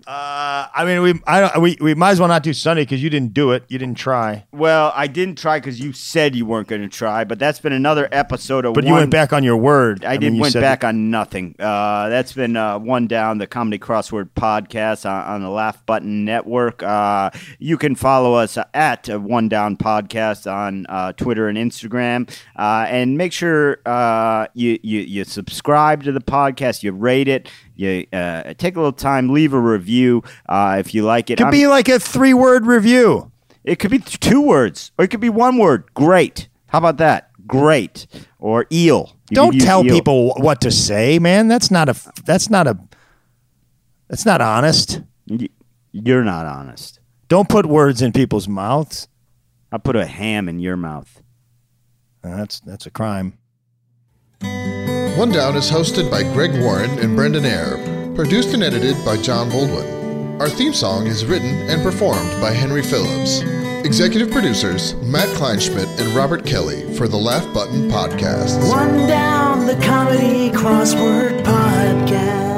Uh, 0.09 0.67
I 0.73 0.85
mean, 0.85 1.03
we 1.03 1.21
I 1.27 1.39
don't, 1.39 1.61
we 1.61 1.77
we 1.79 1.93
might 1.93 2.09
as 2.09 2.19
well 2.19 2.29
not 2.29 2.41
do 2.41 2.51
Sunday 2.51 2.81
because 2.81 3.03
you 3.03 3.11
didn't 3.11 3.31
do 3.31 3.51
it. 3.51 3.63
You 3.67 3.77
didn't 3.77 3.99
try, 3.99 4.43
Well, 4.51 4.91
I 4.95 5.05
didn't 5.05 5.37
try 5.37 5.59
because 5.59 5.79
you 5.79 5.93
said 5.93 6.35
you 6.35 6.47
weren't 6.47 6.67
going 6.67 6.81
to 6.81 6.87
try, 6.87 7.25
but 7.25 7.37
that's 7.37 7.59
been 7.59 7.73
another 7.73 8.09
episode 8.11 8.65
of. 8.65 8.73
but 8.73 8.85
one, 8.85 8.87
you 8.87 8.93
went 8.95 9.11
back 9.11 9.33
on 9.33 9.43
your 9.43 9.57
word. 9.57 10.03
I, 10.03 10.13
mean, 10.13 10.21
did 10.21 10.33
you 10.33 10.41
went 10.41 10.55
back 10.55 10.83
on 10.83 11.11
nothing. 11.11 11.55
Uh, 11.59 12.09
that's 12.09 12.33
been 12.33 12.57
uh, 12.57 12.79
one 12.79 13.05
down 13.05 13.37
the 13.37 13.45
comedy 13.45 13.77
crossword 13.77 14.31
podcast 14.35 15.07
on, 15.07 15.25
on 15.25 15.41
the 15.43 15.49
Laugh 15.49 15.85
Button 15.85 16.25
Network. 16.25 16.81
Uh, 16.81 17.29
you 17.59 17.77
can 17.77 17.93
follow 17.93 18.33
us 18.33 18.57
at 18.73 19.07
One 19.09 19.47
Down 19.47 19.77
Podcast 19.77 20.51
on 20.51 20.87
uh, 20.89 21.13
Twitter 21.13 21.47
and 21.49 21.55
Instagram, 21.55 22.27
uh, 22.57 22.87
and 22.89 23.15
make 23.15 23.31
sure 23.31 23.77
uh, 23.85 24.47
you, 24.55 24.79
you 24.81 25.01
you 25.01 25.23
subscribe 25.23 26.01
to 26.05 26.11
the 26.11 26.19
podcast, 26.19 26.81
you 26.81 26.93
rate 26.93 27.27
it, 27.27 27.47
you 27.79 28.05
uh, 28.11 28.53
take 28.57 28.75
a 28.75 28.79
little 28.79 28.91
time, 28.91 29.29
leave 29.29 29.53
a 29.53 29.59
review 29.59 30.23
uh, 30.47 30.77
if 30.79 30.93
you 30.93 31.03
like 31.03 31.29
it. 31.29 31.37
Could 31.37 31.45
I'm- 31.45 31.51
be 31.51 31.67
like 31.67 31.87
a 31.89 31.99
three 31.99 32.33
word 32.33 32.65
review. 32.65 33.31
it 33.63 33.77
could 33.79 33.91
be 33.91 33.99
two 33.99 34.41
words, 34.41 34.91
or 34.97 35.05
it 35.05 35.09
could 35.09 35.19
be 35.21 35.29
one 35.29 35.57
word. 35.57 35.93
Great. 35.93 36.49
How 36.67 36.77
about 36.77 36.97
that? 36.97 37.25
great 37.47 38.05
or 38.37 38.67
eel. 38.71 39.15
You 39.31 39.35
Don't 39.35 39.59
tell 39.59 39.83
eel. 39.83 39.91
people 39.91 40.33
what 40.37 40.61
to 40.61 40.69
say, 40.69 41.17
man. 41.17 41.47
That's 41.47 41.71
not 41.71 41.89
a. 41.89 41.95
That's 42.23 42.47
not 42.49 42.67
a. 42.67 42.77
That's 44.07 44.23
not 44.25 44.39
honest. 44.39 45.01
You're 45.91 46.23
not 46.23 46.45
honest. 46.45 46.99
Don't 47.27 47.49
put 47.49 47.65
words 47.65 48.01
in 48.03 48.11
people's 48.11 48.47
mouths. 48.47 49.07
I 49.71 49.79
put 49.79 49.95
a 49.95 50.05
ham 50.05 50.47
in 50.47 50.59
your 50.59 50.77
mouth. 50.77 51.23
That's 52.21 52.59
that's 52.59 52.85
a 52.85 52.91
crime. 52.91 53.39
One 55.17 55.31
Down 55.31 55.55
is 55.57 55.69
hosted 55.69 56.09
by 56.09 56.23
Greg 56.23 56.51
Warren 56.61 56.97
and 56.99 57.15
Brendan 57.15 57.45
Eyre, 57.45 57.77
produced 58.15 58.53
and 58.53 58.63
edited 58.63 58.95
by 59.03 59.17
John 59.17 59.49
Baldwin. 59.49 60.39
Our 60.41 60.49
theme 60.49 60.73
song 60.73 61.07
is 61.07 61.25
written 61.25 61.69
and 61.69 61.83
performed 61.83 62.29
by 62.39 62.51
Henry 62.51 62.81
Phillips. 62.81 63.41
Executive 63.85 64.31
producers 64.31 64.95
Matt 64.95 65.27
Kleinschmidt 65.29 65.99
and 65.99 66.15
Robert 66.15 66.45
Kelly 66.45 66.93
for 66.95 67.07
the 67.07 67.17
Laugh 67.17 67.51
Button 67.53 67.89
Podcast. 67.89 68.69
One 68.69 69.07
down 69.07 69.65
the 69.65 69.75
comedy 69.85 70.51
crossword 70.51 71.43
podcast. 71.43 72.48